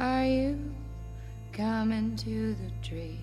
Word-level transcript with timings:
are 0.00 0.24
you 0.24 0.58
coming 1.52 2.16
to 2.16 2.54
the 2.54 2.88
tree 2.88 3.20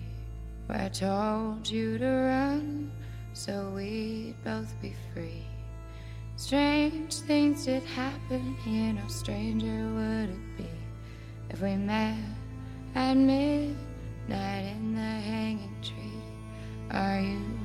where 0.66 0.82
I 0.82 0.88
told 0.88 1.68
you 1.68 1.98
to 1.98 2.06
run 2.06 2.92
so 3.32 3.72
we'd 3.74 4.36
both 4.44 4.72
be 4.80 4.94
free? 5.12 5.44
Strange 6.36 7.14
things 7.14 7.64
did 7.64 7.82
happen 7.82 8.54
here, 8.64 8.92
no 8.92 9.08
stranger 9.08 9.66
would 9.66 10.30
it 10.30 10.56
be 10.56 10.70
if 11.50 11.60
we 11.60 11.74
met 11.74 12.16
at 12.94 13.16
midnight 13.16 14.76
in 14.76 14.94
the 14.94 15.00
hanging 15.00 15.74
tree. 15.82 16.22
Are 16.92 17.20
you, 17.20 17.58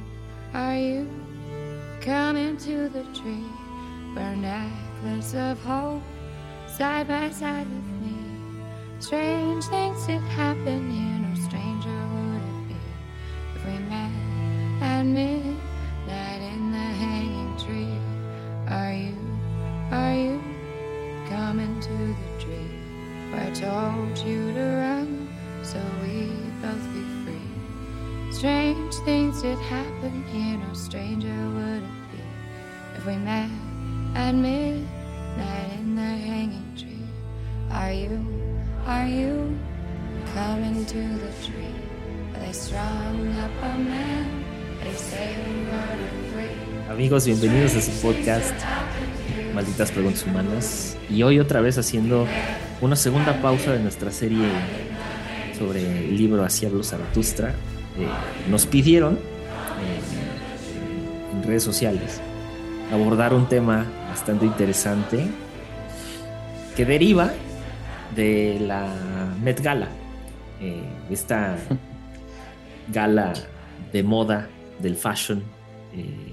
are 0.56 0.76
you 0.76 1.08
coming 2.02 2.58
to 2.58 2.90
the 2.90 3.04
tree 3.14 3.48
where 4.16 4.36
necklace 4.36 5.36
of 5.36 5.60
hope 5.64 6.02
side 6.66 7.08
by 7.08 7.30
side 7.30 7.68
with 7.70 8.02
me? 8.02 8.13
Strange 9.04 9.66
things 9.66 10.08
did 10.08 10.22
happen 10.22 10.90
here, 10.90 11.20
no 11.20 11.36
stranger 11.36 11.90
would 12.14 12.42
it 12.42 12.68
be 12.70 12.76
if 13.54 13.66
we 13.66 13.78
met 13.90 14.10
at 14.82 15.04
midnight 15.04 15.53
Amigos, 47.14 47.28
bienvenidos 47.28 47.76
a 47.76 47.82
su 47.82 47.92
podcast 48.02 48.56
Malditas 49.54 49.92
Preguntas 49.92 50.26
Humanas. 50.26 50.98
Y 51.12 51.22
hoy 51.22 51.40
otra 51.40 51.62
vez 51.62 51.78
haciendo 51.78 52.26
una 52.82 52.96
segunda 52.96 53.40
pausa 53.40 53.72
de 53.72 53.78
nuestra 53.78 54.10
serie 54.10 54.48
sobre 55.56 56.06
el 56.06 56.18
libro 56.18 56.44
Así 56.44 56.66
habló 56.66 56.84
Zaratustra. 56.84 57.50
Eh, 57.50 58.08
nos 58.50 58.66
pidieron 58.66 59.14
eh, 59.14 59.20
en 61.34 61.44
redes 61.44 61.62
sociales 61.62 62.20
abordar 62.92 63.36
un 63.36 63.48
tema 63.48 63.86
bastante 64.10 64.48
interesante 64.48 65.28
que 66.76 66.84
deriva 66.84 67.32
de 68.16 68.58
la 68.60 68.88
Met 69.44 69.62
Gala, 69.62 69.90
eh, 70.60 70.82
esta 71.12 71.58
gala 72.92 73.34
de 73.92 74.02
moda 74.02 74.50
del 74.80 74.96
fashion 74.96 75.44
eh, 75.96 76.33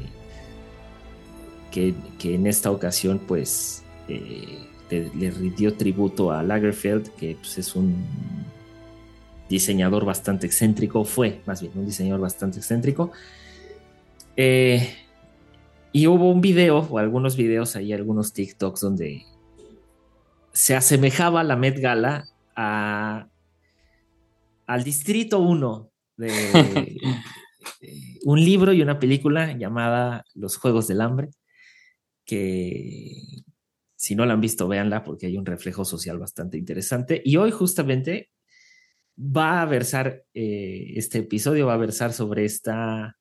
que, 1.71 1.95
que, 2.19 2.35
en 2.35 2.47
esta 2.47 2.71
ocasión 2.71 3.21
pues 3.27 3.85
eh, 4.09 4.67
le, 4.91 5.11
le, 5.15 5.31
rindió 5.31 5.75
tributo 5.75 6.33
a 6.33 6.43
Lagerfeld 6.43 7.11
que 7.15 7.37
pues, 7.37 7.59
es 7.59 7.75
un 7.77 8.05
diseñador 9.49 10.05
bastante 10.05 10.47
excéntrico 10.47 11.05
fue 11.05 11.41
más 11.47 11.61
bien 11.61 11.73
un 11.75 11.87
diseñador 11.87 12.21
bastante 12.21 12.59
excéntrico. 12.59 13.13
Eh, 14.37 14.95
y 15.93 16.07
hubo 16.07 16.31
un 16.31 16.41
video 16.41 16.79
o 16.79 16.99
algunos 16.99 17.37
videos 17.37 17.75
ahí 17.77 17.93
algunos 17.93 18.33
TikToks 18.33 18.81
donde 18.81 19.27
se 20.53 20.77
asemejaba 20.77 21.43
la 21.43 21.57
Met 21.57 21.79
Gala 21.79 22.29
a, 22.55 23.27
al 24.67 24.85
Distrito 24.85 25.41
1 25.41 25.91
de 26.17 26.99
un 28.25 28.45
libro 28.45 28.73
y 28.73 28.83
una 28.83 28.99
película 28.99 29.53
llamada 29.53 30.25
Los 30.35 30.57
Juegos 30.57 30.87
del 30.87 31.01
Hambre, 31.01 31.31
que 32.31 33.43
si 33.97 34.15
no 34.15 34.25
la 34.25 34.35
han 34.35 34.41
visto, 34.41 34.69
véanla 34.69 35.03
porque 35.03 35.27
hay 35.27 35.37
un 35.37 35.45
reflejo 35.45 35.85
social 35.85 36.19
bastante 36.19 36.57
interesante. 36.57 37.21
Y 37.25 37.37
hoy 37.37 37.51
justamente 37.51 38.31
va 39.19 39.61
a 39.61 39.67
versar, 39.67 40.25
eh, 40.33 40.93
este 40.95 41.19
episodio 41.19 41.67
va 41.67 41.75
a 41.75 41.79
versar 41.79 42.13
sobre 42.13 42.45
esta, 42.45 43.19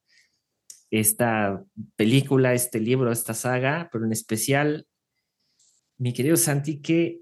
esta 0.92 1.64
película, 1.96 2.54
este 2.54 2.80
libro, 2.80 3.12
esta 3.12 3.34
saga, 3.34 3.90
pero 3.92 4.06
en 4.06 4.12
especial, 4.12 4.88
mi 5.98 6.14
querido 6.14 6.38
Santi, 6.38 6.80
¿qué, 6.80 7.22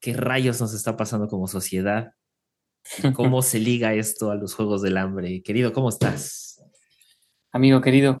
qué 0.00 0.12
rayos 0.12 0.60
nos 0.60 0.74
está 0.74 0.96
pasando 0.96 1.28
como 1.28 1.46
sociedad? 1.46 2.12
¿Cómo 3.14 3.42
se 3.42 3.60
liga 3.60 3.94
esto 3.94 4.32
a 4.32 4.34
los 4.34 4.54
Juegos 4.54 4.82
del 4.82 4.96
Hambre? 4.96 5.40
Querido, 5.42 5.72
¿cómo 5.72 5.88
estás? 5.88 6.60
Amigo 7.52 7.80
querido, 7.80 8.18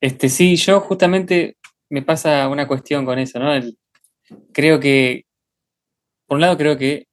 este 0.00 0.28
sí, 0.28 0.56
yo 0.56 0.80
justamente 0.80 1.56
me 1.94 2.02
pasa 2.02 2.48
una 2.48 2.66
cuestión 2.66 3.04
con 3.04 3.20
eso, 3.20 3.38
¿no? 3.38 3.52
Creo 4.52 4.80
que, 4.80 5.26
por 6.26 6.34
un 6.38 6.40
lado, 6.40 6.58
creo 6.58 6.76
que 6.76 7.06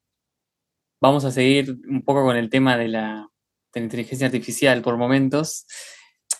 vamos 0.99 1.23
a 1.23 1.29
seguir 1.29 1.77
un 1.87 2.01
poco 2.01 2.23
con 2.23 2.35
el 2.35 2.49
tema 2.49 2.77
de 2.77 2.87
la, 2.87 3.27
de 3.75 3.79
la 3.79 3.83
inteligencia 3.83 4.25
artificial 4.25 4.81
por 4.81 4.97
momentos, 4.97 5.67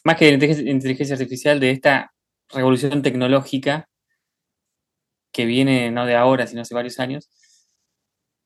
más 0.04 0.18
que 0.18 0.26
de 0.26 0.64
la 0.64 0.72
inteligencia 0.72 1.14
artificial, 1.14 1.60
de 1.60 1.70
esta 1.70 2.14
revolución 2.50 3.04
tecnológica 3.04 3.88
que 5.32 5.46
viene 5.46 5.92
no 5.92 6.08
de 6.08 6.16
ahora, 6.16 6.48
sino 6.48 6.64
hace 6.64 6.74
varios 6.74 7.00
años, 7.00 7.30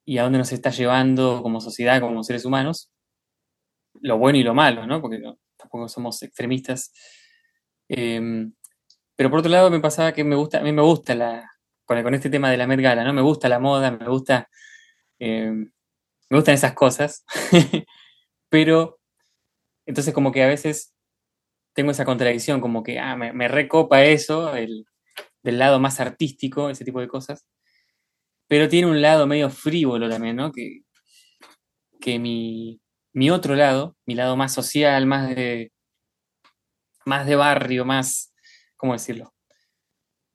y 0.03 0.17
a 0.17 0.23
dónde 0.23 0.39
nos 0.39 0.51
está 0.51 0.71
llevando 0.71 1.41
como 1.41 1.61
sociedad, 1.61 2.01
como 2.01 2.21
seres 2.21 2.43
humanos, 2.43 2.91
lo 4.01 4.17
bueno 4.17 4.37
y 4.39 4.43
lo 4.43 4.53
malo, 4.53 4.85
¿no? 4.85 4.99
Porque 4.99 5.23
tampoco 5.55 5.87
somos 5.87 6.21
extremistas. 6.21 6.91
Eh, 7.87 8.49
pero 9.15 9.29
por 9.29 9.39
otro 9.39 9.51
lado 9.51 9.69
me 9.69 9.79
pasaba 9.79 10.13
que 10.13 10.23
me 10.23 10.35
gusta, 10.35 10.59
a 10.59 10.63
mí 10.63 10.71
me 10.71 10.81
gusta 10.81 11.15
la, 11.15 11.51
con, 11.85 12.13
este 12.13 12.29
tema 12.29 12.49
de 12.51 12.57
la 12.57 12.67
Met 12.67 12.81
Gala, 12.81 13.03
¿no? 13.03 13.13
Me 13.13 13.21
gusta 13.21 13.49
la 13.49 13.59
moda, 13.59 13.91
me 13.91 14.07
gusta, 14.07 14.49
eh, 15.19 15.51
me 15.51 16.37
gustan 16.37 16.55
esas 16.55 16.73
cosas, 16.73 17.23
pero 18.49 18.99
entonces 19.85 20.13
como 20.13 20.31
que 20.31 20.43
a 20.43 20.47
veces 20.47 20.93
tengo 21.73 21.91
esa 21.91 22.05
contradicción, 22.05 22.61
como 22.61 22.83
que 22.83 22.99
ah, 22.99 23.15
me, 23.15 23.33
me 23.33 23.47
recopa 23.47 24.03
eso, 24.03 24.55
el, 24.55 24.85
del 25.43 25.59
lado 25.59 25.79
más 25.79 25.99
artístico, 25.99 26.69
ese 26.69 26.85
tipo 26.85 26.99
de 27.01 27.07
cosas, 27.07 27.45
pero 28.47 28.69
tiene 28.69 28.87
un 28.87 29.01
lado 29.01 29.27
medio 29.27 29.49
frívolo 29.49 30.09
también, 30.09 30.35
¿no? 30.35 30.51
Que, 30.51 30.81
que 31.99 32.19
mi, 32.19 32.81
mi 33.13 33.29
otro 33.31 33.55
lado, 33.55 33.95
mi 34.05 34.15
lado 34.15 34.35
más 34.35 34.53
social, 34.53 35.05
más 35.05 35.35
de, 35.35 35.71
más 37.05 37.25
de 37.25 37.35
barrio, 37.35 37.85
más, 37.85 38.33
¿cómo 38.77 38.93
decirlo? 38.93 39.33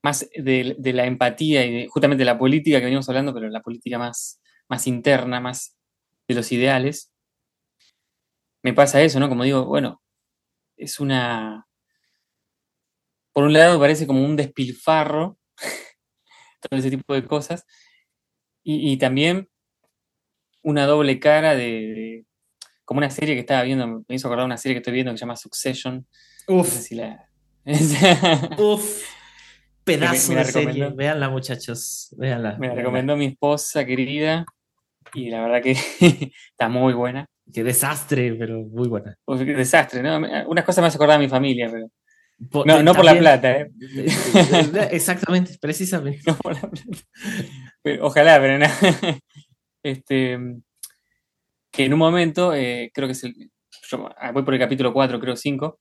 Más 0.02 0.28
de, 0.34 0.76
de, 0.78 0.92
la 0.92 1.06
empatía 1.06 1.64
y 1.66 1.72
de, 1.72 1.88
justamente 1.88 2.20
de 2.20 2.24
la 2.26 2.38
política 2.38 2.78
que 2.78 2.86
venimos 2.86 3.08
hablando, 3.08 3.34
pero 3.34 3.48
la 3.48 3.60
política 3.60 3.98
más, 3.98 4.40
más 4.68 4.86
interna, 4.86 5.40
más 5.40 5.76
de 6.28 6.34
los 6.34 6.50
ideales. 6.52 7.12
Me 8.62 8.72
pasa 8.72 9.02
eso, 9.02 9.20
¿no? 9.20 9.28
Como 9.28 9.44
digo, 9.44 9.66
bueno, 9.66 10.02
es 10.76 11.00
una... 11.00 11.66
Por 13.32 13.44
un 13.44 13.52
lado 13.52 13.78
parece 13.78 14.06
como 14.06 14.24
un 14.24 14.36
despilfarro, 14.36 15.38
todo 16.60 16.78
ese 16.78 16.90
tipo 16.90 17.14
de 17.14 17.26
cosas, 17.26 17.64
y, 18.62 18.92
y 18.92 18.96
también 18.96 19.48
una 20.62 20.86
doble 20.86 21.18
cara 21.20 21.54
de, 21.54 21.64
de, 21.64 22.26
como 22.84 22.98
una 22.98 23.10
serie 23.10 23.34
que 23.34 23.40
estaba 23.42 23.62
viendo, 23.62 24.04
me 24.08 24.14
hizo 24.16 24.26
acordar 24.26 24.46
una 24.46 24.56
serie 24.56 24.74
que 24.74 24.78
estoy 24.78 24.94
viendo 24.94 25.12
que 25.12 25.18
se 25.18 25.22
llama 25.22 25.36
Succession. 25.36 26.06
Uf. 26.48 26.56
No 26.56 26.64
sé 26.64 26.82
si 26.82 26.94
la... 26.96 27.29
Uf. 28.58 29.04
Pedazo 29.84 30.28
Me- 30.32 30.34
me 30.36 30.40
la 30.40 30.46
de 30.46 30.52
serie. 30.52 30.90
Véanla, 30.90 31.28
muchachos. 31.30 32.14
Véanla. 32.18 32.56
Me 32.58 32.68
la 32.68 32.74
recomendó 32.74 33.16
mi 33.16 33.26
esposa 33.26 33.84
querida 33.84 34.44
y 35.14 35.30
la 35.30 35.42
verdad 35.42 35.62
que 35.62 35.72
está 36.50 36.68
muy 36.68 36.92
buena. 36.92 37.26
Qué 37.52 37.64
desastre, 37.64 38.34
pero 38.34 38.60
muy 38.60 38.88
buena. 38.88 39.16
Uf, 39.26 39.40
qué 39.40 39.54
desastre, 39.54 40.02
¿no? 40.02 40.18
Unas 40.48 40.64
cosas 40.64 40.82
me 40.82 40.88
hace 40.88 40.96
acordar 40.96 41.16
a 41.16 41.20
mi 41.20 41.28
familia, 41.28 41.68
pero 41.70 41.90
no, 42.82 42.94
por 42.94 43.04
la 43.04 43.18
plata, 43.18 43.58
¿eh? 43.58 43.70
Exactamente, 44.92 45.58
precisamente. 45.60 46.22
No 46.26 46.36
por 46.36 46.54
la 46.54 46.60
plata. 46.70 46.90
Pero, 47.82 48.06
ojalá, 48.06 48.38
pero 48.40 48.58
nada. 48.58 48.74
Este, 49.82 50.38
que 51.72 51.84
en 51.84 51.92
un 51.92 51.98
momento, 51.98 52.54
eh, 52.54 52.90
creo 52.94 53.08
que 53.08 53.12
es 53.12 53.24
el. 53.24 53.50
Yo 53.90 54.08
voy 54.32 54.42
por 54.44 54.54
el 54.54 54.60
capítulo 54.60 54.92
4, 54.92 55.18
creo 55.18 55.36
5, 55.36 55.80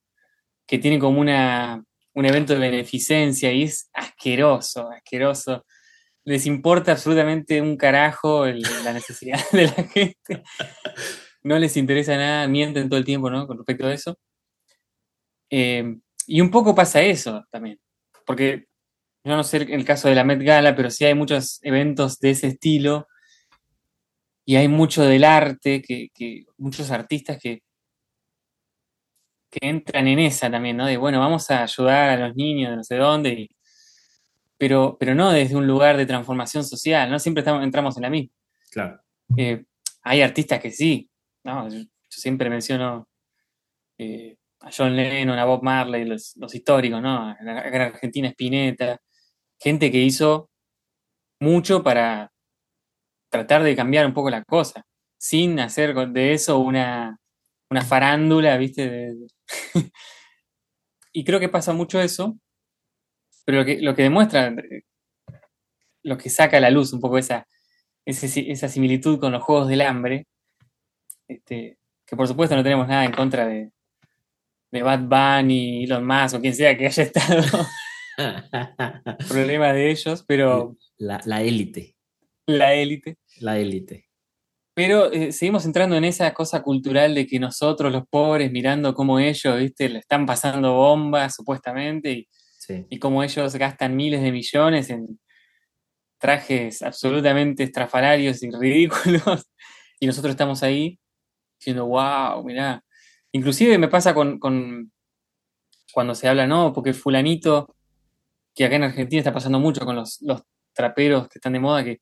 que 0.69 0.77
tiene 0.77 0.99
como 0.99 1.19
una, 1.19 1.83
un 2.13 2.25
evento 2.25 2.53
de 2.53 2.59
beneficencia 2.59 3.51
y 3.51 3.63
es 3.63 3.89
asqueroso, 3.91 4.87
asqueroso. 4.91 5.65
Les 6.23 6.45
importa 6.45 6.91
absolutamente 6.91 7.59
un 7.59 7.75
carajo 7.75 8.45
la 8.45 8.93
necesidad 8.93 9.39
de 9.51 9.63
la 9.63 9.83
gente. 9.83 10.43
No 11.41 11.57
les 11.57 11.75
interesa 11.75 12.15
nada, 12.17 12.47
mienten 12.47 12.87
todo 12.87 12.99
el 12.99 13.05
tiempo, 13.05 13.31
¿no? 13.31 13.47
Con 13.47 13.57
respecto 13.57 13.87
a 13.87 13.93
eso. 13.93 14.19
Eh, 15.49 15.97
y 16.27 16.41
un 16.41 16.51
poco 16.51 16.75
pasa 16.75 17.01
eso 17.01 17.43
también. 17.49 17.79
Porque 18.27 18.67
yo 19.23 19.35
no 19.35 19.43
sé 19.43 19.57
el 19.57 19.85
caso 19.85 20.07
de 20.07 20.13
la 20.13 20.23
Met 20.23 20.43
Gala, 20.43 20.75
pero 20.75 20.91
sí 20.91 21.03
hay 21.03 21.15
muchos 21.15 21.59
eventos 21.63 22.19
de 22.19 22.29
ese 22.29 22.47
estilo 22.47 23.07
y 24.45 24.55
hay 24.57 24.67
mucho 24.67 25.03
del 25.03 25.23
arte, 25.23 25.81
que, 25.81 26.45
muchos 26.57 26.91
artistas 26.91 27.39
que, 27.41 27.63
que 29.49 29.67
entran 29.67 30.07
en 30.07 30.19
esa 30.19 30.49
también, 30.49 30.77
¿no? 30.77 30.85
De, 30.85 30.97
bueno, 30.97 31.19
vamos 31.19 31.49
a 31.51 31.63
ayudar 31.63 32.09
a 32.09 32.27
los 32.27 32.35
niños 32.35 32.71
de 32.71 32.77
no 32.77 32.83
sé 32.83 32.95
dónde, 32.95 33.49
pero, 34.57 34.97
pero 34.99 35.15
no 35.15 35.31
desde 35.31 35.55
un 35.55 35.67
lugar 35.67 35.97
de 35.97 36.05
transformación 36.05 36.63
social, 36.63 37.09
¿no? 37.09 37.19
Siempre 37.19 37.41
estamos, 37.41 37.63
entramos 37.63 37.97
en 37.97 38.03
la 38.03 38.09
misma. 38.09 38.33
Claro. 38.71 39.01
Eh, 39.37 39.63
hay 40.03 40.21
artistas 40.21 40.59
que 40.59 40.71
sí, 40.71 41.09
¿no? 41.43 41.69
Yo, 41.69 41.79
siempre 42.09 42.49
menciono 42.49 43.07
eh, 43.97 44.37
a 44.61 44.69
John 44.75 44.95
Lennon, 44.95 45.37
a 45.37 45.45
Bob 45.45 45.63
Marley, 45.63 46.05
los, 46.05 46.35
históricos, 46.53 47.01
¿no? 47.01 47.35
En 47.39 47.47
Argentina 47.49 48.27
Spinetta, 48.29 48.99
gente 49.59 49.91
que 49.91 49.99
hizo 49.99 50.49
mucho 51.39 51.83
para 51.83 52.31
tratar 53.29 53.63
de 53.63 53.75
cambiar 53.75 54.05
un 54.05 54.13
poco 54.13 54.29
la 54.29 54.43
cosa, 54.43 54.85
sin 55.17 55.59
hacer 55.59 55.95
de 56.09 56.33
eso 56.33 56.59
una, 56.59 57.19
farándula, 57.81 58.57
¿viste? 58.57 59.13
y 61.13 61.23
creo 61.23 61.39
que 61.39 61.49
pasa 61.49 61.73
mucho 61.73 62.01
eso, 62.01 62.37
pero 63.45 63.59
lo 63.59 63.65
que, 63.65 63.81
lo 63.81 63.95
que 63.95 64.03
demuestra, 64.03 64.53
lo 66.03 66.17
que 66.17 66.29
saca 66.29 66.57
a 66.57 66.59
la 66.61 66.69
luz 66.69 66.93
un 66.93 66.99
poco 66.99 67.17
esa, 67.17 67.47
esa 68.05 68.67
similitud 68.67 69.19
con 69.19 69.31
los 69.31 69.43
Juegos 69.43 69.67
del 69.67 69.81
Hambre, 69.81 70.27
este, 71.27 71.77
que 72.05 72.15
por 72.15 72.27
supuesto 72.27 72.55
no 72.55 72.63
tenemos 72.63 72.87
nada 72.87 73.05
en 73.05 73.11
contra 73.11 73.45
de, 73.47 73.71
de 74.71 74.83
Bad 74.83 75.01
Bunny, 75.01 75.83
Elon 75.83 76.05
Musk 76.05 76.35
o 76.35 76.41
quien 76.41 76.55
sea 76.55 76.77
que 76.77 76.87
haya 76.87 77.03
estado. 77.03 77.43
Problema 79.29 79.73
de 79.73 79.91
ellos, 79.91 80.23
pero... 80.27 80.75
La 80.97 81.41
élite. 81.41 81.95
La 82.45 82.73
élite. 82.73 83.17
La 83.39 83.57
élite. 83.57 84.08
Pero 84.79 85.11
eh, 85.11 85.33
seguimos 85.33 85.65
entrando 85.65 85.97
en 85.97 86.05
esa 86.05 86.33
cosa 86.33 86.61
cultural 86.61 87.13
de 87.13 87.27
que 87.27 87.37
nosotros, 87.37 87.91
los 87.91 88.07
pobres, 88.07 88.49
mirando 88.49 88.93
cómo 88.93 89.19
ellos, 89.19 89.59
viste, 89.59 89.89
le 89.89 89.99
están 89.99 90.25
pasando 90.25 90.73
bombas, 90.73 91.35
supuestamente, 91.35 92.11
y, 92.13 92.29
y 92.89 92.97
cómo 92.97 93.21
ellos 93.21 93.53
gastan 93.57 93.97
miles 93.97 94.21
de 94.21 94.31
millones 94.31 94.89
en 94.89 95.19
trajes 96.17 96.81
absolutamente 96.81 97.63
estrafalarios 97.63 98.41
y 98.41 98.51
ridículos, 98.51 99.51
y 99.99 100.07
nosotros 100.07 100.31
estamos 100.31 100.63
ahí 100.63 100.97
diciendo, 101.59 101.85
wow, 101.87 102.41
mirá. 102.45 102.81
Inclusive 103.33 103.77
me 103.77 103.89
pasa 103.89 104.13
con, 104.13 104.39
con 104.39 104.93
cuando 105.91 106.15
se 106.15 106.29
habla, 106.29 106.47
no, 106.47 106.71
porque 106.71 106.93
fulanito, 106.93 107.75
que 108.55 108.63
acá 108.63 108.77
en 108.77 108.83
Argentina 108.83 109.19
está 109.19 109.33
pasando 109.33 109.59
mucho 109.59 109.83
con 109.83 109.97
los, 109.97 110.21
los 110.21 110.41
traperos 110.71 111.27
que 111.27 111.39
están 111.39 111.51
de 111.51 111.59
moda, 111.59 111.83
que 111.83 111.99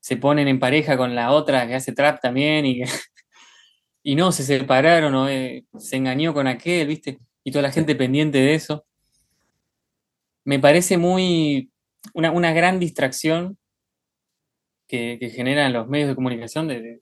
se 0.00 0.16
ponen 0.16 0.48
en 0.48 0.58
pareja 0.58 0.96
con 0.96 1.14
la 1.14 1.32
otra 1.32 1.66
que 1.66 1.74
hace 1.74 1.92
trap 1.92 2.20
también 2.20 2.66
y, 2.66 2.82
y 4.02 4.16
no, 4.16 4.32
se 4.32 4.42
separaron 4.42 5.14
o 5.14 5.28
eh, 5.28 5.64
se 5.78 5.96
engañó 5.96 6.32
con 6.34 6.46
aquel, 6.46 6.88
¿viste? 6.88 7.18
Y 7.44 7.52
toda 7.52 7.62
la 7.62 7.72
gente 7.72 7.94
pendiente 7.94 8.38
de 8.38 8.54
eso. 8.54 8.86
Me 10.44 10.58
parece 10.58 10.96
muy 10.96 11.70
una, 12.14 12.52
gran 12.52 12.80
distracción 12.80 13.58
que, 14.88 15.18
generan 15.34 15.72
los 15.72 15.86
medios 15.86 16.08
de 16.08 16.14
comunicación 16.14 16.66
de, 16.66 17.00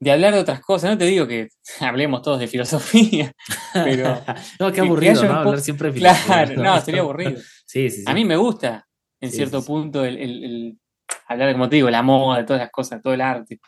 de, 0.00 0.10
hablar 0.10 0.32
de 0.32 0.40
otras 0.40 0.60
cosas. 0.60 0.90
No 0.90 0.98
te 0.98 1.04
digo 1.04 1.26
que 1.26 1.48
hablemos 1.80 2.22
todos 2.22 2.40
de 2.40 2.48
filosofía, 2.48 3.32
pero... 3.74 4.22
no, 4.58 4.72
qué 4.72 4.80
aburrido, 4.80 5.22
¿no? 5.24 5.34
Hablar 5.34 5.60
siempre 5.60 5.88
de 5.88 5.94
filosofía. 5.94 6.46
Claro, 6.46 6.62
no, 6.62 6.80
sería 6.80 7.02
aburrido. 7.02 7.38
sí, 7.66 7.90
sí, 7.90 7.98
sí. 7.98 8.04
A 8.06 8.14
mí 8.14 8.24
me 8.24 8.36
gusta, 8.36 8.88
en 9.20 9.30
cierto 9.30 9.62
punto, 9.62 10.04
el 10.04 10.78
hablar, 11.26 11.52
como 11.52 11.68
te 11.68 11.76
digo, 11.76 11.90
la 11.90 12.02
moda, 12.02 12.38
de 12.38 12.44
todas 12.44 12.62
las 12.62 12.70
cosas, 12.70 13.02
todo 13.02 13.14
el 13.14 13.20
arte. 13.20 13.60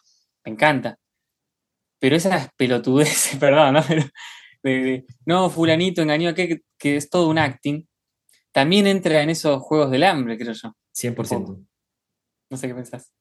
Me 0.45 0.53
encanta. 0.53 0.99
Pero 1.99 2.17
esas 2.17 2.51
pelotudeces, 2.57 3.37
perdón, 3.41 3.75
¿no? 3.75 3.83
no, 5.27 5.51
fulanito 5.51 6.03
engañó 6.03 6.31
a 6.31 6.35
que, 6.35 6.63
que 6.77 6.97
es 6.97 7.09
todo 7.09 7.29
un 7.29 7.39
acting, 7.39 7.87
también 8.53 8.87
entra 8.87 9.23
en 9.23 9.31
esos 9.31 9.63
juegos 9.63 9.91
del 9.91 10.05
hambre, 10.05 10.37
creo 10.37 10.53
yo. 10.53 10.75
100%. 10.95 11.67
No 12.51 12.57
sé 12.57 12.67
qué 12.67 12.75
pensás. 12.75 13.13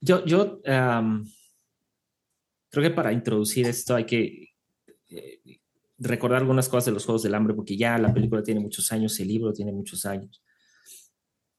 Yo, 0.00 0.24
yo 0.24 0.60
creo 2.70 2.82
que 2.82 2.90
para 2.90 3.12
introducir 3.12 3.66
esto 3.66 3.94
hay 3.94 4.06
que 4.06 4.50
eh, 5.10 5.40
recordar 5.98 6.38
algunas 6.38 6.68
cosas 6.68 6.86
de 6.86 6.92
los 6.92 7.04
Juegos 7.04 7.22
del 7.22 7.34
Hambre, 7.34 7.54
porque 7.54 7.76
ya 7.76 7.98
la 7.98 8.12
película 8.12 8.42
tiene 8.42 8.60
muchos 8.60 8.92
años, 8.92 9.18
el 9.20 9.28
libro 9.28 9.52
tiene 9.52 9.72
muchos 9.72 10.06
años, 10.06 10.42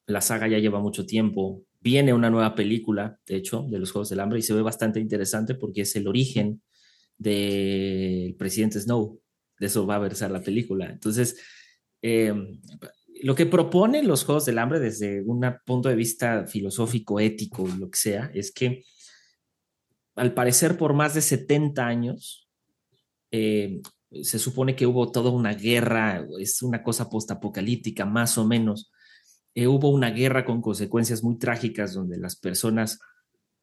la 0.09 0.21
saga 0.21 0.47
ya 0.47 0.59
lleva 0.59 0.79
mucho 0.79 1.05
tiempo, 1.05 1.63
Viene 1.81 2.13
una 2.13 2.29
nueva 2.29 2.55
película, 2.55 3.17
de 3.25 3.37
hecho, 3.37 3.65
de 3.69 3.79
los 3.79 3.91
Juegos 3.91 4.09
del 4.09 4.19
Hambre 4.19 4.39
y 4.39 4.41
se 4.41 4.53
ve 4.53 4.61
bastante 4.61 4.99
interesante 4.99 5.55
porque 5.55 5.81
es 5.81 5.95
el 5.95 6.09
origen 6.09 6.61
del 7.17 8.35
presidente 8.37 8.81
Snow. 8.81 9.21
De 9.57 9.67
eso 9.67 9.87
va 9.87 9.95
a 9.95 9.99
versar 9.99 10.29
la 10.29 10.41
película. 10.41 10.89
Entonces, 10.89 11.37
eh, 12.01 12.33
lo 13.23 13.33
que 13.33 13.45
proponen 13.45 14.09
los 14.09 14.25
Juegos 14.25 14.45
del 14.45 14.57
Hambre 14.57 14.81
desde 14.81 15.21
un 15.21 15.41
punto 15.65 15.87
de 15.87 15.95
vista 15.95 16.45
filosófico, 16.47 17.21
ético, 17.21 17.65
lo 17.65 17.89
que 17.89 17.97
sea, 17.97 18.29
es 18.33 18.51
que 18.51 18.83
al 20.15 20.33
parecer 20.33 20.77
por 20.77 20.93
más 20.93 21.13
de 21.13 21.21
70 21.21 21.87
años, 21.87 22.49
eh, 23.31 23.79
se 24.21 24.37
supone 24.37 24.75
que 24.75 24.85
hubo 24.85 25.11
toda 25.13 25.29
una 25.31 25.53
guerra, 25.53 26.27
es 26.39 26.61
una 26.61 26.83
cosa 26.83 27.09
postapocalíptica 27.09 28.05
más 28.05 28.37
o 28.37 28.45
menos, 28.45 28.91
eh, 29.55 29.67
hubo 29.67 29.89
una 29.89 30.11
guerra 30.11 30.45
con 30.45 30.61
consecuencias 30.61 31.23
muy 31.23 31.37
trágicas 31.37 31.93
donde 31.93 32.17
las 32.17 32.35
personas 32.35 32.99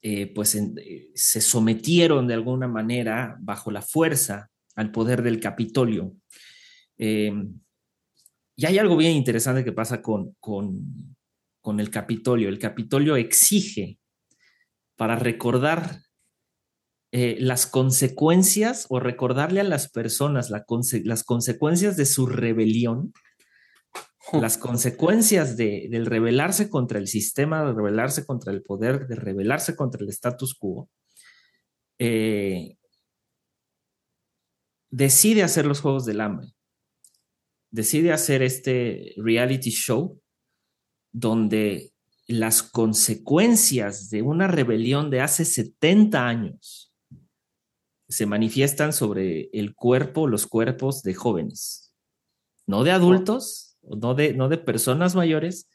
eh, 0.03 0.33
pues 0.35 0.55
eh, 0.55 1.11
se 1.15 1.41
sometieron 1.41 2.27
de 2.27 2.35
alguna 2.35 2.69
manera 2.69 3.37
bajo 3.41 3.71
la 3.71 3.83
fuerza 3.83 4.51
al 4.75 4.91
poder 4.91 5.23
del 5.23 5.41
Capitolio. 5.41 6.15
y 6.99 8.65
hay 8.65 8.79
algo 8.79 8.97
bien 8.97 9.13
interesante 9.13 9.65
que 9.65 9.73
pasa 9.73 10.03
con, 10.03 10.35
con, 10.41 11.17
con 11.61 11.81
el 11.81 11.91
Capitolio. 11.91 12.49
El 12.49 12.59
Capitolio 12.59 13.17
exige 13.17 13.99
para 14.97 15.17
recordar 15.17 16.01
las 17.13 17.67
consecuencias 17.67 18.87
o 18.91 19.01
recordarle 19.01 19.61
a 19.61 19.65
las 19.65 19.91
personas 19.91 20.51
las 20.51 21.25
consecuencias 21.25 21.97
de 21.97 22.05
su 22.05 22.27
rebelión, 22.27 23.15
las 24.33 24.59
consecuencias 24.59 25.57
de, 25.57 25.89
del 25.91 26.07
rebelarse 26.07 26.69
contra 26.69 26.99
el 26.99 27.07
sistema, 27.07 27.65
de 27.65 27.73
rebelarse 27.73 28.27
contra 28.27 28.53
el 28.53 28.63
poder, 28.63 29.07
de 29.07 29.17
rebelarse 29.17 29.77
contra 29.77 30.03
el 30.03 30.09
status 30.09 30.55
quo, 30.55 30.91
eh, 31.99 32.77
decide 34.91 35.43
hacer 35.43 35.67
los 35.67 35.81
Juegos 35.81 36.05
del 36.07 36.21
Hambre, 36.21 36.49
decide 37.71 38.13
hacer 38.13 38.43
este 38.43 39.15
reality 39.17 39.71
show 39.71 40.21
donde 41.13 41.93
las 42.27 42.63
consecuencias 42.63 44.11
de 44.11 44.23
una 44.23 44.49
rebelión 44.49 45.11
de 45.11 45.21
hace 45.21 45.45
70 45.45 46.27
años 46.27 46.93
se 48.09 48.27
manifiestan 48.27 48.93
sobre 48.93 49.49
el 49.53 49.75
cuerpo, 49.75 50.27
los 50.27 50.47
cuerpos 50.47 51.03
de 51.03 51.15
jóvenes, 51.15 51.95
no 52.67 52.85
de 52.85 52.91
adultos, 52.93 53.66
no 53.89 54.15
de, 54.15 54.35
no 54.35 54.49
de 54.49 54.59
personas 54.59 55.15
mayores, 55.15 55.69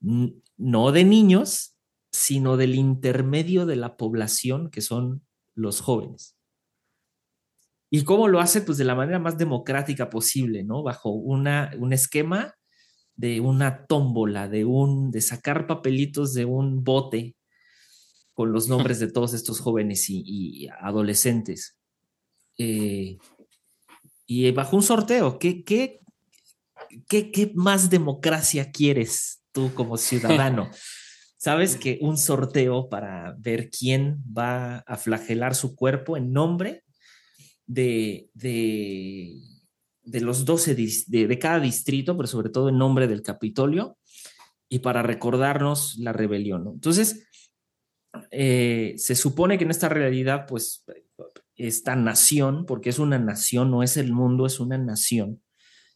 no 0.00 0.92
de 0.92 1.04
niños, 1.04 1.76
sino 2.10 2.56
del 2.56 2.74
intermedio 2.74 3.66
de 3.66 3.76
la 3.76 3.96
población 3.96 4.70
que 4.70 4.80
son 4.80 5.26
los 5.54 5.80
jóvenes. 5.80 6.36
¿Y 7.90 8.04
cómo 8.04 8.28
lo 8.28 8.40
hace? 8.40 8.62
Pues 8.62 8.78
de 8.78 8.84
la 8.84 8.94
manera 8.94 9.18
más 9.18 9.38
democrática 9.38 10.10
posible, 10.10 10.64
¿no? 10.64 10.82
Bajo 10.82 11.10
una, 11.10 11.72
un 11.78 11.92
esquema 11.92 12.54
de 13.14 13.40
una 13.40 13.86
tómbola, 13.86 14.48
de, 14.48 14.64
un, 14.64 15.10
de 15.10 15.20
sacar 15.20 15.66
papelitos 15.66 16.34
de 16.34 16.44
un 16.44 16.84
bote 16.84 17.36
con 18.34 18.52
los 18.52 18.68
nombres 18.68 19.00
de 19.00 19.10
todos 19.10 19.32
estos 19.32 19.60
jóvenes 19.60 20.06
y, 20.08 20.68
adolescentes. 20.80 21.78
Eh, 22.58 23.18
y 24.26 24.50
bajo 24.50 24.76
un 24.76 24.82
sorteo, 24.82 25.38
¿qué, 25.38 25.64
qué, 25.64 26.00
¿qué, 27.08 27.52
más 27.54 27.90
democracia 27.90 28.70
quieres 28.70 29.42
tú 29.52 29.72
como 29.74 29.96
ciudadano? 29.96 30.70
Sabes 31.38 31.76
que 31.76 31.98
un 32.00 32.16
sorteo 32.16 32.88
para 32.88 33.34
ver 33.38 33.70
quién 33.70 34.22
va 34.36 34.78
a 34.78 34.96
flagelar 34.96 35.54
su 35.54 35.76
cuerpo 35.76 36.16
en 36.16 36.32
nombre 36.32 36.82
de, 37.66 38.30
de, 38.34 39.40
los 40.20 40.44
12 40.44 40.74
de, 40.74 41.38
cada 41.38 41.60
distrito, 41.60 42.16
pero 42.16 42.26
sobre 42.26 42.50
todo 42.50 42.68
en 42.68 42.78
nombre 42.78 43.06
del 43.06 43.22
Capitolio 43.22 43.98
y 44.68 44.80
para 44.80 45.02
recordarnos 45.02 45.96
la 45.98 46.12
rebelión. 46.12 46.68
Entonces, 46.74 47.28
eh, 48.30 48.94
se 48.96 49.14
supone 49.14 49.58
que 49.58 49.64
en 49.64 49.70
esta 49.70 49.88
realidad, 49.88 50.46
pues, 50.48 50.84
esta 51.56 51.96
nación, 51.96 52.66
porque 52.66 52.90
es 52.90 52.98
una 52.98 53.18
nación, 53.18 53.70
no 53.70 53.82
es 53.82 53.96
el 53.96 54.12
mundo, 54.12 54.46
es 54.46 54.60
una 54.60 54.78
nación, 54.78 55.42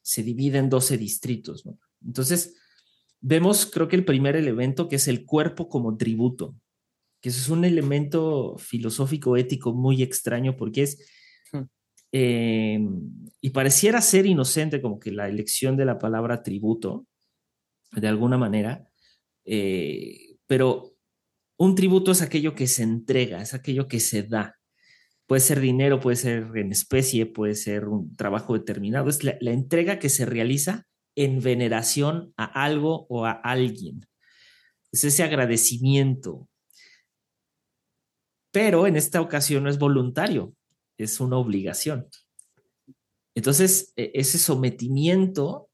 se 0.02 0.22
divide 0.22 0.58
en 0.58 0.70
12 0.70 0.98
distritos. 0.98 1.64
Entonces, 2.04 2.56
vemos, 3.20 3.66
creo 3.66 3.88
que 3.88 3.96
el 3.96 4.04
primer 4.04 4.36
elemento 4.36 4.88
que 4.88 4.96
es 4.96 5.08
el 5.08 5.24
cuerpo 5.24 5.68
como 5.68 5.96
tributo. 5.96 6.56
que 7.20 7.28
eso 7.28 7.40
es 7.40 7.48
un 7.50 7.66
elemento 7.66 8.56
filosófico 8.56 9.36
ético 9.36 9.74
muy 9.74 10.02
extraño 10.02 10.56
porque 10.56 10.84
es, 10.84 11.06
hmm. 11.52 11.62
eh, 12.12 12.80
y 13.42 13.50
pareciera 13.50 14.00
ser 14.00 14.24
inocente 14.24 14.80
como 14.80 14.98
que 14.98 15.12
la 15.12 15.28
elección 15.28 15.76
de 15.76 15.84
la 15.84 15.98
palabra 15.98 16.42
tributo, 16.42 17.06
de 17.92 18.08
alguna 18.08 18.38
manera, 18.38 18.88
eh, 19.44 20.36
pero 20.46 20.94
un 21.58 21.74
tributo 21.74 22.12
es 22.12 22.22
aquello 22.22 22.54
que 22.54 22.66
se 22.66 22.82
entrega, 22.82 23.42
es 23.42 23.52
aquello 23.52 23.86
que 23.86 24.00
se 24.00 24.22
da. 24.22 24.59
Puede 25.30 25.42
ser 25.42 25.60
dinero, 25.60 26.00
puede 26.00 26.16
ser 26.16 26.50
en 26.56 26.72
especie, 26.72 27.24
puede 27.24 27.54
ser 27.54 27.86
un 27.86 28.16
trabajo 28.16 28.54
determinado. 28.54 29.08
Es 29.08 29.22
la, 29.22 29.36
entrega 29.42 30.00
que 30.00 30.08
se 30.08 30.26
realiza 30.26 30.88
en 31.14 31.40
veneración 31.40 32.34
a 32.36 32.46
algo 32.46 33.06
o 33.08 33.26
a 33.26 33.30
alguien. 33.30 34.08
Es 34.90 35.04
ese 35.04 35.22
agradecimiento. 35.22 36.48
Pero 38.50 38.88
en 38.88 38.96
esta 38.96 39.20
ocasión 39.20 39.62
no 39.62 39.70
es 39.70 39.78
voluntario, 39.78 40.52
es 40.98 41.20
una 41.20 41.36
obligación. 41.36 42.08
Entonces, 43.36 43.92
e, 43.94 44.10
ese 44.14 44.36
sometimiento 44.36 45.70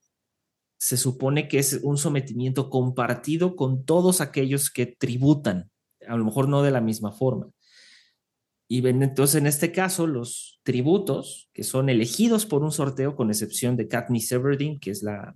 se 0.79 0.99
supone 0.99 1.49
que 1.49 1.61
es 1.61 1.81
un 1.83 1.97
sometimiento 1.97 2.69
compartido 2.69 3.57
con 3.57 3.87
todos 3.87 4.21
aquellos 4.21 4.71
que 4.71 4.85
tributan, 4.85 5.71
a 6.07 6.15
lo 6.15 6.27
mejor 6.27 6.47
no 6.47 6.63
de 6.63 6.73
la 6.73 6.83
misma 6.83 7.11
forma. 7.13 7.56
Y 8.69 8.81
ven, 8.81 9.03
entonces, 9.03 9.37
en 9.37 9.47
este 9.47 9.71
caso, 9.71 10.07
los 10.07 10.61
tributos 10.65 11.49
que 11.53 11.63
son 11.63 11.89
elegidos 11.89 12.47
por 12.47 12.65
un 12.65 12.73
sorteo, 12.73 13.15
con 13.15 13.31
excepción 13.31 13.77
de 13.77 13.87
Katniss 13.87 14.33
Everdeen, 14.33 14.81
que 14.81 14.91
es 14.91 15.03
la, 15.03 15.35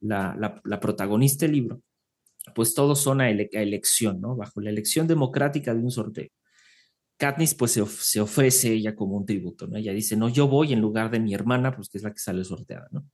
la, 0.00 0.80
protagonista 0.80 1.46
del 1.46 1.54
libro, 1.54 1.82
pues 2.54 2.74
todos 2.74 3.00
son 3.00 3.20
a, 3.22 3.30
elección, 3.30 4.20
¿no? 4.20 4.36
Bajo 4.36 4.60
la 4.60 4.70
elección 4.70 5.06
democrática 5.06 5.74
de 5.74 5.80
un 5.80 5.90
sorteo. 5.90 6.28
Katniss 7.16 7.54
pues 7.54 7.72
se, 7.72 8.20
ofrece 8.20 8.72
ella 8.72 8.94
como 8.94 9.16
un 9.16 9.24
tributo, 9.24 9.66
¿no? 9.66 9.78
Ella 9.78 9.92
dice, 9.92 10.16
no, 10.16 10.28
yo 10.28 10.48
voy 10.48 10.72
en 10.72 10.80
lugar 10.80 11.10
de 11.10 11.20
mi 11.20 11.32
hermana, 11.32 11.74
pues 11.74 11.88
que 11.88 11.98
es 11.98 12.04
la 12.04 12.12
que 12.12 12.18
sale 12.18 12.44
sorteada, 12.44 12.88
¿no? 12.90 13.06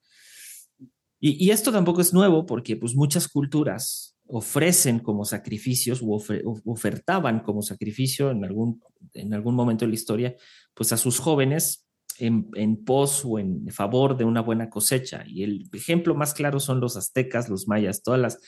Y, 1.22 1.50
esto 1.50 1.70
tampoco 1.70 2.00
es 2.00 2.14
nuevo 2.14 2.46
porque 2.46 2.76
pues 2.76 2.94
muchas 2.94 3.28
culturas 3.28 4.16
ofrecen 4.32 5.00
como 5.00 5.25
sacrificios 5.25 6.00
o 6.02 6.22
ofertaban 6.64 7.40
como 7.40 7.62
sacrificio 7.62 8.30
en 8.30 8.44
algún, 8.44 8.82
en 9.14 9.34
algún 9.34 9.54
momento 9.54 9.84
de 9.84 9.88
la 9.88 9.94
historia, 9.94 10.37
pues 10.75 10.92
a 10.92 10.96
sus 10.96 11.18
jóvenes 11.18 11.87
en, 12.18 12.49
en, 12.54 12.84
pos 12.84 13.25
o 13.25 13.38
en 13.38 13.68
favor 13.70 14.16
de 14.16 14.25
una 14.25 14.40
buena 14.40 14.70
cosecha. 14.70 15.25
Y 15.26 15.42
el 15.42 15.68
ejemplo 15.72 16.14
más 16.14 16.34
claro 16.34 16.60
son 16.60 16.80
los 16.80 16.96
aztecas, 16.96 17.49
los 17.49 17.66
mayas, 17.66 18.02
todas 18.02 18.20
las 18.20 18.38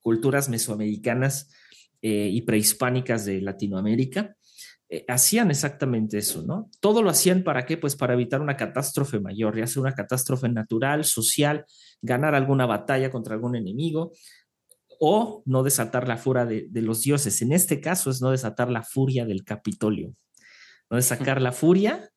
culturas 0.00 0.48
mesoamericanas 0.48 1.50
eh, 2.02 2.28
y 2.30 2.42
prehispánicas 2.42 3.24
de 3.24 3.40
Latinoamérica. 3.40 4.36
Eh, 4.88 5.04
hacían 5.06 5.50
exactamente 5.50 6.18
eso, 6.18 6.42
¿no? 6.42 6.68
Todo 6.80 7.02
lo 7.02 7.10
hacían 7.10 7.44
para 7.44 7.64
qué? 7.64 7.76
Pues 7.76 7.94
para 7.94 8.14
evitar 8.14 8.40
una 8.40 8.56
catástrofe 8.56 9.20
mayor, 9.20 9.56
ya 9.56 9.66
sea 9.66 9.82
una 9.82 9.94
catástrofe 9.94 10.48
natural, 10.48 11.04
social, 11.04 11.64
ganar 12.02 12.34
alguna 12.34 12.66
batalla 12.66 13.10
contra 13.10 13.34
algún 13.34 13.54
enemigo 13.54 14.12
o 15.00 15.42
no 15.46 15.62
desatar 15.62 16.06
la 16.06 16.18
furia 16.18 16.44
de, 16.44 16.68
los 16.82 17.02
dioses. 17.02 17.40
En 17.40 17.52
este 17.52 17.80
caso 17.80 18.10
es 18.10 18.20
no 18.20 18.30
desatar 18.30 18.70
la 18.70 18.82
furia 18.82 19.24
del 19.24 19.44
Capitolio, 19.44 20.14
no 20.90 20.96
desatar 20.96 21.40
la 21.40 21.52
furia 21.52 22.10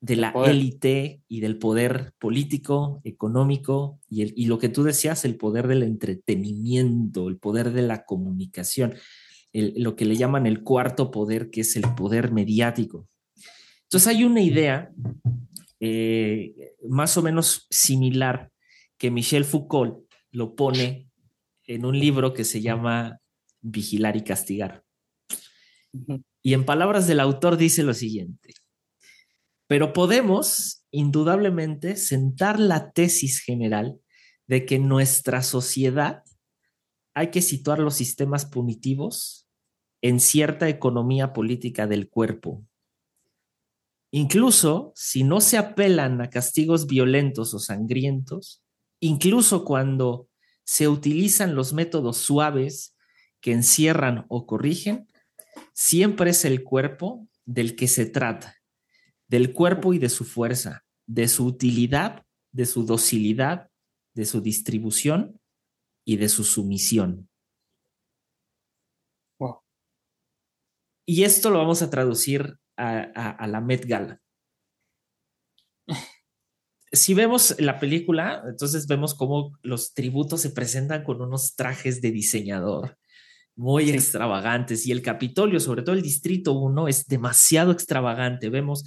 de 0.00 0.16
la 0.16 0.32
élite 0.46 1.22
y 1.28 1.40
del 1.40 1.58
poder 1.58 2.14
político, 2.18 3.00
económico 3.04 4.00
y, 4.08 4.22
el, 4.22 4.32
y 4.36 4.46
lo 4.46 4.58
que 4.58 4.68
tú 4.68 4.84
decías, 4.84 5.24
el 5.24 5.36
poder 5.36 5.68
del 5.68 5.82
entretenimiento, 5.82 7.28
el 7.28 7.38
poder 7.38 7.72
de 7.72 7.82
la 7.82 8.04
comunicación 8.04 8.94
lo 9.76 9.96
que 9.96 10.04
le 10.04 10.16
llaman 10.16 10.46
el 10.46 10.62
cuarto 10.62 11.10
poder, 11.10 11.50
que 11.50 11.62
es 11.62 11.76
el 11.76 11.84
poder 11.94 12.32
mediático. 12.32 13.08
Entonces 13.82 14.08
hay 14.08 14.24
una 14.24 14.40
idea 14.40 14.90
eh, 15.80 16.74
más 16.88 17.16
o 17.16 17.22
menos 17.22 17.66
similar 17.70 18.50
que 18.98 19.10
Michel 19.10 19.44
Foucault 19.44 20.04
lo 20.30 20.54
pone 20.54 21.05
en 21.66 21.84
un 21.84 21.98
libro 21.98 22.32
que 22.32 22.44
se 22.44 22.60
llama 22.60 23.20
Vigilar 23.60 24.16
y 24.16 24.22
Castigar. 24.22 24.84
Y 26.42 26.54
en 26.54 26.64
palabras 26.64 27.06
del 27.06 27.20
autor 27.20 27.56
dice 27.56 27.82
lo 27.82 27.94
siguiente, 27.94 28.54
pero 29.66 29.92
podemos 29.92 30.84
indudablemente 30.90 31.96
sentar 31.96 32.60
la 32.60 32.92
tesis 32.92 33.40
general 33.40 33.98
de 34.46 34.64
que 34.64 34.76
en 34.76 34.88
nuestra 34.88 35.42
sociedad 35.42 36.22
hay 37.14 37.30
que 37.30 37.42
situar 37.42 37.78
los 37.78 37.94
sistemas 37.94 38.44
punitivos 38.44 39.48
en 40.02 40.20
cierta 40.20 40.68
economía 40.68 41.32
política 41.32 41.86
del 41.86 42.08
cuerpo. 42.08 42.64
Incluso 44.12 44.92
si 44.94 45.24
no 45.24 45.40
se 45.40 45.58
apelan 45.58 46.20
a 46.20 46.30
castigos 46.30 46.86
violentos 46.86 47.54
o 47.54 47.58
sangrientos, 47.58 48.62
incluso 49.00 49.64
cuando 49.64 50.25
se 50.66 50.88
utilizan 50.88 51.54
los 51.54 51.72
métodos 51.72 52.18
suaves 52.18 52.96
que 53.40 53.52
encierran 53.52 54.26
o 54.28 54.46
corrigen, 54.46 55.06
siempre 55.72 56.30
es 56.30 56.44
el 56.44 56.64
cuerpo 56.64 57.28
del 57.44 57.76
que 57.76 57.86
se 57.86 58.04
trata, 58.04 58.56
del 59.28 59.52
cuerpo 59.52 59.94
y 59.94 59.98
de 59.98 60.08
su 60.08 60.24
fuerza, 60.24 60.84
de 61.06 61.28
su 61.28 61.46
utilidad, 61.46 62.26
de 62.50 62.66
su 62.66 62.84
docilidad, 62.84 63.70
de 64.12 64.26
su 64.26 64.40
distribución 64.40 65.40
y 66.04 66.16
de 66.16 66.28
su 66.28 66.42
sumisión. 66.42 67.28
Y 71.08 71.22
esto 71.22 71.50
lo 71.50 71.58
vamos 71.58 71.82
a 71.82 71.90
traducir 71.90 72.58
a, 72.76 73.46
la 73.46 73.60
Met 73.60 73.86
Gala. 73.86 74.20
Si 76.92 77.14
vemos 77.14 77.56
la 77.58 77.78
película, 77.78 78.42
entonces 78.48 78.86
vemos 78.86 79.14
cómo 79.14 79.58
los 79.62 79.92
tributos 79.92 80.40
se 80.40 80.50
presentan 80.50 81.02
con 81.02 81.20
unos 81.20 81.56
trajes 81.56 82.00
de 82.00 82.10
diseñador 82.10 82.96
muy 83.56 83.90
extravagantes 83.90 84.86
y 84.86 84.92
el 84.92 85.02
Capitolio, 85.02 85.58
sobre 85.60 85.82
todo 85.82 85.94
el 85.94 86.02
Distrito 86.02 86.52
1, 86.52 86.88
es 86.88 87.06
demasiado 87.06 87.72
extravagante. 87.72 88.50
Vemos 88.50 88.84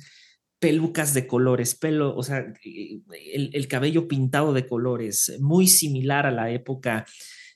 pelucas 0.60 1.14
de 1.14 1.26
colores, 1.26 1.76
pelo, 1.76 2.16
o 2.16 2.22
sea, 2.22 2.54
el, 2.64 3.68
cabello 3.68 4.08
pintado 4.08 4.54
de 4.54 4.68
colores, 4.68 5.38
muy 5.40 5.68
similar 5.68 6.26
a 6.28 6.32
la 6.32 6.52
época 6.52 7.06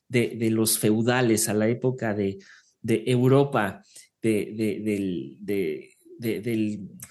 de, 0.08 0.50
los 0.50 0.80
feudales, 0.80 1.50
a 1.50 1.54
la 1.54 1.68
época 1.68 2.14
de, 2.14 2.40
de 2.82 3.04
Europa 3.06 3.84
de, 4.22 5.38
de, 5.40 5.93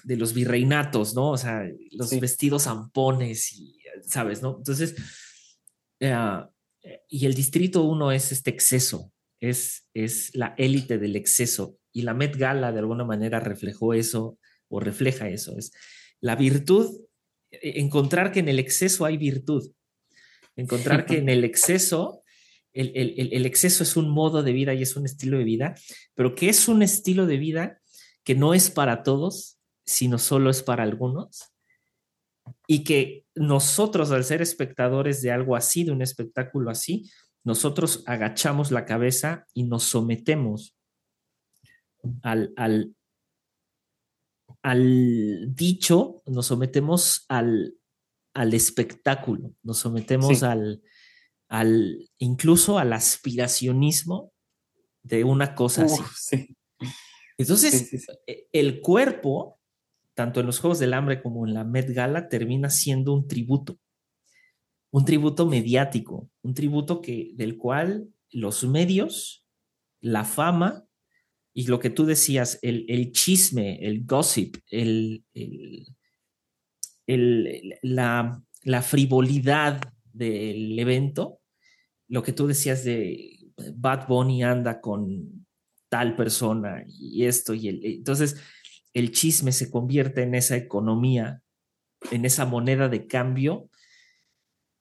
los 0.05 0.33
virreinatos, 0.33 1.15
¿no? 1.15 1.31
O 1.31 1.37
sea, 1.37 1.67
los 1.91 2.19
vestidos 2.19 2.63
zampones 2.63 3.53
y, 3.53 3.77
¿sabes? 4.05 4.41
¿no? 4.41 4.57
Entonces, 4.57 4.95
eh, 5.99 6.15
y 7.07 7.25
el 7.25 7.33
distrito 7.33 7.83
uno 7.83 8.11
es 8.11 8.31
este 8.31 8.49
exceso, 8.49 9.11
es, 9.39 9.87
es 9.93 10.35
la 10.35 10.55
élite 10.57 10.97
del 10.97 11.15
exceso. 11.15 11.77
Y 11.91 12.01
la 12.01 12.13
Met 12.13 12.35
Gala 12.35 12.71
de 12.71 12.79
alguna 12.79 13.05
manera 13.05 13.39
reflejó 13.39 13.93
eso 13.93 14.37
o 14.67 14.79
refleja 14.79 15.29
eso. 15.29 15.57
Es 15.57 15.71
la 16.19 16.35
virtud, 16.35 17.01
e, 17.51 17.79
encontrar 17.79 18.31
que 18.31 18.39
en 18.39 18.49
el 18.49 18.59
exceso 18.59 19.05
hay 19.05 19.17
virtud, 19.17 19.71
encontrar 20.55 21.05
que 21.05 21.17
en 21.17 21.29
el 21.29 21.43
exceso 21.43 22.23
el, 22.73 23.45
exceso 23.45 23.83
es 23.83 23.95
un 23.95 24.09
modo 24.09 24.41
de 24.43 24.51
vida 24.51 24.73
y 24.73 24.81
es 24.81 24.95
un 24.95 25.05
estilo 25.05 25.37
de 25.37 25.43
vida, 25.43 25.75
pero 26.15 26.35
que 26.35 26.49
es 26.49 26.67
un 26.67 26.81
estilo 26.81 27.27
de 27.27 27.37
vida 27.37 27.81
que 28.23 28.35
no 28.35 28.53
es 28.53 28.69
para 28.69 29.03
todos, 29.03 29.59
sino 29.85 30.17
solo 30.17 30.49
es 30.49 30.63
para 30.63 30.83
algunos. 30.83 31.51
Y 32.67 32.83
que 32.83 33.25
nosotros, 33.35 34.11
al 34.11 34.23
ser 34.23 34.41
espectadores 34.41 35.21
de 35.21 35.31
algo 35.31 35.55
así, 35.55 35.83
de 35.83 35.91
un 35.91 36.01
espectáculo 36.01 36.69
así, 36.69 37.09
nosotros 37.43 38.03
agachamos 38.05 38.71
la 38.71 38.85
cabeza 38.85 39.45
y 39.53 39.63
nos 39.63 39.83
sometemos 39.83 40.75
al, 42.21 42.53
al, 44.61 45.55
dicho, 45.55 46.21
nos 46.25 46.47
sometemos 46.47 47.25
al, 47.27 47.77
espectáculo, 48.53 49.53
nos 49.61 49.79
sometemos 49.79 50.43
al, 50.43 50.81
al, 51.49 52.09
incluso 52.17 52.77
al 52.77 52.93
aspiracionismo 52.93 54.33
de 55.01 55.23
una 55.23 55.55
cosa 55.55 55.83
así. 55.85 56.55
Entonces, 57.37 58.07
e, 58.27 58.47
el 58.51 58.81
cuerpo, 58.81 59.59
tanto 60.13 60.39
en 60.39 60.45
los 60.45 60.59
Juegos 60.59 60.79
del 60.79 60.93
Hambre 60.93 61.21
como 61.21 61.47
en 61.47 61.53
la 61.53 61.63
Met 61.63 61.89
Gala, 61.89 62.29
termina 62.29 62.69
siendo 62.69 63.13
un 63.13 63.27
tributo, 63.27 63.79
un 64.91 65.05
tributo 65.05 65.47
mediático, 65.47 66.29
un 66.41 66.53
tributo 66.53 67.01
que, 67.01 67.31
del 67.35 67.57
cual 67.57 68.09
los 68.31 68.63
medios, 68.63 69.45
la 70.01 70.23
fama 70.23 70.85
y 71.53 71.67
lo 71.67 71.79
que 71.79 71.89
tú 71.89 72.05
decías, 72.05 72.59
el, 72.61 73.11
chisme, 73.11 73.79
el 73.85 74.05
gossip, 74.05 74.57
el, 74.69 75.23
la, 77.05 78.43
la 78.63 78.81
frivolidad 78.81 79.81
del 80.11 80.77
evento, 80.77 81.41
lo 82.07 82.21
que 82.23 82.33
tú 82.33 82.47
decías 82.47 82.83
de 82.83 83.51
Bad 83.75 84.07
Bunny 84.07 84.43
anda 84.43 84.81
con 84.81 85.42
tal 85.93 86.15
persona 86.15 86.83
y 86.87 87.25
esto 87.25 87.53
y 87.53 87.67
el... 87.67 87.85
Entonces, 87.85 88.37
el 88.93 89.11
chisme 89.11 89.51
se 89.51 89.69
convierte 89.69 90.23
en 90.23 90.33
esa 90.33 90.57
economía, 90.57 91.43
en 92.09 92.25
esa 92.25 92.47
moneda 92.47 92.89
de 92.89 93.05
cambio 93.05 93.69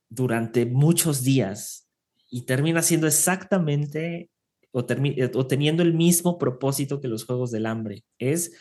durante 0.08 0.64
muchos 0.64 1.22
días 1.22 1.86
y 2.30 2.46
termina 2.46 2.80
siendo 2.80 3.06
exactamente 3.06 4.30
o, 4.70 4.86
teniendo 4.86 5.82
el 5.82 5.92
mismo 5.92 6.38
propósito 6.38 6.98
que 6.98 7.08
los 7.08 7.26
Juegos 7.26 7.50
del 7.50 7.66
Hambre. 7.66 8.04
Es 8.18 8.52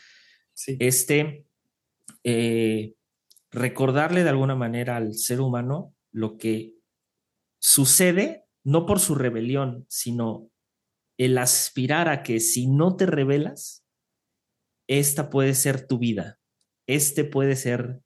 este 0.67 1.45
eh, 2.25 2.95
recordarle 3.49 4.23
de 4.23 4.29
alguna 4.29 4.55
manera 4.55 4.97
al 4.97 5.13
ser 5.13 5.39
humano 5.39 5.93
lo 6.11 6.37
que 6.37 6.73
sucede, 7.59 8.43
no 8.65 8.85
por 8.85 8.99
su 8.99 9.15
rebelión, 9.15 9.85
sino 9.87 10.50
el 11.25 11.37
aspirar 11.37 12.09
a 12.09 12.23
que 12.23 12.39
si 12.39 12.65
no 12.65 12.95
te 12.95 13.05
rebelas, 13.05 13.85
esta 14.87 15.29
puede 15.29 15.53
ser 15.53 15.85
tu 15.85 15.99
vida. 15.99 16.39
Este 16.87 17.23
puede 17.23 17.55
ser, 17.55 17.99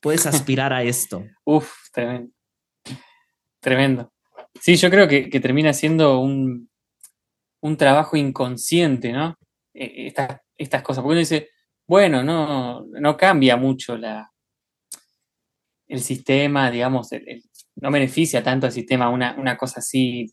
puedes 0.00 0.24
aspirar 0.26 0.72
a 0.72 0.82
esto. 0.82 1.22
Uf, 1.44 1.70
tremendo. 1.92 2.32
Tremendo. 3.60 4.12
Sí, 4.58 4.76
yo 4.76 4.88
creo 4.88 5.06
que, 5.06 5.28
termina 5.38 5.74
siendo 5.74 6.18
un, 6.20 6.70
un, 7.60 7.76
trabajo 7.76 8.16
inconsciente, 8.16 9.12
¿no? 9.12 9.36
E, 9.74 10.06
e, 10.06 10.14
estas 10.56 10.82
cosas. 10.82 11.02
Porque 11.02 11.12
uno 11.12 11.20
dice, 11.20 11.50
bueno, 11.86 12.24
no, 12.24 12.86
no 12.86 13.16
cambia 13.18 13.58
mucho 13.58 13.98
la, 13.98 14.32
el 15.88 16.00
sistema, 16.00 16.70
digamos, 16.70 17.10
no 17.74 17.90
beneficia 17.90 18.42
tanto 18.42 18.64
al 18.64 18.72
sistema 18.72 19.10
una, 19.10 19.36
una 19.38 19.58
cosa 19.58 19.80
así, 19.80 20.32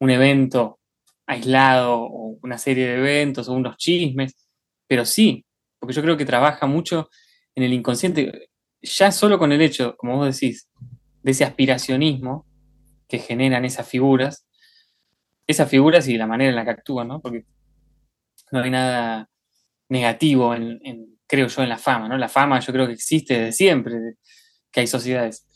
un 0.00 0.10
evento 0.10 0.80
aislado 1.26 2.00
o 2.02 2.38
una 2.42 2.58
serie 2.58 2.86
de 2.86 2.98
eventos 2.98 3.48
o 3.48 3.52
unos 3.52 3.76
chismes, 3.76 4.34
pero 4.86 5.04
sí, 5.04 5.44
porque 5.78 5.94
yo 5.94 6.02
creo 6.02 6.16
que 6.16 6.24
trabaja 6.24 6.66
mucho 6.66 7.08
en 7.54 7.64
el 7.64 7.72
inconsciente, 7.72 8.50
ya 8.82 9.10
solo 9.10 9.38
con 9.38 9.52
el 9.52 9.60
hecho, 9.60 9.96
como 9.96 10.16
vos 10.16 10.38
decís, 10.38 10.68
de 11.22 11.30
ese 11.30 11.44
aspiracionismo 11.44 12.46
que 13.08 13.18
generan 13.18 13.64
esas 13.64 13.88
figuras, 13.88 14.46
esas 15.46 15.68
figuras 15.68 16.08
y 16.08 16.16
la 16.16 16.26
manera 16.26 16.50
en 16.50 16.56
la 16.56 16.64
que 16.64 16.70
actúan, 16.70 17.08
¿no? 17.08 17.20
Porque 17.20 17.44
no 18.52 18.60
hay 18.60 18.70
nada 18.70 19.28
negativo 19.88 20.54
en, 20.54 21.18
creo 21.26 21.48
yo, 21.48 21.62
en 21.62 21.68
la 21.68 21.78
fama, 21.78 22.08
¿no? 22.08 22.16
La 22.16 22.28
fama 22.28 22.60
yo 22.60 22.72
creo 22.72 22.86
que 22.86 22.94
existe 22.94 23.34
desde 23.34 23.52
siempre, 23.52 23.96
que 24.70 24.80
hay 24.80 24.86
sociedades. 24.86 25.46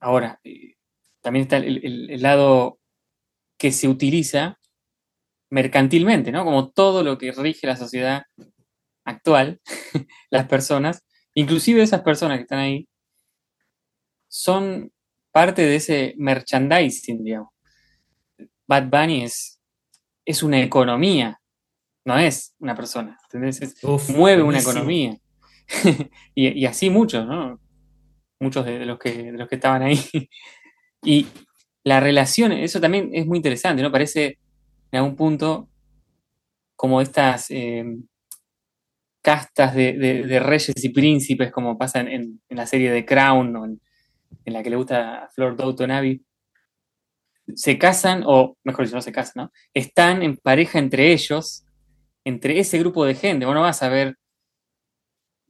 Ahora, 0.00 0.40
eh, 0.44 0.74
también 1.20 1.44
está 1.44 1.56
el, 1.56 2.20
lado 2.20 2.78
que 3.58 3.72
se 3.72 3.88
utiliza 3.88 4.58
mercantilmente, 5.50 6.32
¿no? 6.32 6.44
Como 6.44 6.70
todo 6.70 7.02
lo 7.02 7.18
que 7.18 7.32
rige 7.32 7.66
la 7.66 7.76
sociedad 7.76 8.24
actual, 9.04 9.60
las 10.30 10.48
personas, 10.48 11.04
inclusive 11.34 11.82
esas 11.82 12.02
personas 12.02 12.38
que 12.38 12.42
están 12.42 12.58
ahí, 12.58 12.88
son 14.28 14.90
parte 15.32 15.62
de 15.62 15.76
ese 15.76 16.14
merchandising, 16.16 17.22
digamos. 17.22 17.50
Bad 18.66 18.88
Bunny 18.88 19.22
es, 19.22 19.60
es 20.24 20.42
una 20.42 20.60
economía, 20.60 21.40
no 22.04 22.18
es 22.18 22.54
una 22.58 22.74
persona, 22.74 23.18
mueve 24.08 24.42
una 24.42 24.58
economía. 24.58 25.16
y, 26.34 26.66
así 26.66 26.90
muchos, 26.90 27.26
¿no? 27.26 27.60
Muchos 28.40 28.64
de, 28.64 28.84
los 28.84 28.98
que, 28.98 29.32
los 29.32 29.48
que 29.48 29.54
estaban 29.54 29.82
ahí. 29.82 29.98
y 31.04 31.26
la 31.84 32.00
relación, 32.00 32.52
eso 32.52 32.80
también 32.80 33.10
es 33.12 33.26
muy 33.26 33.36
interesante, 33.36 33.82
¿no? 33.82 33.92
Parece 33.92 34.38
en 34.90 34.98
algún 34.98 35.16
punto 35.16 35.68
como 36.76 37.00
estas 37.00 37.50
eh, 37.50 37.84
castas 39.22 39.74
de, 39.74 40.40
reyes 40.42 40.82
y 40.82 40.88
príncipes, 40.88 41.52
como 41.52 41.78
pasa 41.78 42.00
en, 42.00 42.40
la 42.48 42.66
serie 42.66 42.90
de 42.90 43.04
Crown, 43.04 43.80
en, 44.44 44.52
la 44.52 44.62
que 44.62 44.70
le 44.70 44.76
gusta 44.76 45.24
a 45.24 45.28
Flor 45.28 45.56
Doughton 45.56 45.90
Abbey, 45.90 46.22
se 47.54 47.78
casan, 47.78 48.22
o 48.26 48.56
mejor 48.64 48.86
dicho, 48.86 48.96
no 48.96 49.02
se 49.02 49.12
casan, 49.12 49.44
¿no? 49.44 49.52
Están 49.74 50.22
en 50.22 50.36
pareja 50.38 50.78
entre 50.78 51.12
ellos, 51.12 51.66
entre 52.24 52.58
ese 52.58 52.78
grupo 52.78 53.04
de 53.04 53.14
gente. 53.14 53.44
Bueno, 53.44 53.60
vas 53.60 53.82
a 53.82 53.90
ver 53.90 54.16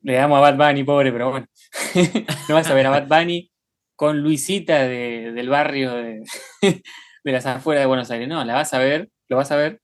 le 0.03 0.14
damos 0.14 0.37
a 0.37 0.40
Bad 0.40 0.57
Bunny, 0.57 0.85
pobre, 0.85 1.11
pero 1.11 1.31
bueno. 1.31 1.47
no 2.49 2.55
vas 2.55 2.68
a 2.68 2.75
ver 2.75 2.87
a 2.87 2.90
Bad 2.90 3.09
Bunny 3.09 3.51
con 3.96 4.20
Luisita 4.20 4.87
del 4.87 5.48
barrio 5.48 5.94
de, 6.62 6.83
las 7.24 7.46
afueras 7.46 7.83
de 7.83 7.87
Buenos 7.87 8.11
Aires. 8.11 8.28
No, 8.28 8.44
la 8.44 8.54
vas 8.54 8.74
a 8.74 8.78
ver, 8.78 9.11
lo 9.28 9.37
vas 9.37 9.50
a 9.50 9.57
ver, 9.57 9.80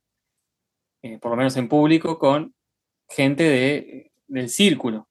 eh, 1.02 1.18
por 1.18 1.30
lo 1.30 1.36
menos 1.36 1.56
en 1.56 1.68
público, 1.68 2.18
con 2.18 2.54
gente 3.08 3.44
de, 3.44 4.12
del 4.28 4.48
círculo. 4.48 5.08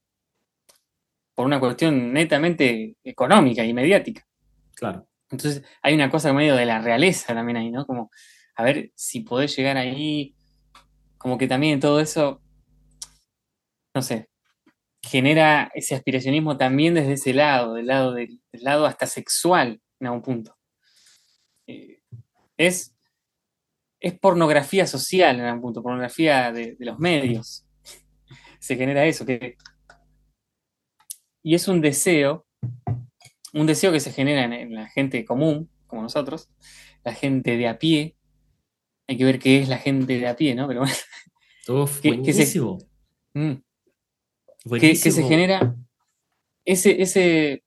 Por 1.33 1.45
una 1.45 1.59
cuestión 1.59 2.13
netamente 2.13 2.97
económica 3.03 3.63
y 3.63 3.73
mediática. 3.73 4.25
Claro. 4.75 5.07
Entonces 5.29 5.63
hay 5.81 5.93
una 5.93 6.09
cosa 6.09 6.33
medio 6.33 6.55
de 6.55 6.65
la 6.65 6.81
realeza 6.81 7.33
también 7.33 7.57
ahí, 7.57 7.71
¿no? 7.71 7.85
Como, 7.85 8.11
a 8.55 8.63
ver 8.63 8.91
si 8.95 9.21
podés 9.21 9.55
llegar 9.55 9.77
ahí. 9.77 10.35
Como 11.17 11.37
que 11.37 11.47
también 11.47 11.79
todo 11.79 11.99
eso, 11.99 12.41
no 13.93 14.01
sé, 14.01 14.28
genera 15.01 15.71
ese 15.73 15.95
aspiracionismo 15.95 16.57
también 16.57 16.93
desde 16.93 17.13
ese 17.13 17.33
lado, 17.33 17.73
del 17.73 17.87
lado, 17.87 18.13
del, 18.13 18.41
lado 18.51 18.85
hasta 18.85 19.05
sexual 19.05 19.81
en 19.99 20.07
algún 20.07 20.21
punto. 20.21 20.57
Eh, 21.67 22.01
es, 22.57 22.95
es 23.99 24.19
pornografía 24.19 24.85
social 24.87 25.39
en 25.39 25.45
algún 25.45 25.61
punto, 25.61 25.83
pornografía 25.83 26.51
de, 26.51 26.75
los 26.79 26.99
medios. 26.99 27.65
Se 28.59 28.75
genera 28.75 29.05
eso. 29.05 29.25
Que, 29.25 29.55
y 31.43 31.55
es 31.55 31.67
un 31.67 31.81
deseo, 31.81 32.45
un 33.53 33.65
deseo 33.65 33.91
que 33.91 34.01
se 34.01 34.11
genera 34.11 34.43
en, 34.43 34.73
la 34.73 34.89
gente 34.89 35.23
común, 35.23 35.69
como 35.87 36.01
nosotros, 36.01 36.49
la 37.03 37.13
gente 37.13 37.55
de 37.55 37.67
a 37.67 37.79
pie. 37.79 38.15
Hay 39.07 39.17
que 39.17 39.25
ver 39.25 39.39
qué 39.39 39.59
es 39.59 39.69
la 39.69 39.77
gente 39.77 40.19
de 40.19 40.27
a 40.27 40.35
pie, 40.35 40.53
¿no? 40.53 40.67
Pero 40.67 40.81
bueno. 40.81 41.83
Uf, 41.83 42.01
buenísimo. 42.03 42.77
Mm 43.33 43.68
que, 44.79 44.95
se 44.95 45.23
genera 45.23 45.75
ese, 46.65 47.01
ese, 47.01 47.63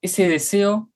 ese 0.00 0.28
deseo 0.28 0.90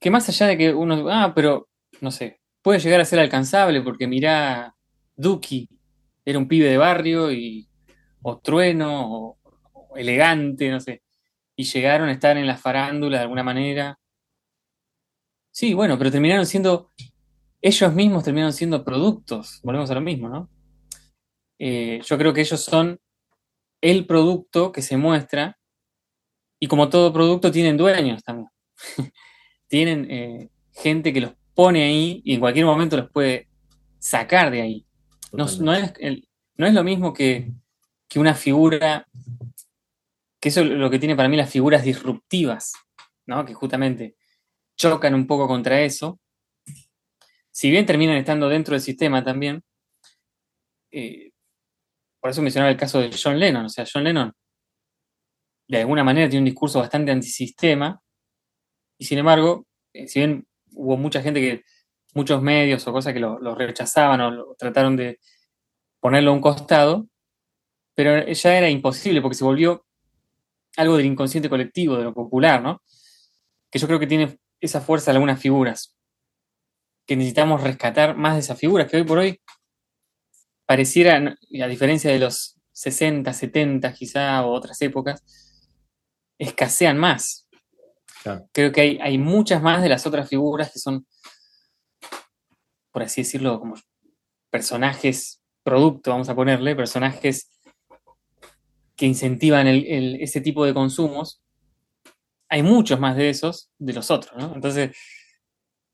que 0.00 0.10
más 0.10 0.28
allá 0.28 0.48
de 0.48 0.58
que 0.58 0.74
uno, 0.74 1.08
ah, 1.08 1.32
pero 1.34 1.68
no 2.00 2.10
sé, 2.10 2.40
puede 2.60 2.80
llegar 2.80 3.00
a 3.00 3.04
ser 3.04 3.20
alcanzable 3.20 3.80
porque 3.82 4.06
mirá, 4.06 4.74
Duki 5.14 5.68
era 6.24 6.38
un 6.38 6.48
pibe 6.48 6.68
de 6.68 6.76
barrio 6.76 7.32
y, 7.32 7.68
o 8.22 8.38
trueno, 8.38 9.36
o, 9.74 9.96
elegante, 9.96 10.70
no 10.70 10.80
sé, 10.80 11.02
y 11.54 11.64
llegaron 11.64 12.08
a 12.08 12.12
estar 12.12 12.36
en 12.36 12.46
la 12.46 12.56
farándula 12.56 13.18
de 13.18 13.22
alguna 13.22 13.42
manera. 13.42 13.98
Sí, 15.50 15.74
bueno, 15.74 15.98
pero 15.98 16.10
terminaron 16.10 16.46
siendo, 16.46 16.90
ellos 17.60 17.94
mismos 17.94 18.24
terminaron 18.24 18.52
siendo 18.52 18.84
productos, 18.84 19.60
volvemos 19.62 19.90
a 19.90 19.94
lo 19.94 20.00
mismo, 20.00 20.28
¿no? 20.28 20.48
Eh, 21.58 22.00
yo 22.04 22.18
creo 22.18 22.32
que 22.32 22.40
ellos 22.40 22.60
son 22.60 22.98
el 23.82 24.06
producto 24.06 24.72
que 24.72 24.80
se 24.80 24.96
muestra, 24.96 25.58
y 26.58 26.68
como 26.68 26.88
todo 26.88 27.12
producto 27.12 27.50
tienen 27.50 27.76
dueños 27.76 28.22
también. 28.22 28.48
tienen 29.66 30.10
eh, 30.10 30.48
gente 30.72 31.12
que 31.12 31.20
los 31.20 31.32
pone 31.54 31.82
ahí 31.82 32.22
y 32.24 32.34
en 32.34 32.40
cualquier 32.40 32.64
momento 32.64 32.96
los 32.96 33.10
puede 33.10 33.48
sacar 33.98 34.50
de 34.50 34.62
ahí. 34.62 34.86
No, 35.32 35.46
es, 35.46 35.58
no, 35.58 35.74
es, 35.74 36.74
lo 36.74 36.84
mismo 36.84 37.12
que, 37.12 37.50
que, 38.08 38.20
una 38.20 38.34
figura, 38.34 39.08
que 40.40 40.50
eso 40.50 40.60
es 40.60 40.68
lo 40.68 40.88
que 40.88 40.98
tiene 40.98 41.16
para 41.16 41.28
mí 41.28 41.36
las 41.36 41.50
figuras 41.50 41.82
disruptivas, 41.82 42.74
¿no? 43.26 43.44
que 43.44 43.54
justamente 43.54 44.16
chocan 44.76 45.14
un 45.14 45.26
poco 45.26 45.48
contra 45.48 45.80
eso. 45.80 46.20
Si 47.50 47.70
bien 47.70 47.86
terminan 47.86 48.16
estando 48.16 48.48
dentro 48.48 48.74
del 48.74 48.82
sistema 48.82 49.24
también, 49.24 49.64
eh, 50.92 51.31
por 52.22 52.30
eso 52.30 52.40
mencionaba 52.40 52.70
el 52.70 52.76
caso 52.78 53.00
de 53.00 53.10
John 53.20 53.38
Lennon. 53.38 53.64
O 53.64 53.68
sea, 53.68 53.84
John 53.92 54.04
Lennon 54.04 54.32
de 55.68 55.78
alguna 55.78 56.04
manera 56.04 56.28
tiene 56.28 56.42
un 56.42 56.46
discurso 56.46 56.78
bastante 56.78 57.10
antisistema 57.10 58.00
y 58.96 59.04
sin 59.04 59.18
embargo, 59.18 59.66
eh, 59.92 60.06
si 60.06 60.20
bien 60.20 60.46
hubo 60.72 60.96
mucha 60.96 61.20
gente 61.20 61.40
que, 61.40 61.64
muchos 62.14 62.40
medios 62.42 62.86
o 62.86 62.92
cosas 62.92 63.12
que 63.12 63.20
lo, 63.20 63.38
rechazaban 63.56 64.20
o 64.20 64.54
trataron 64.56 64.96
de 64.96 65.18
ponerlo 65.98 66.30
a 66.30 66.34
un 66.34 66.40
costado, 66.40 67.08
pero 67.94 68.30
ya 68.30 68.56
era 68.56 68.70
imposible 68.70 69.20
porque 69.20 69.34
se 69.34 69.44
volvió 69.44 69.84
algo 70.76 70.96
del 70.96 71.06
inconsciente 71.06 71.48
colectivo, 71.48 71.96
de 71.96 72.04
lo 72.04 72.14
popular, 72.14 72.62
¿no? 72.62 72.82
Que 73.70 73.78
yo 73.78 73.86
creo 73.88 73.98
que 73.98 74.06
tiene 74.06 74.38
esa 74.60 74.80
fuerza 74.80 75.10
algunas 75.10 75.40
figuras, 75.40 75.96
que 77.06 77.16
necesitamos 77.16 77.62
rescatar 77.62 78.16
más 78.16 78.34
de 78.34 78.40
esas 78.40 78.58
figuras, 78.58 78.88
que 78.88 78.98
hoy 78.98 79.04
por 79.04 79.18
hoy 79.18 79.40
pareciera, 80.66 81.16
a 81.16 81.66
diferencia 81.66 82.10
de 82.10 82.18
los 82.18 82.56
60, 82.72 83.32
70 83.32 83.92
quizá, 83.92 84.44
o 84.44 84.52
otras 84.52 84.80
épocas, 84.82 85.22
escasean 86.38 86.98
más. 86.98 87.48
Creo 88.52 88.72
que 88.72 88.80
hay, 88.80 88.98
hay, 89.00 89.18
muchas 89.18 89.62
más 89.62 89.82
de 89.82 89.88
las 89.88 90.06
otras 90.06 90.28
figuras 90.28 90.72
que 90.72 90.78
son, 90.78 91.06
por 92.92 93.02
así 93.02 93.22
decirlo, 93.22 93.58
como 93.58 93.74
personajes 94.50 95.42
producto, 95.62 96.10
vamos 96.10 96.28
a 96.28 96.34
ponerle, 96.34 96.76
personajes 96.76 97.50
que 98.96 99.06
incentivan 99.06 99.66
ese 99.66 100.40
tipo 100.40 100.64
de 100.64 100.74
consumos, 100.74 101.42
hay 102.48 102.62
muchos 102.62 103.00
más 103.00 103.16
de 103.16 103.30
esos 103.30 103.70
de 103.78 103.94
los 103.94 104.10
otros, 104.10 104.36
¿no? 104.36 104.54
Entonces 104.54 104.96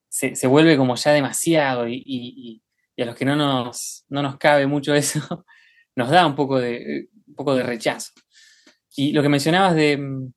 se, 0.09 0.46
vuelve 0.46 0.76
como 0.76 0.96
ya 0.96 1.12
demasiado 1.12 1.87
y, 1.88 2.62
a 3.02 3.06
los 3.06 3.14
que 3.14 3.24
no 3.24 3.37
nos, 3.37 4.04
no 4.08 4.22
nos 4.22 4.38
cabe 4.38 4.66
mucho 4.66 4.94
eso, 4.94 5.44
nos 5.96 6.11
da 6.11 6.26
un 6.26 6.34
poco 6.34 6.58
de, 6.58 7.08
un 7.26 7.34
poco 7.34 7.54
de 7.54 7.62
rechazo. 7.62 8.12
Y 8.96 9.12
lo 9.12 9.22
que 9.22 9.28
mencionabas 9.28 9.74
de, 9.74 10.30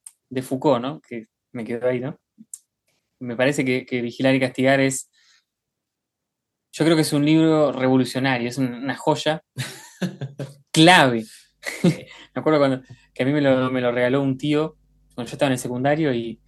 Foucault, 0.44 0.82
¿no? 0.82 1.02
Que 1.02 1.28
me 1.52 1.64
quedó 1.64 1.88
ahí, 1.88 2.00
¿no? 2.00 2.20
Me 3.20 3.36
parece 3.36 3.66
que, 3.66 3.86
que 3.86 4.02
Vigilar 4.02 4.36
y 4.36 4.40
Castigar 4.40 4.80
es 4.80 5.12
yo 6.74 6.86
creo 6.86 6.96
que 6.96 7.02
es 7.02 7.14
un 7.14 7.26
libro 7.26 7.72
revolucionario, 7.72 8.48
es 8.48 8.58
una 8.58 8.96
joya 8.96 9.44
clave. 10.72 11.26
me 11.84 12.08
acuerdo 12.34 12.60
cuando 12.60 12.82
que 13.14 13.24
a 13.24 13.26
mí 13.26 13.34
me 13.34 13.42
lo, 13.42 13.92
regaló 13.92 14.22
un 14.22 14.38
tío 14.38 14.78
cuando 15.14 15.30
yo 15.30 15.36
estaba 15.36 15.48
en 15.48 15.54
el 15.54 15.60
secundario 15.60 16.14
y 16.14 16.42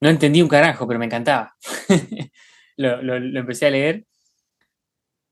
no 0.00 0.08
entendí 0.08 0.42
un 0.42 0.48
carajo, 0.48 0.86
pero 0.86 0.98
me 0.98 1.06
encantaba. 1.06 1.54
lo, 2.76 3.16
empecé 3.16 3.66
a 3.66 3.70
leer 3.70 4.04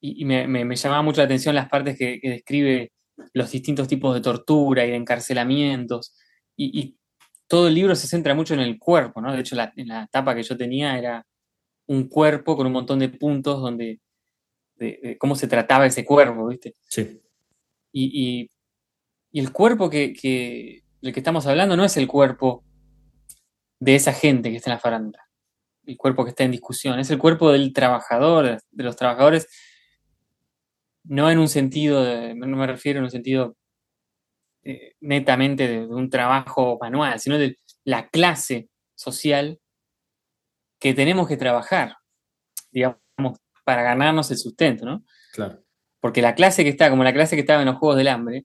y, 0.00 0.24
me, 0.24 0.76
llamaba 0.76 1.02
mucho 1.02 1.20
la 1.20 1.24
atención 1.24 1.54
las 1.54 1.68
partes 1.68 1.98
que, 1.98 2.20
describe 2.22 2.92
los 3.32 3.50
distintos 3.50 3.88
tipos 3.88 4.14
de 4.14 4.20
tortura 4.20 4.84
y 4.84 4.90
de 4.90 4.96
encarcelamientos. 4.96 6.14
Y, 6.56 6.96
todo 7.48 7.68
el 7.68 7.74
libro 7.74 7.94
se 7.94 8.08
centra 8.08 8.34
mucho 8.34 8.54
en 8.54 8.60
el 8.60 8.76
cuerpo, 8.76 9.20
¿no? 9.20 9.32
De 9.32 9.38
hecho, 9.38 9.56
en 9.76 9.86
la 9.86 10.02
etapa 10.02 10.34
que 10.34 10.42
yo 10.42 10.56
tenía 10.56 10.98
era 10.98 11.24
un 11.86 12.08
cuerpo 12.08 12.56
con 12.56 12.66
un 12.66 12.72
montón 12.72 12.98
de 12.98 13.08
puntos 13.08 13.60
donde 13.60 14.00
de, 14.76 15.16
cómo 15.18 15.34
se 15.34 15.48
trataba 15.48 15.86
ese 15.86 16.04
cuerpo, 16.04 16.48
¿viste? 16.48 16.74
Sí. 16.88 17.20
Y, 17.92 18.50
el 19.32 19.52
cuerpo 19.52 19.90
que, 19.90 20.14
que, 20.14 20.82
del 21.02 21.12
que 21.12 21.20
estamos 21.20 21.46
hablando 21.46 21.76
no 21.76 21.84
es 21.84 21.96
el 21.98 22.06
cuerpo 22.06 22.64
de 23.78 23.94
esa 23.94 24.14
gente 24.14 24.50
que 24.50 24.56
está 24.56 24.70
en 24.70 24.76
la 24.76 24.80
farándula, 24.80 25.28
el 25.84 25.96
cuerpo 25.98 26.24
que 26.24 26.30
está 26.30 26.44
en 26.44 26.52
discusión, 26.52 26.98
es 26.98 27.10
el 27.10 27.18
cuerpo 27.18 27.52
del 27.52 27.74
trabajador, 27.74 28.58
de 28.70 28.84
los 28.84 28.96
trabajadores, 28.96 29.46
no 31.08 31.30
en 31.30 31.38
un 31.38 31.48
sentido, 31.48 32.04
no 32.34 32.56
me 32.56 32.66
refiero 32.66 32.98
en 32.98 33.04
un 33.04 33.10
sentido 33.10 33.56
eh, 34.62 34.94
netamente 35.00 35.68
de, 35.68 35.86
un 35.86 36.10
trabajo 36.10 36.78
manual, 36.80 37.20
sino 37.20 37.38
de 37.38 37.56
la 37.84 38.08
clase 38.08 38.68
social 38.96 39.60
que 40.80 40.94
tenemos 40.94 41.28
que 41.28 41.36
trabajar, 41.36 41.96
digamos, 42.70 43.38
para 43.64 43.82
ganarnos 43.82 44.30
el 44.30 44.38
sustento, 44.38 44.84
¿no? 44.84 45.04
Claro. 45.32 45.62
Porque 46.00 46.22
la 46.22 46.34
clase 46.34 46.64
que 46.64 46.70
está, 46.70 46.90
como 46.90 47.04
la 47.04 47.12
clase 47.12 47.36
que 47.36 47.40
estaba 47.40 47.62
en 47.62 47.66
los 47.66 47.76
Juegos 47.76 47.96
del 47.96 48.08
Hambre, 48.08 48.44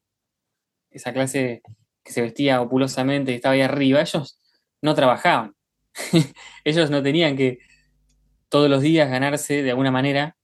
esa 0.92 1.14
clase 1.14 1.62
que 2.04 2.12
se 2.12 2.22
vestía 2.22 2.62
opulosamente 2.62 3.32
y 3.32 3.36
estaba 3.36 3.54
ahí 3.54 3.62
arriba, 3.62 4.02
ellos 4.02 4.40
no 4.82 4.96
trabajaban. 4.96 5.56
ellos 6.64 6.90
no 6.90 7.04
tenían 7.04 7.36
que 7.36 7.60
todos 8.50 8.70
los 8.70 8.82
días 8.82 9.10
ganarse 9.10 9.64
de 9.64 9.72
alguna 9.72 9.92
manera, 9.92 10.38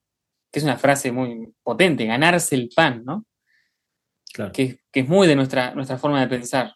que 0.52 0.60
es 0.60 0.64
una 0.64 0.78
frase 0.78 1.12
muy 1.12 1.54
potente, 1.64 2.06
ganarse 2.06 2.56
el 2.56 2.70
pan, 2.76 3.04
¿no? 3.06 3.26
Claro. 4.34 4.52
Que, 4.52 4.80
que, 4.92 5.02
es 5.02 5.08
muy 5.08 5.28
de 5.28 5.36
nuestra, 5.36 5.74
nuestra 5.74 5.98
forma 5.98 6.22
de 6.22 6.28
pensar. 6.28 6.74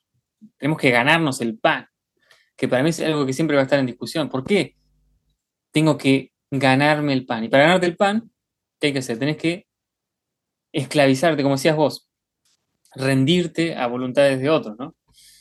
Tenemos 0.58 0.80
que 0.80 0.92
ganarnos 0.92 1.42
el 1.42 1.58
pan, 1.58 1.88
que 2.56 2.68
para 2.68 2.84
mí 2.84 2.90
es 2.90 3.00
algo 3.02 3.26
que 3.26 3.34
siempre 3.34 3.56
va 3.56 3.62
a 3.62 3.66
estar 3.66 3.80
en 3.80 3.86
discusión. 3.86 4.30
¿Por 4.30 4.44
qué 4.44 4.76
tengo 5.72 5.98
que 5.98 6.32
ganarme 6.52 7.14
el 7.14 7.26
pan. 7.26 7.44
Y 7.44 7.50
para 7.50 7.64
ganarte 7.64 7.88
el 7.88 7.96
pan, 7.96 8.32
¿qué 8.80 8.88
hay 8.88 8.94
que 8.94 9.00
hacer? 9.00 9.18
Tenés 9.18 9.38
que 9.38 9.68
esclavizarte, 10.74 11.44
como 11.44 11.56
decías 11.56 11.76
vos, 11.76 12.10
rendirte 12.94 13.76
a 13.76 13.88
voluntades 13.88 14.40
de 14.40 14.50
otros, 14.50 14.78
¿no? 14.78 14.96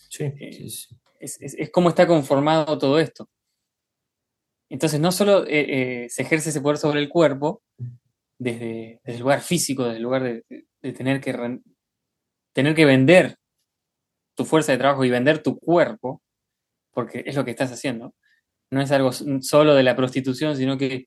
Sí, 0.09 0.25
eh, 0.25 0.69
Es, 1.21 1.71
como 1.73 1.89
está 1.89 2.07
conformado 2.07 2.79
todo 2.79 2.99
esto. 2.99 3.29
Entonces, 4.69 5.01
no 5.01 5.11
solo 5.11 5.45
eh, 5.47 6.05
eh, 6.05 6.09
se 6.09 6.23
ejerce 6.23 6.51
ese 6.51 6.61
poder 6.61 6.79
sobre 6.79 7.01
el 7.01 7.09
cuerpo, 7.09 7.63
desde, 8.41 9.01
el 9.05 9.21
lugar 9.21 9.43
físico, 9.43 9.85
desde 9.85 9.99
el 9.99 10.03
lugar 10.03 10.23
de, 10.23 10.93
tener, 10.95 11.21
que 11.21 11.61
tener 12.55 12.75
que 12.75 12.85
vender 12.87 13.37
tu 14.35 14.47
fuerza 14.47 14.73
de 14.73 14.79
trabajo 14.79 15.05
y 15.05 15.11
vender 15.11 15.43
tu 15.43 15.59
cuerpo, 15.59 16.23
porque 16.91 17.23
es 17.27 17.37
lo 17.37 17.45
que 17.45 17.51
estás 17.51 17.71
haciendo, 17.71 18.15
no 18.71 18.81
es 18.81 18.91
algo 18.93 19.13
solo 19.13 19.75
de 19.75 19.83
la 19.83 19.95
prostitución, 19.95 20.57
sino 20.57 20.79
que 20.79 21.05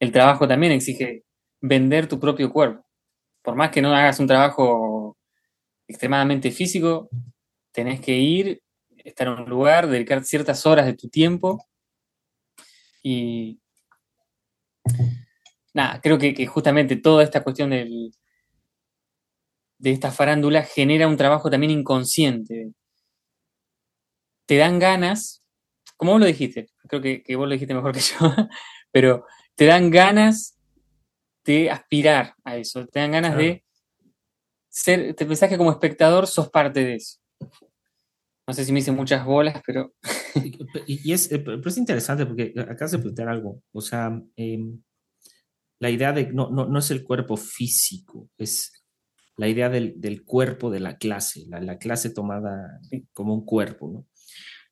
el 0.00 0.10
trabajo 0.10 0.48
también 0.48 0.72
exige 0.72 1.22
vender 1.60 2.08
tu 2.08 2.18
propio 2.18 2.52
cuerpo. 2.52 2.84
Por 3.40 3.54
más 3.54 3.70
que 3.70 3.80
no 3.80 3.94
hagas 3.94 4.18
un 4.18 4.26
trabajo 4.26 5.16
extremadamente 5.86 6.50
físico, 6.50 7.08
tenés 7.70 8.00
que 8.00 8.16
ir, 8.16 8.60
estar 8.96 9.28
en 9.28 9.34
un 9.34 9.48
lugar, 9.48 9.86
dedicar 9.86 10.24
ciertas 10.24 10.66
horas 10.66 10.86
de 10.86 10.94
tu 10.94 11.08
tiempo 11.08 11.64
y 13.00 13.60
nada, 15.74 16.00
creo 16.00 16.18
que, 16.18 16.46
justamente 16.46 16.96
toda 16.96 17.22
esta 17.22 17.42
cuestión 17.42 17.70
de 17.70 18.10
esta 19.82 20.10
farándula 20.10 20.62
genera 20.62 21.08
un 21.08 21.16
trabajo 21.16 21.50
también 21.50 21.72
inconsciente. 21.72 22.72
Te 24.46 24.56
dan 24.56 24.78
ganas 24.78 25.44
como 25.96 26.12
vos 26.12 26.20
lo 26.20 26.26
dijiste, 26.26 26.68
creo 26.88 27.00
que, 27.00 27.36
vos 27.36 27.46
lo 27.46 27.52
dijiste 27.52 27.74
mejor 27.74 27.92
que 27.92 28.00
yo, 28.00 28.16
pero 28.92 29.24
te 29.54 29.66
dan 29.66 29.90
ganas 29.90 30.58
de 31.44 31.70
aspirar 31.70 32.34
a 32.44 32.56
eso, 32.56 32.86
te 32.86 33.00
dan 33.00 33.12
ganas 33.12 33.36
de 33.36 33.64
ser, 34.68 35.14
te 35.14 35.26
pensás 35.26 35.48
que 35.48 35.58
como 35.58 35.70
espectador 35.70 36.26
sos 36.26 36.50
parte 36.50 36.84
de 36.84 36.94
eso. 36.96 37.18
No 38.46 38.52
sé 38.52 38.64
si 38.64 38.72
me 38.72 38.80
hice 38.80 38.92
muchas 38.92 39.24
bolas, 39.24 39.62
pero... 39.64 39.94
y, 40.86 41.12
es, 41.12 41.32
eh, 41.32 41.38
pero 41.38 41.66
es 41.66 41.78
interesante 41.78 42.26
porque 42.26 42.52
acá 42.68 42.88
se 42.88 42.98
plantea 42.98 43.30
algo, 43.30 43.62
o 43.72 43.80
sea, 43.80 44.20
em, 44.36 44.82
la 45.84 45.90
idea 45.90 46.14
de, 46.14 46.32
no, 46.32 46.48
no, 46.48 46.78
es 46.78 46.90
el 46.90 47.04
cuerpo 47.04 47.36
físico, 47.36 48.30
es 48.38 48.72
la 49.36 49.48
idea 49.48 49.68
del, 49.68 50.24
cuerpo 50.24 50.70
de 50.70 50.80
la 50.80 50.96
clase, 50.96 51.44
la, 51.46 51.60
la 51.60 51.76
clase 51.76 52.08
tomada 52.08 52.80
como 53.12 53.34
un 53.34 53.44
cuerpo, 53.44 53.90
¿no? 53.92 54.06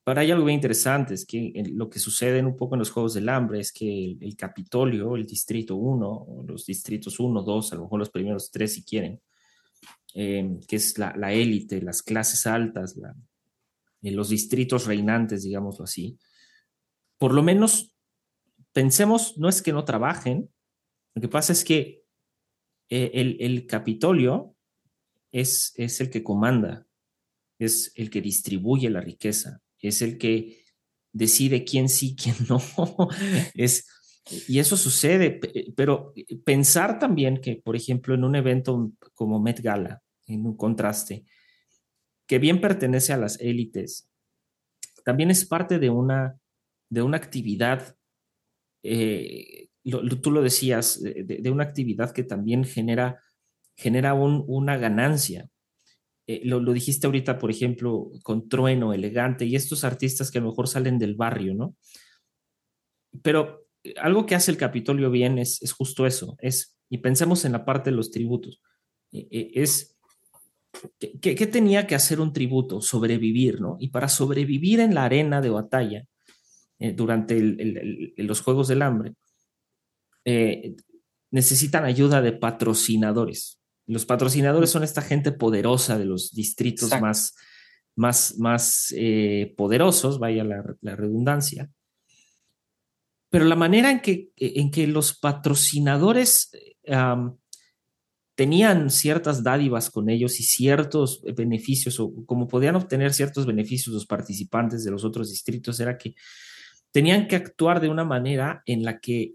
Pero 0.03 0.21
hay 0.21 0.31
algo 0.31 0.47
bien 0.47 0.55
interesante, 0.55 1.13
es 1.13 1.27
que 1.27 1.53
lo 1.75 1.91
que 1.91 1.99
sucede 1.99 2.43
un 2.43 2.57
poco 2.57 2.75
en 2.75 2.79
los 2.79 2.91
Juegos 2.91 3.13
del 3.13 3.29
Hambre 3.29 3.61
es 3.61 3.73
que 3.73 4.17
el, 4.19 4.35
Capitolio, 4.37 5.15
el 5.17 5.27
Distrito 5.27 5.77
1, 5.77 6.45
los 6.49 6.65
Distritos 6.65 7.21
1, 7.21 7.43
2, 7.43 7.73
a 7.73 7.77
lo 7.77 7.83
mejor 7.83 7.99
los 7.99 8.11
primeros 8.11 8.51
tres 8.51 8.73
si 8.73 8.83
quieren, 8.83 9.21
em, 10.15 10.61
que 10.61 10.77
es 10.77 10.97
la, 10.97 11.33
élite, 11.35 11.83
las 11.83 12.03
clases 12.03 12.47
altas, 12.47 12.97
eh, 14.01 14.11
los 14.13 14.31
distritos 14.31 14.87
reinantes, 14.87 15.43
digámoslo 15.43 15.85
así, 15.85 16.19
por 17.19 17.35
lo 17.35 17.43
menos 17.43 17.95
pensemos, 18.73 19.37
no 19.37 19.51
es 19.51 19.61
que 19.61 19.75
no 19.75 19.85
trabajen, 19.85 20.49
lo 21.15 21.23
que 21.23 21.29
pasa 21.29 21.53
es 21.53 21.65
que 21.65 22.05
eh, 22.89 23.11
el, 23.15 23.37
el, 23.41 23.67
Capitolio 23.67 24.57
es, 25.31 25.73
es 25.77 26.01
el 26.01 26.11
que 26.11 26.23
comanda, 26.23 26.87
es 27.59 27.93
el 27.97 28.11
que 28.11 28.21
distribuye 28.21 28.91
la 28.91 29.01
riqueza, 29.01 29.61
es 29.79 30.03
el 30.03 30.19
que 30.19 30.65
decide 31.13 31.65
quién 31.65 31.89
sí, 31.89 32.17
quién 32.17 32.37
no. 32.49 32.61
es, 33.55 33.87
y 34.49 34.59
eso 34.59 34.77
sucede, 34.77 35.41
pero 35.77 36.15
pensar 36.45 36.99
también 36.99 37.41
que, 37.41 37.57
por 37.57 37.77
ejemplo, 37.77 38.15
en 38.15 38.25
un 38.25 38.37
evento 38.37 38.93
como 39.15 39.41
Met 39.41 39.61
Gala, 39.61 40.03
en 40.27 40.47
un 40.47 40.57
contraste, 40.57 41.25
que 42.27 42.39
bien 42.39 42.61
pertenece 42.61 43.13
a 43.13 43.17
las 43.17 43.41
élites, 43.41 44.09
también 45.05 45.31
es 45.31 45.45
parte 45.45 45.79
de 45.79 45.91
una, 45.91 46.39
de 46.89 47.03
una 47.03 47.17
actividad, 47.17 47.97
eh, 48.85 49.69
tú 49.85 50.31
lo 50.31 50.43
decías, 50.43 51.03
de, 51.03 51.51
una 51.51 51.65
actividad 51.65 52.13
que 52.13 52.25
también 52.25 52.65
genera, 52.65 53.21
genera 53.77 54.15
una 54.15 54.77
ganancia. 54.77 55.49
Eh, 56.27 56.43
lo, 56.45 56.61
dijiste 56.73 57.07
ahorita, 57.07 57.39
por 57.39 57.51
ejemplo, 57.51 58.11
con 58.23 58.49
Trueno, 58.49 58.93
Elegante, 58.93 59.45
y 59.45 59.57
estos 59.57 59.83
artistas 59.85 60.31
que 60.31 60.39
a 60.39 60.41
lo 60.41 60.51
mejor 60.51 60.69
salen 60.69 60.99
del 60.99 61.17
barrio, 61.17 61.55
¿no? 61.55 61.77
Pero 63.23 63.67
eh, 63.83 63.95
algo 64.01 64.25
que 64.25 64.37
hace 64.37 64.53
el 64.53 64.57
Capitolio 64.57 65.11
bien 65.11 65.39
es, 65.39 65.61
justo 65.73 66.07
eso, 66.07 66.37
es, 66.39 66.79
y 66.89 66.99
pensemos 66.99 67.45
en 67.45 67.53
la 67.53 67.65
parte 67.65 67.91
de 67.91 67.97
los 67.97 68.13
tributos, 68.13 68.63
eh, 69.11 69.51
es, 69.55 69.99
¿qué, 70.99 71.47
tenía 71.49 71.87
que 71.89 71.97
hacer 71.97 72.21
un 72.21 72.33
tributo? 72.33 72.81
Sobrevivir, 72.81 73.61
¿no? 73.61 73.77
Y 73.81 73.89
para 73.89 74.09
sobrevivir 74.09 74.79
en 74.79 74.95
la 74.95 75.05
arena 75.05 75.41
de 75.41 75.51
batalla 75.51 76.05
durante 76.97 77.39
los 78.17 78.41
Juegos 78.41 78.67
del 78.67 78.83
Hambre, 78.83 79.15
necesitan 81.31 81.85
ayuda 81.85 82.21
de 82.21 82.33
patrocinadores. 82.33 83.61
Los 83.87 84.07
patrocinadores 84.07 84.71
son 84.71 84.85
esta 84.85 85.03
gente 85.03 85.33
poderosa 85.33 85.99
de 85.99 86.05
los 86.05 86.33
distritos 86.33 86.91
más, 87.01 87.35
más, 87.97 88.39
más 88.39 88.95
eh, 88.97 89.55
poderosos, 89.57 90.19
vaya 90.19 90.45
la, 90.45 90.97
redundancia. 90.97 91.71
Pero 93.29 93.45
la 93.45 93.57
manera 93.57 93.91
en 93.91 94.01
que, 94.01 94.31
en 94.37 94.71
que 94.71 94.87
los 94.87 95.19
patrocinadores 95.19 96.51
tenían 98.35 98.91
ciertas 98.91 99.43
dádivas 99.43 99.91
con 99.91 100.09
ellos 100.09 100.41
y 100.41 100.45
ciertos 100.45 101.23
beneficios, 101.37 102.01
o 102.01 102.13
como 102.27 102.49
podían 102.49 102.77
obtener 102.77 103.13
ciertos 103.13 103.47
beneficios 103.47 103.95
los 103.95 104.07
participantes 104.07 104.85
de 104.85 104.91
los 104.91 105.05
otros 105.05 105.31
distritos, 105.31 105.81
era 105.81 105.99
que 105.99 106.15
tenían 106.91 107.27
que 107.27 107.37
actuar 107.37 107.81
de 107.81 107.89
una 107.89 108.05
manera 108.05 108.63
en 108.67 108.85
la 108.85 109.01
que 109.01 109.35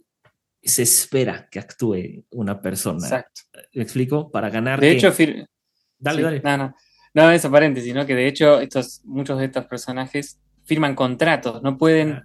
se 0.62 0.84
espera 0.84 1.48
que 1.50 1.60
actúe 1.60 2.26
una 2.32 2.62
persona. 2.62 3.00
Exacto. 3.00 3.42
¿Me 3.74 3.84
explico? 3.84 4.32
Para 4.32 4.50
ganar. 4.50 4.80
De 4.80 4.92
hecho, 4.92 5.14
dale, 5.98 6.22
dale. 6.22 6.42
No, 6.44 6.58
no. 6.58 6.76
No, 7.14 7.32
eso 7.32 7.50
paréntesis, 7.50 7.96
¿no? 7.96 8.06
Que 8.06 8.14
de 8.14 8.28
hecho 8.28 8.60
estos, 8.60 9.02
muchos 9.04 9.40
de 9.40 9.46
estos 9.46 9.66
personajes 9.66 10.40
firman 10.66 10.94
contratos, 10.94 11.64
no 11.64 11.78
pueden 11.78 12.22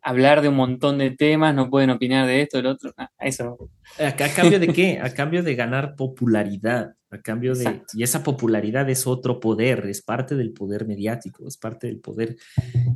hablar 0.00 0.40
de 0.40 0.48
un 0.48 0.56
montón 0.56 0.98
de 0.98 1.10
temas, 1.10 1.54
no 1.54 1.68
pueden 1.68 1.90
opinar 1.90 2.26
de 2.26 2.42
esto, 2.42 2.56
del 2.56 2.66
otro. 2.66 2.92
Ah, 2.96 3.10
eso. 3.20 3.70
¿A, 3.98 4.12
cambio 4.14 4.58
de 4.58 4.68
qué? 4.68 4.98
A 5.02 5.12
cambio 5.12 5.42
de 5.42 5.54
ganar 5.54 5.94
popularidad, 5.96 6.94
a 7.10 7.20
cambio 7.20 7.54
de... 7.54 7.82
Y 7.92 8.02
esa 8.02 8.22
popularidad 8.22 8.88
es 8.88 9.06
otro 9.06 9.38
poder, 9.38 9.86
es 9.86 10.00
parte 10.02 10.34
del 10.34 10.52
poder 10.52 10.86
mediático, 10.86 11.46
es 11.46 11.56
parte 11.56 11.86
del 11.86 12.00
poder 12.00 12.36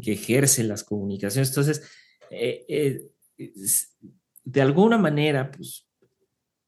que 0.03 0.13
ejercen 0.13 0.69
las 0.69 0.85
comunicaciones. 0.85 1.51
Entonces, 1.51 1.83
eh, 2.31 2.65
eh, 2.69 3.01
de 4.47 4.63
alguna 4.63 4.97
manera, 4.97 5.51
pues, 5.51 5.87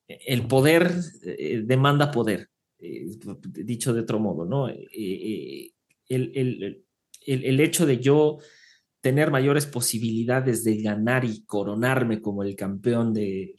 el 0.06 0.46
poder 0.46 0.92
eh, 1.24 1.62
demanda 1.64 2.10
poder, 2.10 2.50
dicho 2.78 3.94
de 3.94 4.00
otro 4.00 4.18
modo, 4.20 4.44
¿no? 4.44 4.68
el, 4.68 5.72
el, 6.08 6.84
el 7.26 7.60
hecho 7.60 7.86
de 7.86 7.98
yo 7.98 8.38
tener 9.00 9.30
mayores 9.30 9.66
posibilidades 9.66 10.64
de 10.64 10.82
ganar 10.82 11.24
y 11.24 11.44
coronarme 11.44 12.20
como 12.20 12.42
el 12.42 12.56
campeón 12.56 13.14
de, 13.14 13.54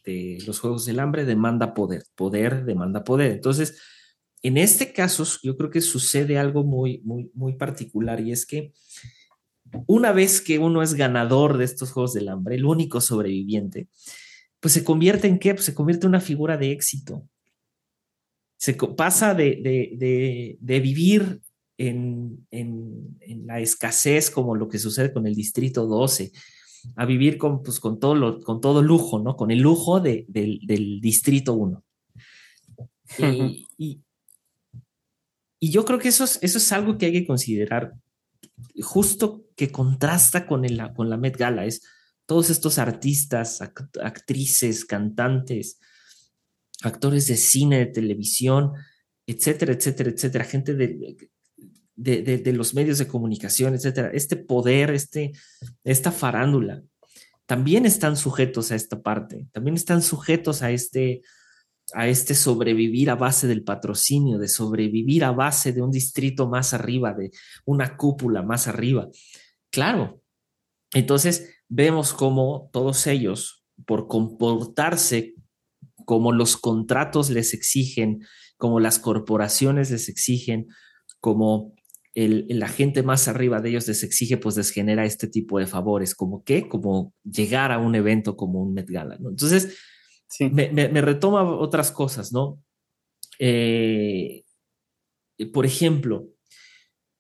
los 0.45 0.59
Juegos 0.59 0.85
del 0.85 0.99
Hambre 0.99 1.25
demanda 1.25 1.73
poder, 1.73 2.03
poder 2.15 2.65
demanda 2.65 3.03
poder. 3.03 3.31
Entonces, 3.31 3.81
en 4.41 4.57
este 4.57 4.91
caso, 4.93 5.25
yo 5.43 5.55
creo 5.57 5.69
que 5.69 5.81
sucede 5.81 6.37
algo 6.37 6.63
muy, 6.63 7.01
muy, 7.03 7.31
muy 7.33 7.53
particular 7.53 8.19
y 8.19 8.31
es 8.31 8.45
que 8.45 8.73
una 9.87 10.11
vez 10.11 10.41
que 10.41 10.59
uno 10.59 10.81
es 10.81 10.93
ganador 10.93 11.57
de 11.57 11.65
estos 11.65 11.91
Juegos 11.91 12.13
del 12.13 12.29
Hambre, 12.29 12.55
el 12.55 12.65
único 12.65 13.01
sobreviviente, 13.01 13.87
pues 14.59 14.73
se 14.73 14.83
convierte 14.83 15.27
en 15.27 15.39
qué? 15.39 15.53
Pues 15.53 15.65
se 15.65 15.73
convierte 15.73 16.05
en 16.05 16.09
una 16.09 16.21
figura 16.21 16.57
de 16.57 16.71
éxito. 16.71 17.27
Se 18.57 18.73
pasa 18.73 19.33
de, 19.33 20.57
de 20.59 20.79
vivir 20.79 21.41
en, 21.79 22.45
la 23.45 23.59
escasez 23.59 24.29
como 24.29 24.55
lo 24.55 24.67
que 24.67 24.79
sucede 24.79 25.13
con 25.13 25.25
el 25.25 25.35
Distrito 25.35 25.87
12, 25.87 26.31
a 26.95 27.05
vivir 27.05 27.37
con, 27.37 27.63
pues, 27.63 27.79
con, 27.79 27.99
todo, 27.99 28.15
lo, 28.15 28.41
con 28.41 28.61
todo 28.61 28.81
lujo, 28.81 29.19
¿no? 29.19 29.35
Con 29.35 29.51
el 29.51 29.59
lujo 29.59 29.99
del 29.99 30.99
Distrito 31.01 31.53
1. 31.53 31.83
Y, 33.17 33.67
y, 35.59 35.71
yo 35.71 35.83
creo 35.83 35.99
que 35.99 36.09
eso 36.09 36.23
es, 36.23 36.39
eso 36.41 36.57
es 36.57 36.71
algo 36.71 36.97
que 36.97 37.07
hay 37.07 37.11
que 37.11 37.27
considerar, 37.27 37.93
justo 38.81 39.45
que 39.55 39.71
contrasta 39.71 40.47
con, 40.47 40.65
el, 40.65 40.81
con 40.93 41.09
la 41.09 41.17
Met 41.17 41.37
Gala, 41.37 41.65
es 41.65 41.81
todos 42.25 42.49
estos 42.49 42.77
artistas, 42.77 43.59
actrices, 44.01 44.85
cantantes, 44.85 45.79
actores 46.83 47.27
de 47.27 47.37
cine, 47.37 47.79
de 47.79 47.85
televisión, 47.87 48.73
etcétera, 49.25 49.73
etcétera, 49.73 50.09
etcétera, 50.11 50.45
gente 50.45 50.75
de, 50.75 51.17
de, 51.95 52.53
los 52.53 52.73
medios 52.73 52.97
de 52.97 53.07
comunicación, 53.07 53.73
etcétera, 53.75 54.11
este 54.13 54.37
poder, 54.37 54.91
este, 54.91 55.33
esta 55.83 56.11
farándula, 56.11 56.81
también 57.45 57.85
están 57.85 58.15
sujetos 58.15 58.71
a 58.71 58.75
esta 58.75 59.01
parte, 59.01 59.47
también 59.51 59.75
están 59.75 60.01
sujetos 60.01 60.61
a 60.61 60.71
este, 60.71 61.21
a 61.95 62.07
este 62.07 62.35
sobrevivir 62.35 63.09
a 63.09 63.15
base 63.15 63.47
del 63.47 63.63
patrocinio, 63.63 64.37
de 64.37 64.47
sobrevivir 64.47 65.23
a 65.23 65.31
base 65.31 65.73
de 65.73 65.81
un 65.81 65.91
distrito 65.91 66.47
más 66.47 66.73
arriba, 66.73 67.13
de 67.13 67.31
una 67.65 67.97
cúpula 67.97 68.41
más 68.41 68.67
arriba. 68.67 69.09
Claro. 69.71 70.21
Entonces 70.93 71.49
vemos 71.67 72.13
cómo 72.13 72.69
todos 72.73 73.07
ellos, 73.07 73.63
por 73.85 74.07
comportarse 74.07 75.35
como 76.05 76.31
los 76.31 76.57
contratos 76.57 77.29
les 77.29 77.53
exigen, 77.53 78.25
como 78.57 78.79
las 78.79 78.99
corporaciones 78.99 79.91
les 79.91 80.09
exigen, 80.09 80.67
como 81.19 81.75
el, 82.15 82.47
la 82.49 82.67
gente 82.67 83.03
más 83.03 83.27
arriba 83.27 83.61
de 83.61 83.69
ellos 83.69 83.87
les 83.87 84.03
exige, 84.03 84.37
pues 84.37 84.57
les 84.57 84.71
genera 84.71 85.05
este 85.05 85.27
tipo 85.27 85.59
de 85.59 85.67
favores, 85.67 86.15
como 86.15 86.43
qué, 86.43 86.67
como 86.67 87.13
llegar 87.23 87.71
a 87.71 87.77
un 87.77 87.95
evento 87.95 88.35
como 88.35 88.61
un 88.61 88.73
Met 88.73 88.89
Gala, 88.89 89.17
¿no? 89.19 89.29
Entonces, 89.29 89.77
me, 90.51 91.01
retoma 91.01 91.43
otras 91.43 91.91
cosas, 91.91 92.31
¿no? 92.31 92.61
Eh, 93.39 94.43
por 95.53 95.65
ejemplo, 95.65 96.27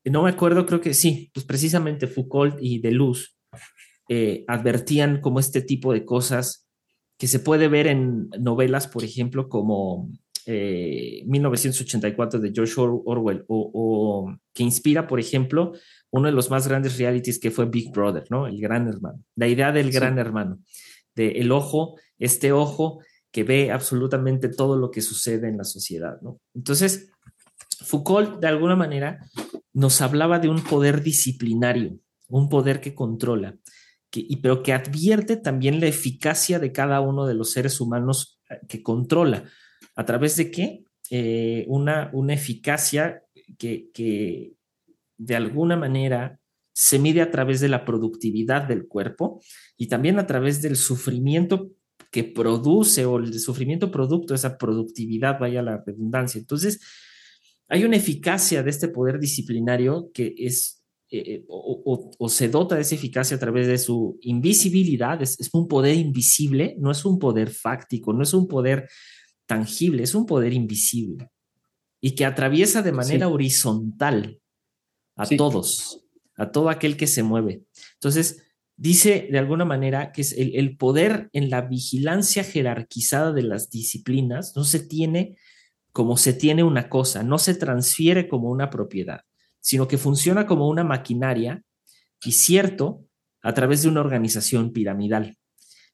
no 0.05 0.23
me 0.23 0.29
acuerdo, 0.29 0.65
creo 0.65 0.81
que 0.81 0.93
sí, 0.93 1.31
pues 1.33 1.45
precisamente 1.45 2.07
Foucault 2.07 2.57
y 2.61 2.79
Deleuze 2.79 3.27
eh, 4.09 4.43
advertían 4.47 5.21
como 5.21 5.39
este 5.39 5.61
tipo 5.61 5.93
de 5.93 6.05
cosas 6.05 6.67
que 7.17 7.27
se 7.27 7.39
puede 7.39 7.67
ver 7.67 7.87
en 7.87 8.29
novelas, 8.39 8.87
por 8.87 9.03
ejemplo, 9.03 9.49
como 9.49 10.09
1984 10.47 12.39
eh, 12.39 12.41
de 12.41 12.51
George 12.53 12.73
Orwell 12.77 13.43
o, 13.47 14.33
que 14.53 14.63
inspira, 14.63 15.05
por 15.05 15.19
ejemplo, 15.19 15.73
uno 16.11 16.27
de 16.27 16.33
los 16.33 16.49
más 16.49 16.67
grandes 16.67 16.97
realities 16.97 17.39
que 17.39 17.51
fue 17.51 17.65
Big 17.65 17.91
Brother, 17.91 18.23
¿no? 18.29 18.47
El 18.47 18.59
gran 18.59 18.87
hermano. 18.87 19.23
La 19.35 19.47
idea 19.47 19.71
del 19.71 19.91
gran 19.91 20.17
hermano, 20.17 20.59
de 21.15 21.31
el 21.33 21.51
ojo, 21.51 21.95
este 22.19 22.51
ojo 22.51 23.01
que 23.31 23.43
ve 23.43 23.71
absolutamente 23.71 24.49
todo 24.49 24.77
lo 24.77 24.91
que 24.91 25.01
sucede 25.01 25.47
en 25.47 25.57
la 25.57 25.63
sociedad, 25.63 26.19
¿no? 26.21 26.39
Entonces, 26.53 27.09
Foucault, 27.81 28.39
de 28.39 28.47
alguna 28.47 28.75
manera, 28.75 29.19
nos 29.73 30.01
hablaba 30.01 30.39
de 30.39 30.49
un 30.49 30.63
poder 30.63 31.01
disciplinario, 31.01 31.99
un 32.27 32.49
poder 32.49 32.81
que 32.81 32.93
controla, 32.93 33.57
que, 34.09 34.25
y, 34.27 34.37
pero 34.37 34.63
que 34.63 34.73
advierte 34.73 35.37
también 35.37 35.79
la 35.79 35.87
eficacia 35.87 36.59
de 36.59 36.71
cada 36.71 36.99
uno 37.01 37.25
de 37.25 37.35
los 37.35 37.51
seres 37.51 37.79
humanos 37.79 38.39
eh, 38.49 38.59
que 38.67 38.81
controla. 38.83 39.45
¿A 39.95 40.05
través 40.05 40.35
de 40.35 40.51
qué? 40.51 40.83
Eh, 41.11 41.65
una, 41.67 42.09
una 42.13 42.33
eficacia 42.33 43.23
que, 43.57 43.89
que 43.93 44.53
de 45.17 45.35
alguna 45.35 45.75
manera 45.75 46.39
se 46.73 46.97
mide 46.97 47.21
a 47.21 47.31
través 47.31 47.59
de 47.59 47.67
la 47.67 47.83
productividad 47.83 48.67
del 48.67 48.87
cuerpo 48.87 49.41
y 49.75 49.87
también 49.87 50.17
a 50.17 50.27
través 50.27 50.61
del 50.61 50.75
sufrimiento 50.75 51.71
que 52.11 52.23
produce 52.23 53.05
o 53.05 53.17
el 53.17 53.39
sufrimiento 53.39 53.91
producto 53.91 54.33
de 54.33 54.37
esa 54.37 54.57
productividad, 54.57 55.39
vaya 55.39 55.61
la 55.61 55.83
redundancia. 55.85 56.39
Entonces, 56.39 56.79
hay 57.67 57.83
una 57.83 57.97
eficacia 57.97 58.63
de 58.63 58.69
este 58.69 58.87
poder 58.87 59.19
disciplinario 59.19 60.11
que 60.13 60.33
es 60.37 60.83
eh, 61.11 61.43
o, 61.47 62.11
o, 62.17 62.29
se 62.29 62.49
dota 62.49 62.75
de 62.75 62.81
esa 62.81 62.93
eficacia 62.93 63.37
a 63.37 63.39
través 63.39 63.65
de 63.65 63.79
su 63.79 64.19
invisibilidad, 64.21 65.19
es, 65.21 65.39
es, 65.39 65.49
un 65.53 65.67
poder 65.67 65.95
invisible, 65.95 66.75
no 66.77 66.91
es 66.91 67.03
un 67.03 67.17
poder 67.17 67.49
fáctico, 67.49 68.13
no 68.13 68.21
es 68.21 68.33
un 68.33 68.47
poder 68.47 68.87
tangible, 69.47 70.03
es 70.03 70.13
un 70.13 70.27
poder 70.27 70.53
invisible 70.53 71.31
y 72.01 72.11
que 72.11 72.25
atraviesa 72.25 72.81
de 72.81 72.91
manera 72.91 73.27
horizontal 73.27 74.39
a 75.15 75.25
todos, 75.27 76.05
a 76.35 76.51
todo 76.51 76.69
aquel 76.69 76.95
que 76.95 77.07
se 77.07 77.23
mueve. 77.23 77.63
Entonces, 77.95 78.43
dice 78.79 79.27
de 79.29 79.37
alguna 79.37 79.65
manera 79.65 80.13
que 80.13 80.21
es 80.21 80.33
el, 80.37 80.77
poder 80.77 81.29
en 81.33 81.49
la 81.49 81.61
vigilancia 81.61 82.45
jerarquizada 82.45 83.33
de 83.33 83.43
las 83.43 83.69
disciplinas 83.69 84.53
no 84.55 84.63
se 84.63 84.79
tiene 84.79 85.37
como 85.91 86.15
se 86.15 86.31
tiene 86.31 86.63
una 86.63 86.87
cosa, 86.87 87.21
no 87.21 87.39
se 87.39 87.55
transfiere 87.55 88.29
como 88.29 88.49
una 88.49 88.69
propiedad, 88.69 89.21
sino 89.59 89.87
que 89.87 89.97
funciona 89.97 90.45
como 90.45 90.69
una 90.69 90.85
maquinaria 90.85 91.61
y 92.23 92.31
cierto 92.31 93.03
a 93.41 93.53
través 93.53 93.81
de 93.81 93.89
una 93.89 93.99
organización 93.99 94.71
piramidal. 94.71 95.37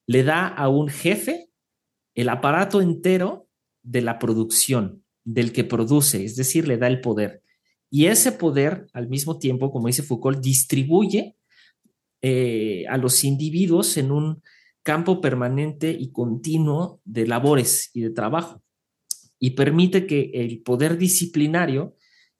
Le 0.05 0.23
da 0.23 0.47
a 0.47 0.69
un 0.69 0.89
jefe 0.89 1.49
el 2.13 2.29
aparato 2.29 2.81
entero 2.81 3.47
de 3.81 4.01
la 4.01 4.19
producción, 4.19 5.03
del 5.23 5.53
que 5.53 5.63
produce, 5.63 6.23
es 6.23 6.35
decir, 6.35 6.67
le 6.67 6.77
da 6.77 6.87
el 6.87 7.01
poder. 7.01 7.41
Y 7.89 8.05
ese 8.07 8.31
poder, 8.31 8.87
al 8.93 9.07
mismo 9.07 9.39
tiempo, 9.39 9.71
como 9.71 9.87
dice 9.87 10.03
Foucault, 10.03 10.39
distribuye 10.39 11.34
eh, 12.27 12.85
a 12.87 12.97
los 12.97 13.23
individuos 13.23 13.97
en 13.97 14.11
un 14.11 14.41
campo 14.81 15.21
permanente 15.21 15.91
y 15.91 16.11
continuo 16.11 16.99
de 17.05 17.27
labores 17.27 17.91
y 17.93 18.01
de 18.01 18.09
trabajo. 18.09 18.63
Y 19.39 19.51
permite 19.51 20.07
que 20.07 20.31
el 20.33 20.63
poder 20.63 20.97
disciplinario, 20.97 21.95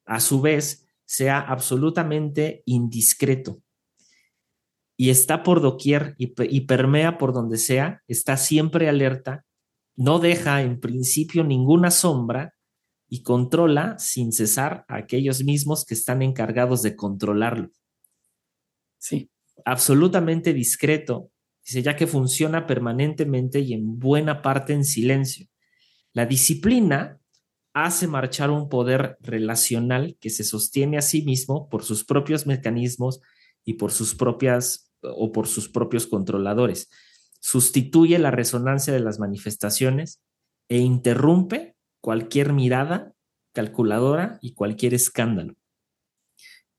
a 0.06 0.20
su 0.20 0.42
vez, 0.42 0.88
sea 1.06 1.40
absolutamente 1.40 2.64
indiscreto. 2.66 3.62
Y 4.98 5.12
está 5.12 5.44
por 5.44 5.62
doquier 5.62 6.16
y, 6.18 6.34
y 6.50 6.62
permea 6.62 7.18
por 7.18 7.34
donde 7.34 7.58
sea, 7.58 8.02
está 8.08 8.38
siempre 8.38 8.90
alerta 8.90 9.46
no 9.96 10.20
deja 10.20 10.62
en 10.62 10.80
principio 10.80 11.44
ninguna 11.44 11.90
sombra 11.90 12.54
y 13.08 13.24
controla 13.24 13.98
sin 13.98 14.34
cesar 14.34 14.84
a 14.88 14.98
aquellos 14.98 15.44
mismos 15.44 15.86
que 15.86 15.94
están 15.94 16.22
encargados 16.22 16.82
de 16.82 16.96
controlarlo. 16.96 17.70
Sí. 18.98 19.30
Absolutamente 19.64 20.54
discreto, 20.54 21.32
dice, 21.64 21.82
ya 21.82 21.96
que 21.96 22.08
funciona 22.08 22.68
permanentemente 22.68 23.60
y 23.60 23.74
en 23.74 24.00
buena 24.00 24.42
parte 24.42 24.74
en 24.74 24.84
silencio. 24.84 25.48
La 26.14 26.26
disciplina 26.26 27.20
hace 27.74 28.08
marchar 28.08 28.52
un 28.52 28.70
poder 28.70 29.18
relacional 29.20 30.18
que 30.20 30.30
se 30.30 30.44
sostiene 30.44 30.98
a 30.98 31.02
sí 31.02 31.24
mismo 31.24 31.68
por 31.70 31.84
sus 31.84 32.06
propios 32.06 32.48
mecanismos 32.48 33.22
y 33.66 33.74
por 33.74 33.92
sus 33.92 34.16
propias 34.16 34.92
o 35.02 35.32
por 35.32 35.48
sus 35.48 35.68
propios 35.70 36.08
controladores. 36.08 36.90
Sustituye 37.42 38.18
la 38.18 38.32
resonancia 38.32 38.94
de 38.94 39.02
las 39.02 39.20
manifestaciones 39.20 40.22
e 40.70 40.78
interrumpe 40.78 41.76
cualquier 42.00 42.54
mirada 42.54 43.14
calculadora 43.54 44.40
y 44.42 44.54
cualquier 44.54 44.94
escándalo. 44.94 45.56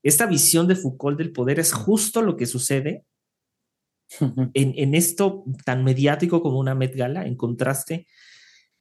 Esta 0.03 0.25
visión 0.25 0.67
de 0.67 0.75
Foucault 0.75 1.17
del 1.17 1.31
poder 1.31 1.59
es 1.59 1.73
justo 1.73 2.21
lo 2.21 2.37
que 2.37 2.45
sucede 2.45 3.05
en, 4.53 4.95
esto 4.95 5.43
tan 5.65 5.83
mediático 5.83 6.41
como 6.41 6.59
una 6.59 6.75
Met 6.75 6.95
Gala, 6.95 7.25
en 7.25 7.35
contraste, 7.35 8.07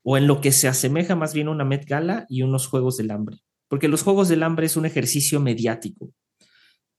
o 0.02 0.16
en 0.16 0.26
lo 0.26 0.40
que 0.40 0.52
se 0.52 0.68
asemeja 0.68 1.16
más 1.16 1.34
bien 1.34 1.48
a 1.48 1.50
una 1.50 1.64
Met 1.64 1.84
Gala 1.84 2.26
y 2.28 2.42
unos 2.42 2.66
Juegos 2.68 2.96
del 2.96 3.10
Hambre. 3.10 3.38
Porque 3.68 3.88
los 3.88 4.02
Juegos 4.02 4.28
del 4.28 4.42
Hambre 4.42 4.66
es 4.66 4.76
un 4.76 4.86
ejercicio 4.86 5.40
mediático. 5.40 6.12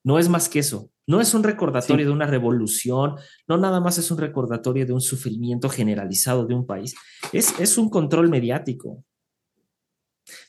No 0.04 0.20
es 0.20 0.30
más 0.30 0.50
que 0.50 0.60
eso. 0.60 0.92
No 1.06 1.22
es 1.22 1.34
un 1.34 1.44
recordatorio 1.44 2.06
de 2.06 2.12
una 2.12 2.28
revolución, 2.28 3.16
no 3.48 3.58
nada 3.58 3.80
más 3.80 3.98
es 3.98 4.12
un 4.12 4.18
recordatorio 4.18 4.86
de 4.86 4.92
un 4.92 5.00
sufrimiento 5.00 5.70
generalizado 5.70 6.46
de 6.46 6.54
un 6.54 6.66
país. 6.66 6.96
Es, 7.32 7.58
es 7.60 7.78
un 7.78 7.90
control 7.90 8.30
mediático. 8.30 9.06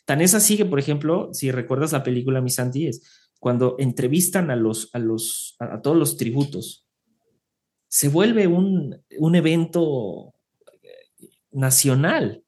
Tan 0.05 0.21
es 0.21 0.35
así 0.35 0.57
que, 0.57 0.65
por 0.65 0.81
ejemplo, 0.81 1.31
si 1.33 1.53
recuerdas 1.53 1.93
la 1.93 2.03
película 2.03 2.41
Mis 2.41 2.59
es 2.59 3.28
cuando 3.39 3.77
entrevistan 3.79 4.51
a 4.51 4.57
los, 4.57 4.91
a 4.93 4.99
los, 4.99 5.57
a 5.61 5.81
todos 5.81 5.97
los 5.97 6.17
tributos, 6.17 6.87
se 7.89 8.09
vuelve 8.09 8.47
un, 8.47 9.03
un 9.19 9.35
evento 9.35 10.35
nacional. 11.51 12.43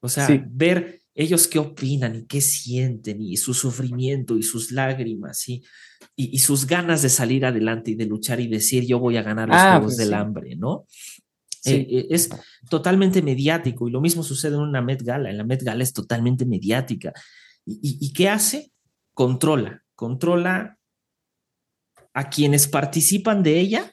O 0.00 0.08
sea, 0.08 0.28
ver 0.50 1.02
ellos 1.14 1.48
qué 1.48 1.58
opinan 1.58 2.14
y 2.14 2.26
qué 2.26 2.40
sienten 2.40 3.22
y 3.22 3.36
su 3.38 3.54
sufrimiento 3.54 4.36
y 4.36 4.42
sus 4.42 4.70
lágrimas 4.70 5.48
y, 5.48 5.64
y, 6.14 6.38
sus 6.38 6.66
ganas 6.66 7.02
de 7.02 7.08
salir 7.08 7.46
adelante 7.46 7.92
y 7.92 7.94
de 7.94 8.04
luchar 8.04 8.38
y 8.38 8.48
decir 8.48 8.84
yo 8.84 8.98
voy 8.98 9.16
a 9.16 9.22
ganar 9.22 9.48
los 9.48 9.56
ah, 9.56 9.72
Juegos 9.72 9.94
pues 9.94 9.96
del 9.96 10.14
Hambre, 10.14 10.56
¿no? 10.56 10.86
Eh, 11.64 11.86
eh, 11.90 12.06
es 12.10 12.28
totalmente 12.68 13.22
mediático 13.22 13.88
y 13.88 13.90
lo 13.90 14.00
mismo 14.00 14.22
sucede 14.22 14.54
en 14.54 14.60
una 14.60 14.82
Met 14.82 15.02
Gala. 15.02 15.30
En 15.30 15.38
la 15.38 15.44
Met 15.44 15.62
Gala 15.62 15.82
es 15.82 15.92
totalmente 15.92 16.44
mediática. 16.44 17.12
¿Y, 17.64 17.98
y 18.00 18.12
qué 18.12 18.28
hace? 18.28 18.70
Controla, 19.14 19.82
controla 19.96 20.78
a 22.12 22.30
quienes 22.30 22.68
participan 22.68 23.42
de 23.42 23.58
ella 23.58 23.92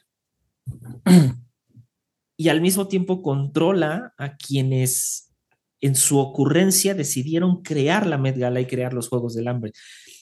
y 2.37 2.49
al 2.49 2.61
mismo 2.61 2.87
tiempo 2.87 3.21
controla 3.21 4.13
a 4.17 4.37
quienes 4.37 5.33
en 5.81 5.95
su 5.95 6.19
ocurrencia 6.19 6.93
decidieron 6.93 7.61
crear 7.61 8.07
la 8.07 8.17
Met 8.17 8.37
Gala 8.37 8.61
y 8.61 8.67
crear 8.67 8.93
los 8.93 9.09
Juegos 9.09 9.35
del 9.35 9.49
Hambre. 9.49 9.73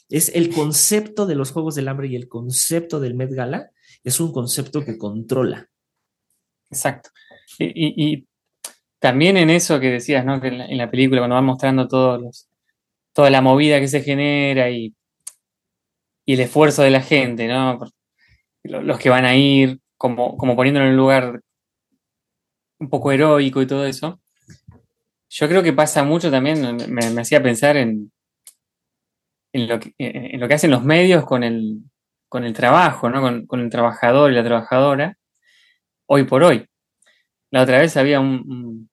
Es 0.09 0.29
el 0.33 0.49
concepto 0.49 1.27
de 1.27 1.35
los 1.35 1.51
Juegos 1.51 1.75
del 1.75 1.87
Hambre 1.87 2.07
y 2.07 2.15
el 2.15 2.27
concepto 2.27 2.99
del 2.99 3.13
Met 3.13 3.31
Gala 3.31 3.71
es 4.03 4.19
un 4.19 4.31
concepto 4.31 4.83
que 4.83 4.97
controla. 4.97 5.69
Exacto. 6.69 7.11
Y, 7.59 8.25
también 8.97 9.35
en 9.37 9.49
eso 9.49 9.79
que 9.79 9.89
decías, 9.89 10.23
¿no? 10.25 10.39
Que 10.39 10.47
en 10.49 10.77
la, 10.77 10.89
película, 10.89 11.21
cuando 11.21 11.35
van 11.35 11.45
mostrando 11.45 11.87
todos 11.87 12.21
los, 12.21 12.49
toda 13.13 13.31
la 13.31 13.41
movida 13.41 13.79
que 13.79 13.87
se 13.87 14.01
genera 14.01 14.69
y, 14.69 14.95
y 16.25 16.33
el 16.33 16.39
esfuerzo 16.41 16.83
de 16.83 16.91
la 16.91 17.01
gente, 17.01 17.47
¿no? 17.47 17.79
Los 18.63 18.99
que 18.99 19.09
van 19.09 19.25
a 19.25 19.35
ir, 19.35 19.79
como, 19.97 20.37
como 20.37 20.55
poniéndolo 20.55 20.85
en 20.85 20.91
un 20.91 20.97
lugar 20.97 21.41
un 22.79 22.89
poco 22.89 23.11
heroico 23.11 23.61
y 23.61 23.67
todo 23.67 23.85
eso. 23.85 24.19
Yo 25.29 25.47
creo 25.47 25.63
que 25.63 25.73
pasa 25.73 26.03
mucho 26.03 26.29
también, 26.29 26.77
me, 26.89 27.21
hacía 27.21 27.41
pensar 27.41 27.77
en, 27.77 28.11
en, 29.53 29.67
lo 29.67 29.79
que, 29.79 30.55
hacen 30.55 30.71
los 30.71 30.83
medios 30.83 31.25
con 31.25 31.43
el, 31.43 31.79
con 32.27 32.43
el 32.43 32.53
trabajo, 32.53 33.09
¿no? 33.09 33.45
Con, 33.47 33.59
el 33.61 33.69
trabajador 33.69 34.31
y 34.31 34.35
la 34.35 34.43
trabajadora, 34.43 35.17
hoy 36.07 36.23
por 36.23 36.43
hoy. 36.43 36.65
La 37.51 37.61
otra 37.63 37.79
vez 37.79 37.95
había 37.97 38.19
un... 38.19 38.89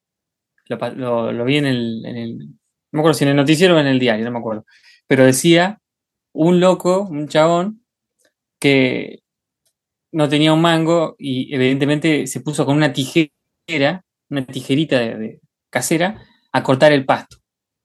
lo, 0.67 1.33
lo, 1.33 1.45
vi 1.45 1.57
en 1.57 1.67
el, 1.67 2.03
en 2.05 2.17
el, 2.17 2.39
No 2.39 2.47
me 2.93 3.01
acuerdo 3.01 3.15
si 3.15 3.25
en 3.25 3.31
el 3.31 3.37
noticiero 3.37 3.77
o 3.77 3.81
en 3.81 3.87
el 3.87 3.99
diario, 3.99 4.25
no 4.25 4.33
me 4.33 4.39
acuerdo. 4.39 4.65
Pero 5.07 5.25
decía 5.25 5.81
un 6.39 6.61
loco, 6.61 7.03
un 7.11 7.27
chabón, 7.27 7.85
que 8.61 9.21
no 10.13 10.29
tenía 10.29 10.53
un 10.53 10.61
mango 10.61 11.17
y 11.19 11.53
evidentemente 11.53 12.29
se 12.29 12.41
puso 12.41 12.65
con 12.65 12.77
una 12.77 12.93
tijera 12.93 14.05
una 14.31 14.47
tijerita 14.47 14.99
de, 14.99 15.41
casera, 15.71 16.23
a 16.53 16.63
cortar 16.63 16.93
el 16.93 17.05
pasto. 17.05 17.39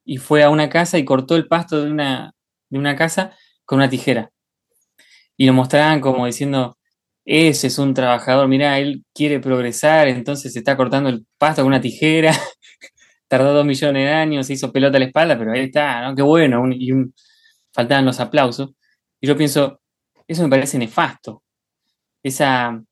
Y 0.05 0.17
fue 0.17 0.43
a 0.43 0.49
una 0.51 0.69
casa 0.69 0.99
y 0.99 1.05
cortó 1.05 1.35
el 1.35 1.47
pasto 1.47 1.83
de 1.83 1.91
una, 1.91 2.33
de 2.69 2.79
una 2.79 2.95
casa 2.95 3.35
con 3.65 3.77
una 3.77 3.89
tijera. 3.89 4.29
Y 5.35 5.47
lo 5.47 5.53
mostraban 5.53 5.99
como 5.99 6.25
diciendo, 6.25 6.77
ese 7.25 7.67
es 7.67 7.79
un 7.79 7.93
trabajador, 7.95 8.47
mira, 8.47 8.77
él 8.79 9.03
quiere 9.15 9.39
progresar, 9.39 10.07
entonces 10.09 10.53
se 10.53 10.59
está 10.59 10.77
cortando 10.77 11.09
el 11.09 11.25
pasto 11.39 11.63
con 11.63 11.69
una 11.69 11.81
tijera, 11.81 12.33
tardó 13.27 13.53
dos 13.53 13.65
millones 13.65 14.05
de 14.05 14.13
años, 14.13 14.47
se 14.47 14.53
hizo 14.53 14.71
pelota 14.71 14.97
a 14.97 14.99
la 14.99 15.07
espalda, 15.07 15.37
pero 15.39 15.53
ahí 15.53 15.61
está, 15.61 16.03
¿no? 16.03 16.15
Qué 16.15 16.21
bueno, 16.21 16.67
y 16.71 16.91
faltaban 17.73 18.05
los 18.05 18.19
aplausos. 18.19 18.71
Y 19.19 19.27
yo 19.27 19.35
pienso, 19.35 19.81
eso 20.27 20.43
me 20.43 20.49
parece 20.49 20.77
nefasto, 20.77 21.43
esa 22.23 22.83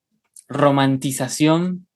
romantización 0.47 1.87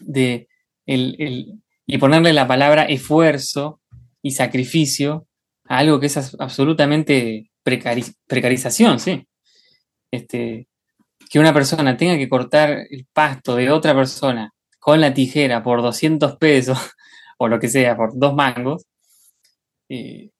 de 0.00 0.48
el, 0.86 1.60
y 1.86 1.98
ponerle 1.98 2.32
la 2.32 2.46
palabra 2.46 2.84
esfuerzo 2.84 3.80
y 4.22 4.32
sacrificio 4.32 5.26
a 5.66 5.78
algo 5.78 6.00
que 6.00 6.06
es 6.06 6.36
absolutamente 6.38 7.50
precarización, 7.62 9.00
¿sí? 9.00 9.26
Este, 10.10 10.68
que 11.28 11.38
una 11.38 11.52
persona 11.52 11.96
tenga 11.96 12.16
que 12.16 12.28
cortar 12.28 12.86
el 12.90 13.06
pasto 13.12 13.56
de 13.56 13.70
otra 13.70 13.94
persona 13.94 14.52
con 14.78 15.00
la 15.00 15.14
tijera 15.14 15.62
por 15.62 15.82
200 15.82 16.36
pesos 16.36 16.78
o 17.38 17.48
lo 17.48 17.58
que 17.58 17.68
sea, 17.68 17.96
por 17.96 18.18
dos 18.18 18.34
mangos, 18.34 18.86
eh, 19.88 20.30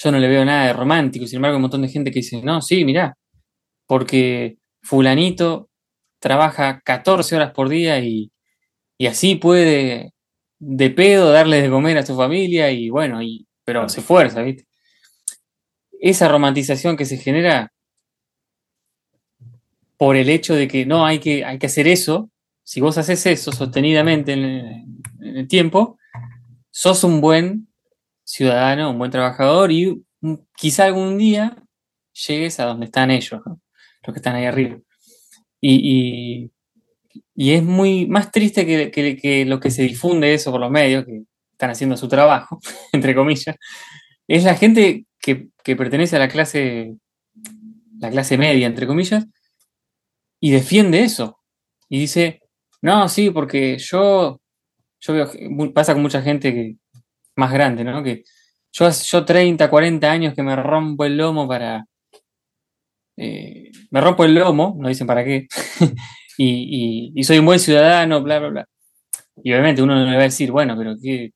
yo 0.00 0.12
no 0.12 0.18
le 0.18 0.28
veo 0.28 0.44
nada 0.44 0.66
de 0.66 0.72
romántico. 0.72 1.26
Sin 1.26 1.36
embargo, 1.36 1.54
hay 1.54 1.58
un 1.58 1.62
montón 1.62 1.82
de 1.82 1.88
gente 1.88 2.10
que 2.10 2.20
dice, 2.20 2.40
no, 2.42 2.62
sí, 2.62 2.84
mira 2.84 3.16
porque 3.88 4.58
fulanito 4.82 5.70
trabaja 6.20 6.80
14 6.84 7.36
horas 7.36 7.52
por 7.52 7.68
día 7.70 7.98
y, 8.00 8.30
y 8.98 9.06
así 9.06 9.36
puede 9.36 10.12
de 10.58 10.90
pedo 10.90 11.32
darle 11.32 11.62
de 11.62 11.70
comer 11.70 11.98
a 11.98 12.06
su 12.06 12.16
familia 12.16 12.70
y 12.70 12.90
bueno, 12.90 13.22
y, 13.22 13.46
pero 13.64 13.88
se 13.88 14.02
fuerza, 14.02 14.42
¿viste? 14.42 14.66
Esa 16.00 16.28
romantización 16.28 16.96
que 16.96 17.06
se 17.06 17.16
genera 17.16 17.72
por 19.96 20.16
el 20.16 20.28
hecho 20.28 20.54
de 20.54 20.68
que 20.68 20.86
no 20.86 21.06
hay 21.06 21.18
que, 21.18 21.44
hay 21.44 21.58
que 21.58 21.66
hacer 21.66 21.88
eso, 21.88 22.30
si 22.62 22.80
vos 22.80 22.98
haces 22.98 23.24
eso 23.26 23.52
sostenidamente 23.52 24.32
en 24.32 24.44
el, 25.20 25.48
tiempo, 25.48 25.98
sos 26.70 27.04
un 27.04 27.20
buen 27.20 27.67
ciudadano, 28.28 28.90
un 28.90 28.98
buen 28.98 29.10
trabajador 29.10 29.72
y 29.72 30.04
quizá 30.54 30.84
algún 30.84 31.16
día 31.16 31.56
llegues 32.12 32.60
a 32.60 32.66
donde 32.66 32.86
están 32.86 33.10
ellos, 33.10 33.40
los 33.42 34.12
que 34.12 34.18
están 34.18 34.36
ahí 34.36 34.44
arriba. 34.44 34.78
y, 35.60 36.50
es 37.36 37.62
muy 37.62 38.06
más 38.06 38.30
triste 38.30 38.66
que, 38.66 39.44
lo 39.46 39.60
que 39.60 39.70
se 39.70 39.82
difunde 39.82 40.34
eso 40.34 40.50
por 40.50 40.60
los 40.60 40.70
medios, 40.70 41.04
que 41.06 41.22
están 41.52 41.70
haciendo 41.70 41.96
su 41.96 42.08
trabajo, 42.08 42.60
entre 42.92 43.14
comillas, 43.14 43.56
es 44.26 44.44
la 44.44 44.54
gente 44.54 45.06
que, 45.20 45.48
pertenece 45.76 46.16
a 46.16 46.18
la 46.18 46.28
clase, 46.28 46.96
la 47.98 48.10
clase 48.10 48.38
media, 48.38 48.66
entre 48.66 48.86
comillas, 48.86 49.26
y 50.40 50.50
defiende 50.50 51.02
eso. 51.02 51.38
Y 51.88 52.00
dice, 52.00 52.40
no, 52.82 53.08
sí, 53.08 53.30
porque 53.30 53.78
yo, 53.78 54.40
yo 55.00 55.12
veo, 55.12 55.30
pasa 55.74 55.94
con 55.94 56.02
mucha 56.02 56.22
gente 56.22 56.52
que, 56.54 56.76
más 57.38 57.52
grande, 57.52 57.84
¿no? 57.84 58.02
Que 58.02 58.24
yo, 58.72 58.90
yo 58.90 59.24
30, 59.24 59.70
40 59.70 60.10
años 60.10 60.34
que 60.34 60.42
me 60.42 60.56
rompo 60.56 61.04
el 61.04 61.16
lomo 61.16 61.48
para... 61.48 61.84
Eh, 63.16 63.70
me 63.90 64.00
rompo 64.00 64.24
el 64.24 64.34
lomo, 64.34 64.76
no 64.78 64.88
dicen 64.88 65.06
para 65.06 65.24
qué, 65.24 65.48
y, 66.38 67.22
soy 67.24 67.38
un 67.38 67.46
buen 67.46 67.58
ciudadano, 67.58 68.22
bla, 68.22 68.38
bla, 68.38 68.48
bla. 68.48 68.68
Y 69.42 69.52
obviamente 69.52 69.82
uno 69.82 69.96
le 70.04 70.16
va 70.16 70.20
a 70.20 70.24
decir, 70.24 70.52
bueno, 70.52 70.76
pero 70.76 70.94
¿qué, 71.02 71.32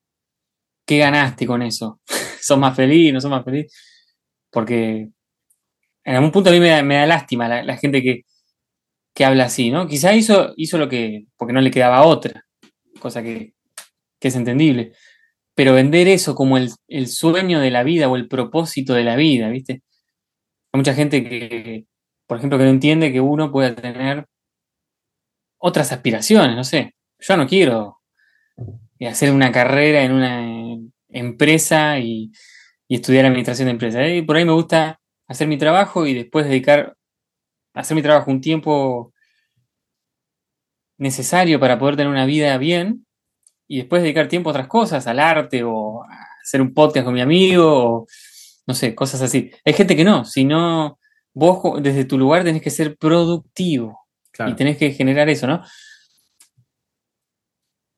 qué 0.85 0.97
ganaste 0.99 1.45
con 1.45 1.61
eso? 1.61 1.99
¿Sos 2.41 2.57
más 2.57 2.75
feliz? 2.75 3.13
¿No 3.13 3.19
sos 3.19 3.31
más 3.31 3.43
feliz? 3.43 3.71
Porque 4.51 5.09
en 6.05 6.15
algún 6.15 6.31
punto 6.31 6.49
a 6.49 6.53
mí 6.53 6.59
me 6.59 6.69
da, 6.69 7.05
lástima 7.05 7.47
la, 7.47 7.77
gente 7.77 8.01
que, 8.01 9.25
habla 9.25 9.45
así, 9.45 9.71
¿no? 9.71 9.87
Quizá 9.87 10.13
hizo, 10.13 10.53
hizo 10.57 10.77
lo 10.77 10.89
que, 10.89 11.25
porque 11.37 11.53
no 11.53 11.61
le 11.61 11.71
quedaba 11.71 12.03
otra, 12.03 12.45
cosa 12.99 13.23
que, 13.23 13.53
es 14.19 14.35
entendible. 14.35 14.93
Pero 15.55 15.73
vender 15.73 16.07
eso 16.07 16.35
como 16.35 16.57
el, 16.57 17.07
sueño 17.07 17.59
de 17.59 17.71
la 17.71 17.83
vida 17.83 18.09
o 18.09 18.15
el 18.15 18.27
propósito 18.27 18.93
de 18.93 19.03
la 19.03 19.15
vida, 19.15 19.49
¿viste? 19.49 19.83
Hay 20.71 20.79
mucha 20.79 20.93
gente 20.93 21.23
que, 21.23 21.85
por 22.27 22.37
ejemplo, 22.37 22.57
que 22.57 22.63
no 22.65 22.71
entiende 22.71 23.11
que 23.11 23.21
uno 23.21 23.51
pueda 23.51 23.75
tener 23.75 24.25
otras 25.59 25.91
aspiraciones, 25.91 26.55
no 26.55 26.63
sé. 26.63 26.95
Yo 27.19 27.37
no 27.37 27.47
quiero 27.47 27.99
hacer 29.07 29.31
una 29.31 29.51
carrera 29.51 30.03
en 30.03 30.13
una 30.13 30.77
empresa 31.09 31.99
y 31.99 32.31
estudiar 32.89 33.25
administración 33.25 33.67
de 33.67 33.71
empresas. 33.71 34.09
Y 34.09 34.21
por 34.21 34.37
ahí 34.37 34.45
me 34.45 34.53
gusta 34.53 34.99
hacer 35.27 35.47
mi 35.47 35.57
trabajo 35.57 36.05
y 36.05 36.13
después 36.13 36.45
dedicar, 36.47 36.95
hacer 37.73 37.95
mi 37.95 38.01
trabajo 38.01 38.31
un 38.31 38.41
tiempo 38.41 39.13
necesario 40.97 41.59
para 41.59 41.79
poder 41.79 41.95
tener 41.95 42.11
una 42.11 42.25
vida 42.25 42.57
bien 42.57 43.05
y 43.67 43.77
después 43.77 44.01
dedicar 44.01 44.27
tiempo 44.27 44.49
a 44.49 44.51
otras 44.51 44.67
cosas, 44.67 45.07
al 45.07 45.19
arte 45.19 45.63
o 45.63 46.03
a 46.03 46.07
hacer 46.41 46.61
un 46.61 46.73
podcast 46.73 47.05
con 47.05 47.13
mi 47.13 47.21
amigo 47.21 47.65
o 47.65 48.07
no 48.65 48.73
sé, 48.73 48.95
cosas 48.95 49.21
así. 49.21 49.51
Hay 49.65 49.73
gente 49.73 49.95
que 49.95 50.03
no, 50.03 50.25
si 50.25 50.45
no, 50.45 50.99
vos 51.33 51.81
desde 51.81 52.05
tu 52.05 52.17
lugar 52.17 52.43
tenés 52.43 52.61
que 52.61 52.69
ser 52.69 52.97
productivo 52.97 53.99
y 54.47 54.53
tenés 54.55 54.77
que 54.77 54.91
generar 54.91 55.29
eso, 55.29 55.47
¿no? 55.47 55.63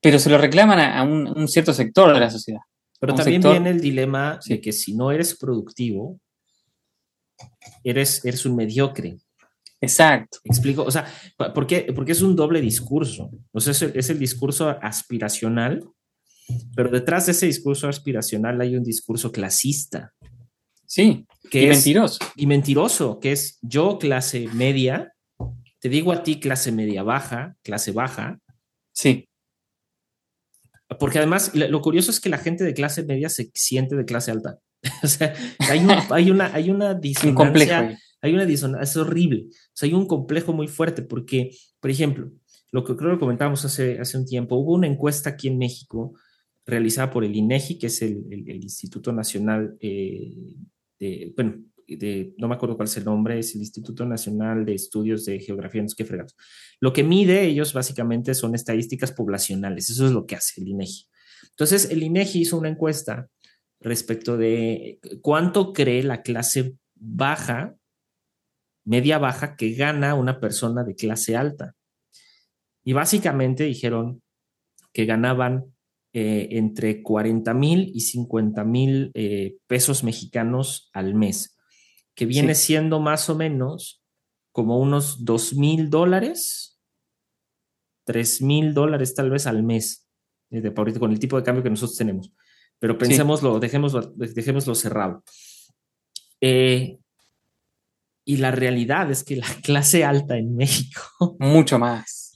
Pero 0.00 0.18
se 0.18 0.30
lo 0.30 0.38
reclaman 0.38 0.78
a, 0.78 1.02
un, 1.02 1.48
cierto 1.48 1.72
sector 1.72 2.12
de 2.12 2.20
la 2.20 2.30
sociedad. 2.30 2.60
Pero 3.00 3.14
también 3.14 3.42
viene 3.42 3.70
el 3.70 3.80
dilema 3.80 4.38
de 4.46 4.60
que 4.60 4.72
si 4.72 4.94
no 4.94 5.10
eres 5.10 5.36
productivo, 5.36 6.20
eres, 7.82 8.24
eres 8.24 8.46
un 8.46 8.56
mediocre. 8.56 9.18
Exacto. 9.80 10.38
Explico, 10.44 10.82
o 10.82 10.90
sea, 10.90 11.06
¿por 11.36 11.66
qué? 11.66 11.92
Porque 11.94 12.12
es 12.12 12.22
un 12.22 12.34
doble 12.34 12.60
discurso. 12.60 13.30
O 13.52 13.60
sea, 13.60 13.72
es 13.72 14.10
el, 14.10 14.18
discurso 14.18 14.68
aspiracional, 14.68 15.84
pero 16.74 16.90
detrás 16.90 17.26
de 17.26 17.32
ese 17.32 17.46
discurso 17.46 17.88
aspiracional 17.88 18.60
hay 18.60 18.76
un 18.76 18.84
discurso 18.84 19.30
clasista. 19.32 20.12
Sí, 20.86 21.26
que 21.50 21.64
y 21.64 21.66
mentiroso. 21.66 22.18
Y 22.36 22.46
mentiroso, 22.46 23.20
que 23.20 23.32
es 23.32 23.58
yo 23.60 23.98
clase 23.98 24.48
media, 24.54 25.12
te 25.80 25.88
digo 25.88 26.12
a 26.12 26.22
ti 26.22 26.40
clase 26.40 26.72
media 26.72 27.02
baja, 27.02 27.56
clase 27.62 27.92
baja. 27.92 28.38
Sí. 28.92 29.28
Porque 30.98 31.18
además 31.18 31.52
lo 31.54 31.80
curioso 31.80 32.10
es 32.10 32.20
que 32.20 32.28
la 32.28 32.38
gente 32.38 32.64
de 32.64 32.72
clase 32.72 33.02
media 33.02 33.28
se 33.28 33.50
siente 33.54 33.96
de 33.96 34.04
clase 34.04 34.30
alta. 34.30 34.58
o 35.02 35.06
sea, 35.06 35.34
hay, 35.58 35.80
una, 35.80 36.06
hay 36.10 36.30
una, 36.30 36.54
hay 36.54 36.70
una 36.70 36.94
disonancia. 36.94 37.98
Hay 38.26 38.34
una 38.34 38.46
disonancia, 38.46 38.82
es 38.82 38.96
horrible. 38.96 39.46
O 39.48 39.70
sea, 39.72 39.88
hay 39.88 39.94
un 39.94 40.06
complejo 40.06 40.52
muy 40.52 40.68
fuerte 40.68 41.02
porque, 41.02 41.50
por 41.80 41.90
ejemplo, 41.90 42.30
lo 42.72 42.84
que 42.84 42.96
creo 42.96 43.12
que 43.12 43.18
comentábamos 43.18 43.64
hace, 43.64 43.98
hace 43.98 44.18
un 44.18 44.26
tiempo, 44.26 44.56
hubo 44.56 44.74
una 44.74 44.86
encuesta 44.86 45.30
aquí 45.30 45.48
en 45.48 45.58
México 45.58 46.14
realizada 46.64 47.10
por 47.10 47.24
el 47.24 47.34
INEGI, 47.34 47.78
que 47.78 47.86
es 47.86 48.02
el, 48.02 48.24
Instituto 48.46 49.12
Nacional 49.12 49.76
eh, 49.80 51.32
bueno, 51.36 51.62
de, 51.86 52.34
no 52.38 52.48
me 52.48 52.54
acuerdo 52.54 52.76
cuál 52.76 52.88
es 52.88 52.96
el 52.96 53.04
nombre, 53.04 53.38
es 53.38 53.54
el 53.54 53.60
Instituto 53.60 54.04
Nacional 54.04 54.64
de 54.64 54.74
Estudios 54.74 55.24
de 55.24 55.38
Geografía, 55.38 55.82
no 55.82 55.88
sé 55.88 55.94
qué 55.96 56.04
fregados. 56.04 56.34
Lo 56.80 56.92
que 56.92 57.04
mide 57.04 57.44
ellos 57.44 57.72
básicamente 57.72 58.34
son 58.34 58.54
estadísticas 58.54 59.12
poblacionales, 59.12 59.88
eso 59.90 60.06
es 60.06 60.12
lo 60.12 60.26
que 60.26 60.36
hace 60.36 60.60
el 60.60 60.68
INEGI. 60.68 61.06
Entonces, 61.50 61.90
el 61.90 62.02
INEGI 62.02 62.40
hizo 62.40 62.58
una 62.58 62.68
encuesta 62.68 63.28
respecto 63.80 64.36
de 64.36 64.98
cuánto 65.22 65.72
cree 65.72 66.02
la 66.02 66.22
clase 66.22 66.74
baja, 66.94 67.76
media 68.86 69.18
baja, 69.18 69.56
que 69.56 69.72
gana 69.72 70.14
una 70.14 70.40
persona 70.40 70.84
de 70.84 70.94
clase 70.94 71.36
alta. 71.36 71.74
Y 72.84 72.94
básicamente 72.94 73.64
dijeron 73.64 74.22
que 74.92 75.04
ganaban 75.04 75.74
eh, 76.14 76.48
entre 76.52 77.02
40 77.02 77.52
mil 77.52 77.90
y 77.94 78.00
50 78.00 78.64
mil 78.64 79.10
eh, 79.12 79.56
pesos 79.66 80.04
mexicanos 80.04 80.88
al 80.94 81.14
mes, 81.14 81.58
que 82.14 82.24
viene 82.24 82.54
siendo 82.54 83.00
más 83.00 83.28
o 83.28 83.34
menos 83.34 84.02
como 84.52 84.78
unos 84.78 85.24
2 85.24 85.54
mil 85.56 85.90
dólares, 85.90 86.80
3 88.04 88.40
mil 88.40 88.72
dólares 88.72 89.14
tal 89.14 89.28
vez 89.28 89.46
al 89.46 89.64
mes, 89.64 90.08
eh, 90.50 90.60
de 90.60 90.72
ahorita 90.74 91.00
con 91.00 91.12
el 91.12 91.18
tipo 91.18 91.36
de 91.36 91.42
cambio 91.42 91.62
que 91.62 91.70
nosotros 91.70 91.98
tenemos. 91.98 92.32
Pero 92.78 92.96
pensémoslo, 92.96 93.58
dejémoslo, 93.58 94.14
dejémoslo 94.16 94.74
cerrado. 94.74 95.24
Y 98.26 98.36
la 98.36 98.50
realidad 98.50 99.10
es 99.10 99.24
que 99.24 99.36
la 99.36 99.46
clase 99.62 100.04
alta 100.04 100.36
en 100.36 100.54
México. 100.54 101.36
Mucho 101.38 101.78
más 101.78 102.26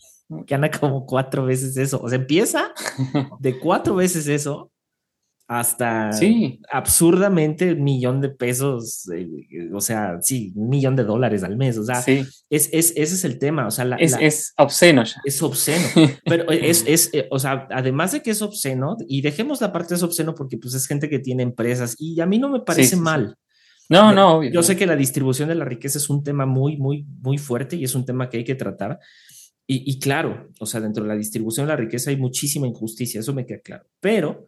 gana 0.47 0.71
como 0.71 1.07
cuatro 1.07 1.45
veces 1.45 1.77
eso. 1.77 2.01
O 2.01 2.09
sea, 2.09 2.17
empieza 2.17 2.73
de 3.41 3.59
cuatro 3.59 3.97
veces 3.97 4.29
eso 4.29 4.71
hasta 5.51 6.11
absurdamente 6.71 7.73
un 7.73 7.83
millón 7.83 8.21
de 8.21 8.29
pesos, 8.29 9.11
eh, 9.13 9.27
o 9.75 9.81
sea, 9.81 10.19
sí, 10.23 10.53
un 10.55 10.69
millón 10.69 10.95
de 10.95 11.03
dólares 11.03 11.43
al 11.43 11.57
mes. 11.57 11.77
O 11.77 11.85
sea, 11.85 12.05
es, 12.07 12.45
es, 12.49 12.69
ese 12.71 13.01
es 13.01 13.25
el 13.25 13.41
tema. 13.41 13.67
O 13.67 13.71
sea, 13.73 13.85
es, 13.99 14.55
obsceno 14.57 15.03
ya. 15.03 15.17
Es 15.25 15.43
obsceno. 15.43 15.89
Pero 16.25 16.49
es, 16.53 16.85
es, 16.87 17.11
eh, 17.13 17.27
o 17.33 17.41
sea, 17.41 17.67
además 17.73 18.13
de 18.13 18.23
que 18.23 18.31
es 18.31 18.43
obsceno, 18.43 18.97
y 19.09 19.23
dejemos 19.23 19.61
la 19.61 19.73
parte 19.73 19.97
de 19.97 20.05
obsceno 20.05 20.37
porque 20.37 20.57
pues 20.57 20.75
es 20.75 20.87
gente 20.87 21.09
que 21.09 21.19
tiene 21.19 21.43
empresas 21.43 21.97
y 21.99 22.21
a 22.21 22.27
mí 22.27 22.39
no 22.39 22.49
me 22.49 22.61
parece 22.61 22.95
mal. 22.95 23.37
No, 23.91 24.13
no, 24.13 24.43
Yo 24.43 24.63
sé 24.63 24.77
que 24.77 24.87
la 24.87 24.97
distribución 24.97 25.49
de 25.49 25.57
la 25.57 25.65
riqueza 25.65 25.99
es 25.99 26.09
un 26.09 26.23
tema 26.23 26.47
muy, 26.47 26.77
muy, 26.79 27.05
muy 27.21 27.39
fuerte 27.39 27.77
y 27.77 27.85
es 27.85 27.95
un 27.95 28.07
tema 28.07 28.31
que 28.31 28.39
hay 28.39 28.45
que 28.45 28.55
tratar 28.55 28.99
y, 29.73 30.01
claro, 30.01 30.49
o 30.59 30.67
sea, 30.67 30.81
dentro 30.81 31.05
de 31.05 31.11
la 31.11 31.15
distribución 31.15 31.65
de 31.65 31.73
la 31.73 31.77
riqueza 31.77 32.11
hay 32.11 32.17
muchísima 32.17 32.67
injusticia, 32.67 33.21
eso 33.21 33.33
me 33.33 33.47
queda 33.47 33.61
claro. 33.61 33.87
Pero 34.01 34.47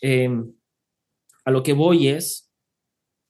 em, 0.00 0.54
a 1.44 1.50
lo 1.50 1.64
que 1.64 1.72
voy 1.72 2.06
es, 2.06 2.52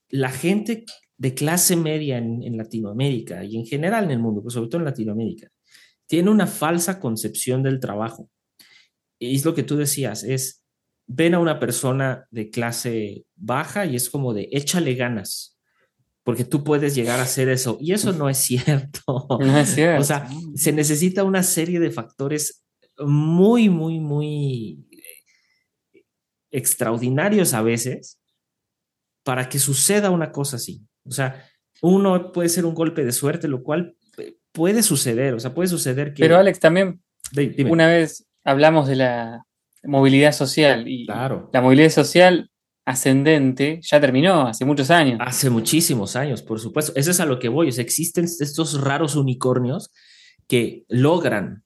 la 0.09 0.29
gente 0.29 0.85
de 1.17 1.33
clase 1.33 1.77
media 1.77 2.19
en, 2.19 2.55
Latinoamérica 2.55 3.43
y 3.43 3.57
en 3.57 3.65
general 3.65 4.03
en 4.03 4.11
el 4.11 4.19
mundo, 4.19 4.41
pero 4.41 4.51
sobre 4.51 4.69
todo 4.69 4.81
en 4.81 4.85
Latinoamérica, 4.85 5.49
tiene 6.05 6.29
una 6.29 6.45
falsa 6.45 6.99
concepción 6.99 7.63
del 7.63 7.79
trabajo. 7.79 8.29
Y 9.17 9.35
es 9.35 9.45
lo 9.45 9.55
que 9.55 9.63
tú 9.63 9.77
decías, 9.77 10.23
es, 10.23 10.63
ven 11.07 11.33
a 11.33 11.39
una 11.39 11.59
persona 11.59 12.27
de 12.31 12.49
clase 12.49 13.25
baja 13.35 13.85
y 13.85 13.95
es 13.95 14.09
como 14.09 14.33
de, 14.33 14.49
échale 14.51 14.95
ganas, 14.95 15.57
porque 16.23 16.43
tú 16.43 16.63
puedes 16.63 16.95
llegar 16.95 17.19
a 17.19 17.23
hacer 17.23 17.49
eso. 17.49 17.77
Y 17.79 17.93
eso 17.93 18.11
no 18.13 18.29
es 18.29 18.37
cierto. 18.37 19.01
No 19.39 19.57
es 19.57 19.69
cierto. 19.69 20.01
O 20.01 20.05
sea, 20.05 20.27
se 20.55 20.71
necesita 20.71 21.23
una 21.23 21.43
serie 21.43 21.79
de 21.79 21.91
factores 21.91 22.65
muy, 22.97 23.69
muy, 23.69 23.99
muy 23.99 24.87
extraordinarios 26.51 27.53
a 27.53 27.61
veces 27.61 28.19
para 29.23 29.49
que 29.49 29.59
suceda 29.59 30.09
una 30.09 30.31
cosa 30.31 30.55
así. 30.55 30.81
O 31.03 31.11
sea, 31.11 31.45
uno 31.81 32.31
puede 32.31 32.49
ser 32.49 32.65
un 32.65 32.73
golpe 32.73 33.03
de 33.03 33.11
suerte, 33.11 33.47
lo 33.47 33.61
cual 33.61 33.95
puede 34.51 34.81
suceder. 34.81 35.33
O 35.33 35.39
sea, 35.39 35.53
puede 35.53 35.67
suceder 35.67 36.13
que... 36.13 36.21
Pero 36.21 36.37
Alex, 36.37 36.59
también 36.59 37.03
una 37.69 37.87
vez 37.87 38.25
hablamos 38.43 38.87
de 38.87 38.95
la 38.95 39.45
movilidad 39.87 40.31
social 40.31 40.87
y 40.87 41.05
claro. 41.05 41.49
la 41.53 41.61
movilidad 41.61 41.89
social 41.89 42.49
ascendente 42.85 43.79
ya 43.81 43.99
terminó 43.99 44.47
hace 44.47 44.63
muchos 44.63 44.91
años. 44.91 45.19
Hace 45.21 45.49
muchísimos 45.49 46.15
años, 46.15 46.43
por 46.43 46.59
supuesto. 46.59 46.93
Eso 46.95 47.11
es 47.11 47.19
a 47.19 47.25
lo 47.25 47.39
que 47.39 47.49
voy. 47.49 47.69
existen 47.69 48.25
estos 48.25 48.79
raros 48.79 49.15
unicornios 49.15 49.91
que 50.47 50.85
logran 50.87 51.63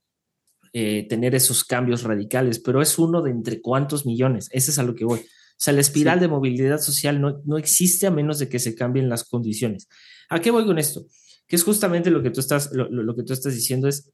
eh, 0.72 1.06
tener 1.10 1.36
esos 1.36 1.66
cambios 1.66 2.04
radicales, 2.04 2.60
pero 2.60 2.82
es 2.82 2.98
uno 2.98 3.22
de 3.22 3.32
entre 3.32 3.62
cuántos 3.62 4.06
millones. 4.06 4.48
Ese 4.52 4.72
es 4.72 4.80
a 4.80 4.84
lo 4.84 4.96
que 4.96 5.04
voy. 5.04 5.20
O 5.20 5.62
sea, 5.62 5.74
la 5.74 5.82
espiral 5.82 6.22
de 6.22 6.30
movilidad 6.30 6.80
social 6.80 7.20
no, 7.20 7.42
no 7.44 7.58
existe 7.58 8.08
a 8.08 8.12
menos 8.12 8.40
de 8.40 8.48
que 8.48 8.60
se 8.60 8.76
cambien 8.76 9.10
las 9.10 9.26
condiciones. 9.26 9.90
¿A 10.30 10.40
qué 10.40 10.52
voy 10.52 10.66
con 10.66 10.80
esto? 10.80 11.06
Que 11.48 11.58
es 11.58 11.64
justamente 11.64 12.12
lo 12.12 12.24
que 12.24 12.30
tú 12.30 12.40
estás, 12.40 12.72
lo 12.72 13.16
que 13.16 13.24
tú 13.24 13.34
estás 13.34 13.54
diciendo 13.54 13.90
es 13.90 14.14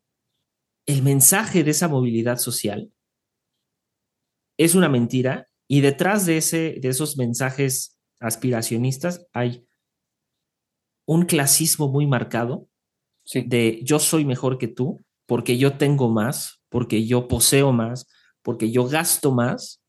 el 0.87 1.03
mensaje 1.03 1.63
de 1.63 1.71
esa 1.71 1.87
movilidad 1.87 2.37
social 2.37 2.89
es 4.57 4.75
una 4.75 4.89
mentira 4.89 5.47
y 5.67 5.81
detrás 5.81 6.25
de, 6.25 6.37
ese, 6.37 6.77
de 6.79 6.89
esos 6.89 7.17
mensajes 7.17 7.97
aspiracionistas 8.19 9.25
hay 9.33 9.67
un 11.05 11.25
clasismo 11.25 11.87
muy 11.87 12.07
marcado 12.07 12.67
de 13.33 13.79
yo 13.83 13.99
soy 13.99 14.25
mejor 14.25 14.57
que 14.57 14.67
tú 14.67 15.03
porque 15.25 15.57
yo 15.57 15.77
tengo 15.77 16.09
más, 16.09 16.61
porque 16.69 17.05
yo 17.05 17.27
poseo 17.27 17.71
más, 17.71 18.07
porque 18.43 18.71
yo 18.71 18.87
gasto 18.87 19.31
más. 19.31 19.81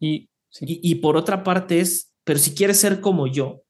Y, 0.00 0.30
y, 0.60 0.94
por 0.96 1.16
otra 1.16 1.42
parte 1.44 1.80
es, 1.80 2.14
pero 2.24 2.38
si 2.38 2.54
quieres 2.54 2.80
ser 2.80 3.00
como 3.00 3.26
yo, 3.26 3.62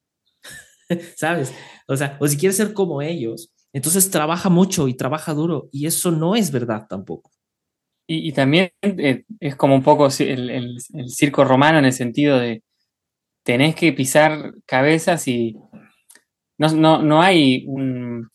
¿sabes? 1.16 1.52
O 1.88 1.96
sea, 1.96 2.16
o 2.20 2.28
si 2.28 2.36
quieres 2.36 2.56
ser 2.56 2.72
como 2.72 3.02
ellos, 3.02 3.52
entonces 3.72 4.10
trabaja 4.10 4.48
mucho 4.48 4.86
y 4.88 4.94
trabaja 4.94 5.34
duro 5.34 5.68
y 5.72 5.86
eso 5.86 6.10
no 6.10 6.36
es 6.36 6.50
verdad 6.50 6.86
tampoco. 6.88 7.33
Y, 8.06 8.32
también 8.32 8.70
eh, 8.82 9.24
es 9.40 9.56
como 9.56 9.74
un 9.74 9.82
poco 9.82 10.08
el, 10.18 10.76
circo 11.08 11.44
romano 11.44 11.78
en 11.78 11.86
el 11.86 11.92
sentido 11.92 12.38
de 12.38 12.62
tenés 13.42 13.74
que 13.74 13.92
pisar 13.94 14.52
cabezas 14.66 15.26
y 15.26 15.56
no, 16.58 17.02
no, 17.02 17.22
hay 17.22 17.64
un... 17.66 18.28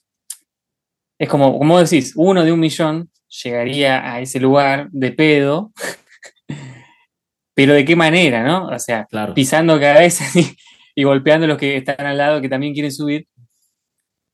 Es 1.19 1.29
como, 1.29 1.57
como 1.57 1.79
decís, 1.79 2.13
uno 2.15 2.43
de 2.43 2.51
un 2.51 2.59
millón 2.59 3.09
llegaría 3.43 4.11
a 4.11 4.21
ese 4.21 4.39
lugar 4.39 4.89
de 4.91 5.11
pedo, 5.11 5.71
pero 7.53 7.73
de 7.73 7.85
qué 7.85 7.95
manera, 7.95 8.43
¿no? 8.43 8.67
O 8.67 8.79
sea, 8.79 9.07
pisando 9.35 9.79
cabezas 9.79 10.35
y, 10.35 10.55
y 10.95 11.03
golpeando 11.03 11.45
a 11.45 11.49
los 11.49 11.57
que 11.57 11.77
están 11.77 12.05
al 12.05 12.17
lado 12.17 12.41
que 12.41 12.49
también 12.49 12.73
quieren 12.73 12.91
subir. 12.91 13.27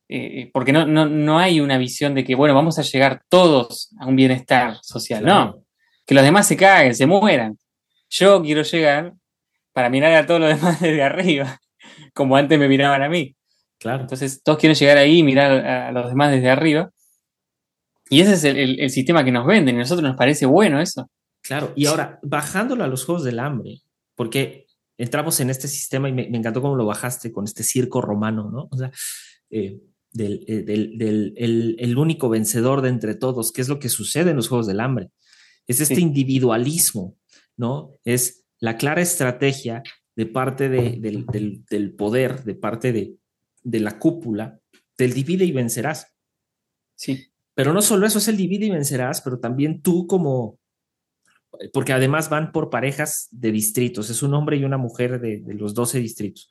Eh, 0.08 0.42
eh, 0.42 0.52
porque 0.54 0.72
no, 0.72 0.86
no, 0.86 1.08
no, 1.08 1.40
hay 1.40 1.60
una 1.60 1.78
visión 1.78 2.14
de 2.14 2.24
que, 2.24 2.36
bueno, 2.36 2.54
vamos 2.54 2.78
a 2.78 2.84
llegar 2.84 3.24
todos 3.28 3.90
a 4.00 4.06
un 4.06 4.16
bienestar 4.16 4.78
social, 4.84 5.26
no, 5.26 5.64
que 6.06 6.14
los 6.14 6.24
demás 6.24 6.48
se 6.48 6.56
caguen, 6.56 6.94
se 6.94 7.08
mueran. 7.08 7.58
Yo 8.10 8.42
quiero 8.44 8.62
llegar 8.62 9.14
para 9.74 9.90
mirar 9.90 10.14
a 10.14 10.26
todos 10.26 10.40
los 10.40 10.50
demás 10.56 10.80
desde 10.80 11.02
arriba, 11.02 11.60
como 12.14 12.36
antes 12.36 12.60
me 12.60 12.68
miraban 12.68 13.02
a 13.02 13.10
mí. 13.10 13.36
Claro. 13.80 14.02
Entonces 14.02 14.42
todos 14.44 14.60
quieren 14.60 14.76
llegar 14.76 14.98
ahí 14.98 15.20
y 15.20 15.24
mirar 15.24 15.52
a 15.66 15.92
los 15.92 16.10
demás 16.10 16.32
desde 16.32 16.50
arriba. 16.50 16.92
Y 18.10 18.22
ese 18.22 18.34
es 18.34 18.44
el, 18.44 18.90
sistema 18.90 19.24
que 19.24 19.32
nos 19.32 19.46
venden 19.46 19.76
y 19.76 19.80
a 19.80 19.82
nosotros 19.82 20.08
nos 20.08 20.16
parece 20.16 20.46
bueno 20.46 20.80
eso. 20.80 21.10
Claro, 21.42 21.74
y 21.76 21.86
ahora, 21.88 22.20
bajándolo 22.22 22.84
a 22.84 22.88
los 22.88 23.06
Juegos 23.06 23.24
del 23.24 23.40
Hambre, 23.40 23.82
porque 24.16 24.68
entramos 24.98 25.40
en 25.40 25.50
este 25.50 25.68
sistema 25.68 26.10
y 26.10 26.14
me, 26.14 26.24
encantó 26.28 26.62
cómo 26.62 26.76
lo 26.76 26.86
bajaste 26.86 27.32
con 27.32 27.46
este 27.46 27.64
circo 27.64 28.02
romano, 28.02 28.50
¿no? 28.52 28.68
O 28.72 28.78
sea, 28.78 28.92
eh, 29.50 29.80
del, 30.16 30.44
eh, 30.48 30.64
del, 30.64 31.76
el, 31.78 31.98
único 31.98 32.30
vencedor 32.30 32.82
de 32.82 32.90
entre 32.90 33.16
todos, 33.16 33.52
¿qué 33.52 33.62
es 33.62 33.70
lo 33.70 33.80
que 33.80 33.90
sucede 33.90 34.32
en 34.32 34.38
los 34.38 34.48
Juegos 34.48 34.68
del 34.68 34.80
Hambre? 34.80 35.10
Es 35.68 35.82
este 35.82 36.00
individualismo, 36.00 37.18
¿no? 37.58 37.94
Es 38.04 38.46
la 38.60 38.78
clara 38.78 39.02
estrategia 39.02 39.84
de 40.16 40.26
parte 40.26 40.70
del, 40.70 41.26
del, 41.70 41.94
poder, 41.94 42.44
de 42.44 42.56
parte 42.56 42.94
de, 42.94 43.16
de 43.64 43.80
la 43.80 44.00
cúpula, 44.00 44.60
del 44.98 45.14
divide 45.14 45.46
y 45.46 45.52
vencerás. 45.52 46.08
Sí. 46.96 47.28
Pero 47.54 47.74
no 47.74 47.82
solo 47.82 48.06
eso 48.06 48.20
es 48.20 48.28
el 48.28 48.38
divide 48.38 48.66
y 48.66 48.70
vencerás, 48.70 49.22
pero 49.22 49.40
también 49.40 49.82
tú 49.82 50.08
como, 50.08 50.60
porque 51.74 51.94
además 51.94 52.30
van 52.30 52.52
por 52.52 52.70
parejas 52.70 53.28
de 53.32 53.52
distritos, 53.52 54.10
es 54.10 54.24
un 54.24 54.34
hombre 54.34 54.58
y 54.58 54.64
una 54.64 54.78
mujer 54.78 55.20
de, 55.20 55.42
los 55.54 55.74
12 55.74 56.00
distritos. 56.00 56.50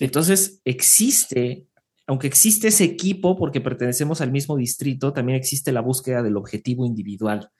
Entonces 0.00 0.60
existe, 0.64 1.66
aunque 2.06 2.26
existe 2.26 2.68
ese 2.68 2.84
equipo 2.84 3.36
porque 3.36 3.60
pertenecemos 3.60 4.20
al 4.20 4.32
mismo 4.32 4.56
distrito, 4.56 5.12
también 5.12 5.38
existe 5.38 5.72
la 5.72 5.80
búsqueda 5.80 6.22
del 6.22 6.36
objetivo 6.36 6.84
individual, 6.84 7.50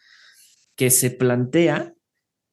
que 0.74 0.90
se 0.90 1.11
plantea 1.11 1.95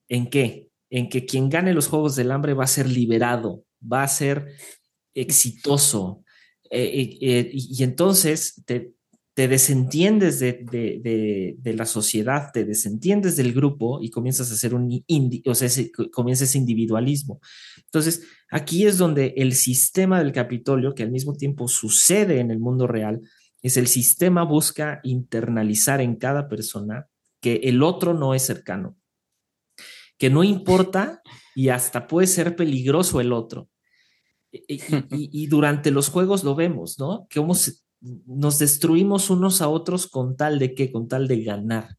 en 0.07 0.29
qué? 0.29 0.69
En 0.89 1.09
que 1.09 1.25
quien 1.25 1.49
gane 1.49 1.73
los 1.73 1.87
Juegos 1.87 2.15
del 2.15 2.31
Hambre 2.31 2.53
va 2.53 2.63
a 2.63 2.67
ser 2.67 2.87
liberado, 2.89 3.63
va 3.81 4.03
a 4.03 4.07
ser 4.07 4.53
exitoso. 5.13 6.23
Eh, 6.69 6.83
eh, 6.83 7.17
eh, 7.21 7.49
y 7.51 7.83
entonces 7.83 8.61
te, 8.65 8.93
te 9.39 9.47
desentiendes 9.47 10.41
de, 10.41 11.55
la 11.63 11.85
sociedad, 11.85 12.51
te 12.51 12.65
desentiendes 12.65 13.37
del 13.37 13.53
grupo 13.53 14.01
y 14.01 14.09
comienzas 14.09 14.51
a 14.51 14.55
hacer 14.55 14.75
un, 14.75 15.01
o 15.45 15.55
sea, 15.55 15.69
comienza 16.11 16.43
ese 16.43 16.57
individualismo. 16.57 17.39
Entonces, 17.85 18.27
aquí 18.51 18.85
es 18.85 18.97
donde 18.97 19.35
el 19.37 19.53
sistema 19.53 20.19
del 20.19 20.33
Capitolio, 20.33 20.93
que 20.93 21.03
al 21.03 21.11
mismo 21.11 21.35
tiempo 21.35 21.69
sucede 21.69 22.41
en 22.41 22.51
el 22.51 22.59
mundo 22.59 22.85
real, 22.85 23.21
es 23.61 23.77
el 23.77 23.87
sistema 23.87 24.43
busca 24.43 24.99
internalizar 25.03 26.01
en 26.01 26.17
cada 26.17 26.49
persona 26.49 27.07
que 27.39 27.61
el 27.63 27.81
otro 27.81 28.13
no 28.13 28.33
es 28.33 28.41
cercano, 28.41 28.97
que 30.17 30.29
no 30.29 30.43
importa 30.43 31.21
y 31.55 31.69
hasta 31.69 32.07
puede 32.07 32.27
ser 32.27 32.57
peligroso 32.57 33.21
el 33.21 33.31
otro. 33.31 33.69
Y, 34.51 35.47
durante 35.47 35.91
los 35.91 36.09
juegos 36.09 36.43
lo 36.43 36.55
vemos, 36.55 36.99
¿no? 36.99 37.25
Que 37.29 37.39
nos 38.01 38.59
destruimos 38.59 39.29
unos 39.29 39.61
a 39.61 39.67
otros 39.67 40.07
con 40.07 40.35
tal 40.35 40.59
de 40.59 40.73
que, 40.73 40.91
con 40.91 41.07
tal 41.07 41.27
de 41.27 41.43
ganar. 41.43 41.97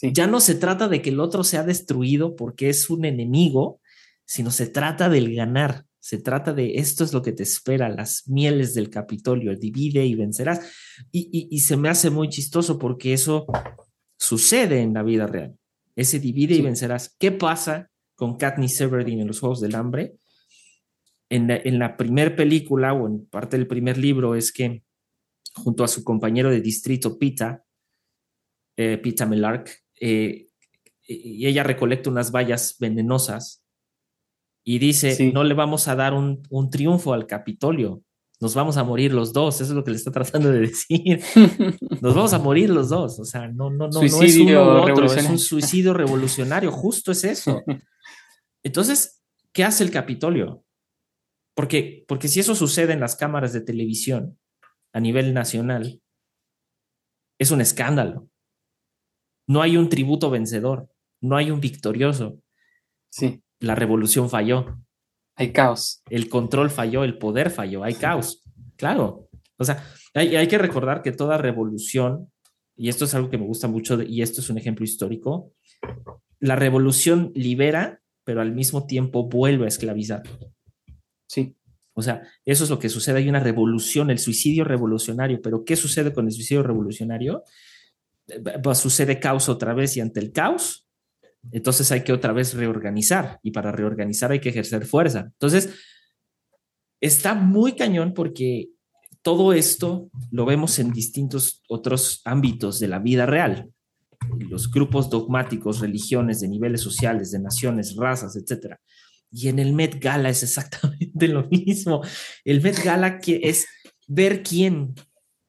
Ya 0.00 0.26
no 0.26 0.40
se 0.40 0.56
trata 0.56 0.88
de 0.88 1.00
que 1.00 1.10
el 1.10 1.20
otro 1.20 1.44
sea 1.44 1.62
destruido 1.62 2.34
porque 2.34 2.68
es 2.68 2.90
un 2.90 3.04
enemigo, 3.04 3.80
sino 4.24 4.50
se 4.50 4.66
trata 4.66 5.08
del 5.08 5.34
ganar. 5.34 5.84
Se 6.00 6.18
trata 6.18 6.52
de 6.52 6.78
esto 6.78 7.04
es 7.04 7.12
lo 7.12 7.22
que 7.22 7.30
te 7.30 7.44
espera, 7.44 7.88
las 7.88 8.26
mieles 8.26 8.74
del 8.74 8.90
Capitolio, 8.90 9.54
divide 9.54 10.04
y 10.04 10.16
vencerás. 10.16 10.72
Y, 11.12 11.60
se 11.60 11.76
me 11.76 11.88
hace 11.88 12.10
muy 12.10 12.28
chistoso 12.28 12.76
porque 12.76 13.12
eso 13.12 13.46
sucede 14.18 14.80
en 14.80 14.94
la 14.94 15.04
vida 15.04 15.28
real. 15.28 15.56
Ese 15.94 16.18
divide 16.18 16.56
y 16.56 16.62
vencerás. 16.62 17.14
¿Qué 17.20 17.30
pasa 17.30 17.88
con 18.16 18.36
Katniss 18.36 18.80
Everdeen 18.80 19.20
en 19.20 19.28
los 19.28 19.38
Juegos 19.38 19.60
del 19.60 19.76
Hambre? 19.76 20.14
En 21.28 21.46
la, 21.46 21.56
en 21.56 21.78
la 21.78 21.96
primera 21.96 22.34
película 22.34 22.92
o 22.92 23.06
en 23.06 23.24
parte 23.26 23.56
del 23.56 23.68
primer 23.68 23.96
libro 23.96 24.34
es 24.34 24.50
que 24.50 24.82
junto 25.54 25.84
a 25.84 25.88
su 25.88 26.04
compañero 26.04 26.50
de 26.50 26.60
distrito 26.60 27.18
Pita, 27.18 27.64
eh, 28.76 28.98
Pita 28.98 29.26
Melark, 29.26 29.70
eh, 30.00 30.48
y 31.06 31.46
ella 31.46 31.62
recolecta 31.62 32.10
unas 32.10 32.30
vallas 32.30 32.76
venenosas 32.78 33.62
y 34.64 34.78
dice, 34.78 35.32
no 35.32 35.42
le 35.44 35.54
vamos 35.54 35.88
a 35.88 35.96
dar 35.96 36.14
un, 36.14 36.42
triunfo 36.70 37.12
al 37.12 37.26
Capitolio, 37.26 38.02
nos 38.40 38.54
vamos 38.54 38.76
a 38.76 38.84
morir 38.84 39.12
los 39.12 39.32
dos, 39.32 39.60
eso 39.60 39.72
es 39.72 39.76
lo 39.76 39.84
que 39.84 39.90
le 39.90 39.96
está 39.96 40.10
tratando 40.12 40.50
de 40.50 40.60
decir. 40.60 41.22
Nos 42.00 42.14
vamos 42.14 42.32
a 42.32 42.38
morir 42.38 42.70
los 42.70 42.88
dos, 42.88 43.18
o 43.18 43.24
sea, 43.24 43.48
no, 43.48 43.70
no, 43.70 43.88
no, 43.88 44.00
no 44.00 44.02
es 44.02 44.36
uno 44.36 44.82
otro, 44.82 45.06
es 45.06 45.28
un 45.28 45.38
suicidio 45.38 45.94
revolucionario, 45.94 46.70
justo 46.70 47.12
es 47.12 47.24
eso. 47.24 47.62
Entonces, 48.62 49.22
¿qué 49.52 49.64
hace 49.64 49.82
el 49.84 49.90
Capitolio? 49.90 50.64
Porque, 51.54 52.04
porque 52.08 52.28
si 52.28 52.40
eso 52.40 52.54
sucede 52.54 52.92
en 52.92 53.00
las 53.00 53.16
cámaras 53.16 53.52
de 53.52 53.60
televisión, 53.60 54.38
a 54.92 55.00
nivel 55.00 55.34
nacional, 55.34 56.00
es 57.38 57.50
un 57.50 57.60
escándalo. 57.60 58.28
No 59.48 59.62
hay 59.62 59.76
un 59.76 59.88
tributo 59.88 60.30
vencedor, 60.30 60.88
no 61.20 61.36
hay 61.36 61.50
un 61.50 61.60
victorioso. 61.60 62.38
Sí. 63.10 63.42
La 63.60 63.74
revolución 63.74 64.30
falló. 64.30 64.78
Hay 65.34 65.52
caos. 65.52 66.02
El 66.08 66.28
control 66.28 66.70
falló, 66.70 67.04
el 67.04 67.18
poder 67.18 67.50
falló, 67.50 67.84
hay 67.84 67.94
caos. 67.94 68.44
Claro. 68.76 69.28
O 69.56 69.64
sea, 69.64 69.84
hay, 70.14 70.36
hay 70.36 70.48
que 70.48 70.58
recordar 70.58 71.02
que 71.02 71.12
toda 71.12 71.38
revolución, 71.38 72.30
y 72.76 72.88
esto 72.88 73.04
es 73.04 73.14
algo 73.14 73.30
que 73.30 73.38
me 73.38 73.46
gusta 73.46 73.68
mucho, 73.68 74.00
y 74.02 74.22
esto 74.22 74.40
es 74.40 74.50
un 74.50 74.58
ejemplo 74.58 74.84
histórico, 74.84 75.52
la 76.38 76.56
revolución 76.56 77.32
libera, 77.34 78.00
pero 78.24 78.40
al 78.40 78.52
mismo 78.52 78.86
tiempo 78.86 79.28
vuelve 79.28 79.64
a 79.64 79.68
esclavizar. 79.68 80.22
Sí. 81.28 81.56
O 81.94 82.02
sea, 82.02 82.22
eso 82.44 82.64
es 82.64 82.70
lo 82.70 82.78
que 82.78 82.88
sucede. 82.88 83.18
Hay 83.18 83.28
una 83.28 83.40
revolución, 83.40 84.10
el 84.10 84.18
suicidio 84.18 84.64
revolucionario. 84.64 85.40
Pero 85.42 85.64
¿qué 85.64 85.76
sucede 85.76 86.12
con 86.12 86.26
el 86.26 86.32
suicidio 86.32 86.62
revolucionario? 86.62 87.44
Pues 88.62 88.78
sucede 88.78 89.20
caos 89.20 89.48
otra 89.48 89.74
vez 89.74 89.96
y 89.96 90.00
ante 90.00 90.20
el 90.20 90.32
caos, 90.32 90.86
entonces 91.50 91.90
hay 91.90 92.04
que 92.04 92.12
otra 92.12 92.32
vez 92.32 92.54
reorganizar 92.54 93.40
y 93.42 93.50
para 93.50 93.72
reorganizar 93.72 94.30
hay 94.30 94.40
que 94.40 94.50
ejercer 94.50 94.86
fuerza. 94.86 95.30
Entonces, 95.32 95.70
está 97.00 97.34
muy 97.34 97.72
cañón 97.72 98.14
porque 98.14 98.68
todo 99.22 99.52
esto 99.52 100.08
lo 100.30 100.44
vemos 100.44 100.78
en 100.78 100.92
distintos 100.92 101.62
otros 101.68 102.22
ámbitos 102.24 102.78
de 102.78 102.88
la 102.88 103.00
vida 103.00 103.26
real. 103.26 103.70
Los 104.38 104.70
grupos 104.70 105.10
dogmáticos, 105.10 105.80
religiones 105.80 106.40
de 106.40 106.48
niveles 106.48 106.80
sociales, 106.80 107.32
de 107.32 107.40
naciones, 107.40 107.96
razas, 107.96 108.36
etcétera. 108.36 108.80
Y 109.32 109.48
en 109.48 109.58
el 109.58 109.72
Met 109.72 110.02
Gala 110.02 110.28
es 110.28 110.42
exactamente 110.42 111.28
lo 111.28 111.48
mismo. 111.48 112.02
El 112.44 112.60
Met 112.60 112.82
Gala 112.84 113.18
que 113.18 113.40
es 113.42 113.66
ver 114.06 114.42
quién 114.42 114.94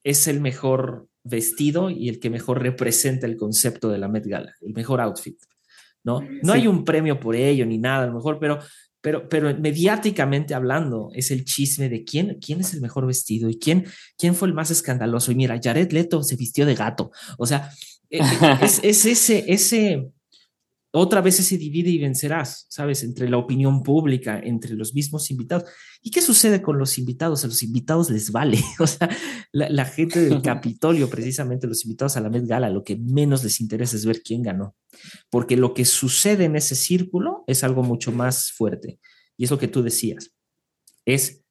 es 0.03 0.27
el 0.27 0.39
mejor 0.39 1.07
vestido 1.23 1.89
y 1.89 2.09
el 2.09 2.19
que 2.19 2.29
mejor 2.29 2.61
representa 2.61 3.27
el 3.27 3.37
concepto 3.37 3.89
de 3.89 3.97
la 3.97 4.07
Met 4.07 4.25
Gala, 4.25 4.53
el 4.61 4.73
mejor 4.73 5.01
outfit. 5.01 5.37
¿no? 6.03 6.21
No 6.41 6.53
hay 6.53 6.67
un 6.67 6.83
premio 6.83 7.19
por 7.19 7.35
ello 7.35 7.65
ni 7.65 7.77
nada, 7.77 8.03
a 8.03 8.07
lo 8.07 8.13
mejor, 8.13 8.37
pero, 8.39 8.59
pero, 9.01 9.27
pero 9.29 9.57
mediáticamente 9.57 10.53
hablando 10.53 11.09
es 11.13 11.31
el 11.31 11.45
chisme 11.45 11.89
de 11.89 12.03
quién, 12.03 12.39
quién 12.45 12.59
es 12.59 12.73
el 12.73 12.81
mejor 12.81 13.07
vestido 13.07 13.49
y 13.49 13.57
quién, 13.57 13.85
quién 14.17 14.35
fue 14.35 14.47
el 14.47 14.53
más 14.53 14.69
escandaloso. 14.69 15.31
Y 15.31 15.35
mira, 15.35 15.59
Jared 15.61 15.91
Leto 15.91 16.21
se 16.23 16.35
vistió 16.35 16.65
de 16.65 16.75
gato. 16.75 17.11
O 17.37 17.45
sea, 17.45 17.69
e, 18.09 18.19
e, 18.19 18.21
es, 18.61 18.81
es 18.83 19.05
ese, 19.05 19.45
ese, 19.47 20.09
otra 20.95 21.21
vez 21.21 21.37
se 21.37 21.57
divide 21.57 21.89
y 21.89 21.97
vencerás, 21.97 22.67
¿sabes? 22.69 23.01
Entre 23.01 23.27
la 23.27 23.37
opinión 23.37 23.81
pública, 23.81 24.39
entre 24.39 24.75
los 24.75 24.93
mismos 24.93 25.31
invitados. 25.31 25.67
¿Y 26.03 26.11
qué 26.11 26.21
sucede 26.21 26.61
con 26.61 26.77
los 26.77 26.99
invitados? 26.99 27.43
A 27.43 27.47
los 27.47 27.63
invitados 27.63 28.11
les 28.11 28.31
vale. 28.31 28.59
O 28.79 28.85
sea, 28.85 29.09
la, 29.51 29.85
gente 29.85 30.21
del 30.21 30.41
Capitolio, 30.43 31.09
precisamente 31.09 31.65
los 31.65 31.83
invitados 31.83 32.15
a 32.15 32.21
la 32.21 32.29
Met 32.29 32.45
Gala, 32.45 32.69
lo 32.69 32.83
que 32.83 32.95
menos 32.95 33.43
les 33.43 33.59
interesa 33.59 33.95
es 33.95 34.05
ver 34.05 34.21
quién 34.21 34.43
ganó. 34.43 34.75
Porque 35.31 35.57
lo 35.57 35.73
que 35.73 35.83
sucede 35.83 36.45
en 36.45 36.55
ese 36.55 36.75
círculo 36.75 37.43
es 37.47 37.63
algo 37.63 37.81
mucho 37.81 38.11
más 38.11 38.51
fuerte. 38.51 38.99
Y 39.35 39.45
es 39.45 39.51
lo 39.51 39.57
que 39.57 39.67
tú 39.67 39.81
decías. 39.81 40.35
Es 41.05 41.41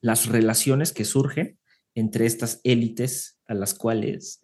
las 0.00 0.26
relaciones 0.26 0.92
que 0.92 1.04
surgen 1.04 1.58
entre 1.96 2.26
estas 2.26 2.60
élites 2.62 3.40
a 3.46 3.54
las 3.54 3.74
cuales 3.74 4.40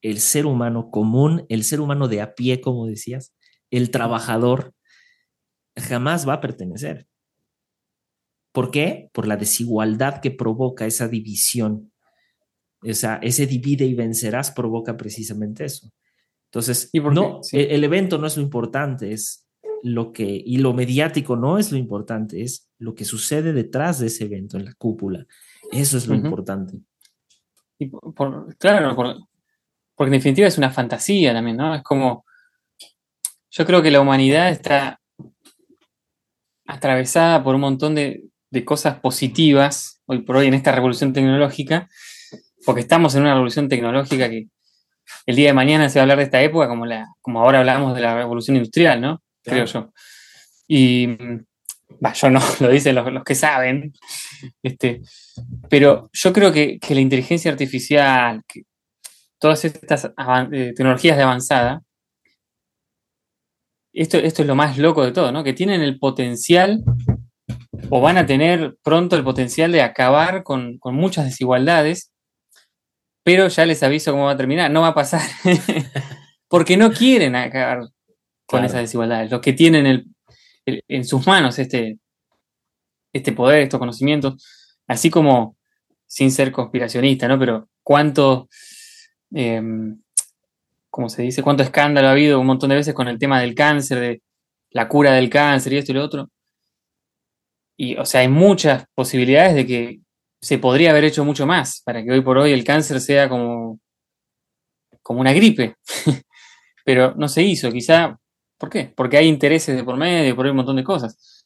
el 0.00 0.18
ser 0.18 0.46
humano 0.46 0.90
común, 0.90 1.44
el 1.50 1.62
ser 1.62 1.82
humano 1.82 2.08
de 2.08 2.22
a 2.22 2.34
pie, 2.34 2.62
como 2.62 2.86
decías, 2.86 3.34
el 3.72 3.90
trabajador 3.90 4.72
jamás 5.76 6.28
va 6.28 6.34
a 6.34 6.40
pertenecer. 6.40 7.08
¿Por 8.52 8.70
qué? 8.70 9.10
Por 9.12 9.26
la 9.26 9.36
desigualdad 9.36 10.20
que 10.20 10.30
provoca 10.30 10.86
esa 10.86 11.08
división. 11.08 11.90
O 12.82 12.92
sea, 12.92 13.18
ese 13.22 13.46
divide 13.46 13.86
y 13.86 13.94
vencerás 13.94 14.50
provoca 14.50 14.96
precisamente 14.96 15.64
eso. 15.64 15.90
Entonces, 16.50 16.90
no, 16.92 17.40
e-, 17.52 17.74
el, 17.74 17.82
evento 17.82 18.18
no 18.18 18.26
es 18.26 18.36
lo 18.36 18.42
importante, 18.42 19.12
es 19.12 19.48
lo 19.82 20.12
que, 20.12 20.24
y 20.24 20.58
lo 20.58 20.74
mediático 20.74 21.34
no 21.34 21.56
es 21.56 21.72
lo 21.72 21.78
importante, 21.78 22.42
es 22.42 22.68
lo 22.78 22.94
que 22.94 23.06
sucede 23.06 23.54
detrás 23.54 24.00
de 24.00 24.08
ese 24.08 24.24
evento, 24.24 24.58
en 24.58 24.66
la 24.66 24.74
cúpula. 24.74 25.26
Eso 25.70 25.96
es 25.96 26.06
lo 26.06 26.14
importante. 26.14 26.78
claro, 28.58 28.94
porque 28.94 30.08
en 30.08 30.18
definitiva 30.18 30.46
es 30.46 30.58
una 30.58 30.70
fantasía 30.70 31.32
también, 31.32 31.56
¿no? 31.56 31.74
Es 31.74 31.82
como 31.82 32.26
yo 33.52 33.66
creo 33.66 33.82
que 33.82 33.90
la 33.90 34.00
humanidad 34.00 34.50
está 34.50 35.00
atravesada 36.66 37.44
por 37.44 37.54
un 37.54 37.60
montón 37.60 37.94
de, 37.94 38.24
de 38.50 38.64
cosas 38.64 38.98
positivas 38.98 40.02
hoy 40.06 40.22
por 40.22 40.36
hoy 40.36 40.46
en 40.46 40.54
esta 40.54 40.72
revolución 40.72 41.12
tecnológica, 41.12 41.88
porque 42.64 42.80
estamos 42.80 43.14
en 43.14 43.22
una 43.22 43.34
revolución 43.34 43.68
tecnológica 43.68 44.28
que 44.28 44.48
el 45.26 45.36
día 45.36 45.48
de 45.48 45.54
mañana 45.54 45.88
se 45.88 45.98
va 45.98 46.02
a 46.02 46.04
hablar 46.04 46.18
de 46.18 46.24
esta 46.24 46.42
época 46.42 46.68
como, 46.68 46.86
la, 46.86 47.06
como 47.20 47.40
ahora 47.40 47.60
hablamos 47.60 47.94
de 47.94 48.00
la 48.00 48.14
revolución 48.14 48.56
industrial, 48.56 49.00
¿no? 49.00 49.22
Creo 49.42 49.64
yo. 49.64 49.92
Y 50.66 51.06
yo 52.14 52.30
no, 52.30 52.40
lo 52.60 52.68
dicen 52.68 52.94
los, 52.94 53.24
que 53.24 53.34
saben, 53.34 53.92
este, 54.62 55.02
pero 55.68 56.10
yo 56.12 56.32
creo 56.32 56.52
que, 56.52 56.78
la 56.88 57.00
inteligencia 57.00 57.50
artificial, 57.50 58.42
que 58.46 58.62
todas 59.38 59.64
estas 59.64 60.10
eh, 60.52 60.72
tecnologías 60.76 61.16
de 61.16 61.22
avanzada, 61.22 61.82
esto, 63.92 64.18
esto 64.18 64.42
es 64.42 64.48
lo 64.48 64.54
más 64.54 64.78
loco 64.78 65.04
de 65.04 65.12
todo, 65.12 65.32
¿no? 65.32 65.44
Que 65.44 65.52
tienen 65.52 65.82
el 65.82 65.98
potencial 65.98 66.82
o 67.90 68.00
van 68.00 68.18
a 68.18 68.26
tener 68.26 68.76
pronto 68.82 69.16
el 69.16 69.24
potencial 69.24 69.72
de 69.72 69.82
acabar 69.82 70.42
con, 70.42 70.78
con 70.78 70.94
muchas 70.94 71.24
desigualdades 71.24 72.12
pero 73.24 73.48
ya 73.48 73.66
les 73.66 73.82
aviso 73.82 74.12
cómo 74.12 74.24
va 74.24 74.32
a 74.32 74.36
terminar, 74.36 74.70
no 74.70 74.82
va 74.82 74.88
a 74.88 74.94
pasar, 74.94 75.22
porque 76.48 76.76
no 76.76 76.92
quieren 76.92 77.36
acabar 77.36 77.88
con 78.46 78.64
esas 78.64 78.80
desigualdades. 78.80 79.30
Los 79.30 79.40
que 79.40 79.52
tienen 79.52 80.12
en 80.66 81.04
sus 81.04 81.26
manos 81.26 81.58
este, 81.58 81.98
este 83.12 83.32
poder, 83.32 83.62
estos 83.62 83.78
conocimientos, 83.78 84.44
así 84.86 85.08
como 85.08 85.56
sin 86.06 86.30
ser 86.30 86.52
conspiracionista, 86.52 87.28
¿no? 87.28 87.38
Pero 87.38 87.68
cuánto, 87.82 88.48
em, 89.30 90.02
¿cómo 90.92 91.08
se 91.08 91.22
dice? 91.22 91.42
Cuánto 91.42 91.62
escándalo 91.62 92.08
ha 92.08 92.12
habido 92.12 92.38
un 92.38 92.46
montón 92.46 92.68
de 92.68 92.76
veces 92.76 92.92
con 92.94 93.08
el 93.08 93.18
tema 93.18 93.40
del 93.40 93.54
cáncer, 93.54 93.98
de 93.98 94.22
la 94.70 94.88
cura 94.88 95.14
del 95.14 95.30
cáncer 95.30 95.72
y 95.72 95.78
esto 95.78 95.92
y 95.92 95.94
lo 95.94 96.04
otro. 96.04 96.28
Y, 97.78 97.96
o 97.96 98.04
sea, 98.04 98.20
hay 98.20 98.28
muchas 98.28 98.84
posibilidades 98.94 99.54
de 99.54 99.66
que 99.66 100.00
se 100.40 100.58
podría 100.58 100.90
haber 100.90 101.04
hecho 101.04 101.24
mucho 101.24 101.46
más 101.46 101.80
para 101.82 102.04
que 102.04 102.10
hoy 102.12 102.20
por 102.20 102.36
hoy 102.36 102.52
el 102.52 102.62
cáncer 102.62 103.00
sea 103.00 103.28
como, 103.30 103.80
como 105.00 105.20
una 105.20 105.32
gripe. 105.32 105.76
Pero 106.84 107.14
no 107.16 107.26
se 107.26 107.42
hizo, 107.42 107.72
quizá, 107.72 108.18
¿por 108.58 108.68
qué? 108.68 108.92
Porque 108.94 109.16
hay 109.16 109.28
intereses 109.28 109.74
de 109.74 109.84
por 109.84 109.96
medio, 109.96 110.36
por 110.36 110.46
un 110.46 110.56
montón 110.56 110.76
de 110.76 110.84
cosas. 110.84 111.42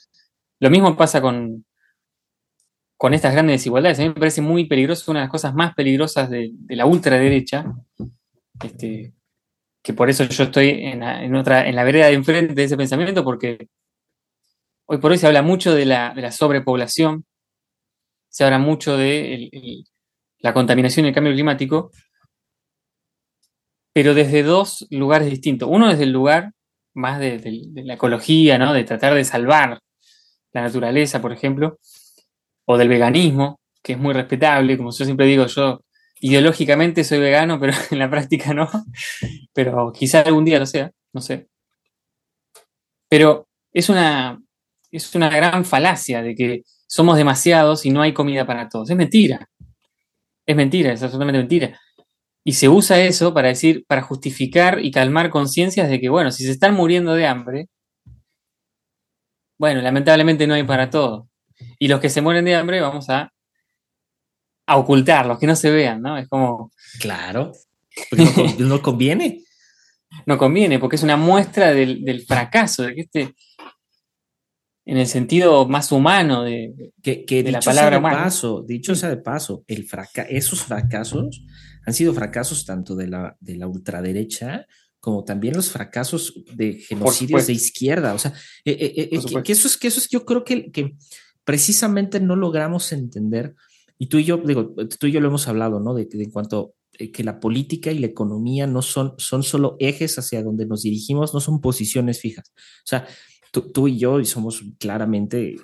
Lo 0.59 0.71
mismo 0.71 0.97
pasa 0.97 1.21
con, 1.21 1.65
con 2.97 3.15
estas 3.15 3.33
grandes 3.33 3.61
desigualdades. 3.61 4.01
A 4.01 4.03
mí 4.03 4.09
me 4.09 4.15
parece 4.15 4.43
muy 4.43 4.65
peligroso, 4.65 5.13
una 5.13 5.21
de 5.21 5.27
las 5.27 5.31
cosas 5.31 5.55
más 5.55 5.73
peligrosas 5.75 6.31
de, 6.31 6.53
la 6.71 6.87
ultraderecha, 6.87 7.65
este, 8.65 9.13
que 9.87 9.95
por 9.95 10.11
eso 10.11 10.25
yo 10.25 10.43
estoy 10.43 10.71
en, 10.83 11.37
otra, 11.37 11.69
en 11.69 11.77
la 11.77 11.85
vereda 11.85 12.07
de 12.07 12.15
enfrente 12.15 12.55
de 12.55 12.65
ese 12.65 12.77
pensamiento, 12.77 13.23
porque 13.23 13.69
hoy 14.87 14.99
por 14.99 15.13
hoy 15.13 15.19
se 15.19 15.29
habla 15.29 15.43
mucho 15.43 15.73
de 15.77 15.85
la, 15.85 16.13
de 16.13 16.23
la 16.23 16.33
sobrepoblación, 16.33 17.25
se 18.29 18.43
habla 18.43 18.59
mucho 18.59 18.97
de 18.97 19.49
la 20.39 20.53
contaminación 20.53 21.07
y 21.07 21.11
el 21.11 21.15
cambio 21.15 21.33
climático, 21.35 21.93
pero 23.93 24.13
desde 24.13 24.43
dos 24.43 24.89
lugares 24.91 25.31
distintos. 25.31 25.69
Uno 25.71 25.89
desde 25.89 26.03
el 26.03 26.11
lugar 26.11 26.51
más 26.93 27.21
de, 27.21 27.41
la 27.77 27.95
ecología, 27.95 28.59
¿no? 28.59 28.73
de 28.73 28.83
tratar 28.83 29.15
de 29.15 29.23
salvar 29.23 29.79
la 30.51 30.63
naturaleza, 30.63 31.23
por 31.23 31.33
ejemplo, 31.33 31.79
o 32.65 32.77
del 32.77 32.89
veganismo, 32.89 33.61
que 33.85 33.93
es 33.93 33.99
muy 34.01 34.15
respetable, 34.15 34.77
como 34.77 34.91
yo 34.91 35.05
siempre 35.05 35.27
digo, 35.27 35.47
yo 35.47 35.81
ideológicamente 36.29 37.05
soy 37.05 37.19
vegano, 37.19 37.61
pero 37.61 37.73
en 37.91 37.99
la 37.99 38.11
práctica 38.11 38.53
no, 38.55 38.69
pero 39.53 39.93
quizá 39.93 40.21
algún 40.21 40.45
día 40.45 40.59
lo 40.59 40.67
sea, 40.67 40.91
no 41.13 41.21
sé. 41.21 41.49
Pero 43.09 43.49
es 43.73 43.89
una, 43.89 44.41
es 44.91 45.15
una 45.15 45.31
gran 45.31 45.65
falacia 45.65 46.23
de 46.23 46.35
que 46.35 46.63
somos 46.89 47.17
demasiados 47.17 47.87
y 47.87 47.91
no 47.91 48.03
hay 48.03 48.13
comida 48.13 48.47
para 48.47 48.69
todos. 48.69 48.91
Es 48.91 48.97
mentira. 48.97 49.49
Es 50.47 50.57
mentira, 50.57 50.93
es 50.93 51.03
absolutamente 51.03 51.39
mentira. 51.39 51.81
Y 52.45 52.53
se 52.53 52.69
usa 52.69 53.01
eso 53.01 53.35
para 53.35 53.49
decir, 53.49 53.85
para 53.89 54.03
justificar 54.03 54.79
y 54.85 54.91
calmar 54.91 55.31
conciencias 55.31 55.89
de 55.89 56.01
que, 56.01 56.09
bueno, 56.09 56.31
si 56.31 56.45
se 56.45 56.53
están 56.53 56.75
muriendo 56.75 57.15
de 57.15 57.27
hambre, 57.27 57.69
bueno, 59.59 59.81
lamentablemente 59.83 60.47
no 60.47 60.55
hay 60.55 60.65
para 60.65 60.91
todos. 60.91 61.27
Y 61.79 61.89
los 61.89 62.01
que 62.01 62.11
se 62.11 62.23
mueren 62.23 62.45
de 62.45 62.55
hambre 62.55 62.81
vamos 62.81 63.11
a, 63.11 63.33
a 64.67 64.77
ocultarlos, 64.77 65.39
que 65.39 65.47
no 65.47 65.57
se 65.57 65.71
vean, 65.71 66.03
¿no? 66.03 66.19
Es 66.19 66.29
como... 66.29 66.73
Claro, 66.99 67.53
no, 68.59 68.83
conviene. 68.83 69.45
No 70.27 70.39
conviene, 70.39 70.79
porque 70.79 70.97
es 70.97 71.03
una 71.03 71.17
muestra 71.17 71.73
del, 71.73 72.05
del 72.05 72.25
fracaso, 72.25 72.83
de 72.83 72.95
que 72.95 73.01
este, 73.03 73.35
en 74.87 74.99
el 74.99 75.09
sentido 75.09 75.67
más 75.67 75.91
humano 75.91 76.45
de, 76.45 76.93
que, 77.03 77.43
la 77.51 77.61
palabra 77.61 77.97
de 77.97 78.03
paso, 78.03 78.65
dicho 78.67 78.95
sea 78.95 79.09
de 79.11 79.17
paso, 79.17 79.65
el 79.67 79.85
fraca 79.85 80.23
esos 80.23 80.63
fracasos 80.63 81.45
han 81.85 81.93
sido 81.93 82.15
fracasos 82.15 82.65
tanto 82.65 82.95
de 82.95 83.09
la, 83.09 83.37
de 83.41 83.57
la 83.57 83.67
ultraderecha 83.67 84.65
como 85.01 85.25
también 85.25 85.55
los 85.55 85.71
fracasos 85.71 86.35
de 86.55 86.75
genocidios 86.75 87.47
de 87.47 87.53
izquierda. 87.53 88.15
O 88.15 88.19
sea, 88.19 88.33
eh, 88.65 88.77
eh, 88.81 89.09
eh, 89.13 89.43
que, 89.45 89.53
eso 89.53 89.69
es 89.69 89.77
que 89.77 89.89
eso 89.89 90.01
es 90.01 90.09
yo 90.09 90.25
creo 90.25 90.43
que, 90.43 90.71
que 90.71 90.97
precisamente 91.45 92.19
no 92.19 92.35
logramos 92.35 92.91
entender. 92.93 93.55
Y 93.99 94.09
tú 94.09 94.19
y 94.19 94.25
yo, 94.25 94.37
digo, 94.39 94.75
tú 94.99 95.07
y 95.07 95.13
yo 95.13 95.21
lo 95.21 95.29
hemos 95.29 95.49
hablado, 95.49 95.81
¿no? 95.81 95.95
De, 95.95 96.05
de 96.05 96.25
en 96.25 96.31
cuanto 96.31 96.75
que 96.97 97.25
la 97.25 97.41
política 97.41 97.93
y 97.93 97.99
la 97.99 98.07
economía 98.07 98.67
no 98.67 98.83
son, 98.83 99.15
son 99.19 99.43
solo 99.43 99.77
ejes 99.79 100.19
hacia 100.19 100.43
donde 100.43 100.67
nos 100.67 100.83
dirigimos, 100.83 101.35
no 101.35 101.41
son 101.41 101.61
posiciones 101.61 102.21
fijas. 102.21 102.53
O 102.57 102.87
sea, 102.87 103.07
tú, 103.51 103.89
y 103.89 103.99
yo 103.99 104.23
somos 104.25 104.63
claramente 104.79 105.57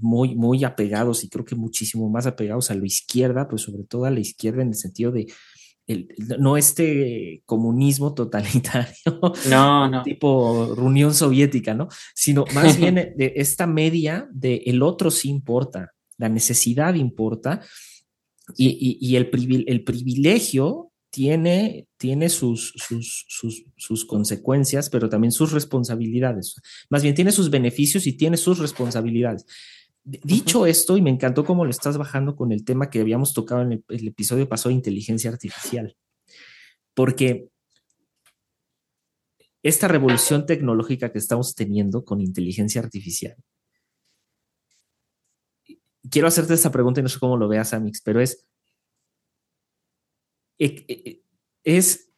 muy, 0.00 0.34
muy 0.34 0.64
apegados 0.64 1.24
y 1.24 1.28
creo 1.28 1.44
que 1.44 1.54
muchísimo 1.54 2.08
más 2.08 2.26
apegados 2.26 2.70
a 2.70 2.74
la 2.74 2.86
izquierda, 2.86 3.48
pues 3.48 3.62
sobre 3.62 3.84
todo 3.84 4.04
a 4.04 4.10
la 4.10 4.20
izquierda 4.20 4.62
en 4.62 4.68
el 4.68 4.74
sentido 4.74 5.12
de 5.12 5.26
el, 5.86 6.08
no 6.38 6.56
este 6.56 7.42
comunismo 7.46 8.14
totalitario, 8.14 9.20
no, 9.50 9.88
no. 9.88 10.02
tipo 10.04 10.74
Unión 10.74 11.14
Soviética, 11.14 11.74
¿no? 11.74 11.88
Sino 12.14 12.44
más 12.54 12.76
bien 12.78 12.94
de 12.94 13.32
esta 13.36 13.66
media 13.66 14.28
de 14.32 14.62
el 14.66 14.82
otro 14.82 15.10
sí 15.10 15.28
importa, 15.28 15.92
la 16.20 16.28
necesidad 16.28 16.94
importa 16.94 17.62
y, 18.56 18.98
y, 19.00 19.16
el, 19.16 19.30
el 19.66 19.84
privilegio 19.84 20.90
tiene, 21.10 21.88
tiene 21.96 22.28
sus, 22.28 22.74
sus, 23.76 24.04
consecuencias, 24.04 24.90
pero 24.90 25.08
también 25.08 25.32
sus 25.32 25.52
responsabilidades. 25.52 26.54
Más 26.88 27.02
bien, 27.02 27.14
tiene 27.14 27.32
sus 27.32 27.50
beneficios 27.50 28.06
y 28.06 28.12
tiene 28.12 28.36
sus 28.36 28.58
responsabilidades. 28.58 29.44
Dicho 30.02 30.66
esto, 30.66 30.96
y 30.96 31.02
me 31.02 31.10
encantó 31.10 31.44
cómo 31.44 31.64
lo 31.64 31.70
estás 31.70 31.98
bajando 31.98 32.36
con 32.36 32.52
el 32.52 32.64
tema 32.64 32.90
que 32.90 33.00
habíamos 33.00 33.34
tocado 33.34 33.62
en 33.62 33.84
el, 33.88 34.08
episodio 34.08 34.48
pasado 34.48 34.70
de 34.70 34.76
inteligencia 34.76 35.30
artificial, 35.30 35.96
porque 36.94 37.48
esta 39.62 39.88
revolución 39.88 40.46
tecnológica 40.46 41.12
que 41.12 41.18
estamos 41.18 41.54
teniendo 41.54 42.04
con 42.04 42.20
inteligencia 42.20 42.80
artificial, 42.80 43.36
quiero 46.08 46.28
hacerte 46.28 46.54
esta 46.54 46.70
pregunta 46.70 47.00
y 47.00 47.02
no 47.02 47.08
sé 47.08 47.18
cómo 47.18 47.36
lo 47.36 47.48
veas, 47.48 47.72
Amix, 47.74 48.00
pero 48.02 48.20
es, 48.20 48.46
e, 50.58 50.84
e, 50.88 51.22
es 51.64 52.10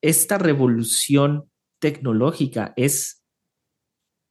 esta 0.00 0.38
revolución 0.38 1.50
tecnológica, 1.78 2.72
es, 2.76 3.24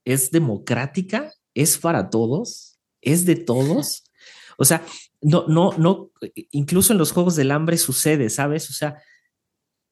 es 0.06 0.32
democrática, 0.32 1.34
es 1.54 1.78
para 1.78 2.10
todos, 2.10 2.80
es 3.02 3.26
de 3.26 3.36
todos. 3.36 4.12
O 4.58 4.66
sea, 4.66 4.86
no, 5.22 5.46
no, 5.48 5.72
no, 5.78 6.12
incluso 6.52 6.94
en 6.94 7.00
los 7.00 7.12
Juegos 7.12 7.36
del 7.36 7.52
Hambre 7.52 7.78
sucede, 7.78 8.30
¿sabes? 8.30 8.70
O 8.70 8.74
sea, 8.74 9.02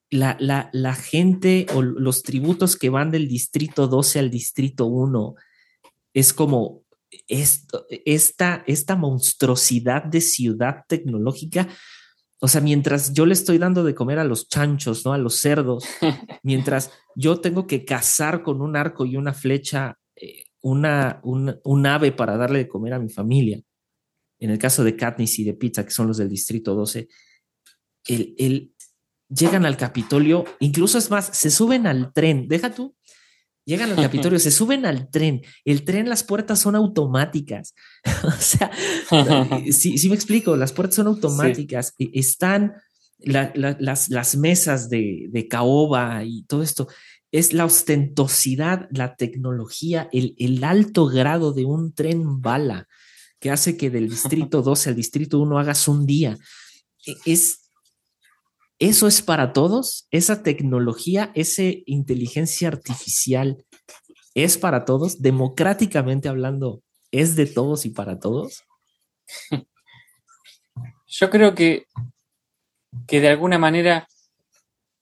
la, 0.09 0.37
la, 0.71 0.93
gente 0.93 1.65
o 1.73 1.81
los 1.81 2.21
tributos 2.21 2.77
que 2.77 2.89
van 2.89 3.09
del 3.09 3.27
distrito 3.27 3.87
12 3.87 4.19
al 4.19 4.29
distrito 4.29 4.85
1 4.85 5.35
es 6.13 6.33
como 6.33 6.82
esto, 7.27 7.85
esta, 7.89 8.63
esta 8.67 8.95
monstruosidad 8.95 10.03
de 10.03 10.21
ciudad 10.21 10.83
tecnológica 10.87 11.67
o 12.43 12.49
sea, 12.49 12.59
mientras 12.59 13.13
yo 13.13 13.25
le 13.25 13.31
estoy 13.31 13.57
dando 13.57 13.85
de 13.85 13.95
comer 13.95 14.19
a 14.19 14.25
los 14.25 14.49
chanchos, 14.49 15.05
¿no? 15.05 15.13
A 15.13 15.17
los 15.17 15.39
cerdos, 15.39 15.85
mientras 16.43 16.91
yo 17.15 17.39
tengo 17.39 17.67
que 17.67 17.85
cazar 17.85 18.43
con 18.43 18.61
un 18.61 18.75
arco 18.75 19.05
y 19.05 19.15
una 19.15 19.33
flecha 19.33 19.97
eh, 20.17 20.47
una, 20.59 21.21
un, 21.23 21.85
ave 21.85 22.11
para 22.11 22.35
darle 22.35 22.59
de 22.59 22.67
comer 22.67 22.95
a 22.95 22.99
mi 22.99 23.07
familia. 23.07 23.61
En 24.39 24.49
el 24.49 24.57
caso 24.57 24.83
de 24.83 24.97
Katniss 24.97 25.39
y 25.39 25.45
de 25.45 25.53
Pizza, 25.53 25.85
que 25.85 25.91
son 25.91 26.07
los 26.07 26.17
del 26.17 26.27
Distrito 26.27 26.75
12, 26.75 27.07
el, 28.07 28.73
llegan 29.29 29.65
al 29.65 29.77
Capitolio, 29.77 30.43
incluso 30.59 30.97
es 30.97 31.09
más, 31.09 31.27
se 31.27 31.49
suben 31.49 31.87
al 31.87 32.11
tren, 32.11 32.49
deja 32.49 32.75
tú, 32.75 32.93
Llegan 33.65 33.91
al 33.91 33.95
Capitolio, 33.95 34.39
se 34.39 34.51
suben 34.51 34.85
al 34.85 35.09
tren. 35.09 35.41
El 35.65 35.83
tren, 35.83 36.09
las 36.09 36.23
puertas 36.23 36.59
son 36.59 36.75
automáticas. 36.75 37.73
o 38.23 38.31
sea, 38.31 38.71
sí, 39.71 40.09
me 40.09 40.15
explico, 40.15 40.55
las 40.57 40.73
puertas 40.73 40.95
son 40.95 41.07
automáticas. 41.07 41.93
Están 41.97 42.73
las, 43.19 44.09
las, 44.09 44.35
mesas 44.35 44.89
de, 44.89 45.27
de 45.29 45.47
caoba 45.47 46.23
y 46.25 46.43
todo 46.43 46.61
esto. 46.61 46.87
es 47.31 47.53
la 47.53 47.65
ostentosidad, 47.65 48.87
la 48.91 49.15
tecnología, 49.15 50.09
el, 50.11 50.35
el 50.37 50.63
alto 50.63 51.07
grado 51.07 51.53
de 51.53 51.65
un 51.65 51.93
tren 51.93 52.41
bala 52.41 52.87
que 53.39 53.51
hace 53.51 53.75
que 53.75 53.89
del 53.89 54.09
distrito 54.09 54.61
12 54.61 54.89
al 54.89 54.95
distrito 54.95 55.39
1 55.39 55.59
hagas 55.59 55.89
un 55.89 56.05
día. 56.05 56.37
E, 57.05 57.15
es, 57.25 57.62
eso 58.79 59.07
es 59.07 59.21
para 59.21 59.53
todos, 59.53 60.07
esa 60.11 60.43
tecnología, 60.43 61.31
esa 61.35 61.63
inteligencia 61.85 62.67
artificial 62.67 63.65
es 64.35 64.57
para 64.57 64.83
todos, 64.85 65.21
democráticamente 65.21 66.27
hablando, 66.27 66.81
es 67.11 67.35
de 67.35 67.45
todos 67.45 67.85
y 67.85 67.91
para 67.91 68.19
todos. 68.19 68.63
Yo 71.07 71.29
creo 71.29 71.53
que, 71.53 71.85
que 73.07 73.21
de 73.21 73.29
alguna 73.29 73.59
manera 73.59 74.07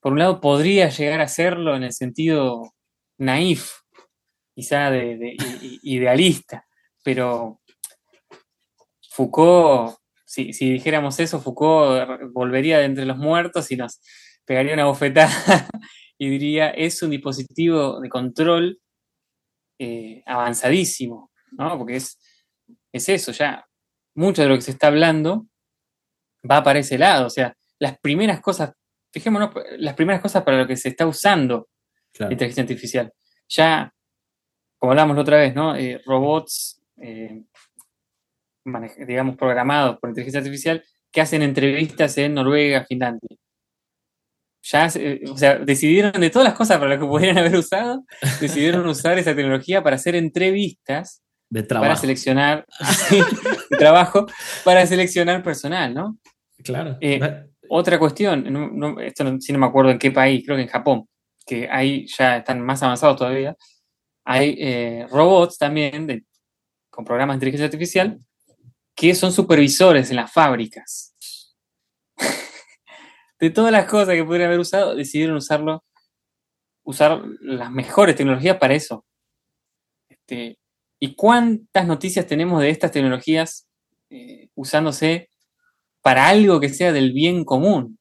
por 0.01 0.13
un 0.13 0.19
lado 0.19 0.41
podría 0.41 0.89
llegar 0.89 1.21
a 1.21 1.27
serlo 1.27 1.75
en 1.75 1.83
el 1.83 1.93
sentido 1.93 2.73
naif, 3.19 3.71
quizá 4.55 4.89
de, 4.89 5.37
idealista, 5.83 6.65
pero 7.03 7.61
Foucault, 9.11 9.95
si, 10.33 10.71
dijéramos 10.71 11.19
eso, 11.19 11.41
Foucault 11.41 12.31
volvería 12.31 12.79
de 12.79 12.85
entre 12.85 13.05
los 13.05 13.17
muertos 13.17 13.71
y 13.71 13.75
nos 13.75 13.99
pegaría 14.45 14.73
una 14.73 14.85
bofetada 14.85 15.31
y 16.17 16.29
diría, 16.29 16.69
es 16.69 17.01
un 17.01 17.11
dispositivo 17.11 17.99
de 17.99 18.09
control 18.09 18.79
eh, 19.79 20.23
avanzadísimo, 20.25 21.31
¿no? 21.51 21.77
Porque 21.77 21.97
es, 21.97 22.19
es 22.91 23.09
eso, 23.09 23.31
ya 23.31 23.65
mucho 24.15 24.41
de 24.41 24.49
lo 24.49 24.55
que 24.55 24.61
se 24.61 24.71
está 24.71 24.87
hablando 24.87 25.47
va 26.49 26.63
para 26.63 26.79
ese 26.79 26.97
lado, 26.97 27.27
o 27.27 27.29
sea, 27.29 27.55
las 27.79 27.99
primeras 27.99 28.41
cosas 28.41 28.73
fijémonos 29.11 29.51
las 29.77 29.93
primeras 29.95 30.21
cosas 30.21 30.43
para 30.43 30.57
lo 30.57 30.67
que 30.67 30.77
se 30.77 30.89
está 30.89 31.05
usando 31.05 31.69
la 32.17 32.31
inteligencia 32.31 32.63
artificial. 32.63 33.13
Ya, 33.47 33.93
como 34.77 34.91
hablamos 34.91 35.15
la 35.15 35.21
otra 35.21 35.37
vez, 35.37 35.53
¿no? 35.53 35.75
Eh, 35.75 36.01
robots, 36.05 36.81
eh, 36.97 37.43
digamos, 39.07 39.35
programados 39.37 39.97
por 39.99 40.09
inteligencia 40.09 40.39
artificial 40.39 40.83
que 41.11 41.21
hacen 41.21 41.41
entrevistas 41.41 42.17
en 42.17 42.33
Noruega, 42.33 42.85
Finlandia. 42.85 43.37
Ya, 44.63 44.87
o 45.27 45.37
sea, 45.37 45.57
decidieron 45.57 46.11
de 46.21 46.29
todas 46.29 46.47
las 46.47 46.57
cosas 46.57 46.77
para 46.77 46.91
las 46.91 46.99
que 46.99 47.05
pudieran 47.05 47.39
haber 47.39 47.55
usado, 47.55 48.05
decidieron 48.39 48.87
usar 48.87 49.17
esa 49.17 49.35
tecnología 49.35 49.81
para 49.81 49.95
hacer 49.95 50.15
entrevistas 50.15 51.23
de 51.49 51.63
trabajo. 51.63 51.89
para 51.89 51.99
seleccionar 51.99 52.65
de 53.69 53.77
trabajo 53.77 54.27
para 54.63 54.85
seleccionar 54.85 55.43
personal, 55.43 55.93
¿no? 55.93 56.17
Claro. 56.63 56.97
Eh, 57.01 57.19
otra 57.69 57.97
cuestión, 57.97 58.45
esto 59.01 59.23
no, 59.23 59.41
si 59.41 59.51
no 59.51 59.59
me 59.59 59.65
acuerdo 59.65 59.91
en 59.91 59.97
qué 59.97 60.11
país, 60.11 60.43
creo 60.45 60.57
que 60.57 60.63
en 60.63 60.69
Japón, 60.69 61.07
que 61.45 61.67
ahí 61.69 62.05
ya 62.05 62.37
están 62.37 62.61
más 62.61 62.83
avanzados 62.83 63.17
todavía, 63.17 63.55
hay 64.23 64.55
eh, 64.59 65.07
robots 65.09 65.57
también 65.57 66.23
con 66.89 67.03
programas 67.03 67.33
de 67.33 67.37
inteligencia 67.37 67.65
artificial 67.65 68.19
que 69.01 69.15
son 69.15 69.31
supervisores 69.31 70.11
en 70.11 70.17
las 70.17 70.31
fábricas. 70.31 71.15
de 73.39 73.49
todas 73.49 73.71
las 73.71 73.85
cosas 73.85 74.13
que 74.13 74.23
pudieran 74.23 74.49
haber 74.49 74.59
usado, 74.59 74.93
decidieron 74.93 75.37
usarlo, 75.37 75.83
usar 76.83 77.19
las 77.41 77.71
mejores 77.71 78.15
tecnologías 78.15 78.57
para 78.57 78.75
eso. 78.75 79.03
Este, 80.07 80.59
¿Y 80.99 81.15
cuántas 81.15 81.87
noticias 81.87 82.27
tenemos 82.27 82.61
de 82.61 82.69
estas 82.69 82.91
tecnologías 82.91 83.67
eh, 84.11 84.49
usándose 84.53 85.31
para 86.03 86.27
algo 86.27 86.59
que 86.59 86.69
sea 86.69 86.93
del 86.93 87.11
bien 87.11 87.43
común, 87.43 87.97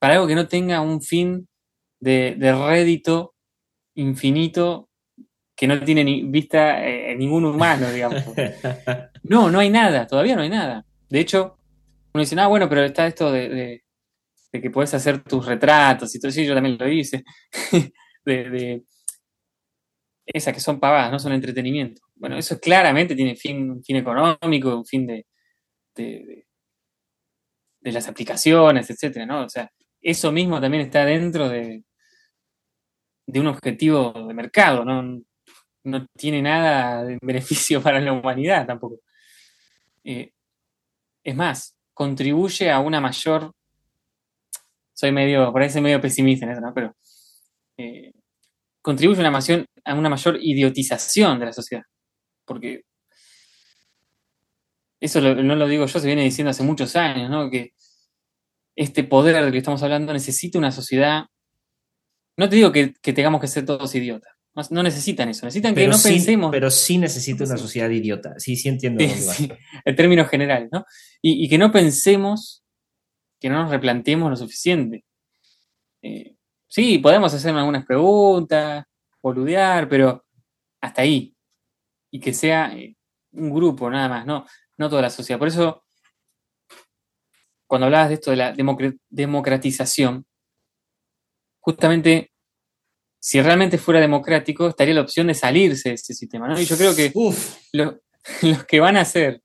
para 0.00 0.14
algo 0.14 0.26
que 0.26 0.34
no 0.34 0.48
tenga 0.48 0.80
un 0.80 1.00
fin 1.00 1.48
de, 2.00 2.36
rédito 2.40 3.36
infinito 3.94 4.85
que 5.56 5.66
no 5.66 5.82
tiene 5.82 6.04
ni 6.04 6.22
vista 6.22 6.86
eh, 6.86 7.16
ningún 7.16 7.44
humano, 7.46 7.90
digamos. 7.90 8.22
No, 9.28 9.50
no 9.50 9.58
hay 9.58 9.70
nada, 9.70 10.06
todavía 10.06 10.36
no 10.36 10.42
hay 10.42 10.50
nada. 10.50 10.86
De 11.08 11.18
hecho, 11.18 11.58
uno 12.14 12.20
dice, 12.20 12.38
ah, 12.38 12.46
bueno, 12.46 12.68
pero 12.68 12.84
está 12.84 13.08
esto 13.08 13.32
de, 13.32 13.82
que 14.52 14.70
puedes 14.70 14.94
hacer 14.94 15.24
tus 15.24 15.44
retratos 15.44 16.14
y 16.14 16.20
todo 16.20 16.28
eso, 16.28 16.42
yo 16.42 16.54
también 16.54 16.78
lo 16.78 16.88
hice, 16.88 17.24
de, 18.24 18.84
esas 20.24 20.54
que 20.54 20.60
son 20.60 20.78
pavadas, 20.78 21.10
no 21.10 21.18
son 21.18 21.32
entretenimiento. 21.32 22.02
Bueno, 22.14 22.36
eso 22.36 22.60
claramente 22.60 23.16
tiene 23.16 23.34
fin, 23.34 23.82
fin 23.82 23.96
económico, 23.96 24.76
un 24.76 24.86
fin 24.86 25.08
de, 25.08 25.26
de 25.96 26.46
las 27.92 28.08
aplicaciones, 28.08 28.88
etcétera, 28.90 29.26
¿no? 29.26 29.44
O 29.44 29.48
sea, 29.48 29.70
eso 30.00 30.30
mismo 30.30 30.60
también 30.60 30.84
está 30.84 31.04
dentro 31.04 31.48
de, 31.48 31.82
de 33.26 33.40
un 33.40 33.48
objetivo 33.48 34.12
de 34.26 34.34
mercado, 34.34 34.84
¿no? 34.84 35.20
No 35.86 36.06
tiene 36.16 36.42
nada 36.42 37.04
de 37.04 37.18
beneficio 37.22 37.82
para 37.82 38.00
la 38.00 38.12
humanidad 38.12 38.66
tampoco. 38.66 39.00
Eh, 40.04 40.32
es 41.24 41.36
más, 41.36 41.76
contribuye 41.94 42.70
a 42.70 42.80
una 42.80 43.00
mayor. 43.00 43.52
Soy 44.92 45.12
medio, 45.12 45.52
soy 45.70 45.82
medio 45.82 46.00
pesimista 46.00 46.46
en 46.46 46.52
eso, 46.52 46.60
¿no? 46.60 46.72
Pero 46.74 46.96
eh, 47.76 48.12
contribuye 48.82 49.18
a 49.18 49.22
una, 49.22 49.30
mayor, 49.30 49.66
a 49.84 49.94
una 49.94 50.08
mayor 50.08 50.38
idiotización 50.40 51.38
de 51.38 51.46
la 51.46 51.52
sociedad. 51.52 51.84
Porque 52.44 52.82
eso 55.00 55.20
no 55.20 55.56
lo 55.56 55.68
digo 55.68 55.86
yo, 55.86 56.00
se 56.00 56.06
viene 56.06 56.22
diciendo 56.22 56.50
hace 56.50 56.62
muchos 56.62 56.96
años, 56.96 57.30
¿no? 57.30 57.50
Que 57.50 57.72
este 58.76 59.04
poder 59.04 59.42
del 59.42 59.52
que 59.52 59.58
estamos 59.58 59.82
hablando 59.82 60.12
necesita 60.12 60.58
una 60.58 60.72
sociedad. 60.72 61.24
No 62.36 62.48
te 62.48 62.56
digo 62.56 62.72
que, 62.72 62.88
tengamos 63.02 63.40
que 63.40 63.48
ser 63.48 63.64
todos 63.64 63.94
idiotas. 63.94 64.35
No, 64.70 64.82
necesitan 64.82 65.28
eso, 65.28 65.44
necesitan 65.44 65.74
que 65.74 65.86
no 65.86 65.96
pensemos. 66.02 66.50
Pero 66.50 66.70
sí 66.70 66.96
necesita 66.96 67.44
una 67.44 67.58
sociedad 67.58 67.90
idiota. 67.90 68.34
Sí, 68.38 68.56
sí 68.56 68.68
entiendo. 68.68 69.04
en 69.84 69.96
términos 69.96 70.28
generales, 70.28 70.70
¿no? 70.72 70.84
Y, 71.20 71.48
que 71.48 71.58
no 71.58 71.70
pensemos, 71.70 72.64
que 73.38 73.50
no 73.50 73.62
nos 73.62 73.70
replanteemos 73.70 74.30
lo 74.30 74.36
suficiente. 74.36 75.04
Eh, 76.02 76.36
sí, 76.66 76.98
podemos 76.98 77.34
hacer 77.34 77.54
algunas 77.54 77.84
preguntas, 77.84 78.84
boludear, 79.22 79.88
pero 79.88 80.24
hasta 80.80 81.02
ahí. 81.02 81.34
Y 82.10 82.18
que 82.18 82.32
sea 82.32 82.72
eh, 82.72 82.96
un 83.32 83.52
grupo 83.52 83.90
nada 83.90 84.08
más, 84.08 84.26
¿no? 84.26 84.46
No 84.78 84.88
toda 84.88 85.02
la 85.02 85.10
sociedad. 85.10 85.38
Por 85.38 85.48
eso 85.48 85.84
cuando 87.66 87.86
hablabas 87.86 88.08
de 88.08 88.14
esto 88.14 88.30
de 88.30 88.36
la 88.36 88.54
democratización, 89.10 90.24
justamente 91.60 92.30
si 93.26 93.42
realmente 93.42 93.76
fuera 93.76 94.00
democrático, 94.00 94.68
estaría 94.68 94.94
la 94.94 95.00
opción 95.00 95.26
de 95.26 95.34
salirse 95.34 95.88
de 95.88 95.96
ese 95.96 96.14
sistema. 96.14 96.46
¿no? 96.46 96.60
Y 96.60 96.64
yo 96.64 96.76
creo 96.76 96.94
que 96.94 97.12
los 97.72 98.64
que 98.66 98.78
van 98.78 98.96
a 98.96 99.04
ser 99.04 99.42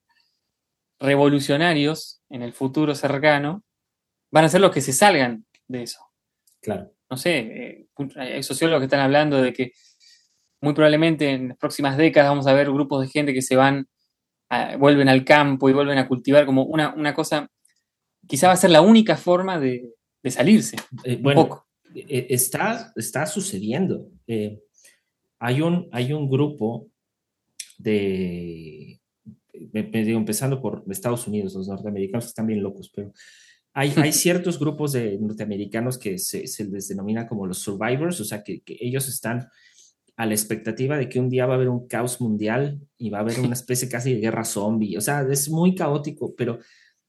revolucionarios 0.99 2.21
en 2.29 2.43
el 2.43 2.53
futuro 2.53 2.93
cercano 2.93 3.63
van 4.29 4.45
a 4.45 4.49
ser 4.49 4.61
los 4.61 4.69
que 4.69 4.81
se 4.81 4.93
salgan 4.93 5.47
de 5.67 5.81
eso. 5.81 5.99
Claro. 6.61 6.93
No 7.09 7.17
sé, 7.17 7.39
eh, 7.39 7.87
hay 8.17 8.43
sociólogos 8.43 8.81
que 8.81 8.85
están 8.85 8.99
hablando 8.99 9.41
de 9.41 9.51
que 9.51 9.71
muy 10.61 10.75
probablemente 10.75 11.31
en 11.31 11.47
las 11.47 11.57
próximas 11.57 11.97
décadas 11.97 12.29
vamos 12.29 12.45
a 12.45 12.53
ver 12.53 12.71
grupos 12.71 13.01
de 13.01 13.07
gente 13.07 13.33
que 13.33 13.41
se 13.41 13.55
van, 13.55 13.87
vuelven 14.77 15.09
al 15.09 15.25
campo 15.25 15.71
y 15.71 15.73
vuelven 15.73 15.97
a 15.97 16.07
cultivar 16.07 16.45
como 16.45 16.65
una, 16.65 16.93
una 16.93 17.15
cosa 17.15 17.49
quizá 18.27 18.45
va 18.45 18.53
a 18.53 18.57
ser 18.57 18.69
la 18.69 18.81
única 18.81 19.17
forma 19.17 19.59
de, 19.59 19.95
salirse. 20.29 20.77
Eh, 21.03 21.17
bueno, 21.19 21.41
eh, 21.41 21.70
está, 21.95 22.91
está 22.95 23.25
sucediendo. 23.25 24.09
Eh, 24.27 24.59
hay, 25.39 25.61
un, 25.61 25.87
hay 25.91 26.13
un 26.13 26.29
grupo 26.29 26.89
de, 27.77 28.99
empezando 29.53 30.61
por 30.61 30.83
Estados 30.89 31.27
Unidos, 31.27 31.55
los 31.55 31.67
norteamericanos 31.67 32.27
están 32.27 32.47
bien 32.47 32.61
locos, 32.61 32.91
pero 32.93 33.11
hay, 33.73 33.93
hay 33.97 34.11
ciertos 34.11 34.59
grupos 34.59 34.93
de 34.93 35.17
norteamericanos 35.19 35.97
que 35.97 36.17
se, 36.17 36.43
les 36.65 36.87
denomina 36.87 37.27
como 37.27 37.47
los 37.47 37.59
survivors, 37.59 38.19
o 38.19 38.25
sea, 38.25 38.43
que, 38.43 38.61
que, 38.61 38.77
ellos 38.79 39.07
están 39.07 39.47
a 40.17 40.25
la 40.25 40.33
expectativa 40.33 40.97
de 40.97 41.09
que 41.09 41.19
un 41.19 41.29
día 41.29 41.45
va 41.45 41.53
a 41.53 41.55
haber 41.55 41.69
un 41.69 41.87
caos 41.87 42.21
mundial 42.21 42.79
y 42.97 43.09
va 43.09 43.19
a 43.19 43.21
haber 43.21 43.39
una 43.39 43.53
especie 43.53 43.89
casi 43.89 44.13
de 44.13 44.19
guerra 44.19 44.43
zombie, 44.43 44.97
o 44.97 45.01
sea, 45.01 45.25
es 45.29 45.49
muy 45.49 45.73
caótico, 45.73 46.35
pero 46.35 46.59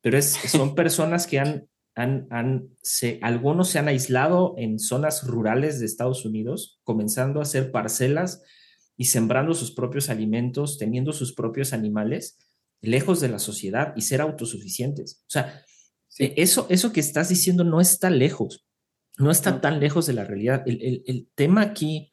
pero 0.02 0.18
es, 0.18 0.32
son 0.32 0.74
personas 0.74 1.26
que 1.26 1.38
han, 1.38 1.68
han, 1.94 2.26
han 2.30 2.68
se, 2.82 3.18
algunos 3.22 3.68
se 3.68 3.78
han 3.78 3.88
aislado 3.88 4.54
en 4.56 4.78
zonas 4.78 5.26
rurales 5.26 5.78
de 5.78 5.86
Estados 5.86 6.24
Unidos, 6.24 6.80
comenzando 6.84 7.40
a 7.40 7.42
hacer 7.42 7.70
parcelas 7.70 8.42
y 8.96 9.06
sembrando 9.06 9.54
sus 9.54 9.72
propios 9.72 10.08
alimentos, 10.10 10.78
teniendo 10.78 11.12
sus 11.12 11.34
propios 11.34 11.72
animales, 11.72 12.38
lejos 12.80 13.20
de 13.20 13.28
la 13.28 13.38
sociedad 13.38 13.92
y 13.96 14.02
ser 14.02 14.20
autosuficientes. 14.20 15.22
O 15.26 15.30
sea, 15.30 15.64
e, 16.18 16.34
eso, 16.36 16.66
eso 16.68 16.92
que 16.92 17.00
estás 17.00 17.28
diciendo 17.28 17.64
no 17.64 17.80
está 17.80 18.10
lejos, 18.10 18.66
no 19.18 19.30
está 19.30 19.60
tan 19.60 19.80
lejos 19.80 20.06
de 20.06 20.14
la 20.14 20.24
realidad. 20.24 20.62
El, 20.66 21.02
el, 21.06 21.28
tema 21.34 21.62
aquí, 21.62 22.12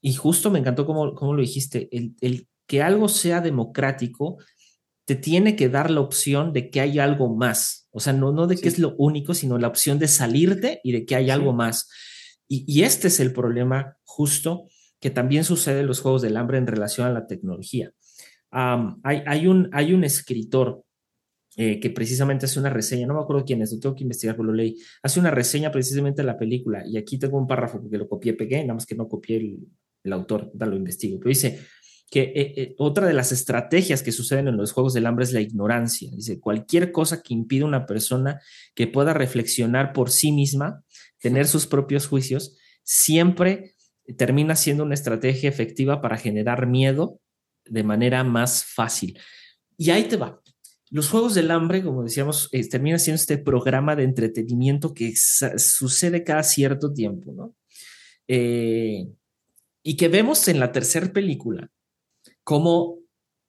y 0.00 0.14
justo 0.14 0.50
me 0.50 0.58
encantó 0.58 0.86
cómo, 0.86 1.14
cómo 1.14 1.34
lo 1.34 1.42
dijiste, 1.42 1.88
el, 1.92 2.14
el 2.20 2.48
que 2.66 2.82
algo 2.82 3.08
sea 3.08 3.40
democrático 3.40 4.38
te 5.04 5.16
tiene 5.16 5.56
que 5.56 5.68
dar 5.68 5.90
la 5.90 6.00
opción 6.00 6.52
de 6.52 6.70
que 6.70 6.80
hay 6.80 6.98
algo 6.98 7.34
más. 7.34 7.79
O 7.90 8.00
sea, 8.00 8.12
no, 8.12 8.32
no 8.32 8.46
de 8.46 8.56
que 8.56 8.68
es 8.68 8.78
lo 8.78 8.94
único, 8.96 9.34
sino 9.34 9.58
la 9.58 9.68
opción 9.68 9.98
de 9.98 10.08
salirte 10.08 10.80
y 10.84 10.92
de 10.92 11.04
que 11.04 11.16
hay 11.16 11.30
algo 11.30 11.52
más. 11.52 11.88
Y, 12.48 12.82
este 12.82 13.08
es 13.08 13.20
el 13.20 13.32
problema 13.32 13.96
justo 14.02 14.66
que 15.00 15.10
también 15.10 15.44
sucede 15.44 15.80
en 15.80 15.86
los 15.86 16.00
Juegos 16.00 16.22
del 16.22 16.36
Hambre 16.36 16.58
en 16.58 16.66
relación 16.66 17.06
a 17.06 17.12
la 17.12 17.26
tecnología. 17.26 17.92
hay, 18.50 19.46
un, 19.46 19.70
hay 19.72 19.92
un 19.92 20.04
escritor 20.04 20.84
eh, 21.56 21.78
que 21.78 21.90
precisamente 21.90 22.46
hace 22.46 22.58
una 22.58 22.70
reseña, 22.70 23.06
no 23.06 23.14
me 23.14 23.20
acuerdo 23.20 23.44
quién 23.44 23.62
es, 23.62 23.72
lo 23.72 23.80
tengo 23.80 23.94
que 23.94 24.04
investigar, 24.04 24.36
pero 24.36 24.48
lo 24.48 24.52
leí, 24.52 24.76
hace 25.02 25.20
una 25.20 25.30
reseña 25.30 25.70
precisamente 25.70 26.22
de 26.22 26.26
la 26.26 26.38
película, 26.38 26.84
y 26.86 26.96
aquí 26.96 27.18
tengo 27.18 27.38
un 27.38 27.46
párrafo 27.46 27.80
porque 27.80 27.98
lo 27.98 28.08
copié, 28.08 28.34
pegué, 28.34 28.62
nada 28.62 28.74
más 28.74 28.86
que 28.86 28.94
no 28.94 29.08
copié 29.08 29.36
el, 29.36 29.58
el 30.04 30.12
autor, 30.12 30.50
lo 30.54 30.76
investigo, 30.76 31.18
pero 31.18 31.28
dice 31.28 31.60
que 32.10 32.22
eh, 32.22 32.54
eh, 32.56 32.74
otra 32.76 33.06
de 33.06 33.14
las 33.14 33.30
estrategias 33.30 34.02
que 34.02 34.12
suceden 34.12 34.48
en 34.48 34.56
los 34.56 34.72
Juegos 34.72 34.92
del 34.92 35.06
Hambre 35.06 35.24
es 35.24 35.32
la 35.32 35.40
ignorancia, 35.40 36.10
dice, 36.12 36.40
cualquier 36.40 36.90
cosa 36.90 37.22
que 37.22 37.32
impida 37.32 37.64
a 37.64 37.68
una 37.68 37.86
persona 37.86 38.40
que 38.74 38.88
pueda 38.88 39.14
reflexionar 39.14 39.92
por 39.92 40.10
sí 40.10 40.32
misma, 40.32 40.82
tener 41.20 41.46
sus 41.46 41.66
propios 41.66 42.08
juicios, 42.08 42.56
siempre 42.82 43.74
termina 44.16 44.56
siendo 44.56 44.82
una 44.82 44.94
estrategia 44.94 45.48
efectiva 45.48 46.00
para 46.00 46.16
generar 46.16 46.66
miedo 46.66 47.20
de 47.64 47.84
manera 47.84 48.24
más 48.24 48.64
fácil. 48.64 49.18
Y 49.76 49.90
ahí 49.90 50.04
te 50.04 50.16
va. 50.16 50.40
Los 50.90 51.08
Juegos 51.08 51.34
del 51.34 51.52
Hambre, 51.52 51.84
como 51.84 52.02
decíamos, 52.02 52.48
eh, 52.50 52.68
termina 52.68 52.98
siendo 52.98 53.16
este 53.16 53.38
programa 53.38 53.94
de 53.94 54.02
entretenimiento 54.02 54.92
que 54.92 55.14
sucede 55.14 56.24
cada 56.24 56.42
cierto 56.42 56.92
tiempo, 56.92 57.32
¿no? 57.32 57.54
Eh, 58.26 59.08
y 59.82 59.96
que 59.96 60.08
vemos 60.08 60.48
en 60.48 60.58
la 60.58 60.72
tercera 60.72 61.12
película, 61.12 61.70
cómo 62.44 62.98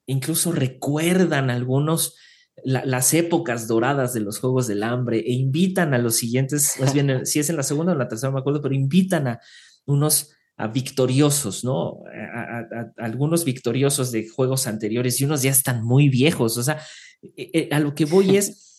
incluso 0.06 0.52
recuerdan 0.52 1.50
algunos 1.50 2.16
las 2.64 3.14
épocas 3.14 3.66
doradas 3.66 4.12
de 4.12 4.20
los 4.20 4.38
Juegos 4.38 4.66
del 4.66 4.82
Hambre 4.82 5.18
e 5.18 5.32
invitan 5.32 5.94
a 5.94 5.98
los 5.98 6.16
siguientes, 6.16 6.76
más 6.80 6.92
bien, 6.92 7.24
si 7.26 7.40
es 7.40 7.50
en 7.50 7.56
la 7.56 7.62
segunda 7.62 7.92
o 7.92 7.94
en 7.94 7.98
la 7.98 8.08
tercera, 8.08 8.30
no 8.30 8.34
me 8.34 8.40
acuerdo, 8.40 8.60
pero 8.60 8.74
invitan 8.74 9.26
a 9.26 9.40
unos 9.86 10.32
a 10.56 10.68
victoriosos, 10.68 11.64
¿no? 11.64 12.02
a, 12.14 12.92
algunos 12.98 13.44
victoriosos 13.44 14.12
de 14.12 14.28
juegos 14.28 14.66
anteriores 14.66 15.20
y 15.20 15.24
unos 15.24 15.42
ya 15.42 15.50
están 15.50 15.82
muy 15.82 16.08
viejos, 16.08 16.56
o 16.58 16.62
sea, 16.62 16.80
eh, 17.36 17.50
eh, 17.52 17.68
a 17.72 17.80
lo 17.80 17.94
que 17.94 18.04
voy 18.04 18.36
es 18.36 18.78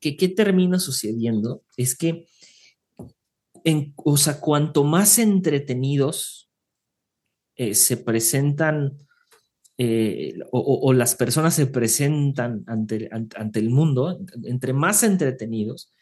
que 0.00 0.16
qué 0.16 0.28
termina 0.28 0.78
sucediendo 0.78 1.62
es 1.76 1.96
que, 1.96 2.26
en, 3.64 3.92
o 3.96 4.16
sea, 4.16 4.40
cuanto 4.40 4.84
más 4.84 5.18
entretenidos 5.18 6.50
eh, 7.56 7.74
se 7.74 7.98
presentan 7.98 8.96
o, 10.50 10.92
las 10.92 11.14
personas 11.14 11.54
se 11.54 11.66
presentan 11.66 12.64
ante, 12.66 13.08
ante, 13.10 13.58
el 13.58 13.70
mundo, 13.70 14.20
entre 14.44 14.72
más 14.72 15.02
entretenidos, 15.02 15.92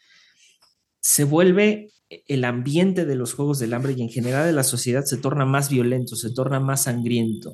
se 0.99 1.23
vuelve 1.23 1.91
el 2.09 2.43
ambiente 2.43 3.05
de 3.05 3.15
los 3.15 3.33
Juegos 3.33 3.59
del 3.59 3.73
Hambre 3.73 3.93
y 3.95 4.01
en 4.01 4.09
general 4.09 4.45
de 4.45 4.53
la 4.53 4.63
sociedad 4.63 5.05
se 5.05 5.17
torna 5.17 5.45
más 5.45 5.69
violento, 5.69 6.15
se 6.15 6.31
torna 6.31 6.59
más 6.59 6.83
sangriento. 6.83 7.53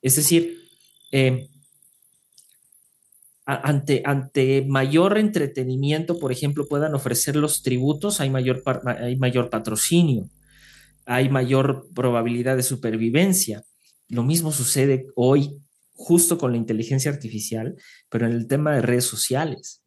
Es 0.00 0.16
decir, 0.16 0.58
ante, 3.44 4.02
ante 4.04 4.64
mayor 4.66 5.18
entretenimiento, 5.18 6.18
por 6.18 6.32
ejemplo, 6.32 6.66
puedan 6.66 6.94
ofrecer 6.94 7.36
los 7.36 7.62
tributos, 7.62 8.20
hay 8.20 8.30
mayor, 8.30 8.62
hay 9.00 9.16
mayor 9.16 9.50
patrocinio, 9.50 10.28
hay 11.04 11.28
mayor 11.28 11.86
probabilidad 11.94 12.56
de 12.56 12.62
supervivencia. 12.62 13.64
Lo 14.12 14.22
mismo 14.22 14.52
sucede 14.52 15.06
hoy 15.14 15.58
justo 15.94 16.36
con 16.36 16.52
la 16.52 16.58
inteligencia 16.58 17.10
artificial, 17.10 17.76
pero 18.10 18.26
en 18.26 18.32
el 18.32 18.46
tema 18.46 18.74
de 18.74 18.82
redes 18.82 19.06
sociales. 19.06 19.82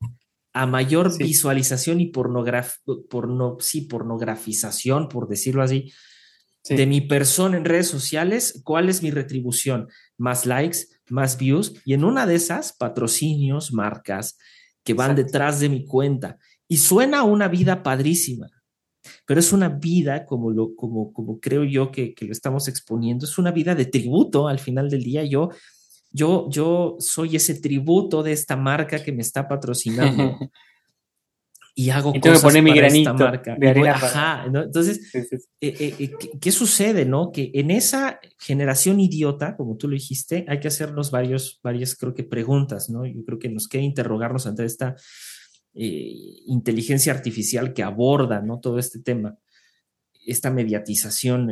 A 0.52 0.66
mayor 0.66 1.16
visualización 1.16 2.02
y 2.02 2.08
pornograf 2.08 2.78
porno 3.08 3.58
sí, 3.60 3.82
pornografización, 3.82 5.10
por 5.10 5.28
decirlo 5.28 5.62
así, 5.62 5.94
de 6.68 6.88
mi 6.88 7.02
persona 7.02 7.56
en 7.58 7.66
redes 7.66 7.88
sociales, 7.88 8.62
¿cuál 8.64 8.90
es 8.90 9.04
mi 9.04 9.12
retribución? 9.12 9.90
Más 10.18 10.48
likes, 10.48 10.80
más 11.08 11.38
views 11.38 11.74
y 11.86 11.94
en 11.94 12.04
una 12.04 12.26
de 12.26 12.34
esas, 12.34 12.74
patrocinios, 12.74 13.74
marcas 13.74 14.40
que 14.84 14.96
van 14.96 15.16
detrás 15.16 15.60
de 15.60 15.70
mi 15.70 15.86
cuenta. 15.86 16.40
Y 16.68 16.78
suena 16.78 17.22
una 17.22 17.48
vida 17.48 17.84
padrísima, 17.84 18.50
pero 19.26 19.40
es 19.40 19.54
una 19.54 19.70
vida, 19.70 20.26
como, 20.26 20.52
lo, 20.52 20.76
como, 20.76 21.14
como 21.14 21.40
creo 21.40 21.64
yo 21.64 21.92
que, 21.92 22.14
que, 22.14 22.26
lo 22.26 22.32
estamos 22.32 22.68
exponiendo, 22.68 23.26
es 23.26 23.38
una 23.38 23.52
vida 23.52 23.76
de 23.76 23.86
tributo 23.86 24.48
al 24.48 24.60
final 24.60 24.90
del 24.90 25.04
día. 25.04 25.24
Yo, 25.24 25.50
yo, 26.12 26.48
yo 26.50 26.96
soy 27.00 27.36
ese 27.36 27.56
tributo 27.56 28.24
de 28.24 28.32
esta 28.32 28.56
marca 28.56 29.04
que 29.04 29.12
me 29.12 29.22
está 29.22 29.48
patrocinando. 29.48 30.38
y 31.78 31.90
hago 31.90 32.14
y 32.16 32.22
cosas 32.22 32.42
poner 32.42 32.64
mi 32.64 32.74
granito 32.74 33.14
marca. 33.14 33.58
De 33.60 33.70
arena 33.70 33.92
ajá, 33.92 34.46
Entonces, 34.46 35.14
eh, 35.14 35.28
eh, 35.60 35.96
eh, 36.00 36.12
¿qué, 36.40 36.52
sucede, 36.52 37.04
no? 37.06 37.34
Que 37.34 37.52
en 37.54 37.70
esa 37.70 38.22
generación 38.40 39.02
idiota, 39.02 39.58
como 39.58 39.76
tú 39.76 39.90
lo 39.90 39.94
dijiste, 39.94 40.46
hay 40.48 40.62
que 40.62 40.70
hacernos 40.70 41.12
varios, 41.12 41.60
varias, 41.62 41.96
creo 41.96 42.14
que 42.14 42.24
preguntas, 42.24 42.90
¿no? 42.90 43.06
Yo 43.06 43.26
creo 43.26 43.40
que 43.40 43.50
nos 43.50 43.68
queda 43.68 43.82
interrogarnos 43.82 44.48
ante 44.48 44.64
esta 44.64 44.96
inteligencia 45.76 47.14
artificial 47.14 47.74
que 47.74 47.84
aborda, 47.84 48.42
¿no? 48.42 48.60
Todo 48.60 48.80
este 48.80 49.00
tema, 49.00 49.38
esta 50.26 50.50
mediatización 50.50 51.52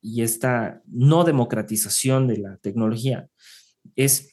y 0.00 0.22
esta 0.22 0.82
no 0.86 1.24
democratización 1.24 2.26
de 2.26 2.38
la 2.38 2.56
tecnología. 2.58 3.28
Es 3.94 4.32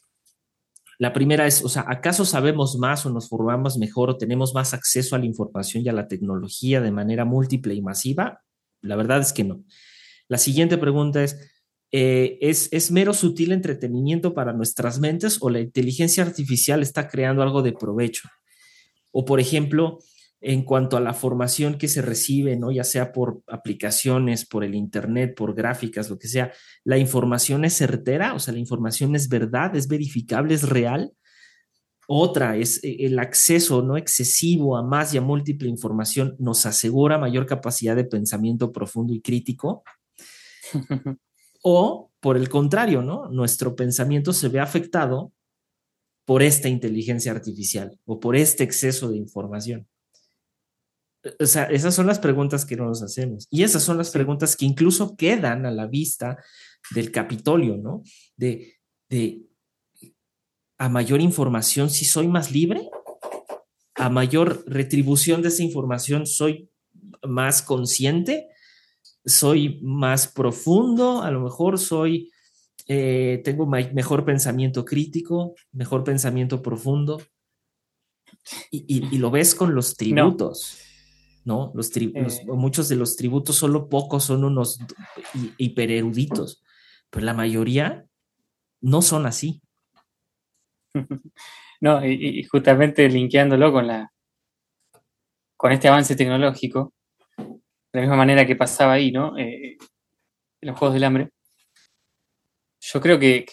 la 0.98 1.12
primera 1.12 1.46
es, 1.46 1.64
o 1.64 1.68
sea, 1.68 1.84
¿acaso 1.88 2.24
sabemos 2.24 2.76
más 2.78 3.04
o 3.04 3.10
nos 3.10 3.28
formamos 3.28 3.78
mejor 3.78 4.10
o 4.10 4.16
tenemos 4.16 4.54
más 4.54 4.74
acceso 4.74 5.16
a 5.16 5.18
la 5.18 5.26
información 5.26 5.84
y 5.84 5.88
a 5.88 5.92
la 5.92 6.06
tecnología 6.06 6.80
de 6.80 6.92
manera 6.92 7.24
múltiple 7.24 7.74
y 7.74 7.82
masiva? 7.82 8.42
La 8.80 8.96
verdad 8.96 9.20
es 9.20 9.32
que 9.32 9.44
no. 9.44 9.64
La 10.28 10.38
siguiente 10.38 10.78
pregunta 10.78 11.24
es, 11.24 11.38
eh, 11.90 12.38
¿es, 12.40 12.68
¿es 12.72 12.90
mero 12.90 13.12
sutil 13.12 13.52
entretenimiento 13.52 14.34
para 14.34 14.52
nuestras 14.52 14.98
mentes 14.98 15.38
o 15.40 15.50
la 15.50 15.60
inteligencia 15.60 16.22
artificial 16.22 16.82
está 16.82 17.08
creando 17.08 17.42
algo 17.42 17.62
de 17.62 17.72
provecho? 17.72 18.28
O, 19.16 19.24
por 19.24 19.38
ejemplo, 19.38 20.00
en 20.40 20.64
cuanto 20.64 20.96
a 20.96 21.00
la 21.00 21.14
formación 21.14 21.78
que 21.78 21.86
se 21.86 22.02
recibe, 22.02 22.56
¿no? 22.56 22.72
Ya 22.72 22.82
sea 22.82 23.12
por 23.12 23.42
aplicaciones, 23.46 24.44
por 24.44 24.64
el 24.64 24.74
internet, 24.74 25.34
por 25.36 25.54
gráficas, 25.54 26.10
lo 26.10 26.18
que 26.18 26.26
sea, 26.26 26.52
la 26.82 26.98
información 26.98 27.64
es 27.64 27.76
certera, 27.76 28.34
o 28.34 28.40
sea, 28.40 28.52
la 28.52 28.58
información 28.58 29.14
es 29.14 29.28
verdad, 29.28 29.76
es 29.76 29.86
verificable, 29.86 30.54
es 30.54 30.68
real. 30.68 31.12
Otra 32.08 32.56
es 32.56 32.82
eh, 32.82 32.96
el 33.06 33.20
acceso 33.20 33.82
no 33.82 33.96
excesivo 33.96 34.76
a 34.76 34.82
más 34.82 35.14
y 35.14 35.18
a 35.18 35.20
múltiple 35.20 35.68
información 35.68 36.34
nos 36.40 36.66
asegura 36.66 37.16
mayor 37.16 37.46
capacidad 37.46 37.94
de 37.94 38.04
pensamiento 38.04 38.72
profundo 38.72 39.14
y 39.14 39.20
crítico. 39.20 39.84
o 41.62 42.10
por 42.18 42.36
el 42.36 42.48
contrario, 42.48 43.00
¿no? 43.00 43.28
Nuestro 43.28 43.76
pensamiento 43.76 44.32
se 44.32 44.48
ve 44.48 44.58
afectado 44.58 45.32
por 46.24 46.42
esta 46.42 46.68
inteligencia 46.68 47.32
artificial 47.32 47.98
o 48.04 48.20
por 48.20 48.36
este 48.36 48.64
exceso 48.64 49.10
de 49.10 49.18
información. 49.18 49.86
O 51.40 51.46
sea, 51.46 51.64
esas 51.64 51.94
son 51.94 52.06
las 52.06 52.18
preguntas 52.18 52.64
que 52.64 52.76
nos 52.76 53.02
hacemos. 53.02 53.46
Y 53.50 53.62
esas 53.62 53.82
son 53.82 53.96
las 53.96 54.10
preguntas 54.10 54.56
que 54.56 54.66
incluso 54.66 55.16
quedan 55.16 55.64
a 55.64 55.70
la 55.70 55.86
vista 55.86 56.38
del 56.94 57.10
Capitolio, 57.10 57.76
¿no? 57.76 58.02
De, 58.36 58.74
de 59.08 59.42
a 60.76 60.88
mayor 60.88 61.20
información, 61.20 61.88
si 61.88 62.04
soy 62.04 62.28
más 62.28 62.50
libre, 62.50 62.90
a 63.94 64.10
mayor 64.10 64.64
retribución 64.66 65.40
de 65.40 65.48
esa 65.48 65.62
información, 65.62 66.26
soy 66.26 66.68
más 67.22 67.62
consciente, 67.62 68.48
soy 69.24 69.80
más 69.82 70.28
profundo, 70.28 71.22
a 71.22 71.30
lo 71.30 71.40
mejor 71.40 71.78
soy, 71.78 72.30
eh, 72.86 73.40
tengo 73.44 73.66
mejor 73.66 74.24
pensamiento 74.24 74.84
crítico, 74.84 75.54
mejor 75.72 76.04
pensamiento 76.04 76.62
profundo. 76.62 77.22
Y, 78.70 79.18
lo 79.18 79.30
ves 79.30 79.54
con 79.54 79.74
los 79.74 79.96
tributos. 79.96 80.78
¿no? 81.44 81.72
Los, 81.74 81.94
eh. 81.96 82.12
muchos 82.46 82.88
de 82.88 82.96
los 82.96 83.16
tributos, 83.16 83.56
solo 83.56 83.88
pocos 83.88 84.24
son 84.24 84.44
unos 84.44 84.78
hipereruditos, 85.58 86.62
pero 87.10 87.26
la 87.26 87.34
mayoría 87.34 88.06
no 88.80 89.02
son 89.02 89.26
así. 89.26 89.62
No, 91.80 92.02
y, 92.06 92.44
justamente 92.44 93.06
linkeándolo 93.10 93.70
con 93.70 93.86
la 93.86 94.10
con 95.54 95.70
este 95.72 95.88
avance 95.88 96.16
tecnológico, 96.16 96.94
de 97.36 97.50
la 97.92 98.00
misma 98.00 98.16
manera 98.16 98.46
que 98.46 98.56
pasaba 98.56 98.94
ahí, 98.94 99.12
¿no? 99.12 99.36
Eh, 99.36 99.76
en 100.62 100.68
los 100.68 100.78
Juegos 100.78 100.94
del 100.94 101.04
Hambre, 101.04 101.30
yo 102.92 103.00
creo 103.00 103.18
que, 103.18 103.44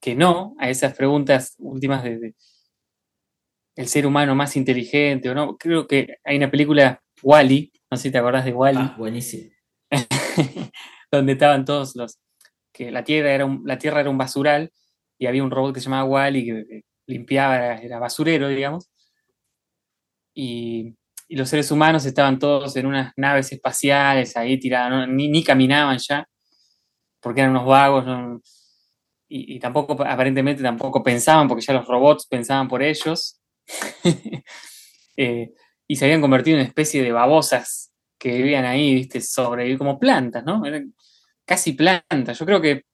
que, 0.00 0.14
no 0.14 0.54
a 0.58 0.70
esas 0.70 0.94
preguntas 0.94 1.54
últimas 1.58 2.02
de 2.02 2.34
el 3.76 3.88
ser 3.88 4.06
humano 4.06 4.34
más 4.34 4.56
inteligente 4.56 5.28
o 5.30 5.34
no. 5.34 5.56
Creo 5.56 5.86
que 5.86 6.16
hay 6.24 6.36
una 6.36 6.50
película, 6.50 7.02
Wally, 7.22 7.70
no 7.90 7.96
sé 7.96 8.04
si 8.04 8.10
te 8.10 8.18
acordás 8.18 8.44
de 8.44 8.52
Wally. 8.52 8.78
Ah, 8.80 8.94
buenísimo. 8.98 9.50
donde 11.12 11.32
estaban 11.32 11.64
todos 11.64 11.94
los. 11.94 12.18
que 12.72 12.90
la 12.90 13.04
tierra, 13.04 13.32
era 13.32 13.44
un, 13.44 13.62
la 13.64 13.78
tierra 13.78 14.00
era 14.00 14.10
un 14.10 14.18
basural 14.18 14.72
y 15.18 15.26
había 15.26 15.44
un 15.44 15.50
robot 15.50 15.74
que 15.74 15.80
se 15.80 15.84
llamaba 15.84 16.08
Wally 16.08 16.44
que 16.46 16.82
limpiaba, 17.06 17.74
era, 17.76 17.98
basurero, 17.98 18.48
digamos. 18.48 18.90
Y 20.34 20.96
y 21.28 21.36
los 21.36 21.48
seres 21.50 21.70
humanos 21.70 22.06
estaban 22.06 22.38
todos 22.38 22.74
en 22.76 22.86
unas 22.86 23.12
naves 23.16 23.52
espaciales 23.52 24.36
ahí 24.36 24.58
tirados, 24.58 25.06
ni, 25.08 25.44
caminaban 25.44 25.98
ya, 25.98 26.26
porque 27.20 27.40
eran 27.40 27.52
unos 27.52 27.66
vagos, 27.66 28.04
y, 29.30 29.58
tampoco, 29.60 29.92
aparentemente 30.04 30.62
tampoco 30.62 31.02
pensaban, 31.02 31.48
porque 31.48 31.64
ya 31.64 31.74
los 31.74 31.86
robots 31.86 32.26
pensaban 32.26 32.66
por 32.66 32.82
ellos, 32.82 33.40
eh, 35.16 35.52
y 35.86 35.96
se 35.96 36.04
habían 36.04 36.20
convertido 36.20 36.56
en 36.56 36.60
una 36.60 36.68
especie 36.68 37.02
de 37.02 37.12
babosas 37.12 37.92
que 38.18 38.32
vivían 38.32 38.64
ahí, 38.64 38.94
viste, 38.94 39.20
sobre, 39.20 39.76
como 39.76 39.98
plantas, 39.98 40.44
¿no? 40.44 40.64
Eran 40.64 40.94
casi 41.44 41.72
plantas. 41.72 42.38
Yo 42.38 42.46
creo 42.46 42.60
que 42.60 42.84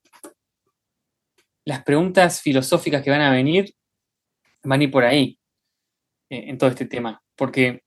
las 1.65 1.83
preguntas 1.83 2.41
filosóficas 2.41 3.03
que 3.03 3.11
van 3.11 3.23
a 3.23 3.31
venir 3.31 3.75
van 4.65 4.81
a 4.81 4.85
ir 4.85 4.91
por 4.91 5.05
ahí, 5.05 5.39
eh, 6.31 6.45
en 6.49 6.59
todo 6.59 6.71
este 6.71 6.87
tema, 6.87 7.23
porque 7.37 7.83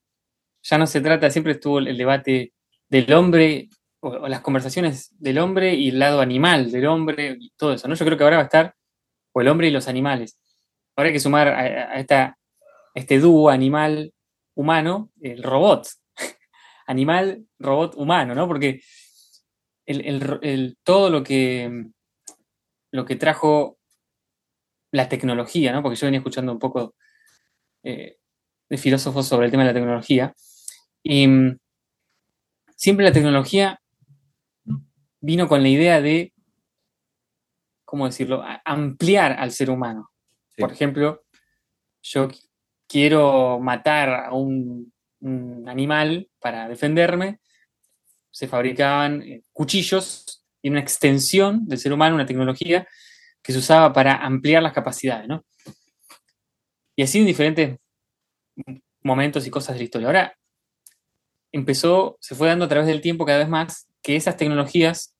ya 0.63 0.77
no 0.77 0.87
se 0.87 1.01
trata, 1.01 1.29
siempre 1.29 1.53
estuvo 1.53 1.79
el 1.79 1.97
debate 1.97 2.53
del 2.89 3.11
hombre 3.13 3.69
o, 3.99 4.27
las 4.27 4.41
conversaciones 4.41 5.11
del 5.19 5.39
hombre 5.39 5.75
y 5.75 5.89
el 5.89 5.99
lado 5.99 6.21
animal 6.21 6.71
del 6.71 6.87
hombre 6.87 7.37
y 7.39 7.51
todo 7.57 7.73
eso, 7.73 7.87
¿no? 7.87 7.95
Yo 7.95 8.05
creo 8.05 8.17
que 8.17 8.23
ahora 8.23 8.37
va 8.37 8.43
a 8.43 8.45
estar 8.45 8.75
o 9.33 9.41
el 9.41 9.47
hombre 9.47 9.67
y 9.67 9.71
los 9.71 9.87
animales. 9.87 10.39
Ahora 10.95 11.09
hay 11.09 11.13
que 11.13 11.19
sumar 11.19 11.47
a, 11.49 11.99
esta, 11.99 12.37
este 12.93 13.19
dúo 13.19 13.49
animal 13.49 14.13
humano, 14.55 15.11
el 15.21 15.43
robot. 15.43 15.87
animal, 16.87 17.45
robot, 17.59 17.95
humano, 17.95 18.33
¿no? 18.33 18.47
Porque 18.47 18.81
el, 19.85 20.77
todo 20.83 21.09
lo 21.09 21.23
que, 21.23 21.85
lo 22.91 23.05
que 23.05 23.15
trajo 23.15 23.77
la 24.91 25.07
tecnología, 25.07 25.71
¿no? 25.71 25.81
Porque 25.81 25.97
yo 25.97 26.07
venía 26.07 26.19
escuchando 26.19 26.51
un 26.51 26.59
poco 26.59 26.95
eh, 27.83 28.17
de 28.69 28.77
filósofos 28.77 29.27
sobre 29.27 29.45
el 29.45 29.51
tema 29.51 29.63
de 29.63 29.69
la 29.69 29.79
tecnología. 29.79 30.33
Y 31.03 31.27
mm, 31.27 31.57
siempre 32.75 33.05
la 33.05 33.11
tecnología 33.11 33.79
vino 35.19 35.47
con 35.47 35.61
la 35.61 35.69
idea 35.69 36.01
de, 36.01 36.33
¿cómo 37.85 38.05
decirlo?, 38.05 38.43
ampliar 38.65 39.33
al 39.33 39.51
ser 39.51 39.69
humano. 39.69 40.11
Por 40.57 40.71
ejemplo, 40.71 41.23
yo 42.01 42.29
quiero 42.87 43.59
matar 43.59 44.09
a 44.09 44.33
un, 44.33 44.93
animal 45.67 46.29
para 46.39 46.69
defenderme, 46.69 47.39
se 48.29 48.47
fabricaban 48.47 49.23
eh, 49.23 49.41
cuchillos 49.51 50.45
y 50.61 50.69
una 50.69 50.79
extensión 50.79 51.67
del 51.67 51.79
ser 51.79 51.91
humano, 51.91 52.15
una 52.15 52.25
tecnología 52.25 52.87
que 53.41 53.51
se 53.51 53.57
usaba 53.57 53.91
para 53.91 54.17
ampliar 54.17 54.61
las 54.61 54.73
capacidades, 54.73 55.27
¿no? 55.27 55.43
Y 56.95 57.01
así 57.01 57.19
en 57.19 57.25
diferentes 57.25 57.79
momentos 59.01 59.47
y 59.47 59.49
cosas 59.49 59.73
de 59.73 59.79
la 59.79 59.83
historia. 59.85 60.07
Ahora 60.07 60.37
empezó, 61.51 62.17
se 62.21 62.35
fue 62.35 62.47
dando 62.47 62.65
a 62.65 62.69
través 62.69 62.87
del 62.87 63.01
tiempo 63.01 63.25
cada 63.25 63.39
vez 63.39 63.49
más 63.49 63.86
que 64.01 64.15
esas 64.15 64.37
tecnologías 64.37 65.15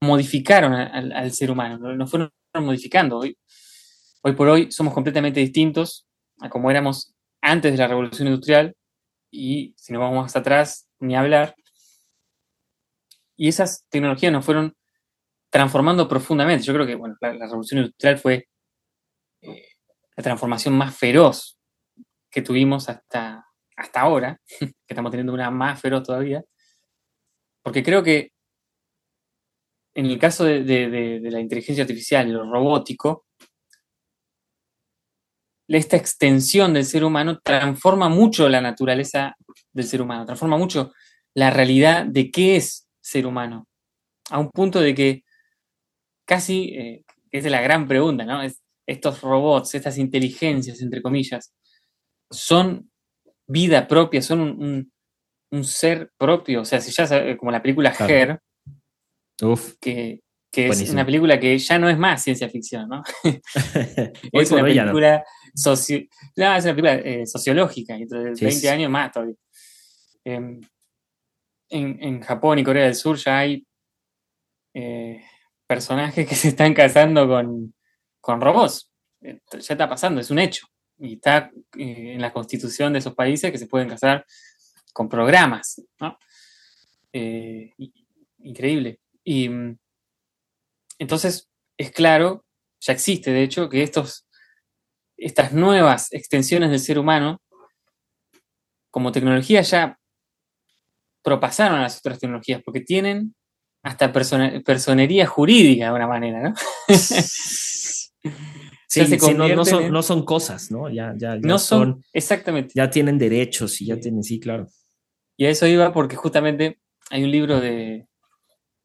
modificaron 0.00 0.74
al, 0.74 1.32
ser 1.32 1.50
humano, 1.50 1.78
nos 1.94 2.10
fueron 2.10 2.30
modificando. 2.54 3.18
Hoy, 3.18 3.36
hoy 4.22 4.32
por 4.32 4.48
hoy 4.48 4.70
somos 4.70 4.94
completamente 4.94 5.40
distintos 5.40 6.06
a 6.40 6.48
como 6.48 6.70
éramos 6.70 7.14
antes 7.40 7.72
de 7.72 7.78
la 7.78 7.88
revolución 7.88 8.28
industrial 8.28 8.76
y 9.30 9.74
si 9.76 9.92
nos 9.92 10.00
vamos 10.00 10.22
más 10.22 10.36
atrás, 10.36 10.88
ni 11.00 11.16
hablar. 11.16 11.54
Y 13.36 13.48
esas 13.48 13.84
tecnologías 13.88 14.32
nos 14.32 14.44
fueron 14.44 14.74
transformando 15.50 16.08
profundamente. 16.08 16.64
Yo 16.64 16.74
creo 16.74 16.86
que 16.86 16.94
bueno, 16.94 17.16
la, 17.20 17.32
revolución 17.32 17.80
industrial 17.80 18.18
fue 18.18 18.48
eh, 19.42 19.68
la 20.16 20.22
transformación 20.22 20.76
más 20.76 20.96
feroz 20.96 21.58
que 22.30 22.42
tuvimos 22.42 22.88
hasta, 22.88 23.44
hasta 23.76 24.00
ahora, 24.00 24.40
que 24.58 24.74
estamos 24.88 25.10
teniendo 25.10 25.32
una 25.32 25.50
más 25.50 25.80
feroz 25.80 26.02
todavía, 26.02 26.42
porque 27.68 27.82
creo 27.82 28.02
que 28.02 28.32
en 29.94 30.06
el 30.06 30.18
caso 30.18 30.44
de, 30.44 31.20
la 31.22 31.38
inteligencia 31.38 31.84
artificial 31.84 32.26
y 32.26 32.32
lo 32.32 32.50
robótico, 32.50 33.26
esta 35.68 35.98
extensión 35.98 36.72
del 36.72 36.86
ser 36.86 37.04
humano 37.04 37.40
transforma 37.44 38.08
mucho 38.08 38.48
la 38.48 38.62
naturaleza 38.62 39.36
del 39.70 39.84
ser 39.84 40.00
humano, 40.00 40.24
transforma 40.24 40.56
mucho 40.56 40.94
la 41.34 41.50
realidad 41.50 42.06
de 42.06 42.30
qué 42.30 42.56
es 42.56 42.88
ser 43.02 43.26
humano, 43.26 43.68
a 44.30 44.38
un 44.38 44.50
punto 44.50 44.80
de 44.80 44.94
que 44.94 45.24
casi, 46.24 46.70
eh, 46.70 47.04
es 47.30 47.44
la 47.44 47.60
gran 47.60 47.86
pregunta, 47.86 48.24
¿no? 48.24 48.40
estos 48.86 49.20
robots, 49.20 49.74
estas 49.74 49.98
inteligencias, 49.98 50.80
entre 50.80 51.02
comillas, 51.02 51.52
son 52.30 52.90
vida 53.46 53.86
propia, 53.86 54.22
son 54.22 54.40
un, 54.40 54.92
ser 55.62 56.10
propio, 56.16 56.62
o 56.62 56.64
sea, 56.64 56.80
si 56.80 56.90
ya 56.92 57.36
como 57.36 57.50
la 57.50 57.62
película 57.62 57.94
Her, 57.98 58.40
que, 59.80 60.20
es 60.52 60.90
una 60.90 61.04
película 61.04 61.38
que 61.38 61.58
ya 61.58 61.78
no 61.78 61.88
es 61.88 61.98
más 61.98 62.22
ciencia 62.22 62.48
ficción, 62.48 62.88
¿no? 62.88 63.02
es, 64.32 64.50
una 64.50 64.62
película 64.62 65.24
es 65.54 65.66
una 66.64 66.74
película 66.74 66.94
eh, 66.96 67.26
sociológica, 67.26 67.96
y 67.96 68.04
de 68.04 68.34
20 68.40 68.70
años 68.70 68.90
más 68.90 69.12
todavía. 69.12 69.34
Em, 70.24 70.60
en, 71.70 72.20
Japón 72.22 72.58
y 72.58 72.64
Corea 72.64 72.84
del 72.84 72.94
Sur 72.94 73.16
ya 73.16 73.38
hay 73.38 73.66
eh, 74.74 75.22
personajes 75.66 76.26
que 76.26 76.34
se 76.34 76.48
están 76.48 76.74
casando 76.74 77.28
con, 77.28 78.40
robots. 78.40 78.90
Ya 79.20 79.38
está 79.58 79.88
pasando, 79.88 80.20
es 80.20 80.30
un 80.30 80.38
hecho. 80.38 80.66
Y 80.98 81.14
está 81.14 81.50
eh, 81.76 82.12
en 82.14 82.20
la 82.20 82.32
constitución 82.32 82.92
de 82.92 82.98
esos 82.98 83.14
países 83.14 83.50
que 83.50 83.58
se 83.58 83.66
pueden 83.66 83.88
casar 83.88 84.24
con 84.98 85.08
programas. 85.08 85.80
¿no? 86.00 86.18
increíble. 88.40 88.98
Y 89.22 89.48
mm, 89.48 89.78
entonces 90.98 91.48
es 91.76 91.92
claro, 91.92 92.44
ya 92.80 92.92
existe 92.94 93.30
de 93.30 93.44
hecho, 93.44 93.68
que 93.68 93.84
estos, 93.84 94.26
estas 95.16 95.52
nuevas 95.52 96.12
extensiones 96.12 96.70
del 96.70 96.80
ser 96.80 96.98
humano, 96.98 97.40
como 98.90 99.12
tecnología 99.12 99.62
ya 99.62 99.96
propasaron 101.22 101.78
a 101.78 101.82
las 101.82 101.98
otras 101.98 102.18
tecnologías, 102.18 102.60
porque 102.64 102.80
tienen 102.80 103.34
hasta 103.84 104.12
personería 104.12 105.26
jurídica 105.26 105.84
de 105.84 105.86
alguna 105.86 106.08
manera, 106.08 106.40
¿no? 106.42 106.54
Sí, 108.90 109.02
no, 109.36 110.02
son, 110.02 110.24
cosas, 110.24 110.70
¿no? 110.70 110.88
Ya, 110.88 111.14
ya, 111.16 111.36
no 111.36 111.58
son, 111.58 112.02
exactamente. 112.10 112.72
Ya 112.74 112.88
tienen 112.88 113.18
derechos 113.18 113.82
y 113.82 113.86
ya 113.86 114.00
tienen, 114.00 114.24
sí, 114.24 114.40
claro. 114.40 114.66
Y 115.38 115.46
a 115.46 115.50
eso 115.50 115.66
iba 115.66 115.92
porque 115.94 116.16
justamente 116.16 116.80
hay 117.10 117.24
un 117.24 117.30
libro 117.30 117.60
de, 117.60 118.06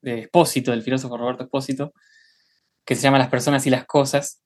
de 0.02 0.20
Espósito, 0.20 0.72
del 0.72 0.84
filósofo 0.84 1.18
Roberto 1.18 1.44
Espósito, 1.44 1.94
que 2.86 2.96
se 2.96 3.02
llama 3.02 3.18
Las 3.18 3.30
personas 3.30 3.66
y 3.68 3.72
las 3.72 3.86
cosas, 3.86 4.44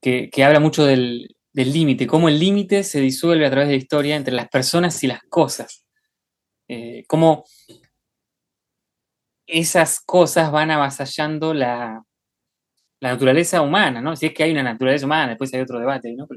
que, 0.00 0.30
habla 0.44 0.60
mucho 0.60 0.86
del 0.86 1.28
límite, 1.52 2.06
cómo 2.06 2.28
el 2.28 2.38
límite 2.38 2.84
se 2.84 3.00
disuelve 3.00 3.44
a 3.44 3.50
través 3.50 3.68
de 3.68 3.74
la 3.74 3.82
historia 3.82 4.14
entre 4.14 4.34
las 4.34 4.48
personas 4.48 5.02
y 5.02 5.08
las 5.08 5.20
cosas. 5.28 5.84
Eh, 6.68 7.04
cómo 7.08 7.44
esas 9.46 10.00
cosas 10.00 10.52
van 10.52 10.70
avasallando 10.70 11.54
la, 11.54 12.02
la, 13.00 13.10
naturaleza 13.10 13.62
humana, 13.62 14.00
¿no? 14.00 14.14
Si 14.14 14.26
es 14.26 14.34
que 14.34 14.44
hay 14.44 14.52
una 14.52 14.62
naturaleza 14.62 15.06
humana, 15.06 15.30
después 15.30 15.52
hay 15.54 15.60
otro 15.60 15.80
debate, 15.80 16.14
¿no? 16.14 16.28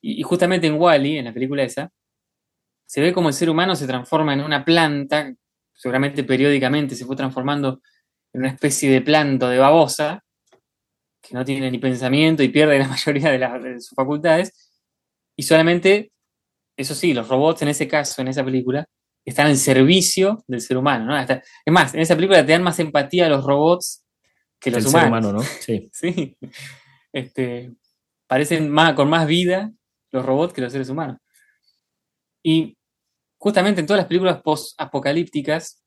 y, 0.00 0.22
justamente 0.22 0.66
en 0.66 0.74
Wally, 0.80 1.18
en 1.18 1.26
la 1.26 1.34
película 1.34 1.62
esa, 1.62 1.90
se 2.86 3.00
ve 3.00 3.12
como 3.12 3.28
el 3.28 3.34
ser 3.34 3.50
humano 3.50 3.76
se 3.76 3.86
transforma 3.86 4.32
en 4.32 4.40
una 4.40 4.64
planta 4.64 5.34
seguramente 5.76 6.24
periódicamente 6.24 6.96
se 6.96 7.04
fue 7.04 7.14
transformando 7.14 7.80
en 8.32 8.40
una 8.40 8.50
especie 8.50 8.90
de 8.90 9.02
planto 9.02 9.48
de 9.48 9.58
babosa, 9.58 10.24
que 11.22 11.34
no 11.34 11.44
tiene 11.44 11.70
ni 11.70 11.78
pensamiento 11.78 12.42
y 12.42 12.48
pierde 12.48 12.78
la 12.78 12.88
mayoría 12.88 13.30
de, 13.58 13.80
sus 13.80 13.94
facultades, 13.94 14.72
y 15.36 15.42
solamente, 15.42 16.12
eso 16.76 16.94
sí, 16.94 17.12
los 17.12 17.28
robots 17.28 17.62
en 17.62 17.68
ese 17.68 17.86
caso, 17.86 18.22
en 18.22 18.28
esa 18.28 18.44
película, 18.44 18.86
están 19.24 19.48
al 19.48 19.56
servicio 19.56 20.44
del 20.46 20.60
ser 20.60 20.76
humano, 20.76 21.06
¿no? 21.06 21.18
es 21.18 21.40
más, 21.66 21.94
en 21.94 22.00
esa 22.00 22.14
película 22.14 22.46
te 22.46 22.52
dan 22.52 22.62
más 22.62 22.78
empatía 22.78 23.26
a 23.26 23.28
los 23.28 23.44
robots 23.44 24.04
que 24.58 24.70
los 24.70 24.86
humanos. 24.86 25.02
Ser 25.02 25.08
humano, 25.08 25.32
¿no? 25.32 25.42
Sí. 25.60 25.90
sí. 25.92 26.36
Este, 27.12 27.72
parecen 28.26 28.70
más, 28.70 28.94
con 28.94 29.10
más 29.10 29.26
vida 29.26 29.72
los 30.12 30.24
robots 30.24 30.52
que 30.52 30.60
los 30.60 30.72
seres 30.72 30.88
humanos. 30.88 31.18
Y 32.48 32.78
justamente 33.38 33.80
en 33.80 33.88
todas 33.88 33.98
las 33.98 34.06
películas 34.06 34.40
post-apocalípticas 34.40 35.82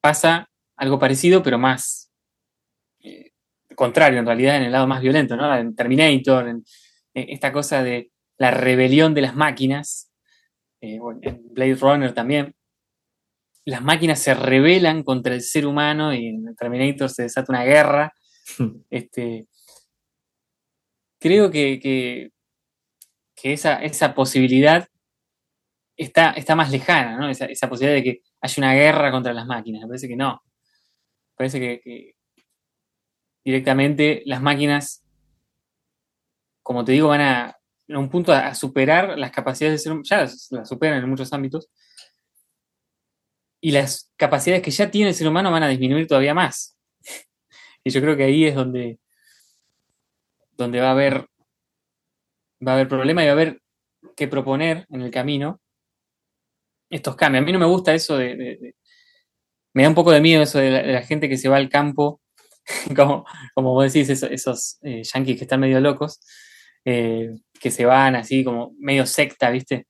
pasa 0.00 0.50
algo 0.76 0.98
parecido, 0.98 1.44
pero 1.44 1.58
más 1.58 2.10
eh, 3.04 3.30
contrario, 3.76 4.18
en 4.18 4.26
realidad, 4.26 4.56
en 4.56 4.64
el 4.64 4.72
lado 4.72 4.88
más 4.88 5.00
violento, 5.00 5.36
¿no? 5.36 5.56
En 5.56 5.76
Terminator, 5.76 6.48
en, 6.48 6.64
esta 7.14 7.52
cosa 7.52 7.84
de 7.84 8.10
la 8.36 8.50
rebelión 8.50 9.14
de 9.14 9.20
las 9.20 9.36
máquinas, 9.36 10.10
eh, 10.80 10.98
en 11.22 11.54
Blade 11.54 11.76
Runner 11.76 12.12
también. 12.12 12.52
Las 13.64 13.80
máquinas 13.82 14.18
se 14.18 14.34
rebelan 14.34 15.04
contra 15.04 15.34
el 15.34 15.42
ser 15.42 15.68
humano 15.68 16.12
y 16.12 16.26
en 16.26 16.56
Terminator 16.56 17.10
se 17.10 17.22
desata 17.22 17.52
una 17.52 17.62
guerra. 17.62 18.12
este, 18.90 19.46
creo 21.20 21.48
que, 21.52 21.78
que, 21.78 23.52
esa, 23.52 23.76
esa 23.84 24.16
posibilidad 24.16 24.88
está, 25.96 26.30
está 26.32 26.54
más 26.54 26.70
lejana. 26.70 27.30
Esa, 27.30 27.68
posibilidad 27.68 27.96
de 27.96 28.02
que 28.02 28.22
haya 28.40 28.54
una 28.58 28.74
guerra 28.74 29.10
contra 29.10 29.32
las 29.32 29.46
máquinas. 29.46 29.82
Me 29.82 29.88
parece 29.88 30.08
que 30.08 30.16
no. 30.16 30.32
Me 30.32 31.36
parece 31.36 31.60
que, 31.60 32.14
directamente 33.44 34.22
las 34.26 34.42
máquinas, 34.42 35.04
como 36.62 36.84
te 36.84 36.92
digo, 36.92 37.08
van 37.08 37.20
a, 37.20 37.46
a 37.46 37.98
un 37.98 38.08
punto 38.10 38.32
a, 38.32 38.54
superar 38.54 39.18
las 39.18 39.30
capacidades 39.30 39.74
del 39.74 39.78
ser 39.80 39.92
humano, 39.92 40.04
ya 40.04 40.20
las, 40.20 40.68
superan 40.68 41.02
en 41.02 41.10
muchos 41.10 41.32
ámbitos, 41.32 41.68
y 43.60 43.70
las 43.70 44.12
capacidades 44.16 44.62
que 44.62 44.70
ya 44.70 44.90
tiene 44.90 45.10
el 45.10 45.14
ser 45.14 45.28
humano 45.28 45.50
van 45.50 45.62
a 45.62 45.68
disminuir 45.68 46.06
todavía 46.06 46.34
más. 46.34 46.76
y 47.84 47.90
yo 47.90 48.00
creo 48.00 48.16
que 48.16 48.24
ahí 48.24 48.44
es 48.44 48.54
donde, 48.54 48.98
donde 50.52 50.80
va 50.80 50.88
a 50.88 50.92
haber 50.92 51.28
va 52.66 52.72
a 52.72 52.74
haber 52.74 52.88
problema 52.88 53.22
y 53.22 53.26
va 53.26 53.32
a 53.32 53.34
haber 53.34 53.60
que 54.16 54.28
proponer 54.28 54.86
en 54.88 55.02
el 55.02 55.10
camino 55.10 55.60
estos 56.90 57.16
cambios. 57.16 57.42
A 57.42 57.44
mí 57.44 57.52
no 57.52 57.58
me 57.58 57.66
gusta 57.66 57.94
eso 57.94 58.16
de... 58.16 58.74
me 59.72 59.82
da 59.82 59.88
un 59.88 59.94
poco 59.94 60.12
de 60.12 60.20
miedo 60.20 60.42
eso 60.42 60.58
de 60.58 60.70
la, 60.70 61.02
gente 61.02 61.28
que 61.28 61.36
se 61.36 61.48
va 61.48 61.56
al 61.56 61.68
campo, 61.68 62.20
como, 62.96 63.24
como 63.54 63.72
vos 63.72 63.92
decís, 63.92 64.08
esos, 64.22 64.78
eh, 64.82 65.02
yanquis 65.02 65.36
que 65.36 65.44
están 65.44 65.60
medio 65.60 65.80
locos, 65.80 66.20
eh, 66.84 67.30
que 67.60 67.70
se 67.70 67.84
van 67.84 68.16
así 68.16 68.44
como 68.44 68.72
medio 68.78 69.06
secta, 69.06 69.50
¿viste? 69.50 69.86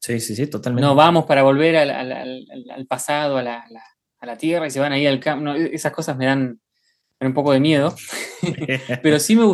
Sí, 0.00 0.18
sí, 0.18 0.34
sí, 0.34 0.46
totalmente. 0.46 0.86
No, 0.86 0.94
vamos 0.94 1.26
para 1.26 1.42
volver 1.42 1.76
al, 1.76 2.86
pasado, 2.86 3.36
a 3.36 3.42
la, 3.42 4.36
tierra 4.38 4.66
y 4.66 4.70
se 4.70 4.80
van 4.80 4.92
ahí 4.92 5.06
al 5.06 5.20
campo. 5.20 5.52
esas 5.52 5.92
cosas 5.92 6.16
me 6.16 6.24
dan, 6.26 6.60
un 7.20 7.34
poco 7.34 7.52
de 7.52 7.60
miedo. 7.60 7.94
Pero 9.02 9.18
sí 9.18 9.36
me, 9.36 9.44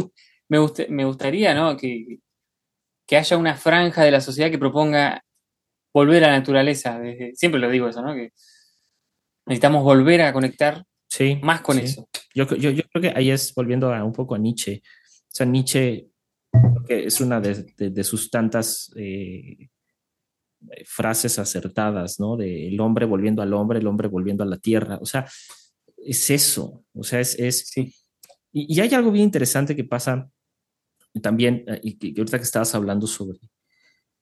me, 0.49 0.59
me 0.89 1.05
gustaría, 1.05 1.53
¿no? 1.53 1.77
Que, 1.77 2.21
que 3.07 3.17
haya 3.17 3.37
una 3.37 3.57
franja 3.57 4.05
de 4.05 4.11
la 4.11 4.21
sociedad 4.21 4.51
que 4.51 4.59
proponga 4.59 5.25
volver 5.97 6.25
a 6.25 6.29
la 6.29 6.39
naturaleza. 6.39 7.01
siempre 7.33 7.59
lo 7.59 7.71
digo 7.71 7.89
eso, 7.89 8.03
¿no? 8.03 8.13
Que 8.13 8.31
necesitamos 9.47 9.83
volver 9.83 10.21
a 10.21 10.33
conectar 10.35 10.85
más 11.41 11.63
con 11.63 11.79
eso. 11.79 12.07
Yo, 12.35 12.47
creo 12.47 13.01
que 13.01 13.13
ahí 13.17 13.31
es 13.31 13.55
volviendo 13.55 13.95
a, 13.95 14.05
un 14.05 14.13
poco 14.13 14.35
a 14.35 14.39
Nietzsche. 14.39 14.83
O 14.85 15.35
sea, 15.37 15.47
Nietzsche 15.47 16.09
que 16.87 17.07
es 17.07 17.21
una 17.23 17.41
de, 17.41 18.05
sus 18.05 18.31
tantas 18.31 18.93
eh, 18.97 19.69
frases 20.85 21.39
acertadas, 21.39 22.21
¿no? 22.21 22.37
De 22.37 22.69
el 22.69 22.79
hombre 22.79 23.07
volviendo 23.07 23.41
al 23.41 23.55
hombre, 23.55 23.79
el 23.79 23.87
hombre 23.87 24.09
volviendo 24.09 24.45
a 24.45 24.47
la 24.47 24.59
tierra. 24.59 24.99
O 25.01 25.07
sea, 25.07 25.27
es 25.97 26.29
eso. 26.29 26.85
O 26.93 27.05
sea, 27.05 27.21
es... 27.21 27.39
es 27.39 27.69
sí. 27.69 27.95
y, 28.53 28.75
y, 28.75 28.81
hay 28.81 28.93
algo 28.93 29.11
bien 29.11 29.25
interesante 29.25 29.75
que 29.75 29.85
pasa 29.85 30.29
también, 31.23 31.65
eh, 31.67 31.81
y 31.83 31.97
que, 31.97 32.21
ahorita 32.21 32.37
que 32.37 32.45
estabas 32.45 32.75
hablando 32.75 33.07
sobre, 33.07 33.39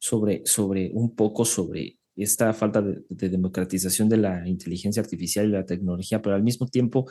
sobre, 0.05 0.43
sobre 0.45 0.91
un 0.93 1.17
poco 1.17 1.47
sobre 1.47 1.99
esta 2.15 2.53
falta 2.53 2.83
de, 2.83 3.03
democratización 3.09 4.07
de 4.07 4.19
la 4.19 4.47
inteligencia 4.47 5.03
artificial 5.03 5.47
y 5.47 5.53
la 5.53 5.65
tecnología, 5.65 6.21
pero 6.21 6.37
al 6.37 6.43
mismo 6.43 6.67
tiempo 6.67 7.11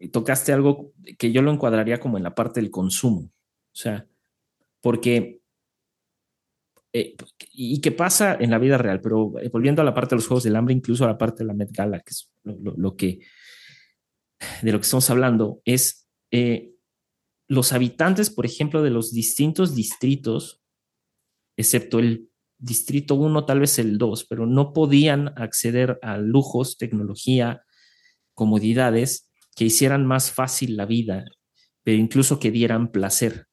eh, 0.00 0.08
tocaste 0.08 0.52
algo 0.52 0.92
que 1.16 1.30
yo 1.30 1.42
lo 1.42 1.52
encuadraría 1.52 2.00
como 2.00 2.16
en 2.16 2.24
la 2.24 2.34
parte 2.34 2.60
del 2.60 2.72
consumo. 2.72 3.20
O 3.20 3.76
sea, 3.80 4.04
porque, 4.80 5.40
eh, 6.92 7.14
y 7.52 7.80
qué 7.80 7.92
pasa 7.92 8.36
en 8.40 8.50
la 8.50 8.58
vida 8.58 8.78
real, 8.78 9.00
pero 9.00 9.34
volviendo 9.52 9.82
a 9.82 9.84
la 9.84 9.94
parte 9.94 10.16
de 10.16 10.16
los 10.16 10.26
Juegos 10.26 10.42
del 10.42 10.56
Hambre, 10.56 10.74
incluso 10.74 11.04
a 11.04 11.08
la 11.08 11.18
parte 11.18 11.44
de 11.44 11.46
la 11.46 11.54
Met 11.54 11.70
Gala, 11.70 12.00
que 12.00 12.10
es 12.10 12.32
lo, 12.42 12.96
que, 12.96 13.20
de 14.62 14.72
lo 14.72 14.78
que 14.80 14.84
estamos 14.84 15.08
hablando, 15.08 15.62
es 15.64 16.08
los 17.46 17.72
habitantes, 17.72 18.28
por 18.28 18.44
ejemplo, 18.44 18.82
de 18.82 18.90
los 18.90 19.12
distintos 19.12 19.76
distritos, 19.76 20.60
excepto 21.58 21.98
el 21.98 22.30
distrito 22.56 23.16
1, 23.16 23.44
tal 23.44 23.60
vez 23.60 23.78
el 23.78 23.98
2, 23.98 24.24
pero 24.24 24.46
no 24.46 24.72
podían 24.72 25.32
acceder 25.36 25.98
a 26.02 26.16
lujos, 26.16 26.78
tecnología, 26.78 27.62
comodidades 28.32 29.28
que 29.54 29.64
hicieran 29.64 30.06
más 30.06 30.30
fácil 30.30 30.76
la 30.76 30.86
vida, 30.86 31.24
pero 31.82 31.98
incluso 31.98 32.38
que 32.38 32.52
dieran 32.52 32.92
placer. 32.92 33.46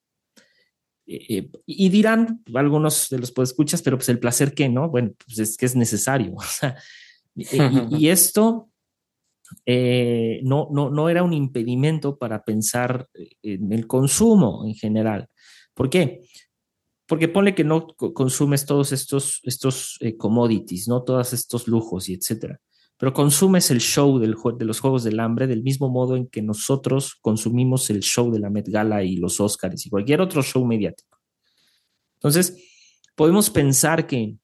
Eh, 1.07 1.25
eh, 1.29 1.49
y 1.65 1.89
dirán 1.89 2.43
algunos 2.53 3.09
de 3.09 3.19
los 3.19 3.33
escuchas, 3.37 3.81
pero 3.81 3.97
pues 3.97 4.09
el 4.09 4.19
placer 4.19 4.53
que 4.53 4.69
no, 4.69 4.89
bueno, 4.89 5.13
pues 5.25 5.39
es 5.39 5.57
que 5.57 5.65
es 5.65 5.75
necesario. 5.75 6.35
y, 7.35 7.45
esto 8.09 8.69
eh, 9.65 10.41
no, 10.43 10.69
no, 10.71 10.91
no 10.91 11.09
era 11.09 11.23
un 11.23 11.33
impedimento 11.33 12.17
para 12.17 12.43
pensar 12.43 13.07
en 13.41 13.73
el 13.73 13.87
consumo 13.87 14.63
en 14.67 14.75
general. 14.75 15.27
¿Por 15.73 15.89
qué? 15.89 16.21
Porque 17.07 17.27
pone 17.27 17.53
que 17.53 17.63
no 17.63 17.87
consumes 17.87 18.65
todos 18.65 18.91
estos, 18.91 19.39
estos 19.43 19.97
eh, 19.99 20.17
commodities, 20.17 20.87
¿no? 20.87 21.03
Todos 21.03 21.33
estos 21.33 21.67
lujos 21.67 22.09
y 22.09 22.13
etcétera. 22.15 22.59
Pero 22.97 23.13
consumes 23.13 23.69
el 23.71 23.81
show 23.81 24.17
del, 24.19 24.35
de 24.57 24.65
los 24.65 24.79
Juegos 24.79 25.03
del 25.03 25.19
Hambre 25.19 25.47
del 25.47 25.63
mismo 25.63 25.89
modo 25.89 26.15
en 26.15 26.27
que 26.27 26.41
nosotros 26.41 27.15
consumimos 27.21 27.89
el 27.89 28.01
show 28.01 28.31
de 28.31 28.39
la 28.39 28.49
Met 28.49 28.69
Gala 28.69 29.03
y 29.03 29.17
los 29.17 29.39
Oscars 29.39 29.85
y 29.85 29.89
cualquier 29.89 30.21
otro 30.21 30.41
show 30.41 30.65
mediático. 30.65 31.19
Entonces, 32.15 32.57
podemos 33.15 33.49
pensar 33.49 34.07
que 34.07 34.37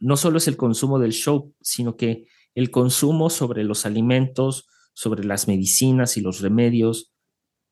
no 0.00 0.16
solo 0.16 0.38
es 0.38 0.48
el 0.48 0.56
consumo 0.56 0.98
del 0.98 1.12
show, 1.12 1.54
sino 1.60 1.96
que 1.96 2.26
el 2.54 2.70
consumo 2.70 3.30
sobre 3.30 3.64
los 3.64 3.86
alimentos, 3.86 4.66
sobre 4.94 5.24
las 5.24 5.46
medicinas 5.46 6.16
y 6.16 6.22
los 6.22 6.40
remedios, 6.40 7.12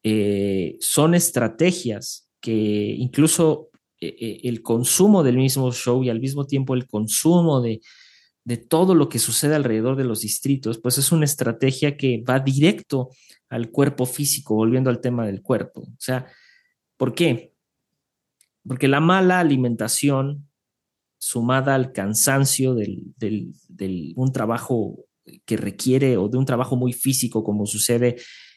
eh, 0.03 0.77
son 0.81 1.15
estrategias 1.15 2.29
que 2.41 2.95
incluso 2.99 3.71
el 4.01 4.62
consumo 4.62 5.22
del 5.22 5.36
mismo 5.36 5.72
show 5.72 6.03
y 6.05 6.11
al 6.11 6.20
mismo 6.20 6.47
tiempo 6.47 6.74
el 6.74 6.86
consumo 6.86 7.61
de, 7.61 7.80
de 8.44 8.57
todo 8.57 8.94
lo 8.94 9.09
que 9.09 9.18
sucede 9.18 9.55
alrededor 9.55 9.97
de 9.97 10.05
los 10.05 10.20
distritos, 10.20 10.78
pues 10.78 10.99
es 10.99 11.12
una 11.12 11.24
estrategia 11.24 11.97
que 11.97 12.22
va 12.22 12.38
directo 12.38 13.11
al 13.49 13.70
cuerpo 13.70 14.07
físico, 14.07 14.55
volviendo 14.55 14.90
al 14.90 15.01
tema 15.01 15.26
del 15.26 15.42
cuerpo. 15.42 15.80
O 15.80 15.97
sea, 15.99 16.26
¿por 16.97 17.14
qué? 17.14 17.53
Porque 18.66 18.88
la 18.88 19.01
mala 19.01 19.40
alimentación 19.40 20.49
sumada 21.18 21.74
al 21.74 21.92
cansancio 21.92 22.74
de 22.74 24.12
un 24.16 24.32
trabajo 24.32 25.07
que 25.44 25.57
requiere 25.57 26.16
o 26.16 26.28
de 26.28 26.38
un 26.38 26.44
trabajo 26.44 26.76
muy 26.76 26.92
físico 26.92 27.42
como 27.42 27.66
sucede 27.66 28.16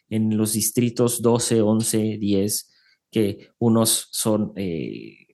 en 0.09 0.37
los 0.37 0.53
distritos 0.53 1.21
12, 1.21 1.61
11, 1.61 2.17
10, 2.19 2.71
que 3.11 3.49
unos 3.59 4.07
son, 4.11 4.53
eh, 4.55 5.28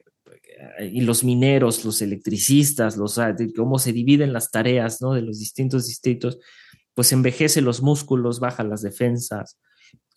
y 0.79 1.01
los 1.01 1.23
mineros, 1.23 1.83
los 1.85 2.01
electricistas, 2.01 2.97
los, 2.97 3.17
ah, 3.17 3.35
cómo 3.55 3.79
se 3.79 3.93
dividen 3.93 4.33
las 4.33 4.51
tareas 4.51 5.01
¿no? 5.01 5.13
de 5.13 5.21
los 5.21 5.39
distintos 5.39 5.87
distritos, 5.87 6.39
pues 6.93 7.11
envejece 7.11 7.61
los 7.61 7.81
músculos, 7.81 8.39
baja 8.39 8.63
las 8.63 8.81
defensas, 8.81 9.59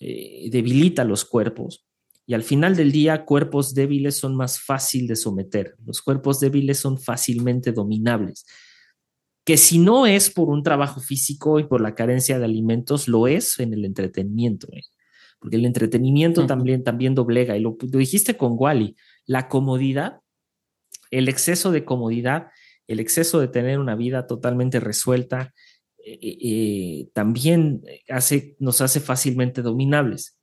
eh, 0.01 0.49
debilita 0.51 1.05
los 1.05 1.25
cuerpos. 1.25 1.85
Y 2.29 2.35
al 2.35 2.43
final 2.43 2.77
del 2.77 2.93
día, 2.93 3.25
cuerpos 3.25 3.75
débiles 3.75 4.19
son 4.19 4.37
más 4.37 4.61
fácil 4.61 5.07
de 5.07 5.17
someter. 5.17 5.75
Los 5.85 6.03
cuerpos 6.03 6.41
débiles 6.41 6.79
son 6.79 6.99
fácilmente 6.99 7.73
dominables. 7.73 8.45
Que 9.45 9.57
si 9.57 9.79
no 9.79 10.07
es 10.07 10.31
por 10.31 10.51
un 10.51 10.63
trabajo 10.63 11.01
físico 11.01 11.59
y 11.59 11.65
por 11.65 11.81
la 11.81 11.95
carencia 11.95 12.39
de 12.39 12.45
alimentos, 12.45 13.09
lo 13.09 13.27
es 13.27 13.59
en 13.61 13.73
el 13.73 13.87
entretenimiento. 13.87 14.69
¿eh? 14.73 14.83
Porque 15.39 15.57
el 15.57 15.65
entretenimiento 15.65 16.47
también, 16.47 16.85
también 16.85 17.15
doblega. 17.15 17.57
Y 17.57 17.61
lo, 17.61 17.79
dijiste 17.81 18.37
con 18.37 18.57
Wally, 18.59 18.95
la 19.25 19.49
comodidad, 19.49 20.21
el 21.11 21.29
exceso 21.29 21.71
de 21.71 21.85
comodidad, 21.85 22.49
el 22.87 23.01
exceso 23.01 23.41
de 23.41 23.49
tener 23.49 23.79
una 23.79 23.95
vida 23.95 24.27
totalmente 24.27 24.81
resuelta, 24.81 25.53
eh, 26.05 26.19
eh, 26.23 27.09
también 27.13 27.83
hace, 28.09 28.57
nos 28.59 28.81
hace 28.81 29.01
fácilmente 29.01 29.63
dominables. 29.63 30.39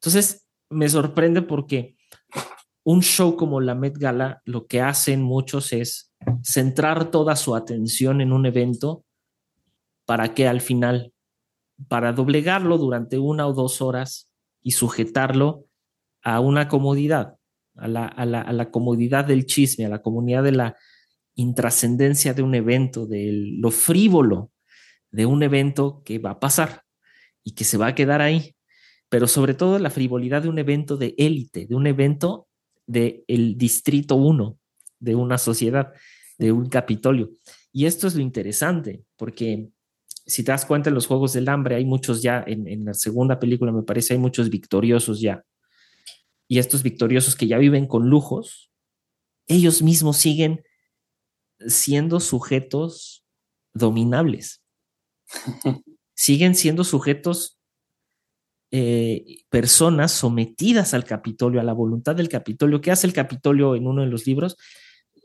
Entonces, 0.00 0.46
me 0.70 0.88
sorprende 0.88 1.42
porque 1.42 1.96
un 2.84 3.02
show 3.02 3.36
como 3.36 3.60
la 3.60 3.74
Met 3.74 3.96
Gala 3.96 4.42
lo 4.44 4.66
que 4.66 4.80
hacen 4.80 5.22
muchos 5.22 5.72
es 5.72 6.12
centrar 6.42 7.10
toda 7.10 7.36
su 7.36 7.54
atención 7.54 8.20
en 8.20 8.32
un 8.32 8.46
evento 8.46 9.04
para 10.04 10.34
que 10.34 10.46
al 10.46 10.60
final, 10.60 11.12
para 11.88 12.12
doblegarlo 12.12 12.78
durante 12.78 13.18
una 13.18 13.46
o 13.46 13.54
dos 13.54 13.80
horas 13.80 14.30
y 14.62 14.72
sujetarlo 14.72 15.66
a 16.22 16.40
una 16.40 16.68
comodidad, 16.68 17.36
a 17.76 17.88
la, 17.88 18.06
a 18.06 18.24
la, 18.24 18.40
a 18.42 18.52
la 18.52 18.70
comodidad 18.70 19.24
del 19.24 19.46
chisme, 19.46 19.86
a 19.86 19.88
la 19.88 20.02
comunidad 20.02 20.42
de 20.42 20.52
la 20.52 20.76
intrascendencia 21.34 22.34
de 22.34 22.42
un 22.42 22.54
evento, 22.54 23.06
de 23.06 23.30
lo 23.58 23.70
frívolo 23.70 24.50
de 25.10 25.26
un 25.26 25.42
evento 25.42 26.02
que 26.04 26.18
va 26.18 26.30
a 26.30 26.40
pasar 26.40 26.82
y 27.42 27.52
que 27.52 27.64
se 27.64 27.76
va 27.76 27.88
a 27.88 27.94
quedar 27.94 28.20
ahí 28.20 28.54
pero 29.14 29.28
sobre 29.28 29.54
todo 29.54 29.78
la 29.78 29.90
frivolidad 29.90 30.42
de 30.42 30.48
un 30.48 30.58
evento 30.58 30.96
de 30.96 31.14
élite, 31.16 31.66
de 31.66 31.76
un 31.76 31.86
evento 31.86 32.48
del 32.84 33.22
el 33.28 33.56
Distrito 33.56 34.16
1 34.16 34.58
de 34.98 35.14
una 35.14 35.38
sociedad, 35.38 35.92
de 36.36 36.50
un 36.50 36.68
Capitolio. 36.68 37.30
Y 37.70 37.86
esto 37.86 38.08
es 38.08 38.16
lo 38.16 38.22
interesante, 38.22 39.04
porque 39.16 39.68
si 40.26 40.42
te 40.42 40.50
das 40.50 40.66
cuenta 40.66 40.88
en 40.88 40.96
los 40.96 41.06
Juegos 41.06 41.32
del 41.32 41.48
Hambre, 41.48 41.76
hay 41.76 41.84
muchos 41.84 42.22
ya, 42.22 42.42
en, 42.44 42.66
en 42.66 42.86
la 42.86 42.94
segunda 42.94 43.38
película 43.38 43.70
me 43.70 43.84
parece, 43.84 44.14
hay 44.14 44.18
muchos 44.18 44.50
victoriosos 44.50 45.20
ya. 45.20 45.44
Y 46.48 46.58
estos 46.58 46.82
victoriosos 46.82 47.36
que 47.36 47.46
ya 47.46 47.58
viven 47.58 47.86
con 47.86 48.08
lujos, 48.08 48.70
ellos 49.46 49.82
mismos 49.82 50.18
siguen 50.18 50.62
siendo 51.66 52.20
sujetos 52.20 53.24
dominables. 53.72 54.62
Siguen 56.16 56.54
siendo 56.54 56.84
sujetos, 56.84 57.58
eh, 58.70 59.38
personas 59.48 60.12
sometidas 60.12 60.94
al 60.94 61.04
Capitolio, 61.04 61.60
a 61.60 61.64
la 61.64 61.72
voluntad 61.72 62.14
del 62.14 62.28
Capitolio. 62.28 62.80
¿Qué 62.80 62.92
hace 62.92 63.08
el 63.08 63.12
Capitolio 63.12 63.74
en 63.74 63.88
uno 63.88 64.02
de 64.02 64.08
los 64.08 64.24
libros? 64.26 64.56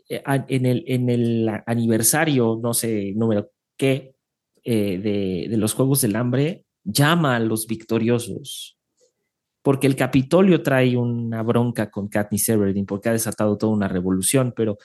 Eh, 0.09 0.23
en, 0.25 0.65
el, 0.65 0.83
en 0.87 1.09
el 1.09 1.49
aniversario, 1.67 2.59
no 2.61 2.73
sé, 2.73 3.13
número 3.15 3.51
qué, 3.77 4.15
eh, 4.63 4.97
de, 4.97 5.47
de 5.47 5.57
los 5.57 5.73
Juegos 5.73 6.01
del 6.01 6.15
Hambre, 6.15 6.65
llama 6.83 7.35
a 7.35 7.39
los 7.39 7.67
victoriosos 7.67 8.78
porque 9.69 9.85
el 9.85 9.95
Capitolio 9.95 10.63
trae 10.63 10.97
una 10.97 11.43
bronca 11.43 11.91
con 11.91 12.07
Katniss 12.07 12.49
Everdeen, 12.49 12.87
porque 12.87 13.09
ha 13.09 13.11
desatado 13.11 13.55
toda 13.55 13.71
una 13.71 13.87
revolución, 13.87 14.51
pero, 14.55 14.79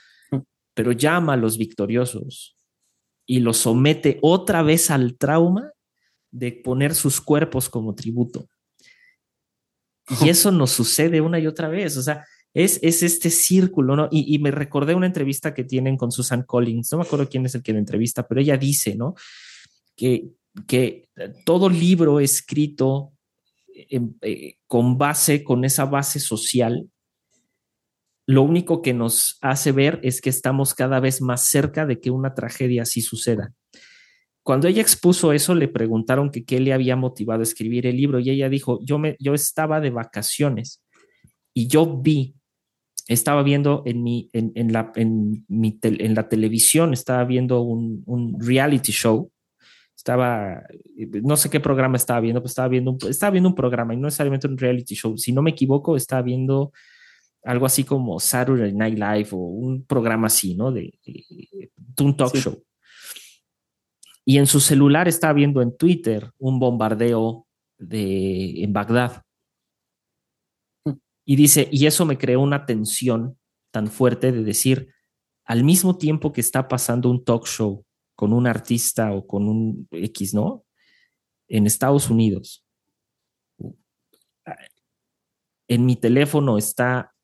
pero 0.74 0.92
llama 0.92 1.32
a 1.32 1.36
los 1.38 1.56
victoriosos 1.56 2.58
y 3.24 3.40
los 3.40 3.56
somete 3.56 4.18
otra 4.20 4.62
vez 4.62 4.90
al 4.90 5.16
trauma 5.16 5.72
de 6.30 6.52
poner 6.52 6.94
sus 6.94 7.22
cuerpos 7.22 7.70
como 7.70 7.94
tributo. 7.94 8.46
Y 10.20 10.28
eso 10.28 10.52
nos 10.52 10.72
sucede 10.72 11.22
una 11.22 11.38
y 11.38 11.46
otra 11.46 11.68
vez, 11.68 11.96
o 11.96 12.02
sea, 12.02 12.22
es, 12.52 12.78
es 12.82 13.02
este 13.02 13.30
círculo, 13.30 13.96
¿no? 13.96 14.08
Y, 14.10 14.34
y, 14.34 14.38
me 14.38 14.50
recordé 14.50 14.94
una 14.94 15.06
entrevista 15.06 15.54
que 15.54 15.64
tienen 15.64 15.96
con 15.96 16.12
Susan 16.12 16.42
Collins, 16.42 16.92
no 16.92 16.98
me 16.98 17.04
acuerdo 17.04 17.26
quién 17.26 17.46
es 17.46 17.54
el 17.54 17.62
que 17.62 17.72
la 17.72 17.78
entrevista, 17.78 18.28
pero 18.28 18.42
ella 18.42 18.58
dice, 18.58 18.96
¿no? 18.96 19.14
Que, 19.96 20.28
que 20.66 21.08
todo 21.46 21.70
libro 21.70 22.20
escrito 22.20 23.13
eh, 23.74 24.56
con 24.66 24.98
base, 24.98 25.42
con 25.42 25.64
esa 25.64 25.84
base 25.84 26.20
social, 26.20 26.88
lo 28.26 28.42
único 28.42 28.80
que 28.82 28.94
nos 28.94 29.36
hace 29.42 29.72
ver 29.72 30.00
es 30.02 30.20
que 30.20 30.30
estamos 30.30 30.74
cada 30.74 31.00
vez 31.00 31.20
más 31.20 31.46
cerca 31.46 31.84
de 31.84 32.00
que 32.00 32.10
una 32.10 32.34
tragedia 32.34 32.82
así 32.82 33.02
suceda. 33.02 33.52
Cuando 34.42 34.68
ella 34.68 34.80
expuso 34.80 35.32
eso, 35.32 35.54
le 35.54 35.68
preguntaron 35.68 36.30
que 36.30 36.44
qué 36.44 36.60
le 36.60 36.72
había 36.72 36.96
motivado 36.96 37.40
a 37.40 37.44
escribir 37.44 37.86
el 37.86 37.96
libro 37.96 38.20
y 38.20 38.30
ella 38.30 38.48
dijo, 38.48 38.78
yo, 38.82 38.98
me, 38.98 39.16
yo 39.18 39.34
estaba 39.34 39.80
de 39.80 39.90
vacaciones 39.90 40.82
y 41.52 41.66
yo 41.66 42.00
vi, 42.00 42.34
estaba 43.08 43.42
viendo 43.42 43.82
en, 43.86 44.02
mi, 44.02 44.30
en, 44.32 44.72
la, 44.72 44.92
en, 44.96 45.44
la 46.14 46.28
televisión, 46.28 46.92
estaba 46.92 47.24
viendo 47.24 47.62
un 47.62 48.36
reality 48.38 48.92
show 48.92 49.30
estaba, 50.04 50.62
no 51.22 51.34
sé 51.34 51.48
qué 51.48 51.60
programa 51.60 51.96
estaba 51.96 52.20
viendo, 52.20 52.42
pues 52.42 52.50
estaba 52.50 52.68
viendo, 52.68 52.90
un, 52.90 52.98
estaba 53.08 53.30
viendo 53.30 53.48
un 53.48 53.54
programa 53.54 53.94
y 53.94 53.96
no 53.96 54.04
necesariamente 54.04 54.46
un 54.46 54.58
reality 54.58 54.94
show. 54.94 55.16
Si 55.16 55.32
no 55.32 55.40
me 55.40 55.52
equivoco, 55.52 55.96
estaba 55.96 56.20
viendo 56.20 56.72
algo 57.42 57.64
así 57.64 57.84
como 57.84 58.20
Saturday 58.20 58.74
Night 58.74 58.98
Live 58.98 59.28
o 59.32 59.38
un 59.38 59.86
programa 59.86 60.26
así, 60.26 60.54
¿no? 60.56 60.70
De, 60.70 60.92
un 61.98 62.16
talk 62.18 62.36
show. 62.36 62.62
Y 64.26 64.36
en 64.36 64.46
su 64.46 64.60
celular 64.60 65.08
estaba 65.08 65.32
viendo 65.32 65.62
en 65.62 65.74
Twitter 65.74 66.30
un 66.36 66.58
bombardeo 66.58 67.46
de, 67.78 68.62
en 68.62 68.74
Bagdad. 68.74 69.22
Mm. 70.84 70.92
Y 71.24 71.36
dice, 71.36 71.66
y 71.72 71.86
eso 71.86 72.04
me 72.04 72.18
creó 72.18 72.42
una 72.42 72.66
tensión 72.66 73.38
tan 73.70 73.86
fuerte 73.86 74.32
de 74.32 74.44
decir, 74.44 74.90
al 75.46 75.64
mismo 75.64 75.96
tiempo 75.96 76.30
que 76.30 76.42
está 76.42 76.68
pasando 76.68 77.08
un 77.08 77.24
talk 77.24 77.46
show 77.46 77.86
con 78.14 78.32
un 78.32 78.46
artista 78.46 79.12
o 79.12 79.26
con 79.26 79.48
un 79.48 79.88
X, 79.90 80.34
¿no? 80.34 80.64
En 81.48 81.66
Estados 81.66 82.10
Unidos. 82.10 82.64
En 85.68 85.86
mi 85.86 85.96
teléfono 85.96 86.58
está, 86.58 87.14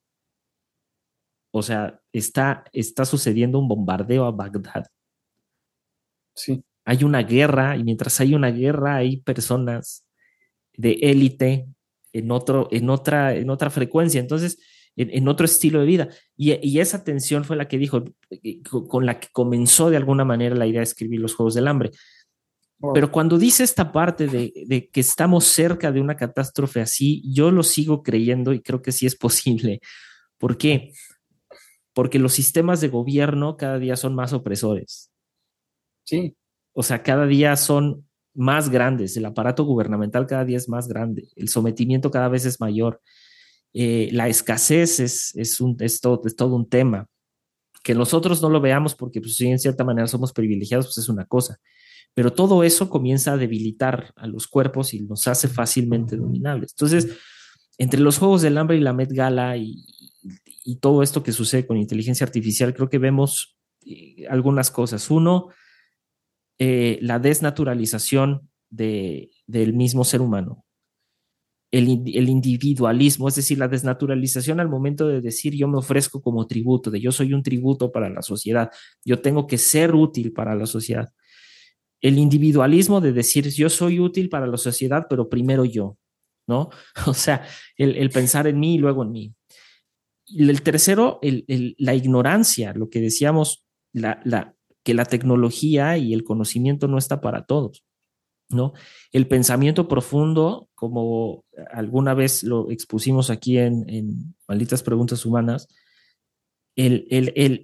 o 1.53 1.63
sea, 1.63 2.01
está, 2.13 2.65
está 2.73 3.05
sucediendo 3.05 3.59
un 3.59 3.69
bombardeo 3.69 4.25
a 4.25 4.31
Bagdad. 4.31 4.87
Sí. 6.35 6.65
Hay 6.85 7.05
una 7.05 7.23
guerra 7.23 7.77
y 7.77 7.85
mientras 7.85 8.19
hay 8.21 8.35
una 8.35 8.51
guerra 8.51 8.97
hay 8.97 9.19
personas 9.19 10.07
de 10.73 10.93
élite 10.93 11.69
en, 12.13 12.31
otro, 12.31 12.69
en, 12.71 12.89
otra, 12.91 13.35
en 13.35 13.51
otra 13.51 13.71
frecuencia. 13.71 14.21
Entonces, 14.21 14.59
en, 14.97 15.29
otro 15.29 15.45
estilo 15.45 15.81
de 15.81 15.87
vida. 15.87 16.09
Y, 16.37 16.79
esa 16.79 17.05
tensión 17.05 17.45
fue 17.45 17.57
la 17.57 17.69
que 17.69 17.79
dijo, 17.79 18.05
eh, 18.31 18.63
con 18.63 19.07
la 19.07 19.21
que 19.21 19.29
comenzó 19.33 19.91
de 19.91 19.97
alguna 19.97 20.25
manera 20.25 20.55
la 20.55 20.67
idea 20.67 20.81
de 20.81 20.85
escribir 20.85 21.21
los 21.21 21.35
Juegos 21.35 21.55
del 21.55 21.69
Hambre. 21.69 21.91
Pero 22.95 23.13
cuando 23.13 23.37
dice 23.37 23.63
esta 23.63 23.93
parte 23.93 24.27
de, 24.27 24.89
que 24.91 25.01
estamos 25.01 25.45
cerca 25.45 25.93
de 25.93 26.01
una 26.01 26.17
catástrofe 26.17 26.81
así, 26.81 27.23
yo 27.31 27.51
lo 27.51 27.63
sigo 27.63 28.03
creyendo 28.03 28.55
y 28.55 28.63
creo 28.63 28.81
que 28.81 28.93
sí 28.93 29.07
es 29.07 29.17
posible. 29.17 29.81
¿Por 30.39 30.57
qué? 30.57 30.93
Porque 31.93 32.19
los 32.19 32.33
sistemas 32.33 32.81
de 32.81 32.89
gobierno 32.89 33.57
cada 33.57 33.79
día 33.79 33.97
son 33.97 34.15
más 34.15 34.33
opresores. 34.33 35.11
Sí. 36.05 36.35
O 36.73 36.83
sea, 36.83 37.03
cada 37.03 37.27
día 37.27 37.57
son 37.57 38.07
más 38.33 38.71
grandes, 38.71 39.17
el 39.17 39.27
aparato 39.27 39.65
gubernamental 39.65 40.27
cada 40.27 40.45
día 40.45 40.57
es 40.57 40.69
más 40.69 40.87
grande, 40.87 41.29
el 41.35 41.49
sometimiento 41.49 42.11
cada 42.11 42.29
vez 42.29 42.45
es 42.47 42.61
mayor. 42.61 43.01
Eh, 43.73 44.09
la 44.13 44.29
escasez 44.29 45.01
es, 45.01 45.35
es, 45.37 45.61
un, 45.61 45.77
es, 45.81 46.01
todo, 46.01 46.23
es 46.25 46.37
todo 46.37 46.55
un 46.57 46.69
tema. 46.69 47.07
Que 47.83 47.95
nosotros 47.95 48.43
no 48.43 48.51
lo 48.51 48.61
veamos 48.61 48.95
porque, 48.95 49.21
pues, 49.21 49.41
en 49.41 49.59
cierta 49.59 49.85
manera 49.85 50.07
somos 50.07 50.33
privilegiados, 50.33 50.87
pues 50.87 50.99
es 50.99 51.09
una 51.09 51.25
cosa. 51.25 51.59
Pero 52.15 52.33
todo 52.33 52.65
eso 52.65 52.91
comienza 52.91 53.33
a 53.33 53.37
debilitar 53.37 54.13
a 54.17 54.27
los 54.27 54.49
cuerpos 54.49 54.93
y 54.95 55.01
nos 55.01 55.29
hace 55.29 55.49
fácilmente 55.49 56.17
dominables. 56.17 56.73
Entonces, 56.73 57.17
entre 57.79 58.01
los 58.01 58.19
Juegos 58.19 58.43
del 58.43 58.59
Hambre 58.59 58.77
y 58.77 58.81
la 58.81 58.93
Met 58.93 59.13
Gala 59.13 59.57
y, 59.57 59.85
y 60.65 60.77
todo 60.77 61.03
esto 61.03 61.23
que 61.23 61.33
sucede 61.33 61.67
con 61.67 61.77
inteligencia 61.77 62.25
artificial, 62.25 62.75
creo 62.75 62.91
que 62.91 62.99
vemos 62.99 63.57
eh, 63.87 64.27
algunas 64.29 64.71
cosas. 64.71 65.11
Uno, 65.11 65.49
eh, 66.59 66.99
la 67.03 67.19
desnaturalización 67.19 68.51
de, 68.69 69.31
del 69.47 69.73
mismo 69.73 70.05
ser 70.05 70.21
humano 70.21 70.65
el, 71.71 72.29
individualismo, 72.29 73.29
es 73.29 73.37
decir, 73.37 73.59
la 73.59 73.69
desnaturalización 73.69 74.59
al 74.59 74.69
momento 74.69 75.07
de 75.07 75.21
decir 75.21 75.55
yo 75.55 75.69
me 75.69 75.79
ofrezco 75.79 76.21
como 76.21 76.47
tributo, 76.47 76.91
de 76.91 77.01
yo 77.01 77.13
soy 77.13 77.33
un 77.33 77.43
tributo 77.43 77.93
para 77.93 78.11
la 78.11 78.23
sociedad, 78.23 78.71
yo 79.05 79.21
tengo 79.21 79.47
que 79.47 79.59
ser 79.59 79.95
útil 79.95 80.33
para 80.33 80.55
la 80.55 80.67
sociedad. 80.67 81.13
El 82.01 82.19
individualismo 82.19 83.01
de 83.01 83.13
decir 83.13 83.49
yo 83.51 83.69
soy 83.69 84.01
útil 84.01 84.29
para 84.29 84.47
la 84.47 84.57
sociedad, 84.57 85.07
pero 85.09 85.29
primero 85.29 85.65
yo, 85.65 85.97
¿no? 86.49 86.71
O 87.07 87.15
sea, 87.15 87.45
el, 87.77 88.11
pensar 88.11 88.47
en 88.47 88.59
mí 88.59 88.75
y 88.75 88.79
luego 88.79 89.05
en 89.05 89.13
mí. 89.13 89.35
Y 90.27 90.49
el 90.49 90.63
tercero, 90.63 91.21
la 91.23 91.95
ignorancia, 91.95 92.73
lo 92.75 92.89
que 92.89 93.01
decíamos, 93.01 93.65
la, 93.93 94.21
la, 94.25 94.55
que 94.85 94.95
la 94.95 95.05
tecnología 95.05 95.99
y 95.99 96.15
el 96.15 96.25
conocimiento 96.25 96.89
no 96.89 96.99
está 96.99 97.21
para 97.21 97.45
todos. 97.45 97.85
¿No? 98.51 98.73
El 99.13 99.27
pensamiento 99.27 99.89
profundo, 99.89 100.69
como 100.75 101.45
alguna 101.73 102.15
vez 102.15 102.43
lo 102.43 102.71
expusimos 102.71 103.31
aquí 103.31 103.59
en, 103.59 104.35
Malditas 104.49 104.83
Preguntas 104.83 105.25
Humanas, 105.25 105.69
el, 106.77 107.07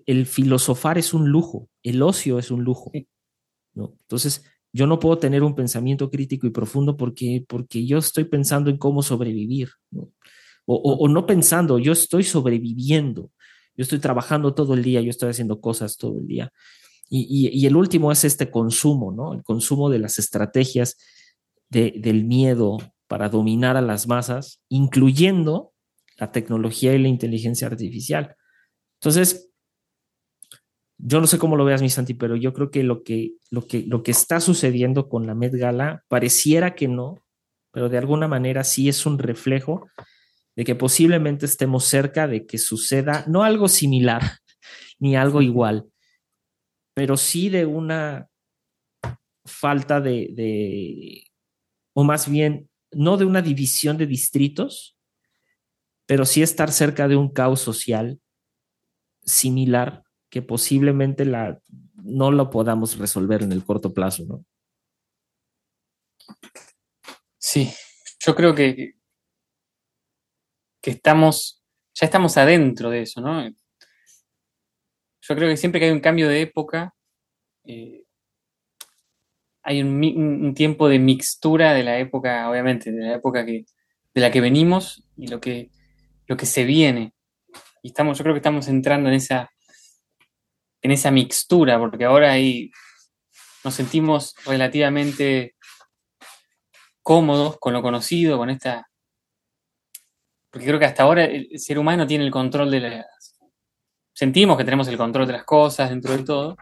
el, 0.06 0.26
filosofar 0.26 0.98
es 0.98 1.14
un 1.14 1.28
lujo, 1.28 1.68
el 1.82 2.02
ocio 2.02 2.38
es 2.38 2.50
un 2.50 2.64
lujo, 2.64 2.92
¿no? 3.74 3.96
Entonces, 4.02 4.44
yo 4.72 4.86
no 4.86 4.98
puedo 4.98 5.18
tener 5.18 5.42
un 5.42 5.54
pensamiento 5.54 6.10
crítico 6.10 6.46
y 6.46 6.50
profundo 6.50 6.96
porque, 6.96 7.44
porque 7.48 7.86
yo 7.86 7.98
estoy 7.98 8.24
pensando 8.24 8.68
en 8.68 8.76
cómo 8.76 9.02
sobrevivir, 9.02 9.70
¿no? 9.90 10.10
o 10.68 11.06
no 11.06 11.26
pensando, 11.26 11.78
yo 11.78 11.92
estoy 11.92 12.24
sobreviviendo, 12.24 13.30
yo 13.76 13.82
estoy 13.82 14.00
trabajando 14.00 14.52
todo 14.52 14.74
el 14.74 14.82
día, 14.82 15.00
yo 15.00 15.10
estoy 15.10 15.30
haciendo 15.30 15.60
cosas 15.60 15.96
todo 15.96 16.18
el 16.18 16.26
día. 16.26 16.52
Y, 17.08 17.66
el 17.66 17.76
último 17.76 18.10
es 18.10 18.24
este 18.24 18.50
consumo, 18.50 19.12
¿no? 19.12 19.32
El 19.32 19.42
consumo 19.42 19.90
de 19.90 19.98
las 19.98 20.18
estrategias 20.18 20.96
del 21.68 22.24
miedo 22.24 22.78
para 23.06 23.28
dominar 23.28 23.76
a 23.76 23.82
las 23.82 24.06
masas, 24.08 24.60
incluyendo 24.68 25.72
la 26.18 26.32
tecnología 26.32 26.94
y 26.94 26.98
la 26.98 27.08
inteligencia 27.08 27.66
artificial. 27.66 28.36
Entonces, 29.00 29.50
yo 30.98 31.20
no 31.20 31.26
sé 31.26 31.38
cómo 31.38 31.56
lo 31.56 31.64
veas, 31.64 31.82
mi 31.82 31.90
Santi, 31.90 32.14
pero 32.14 32.36
yo 32.36 32.52
creo 32.52 32.70
que 32.70 32.82
lo 32.82 33.02
que, 33.02 33.34
lo 33.50 33.66
que, 33.66 33.84
lo 33.86 34.02
que 34.02 34.10
está 34.10 34.40
sucediendo 34.40 35.08
con 35.08 35.26
la 35.26 35.34
Met 35.34 35.54
Gala 35.54 36.04
pareciera 36.08 36.74
que 36.74 36.88
no, 36.88 37.22
pero 37.70 37.88
de 37.88 37.98
alguna 37.98 38.28
manera 38.28 38.64
sí 38.64 38.88
es 38.88 39.04
un 39.04 39.18
reflejo 39.18 39.88
de 40.56 40.64
que 40.64 40.74
posiblemente 40.74 41.44
estemos 41.44 41.84
cerca 41.84 42.26
de 42.26 42.46
que 42.46 42.56
suceda 42.56 43.24
no 43.28 43.44
algo 43.44 43.68
similar 43.68 44.22
ni 44.98 45.16
algo 45.16 45.42
igual, 45.42 45.86
pero 46.96 47.18
sí 47.18 47.50
de 47.50 47.66
una 47.66 48.30
falta 49.44 50.00
de, 50.00 51.22
o 51.92 52.04
más 52.04 52.26
bien, 52.26 52.70
no 52.90 53.18
de 53.18 53.26
una 53.26 53.42
división 53.42 53.98
de 53.98 54.06
distritos, 54.06 54.96
pero 56.06 56.24
sí 56.24 56.40
estar 56.40 56.72
cerca 56.72 57.06
de 57.06 57.16
un 57.16 57.30
caos 57.30 57.60
social 57.60 58.18
similar 59.24 60.04
que 60.30 60.40
posiblemente 60.40 61.26
la, 61.26 61.60
no 61.96 62.30
lo 62.30 62.48
podamos 62.48 62.96
resolver 62.96 63.42
en 63.42 63.52
el 63.52 63.62
corto 63.62 63.92
plazo, 63.92 64.24
¿no? 64.24 64.46
Sí, 67.36 67.70
yo 68.20 68.34
creo 68.34 68.54
que, 68.54 68.94
que 70.80 70.92
estamos, 70.92 71.62
ya 71.92 72.06
estamos 72.06 72.38
adentro 72.38 72.88
de 72.88 73.02
eso, 73.02 73.20
¿no? 73.20 73.46
Yo 75.28 75.34
creo 75.34 75.48
que 75.48 75.56
siempre 75.56 75.80
que 75.80 75.86
hay 75.86 75.92
un 75.92 76.00
cambio 76.00 76.28
de 76.28 76.40
época, 76.42 76.94
eh, 77.64 78.04
hay 79.62 79.82
un, 79.82 80.54
tiempo 80.54 80.88
de 80.88 81.00
mixtura 81.00 81.74
de 81.74 81.82
la 81.82 81.98
época, 81.98 82.48
obviamente, 82.48 82.92
de 82.92 83.04
la 83.04 83.14
época 83.16 83.44
que, 83.44 83.64
de 84.14 84.20
la 84.20 84.30
que 84.30 84.40
venimos 84.40 85.04
y 85.16 85.26
lo 85.26 85.40
que, 85.40 85.70
lo 86.26 86.36
que 86.36 86.46
se 86.46 86.64
viene. 86.64 87.14
Y 87.82 87.88
estamos, 87.88 88.16
yo 88.18 88.22
creo 88.22 88.34
que 88.34 88.38
estamos 88.38 88.68
entrando 88.68 89.08
en 89.08 89.16
esa, 89.16 89.50
en 90.82 90.92
esa 90.92 91.10
mixtura, 91.10 91.80
porque 91.80 92.04
ahora 92.04 92.30
ahí 92.30 92.70
nos 93.64 93.74
sentimos 93.74 94.36
relativamente 94.44 95.56
cómodos 97.02 97.58
con 97.58 97.72
lo 97.72 97.82
conocido, 97.82 98.38
con 98.38 98.50
esta... 98.50 98.88
Porque 100.50 100.66
creo 100.66 100.78
que 100.78 100.84
hasta 100.84 101.02
ahora 101.02 101.24
el 101.24 101.58
ser 101.58 101.78
humano 101.78 102.06
tiene 102.06 102.24
el 102.24 102.30
control 102.30 102.70
de 102.70 102.80
las... 102.80 103.35
Sentimos 104.16 104.56
que 104.56 104.64
tenemos 104.64 104.88
el 104.88 104.96
control 104.96 105.26
de 105.26 105.34
las 105.34 105.44
cosas 105.44 105.90
dentro 105.90 106.16
de 106.16 106.24
todo. 106.24 106.56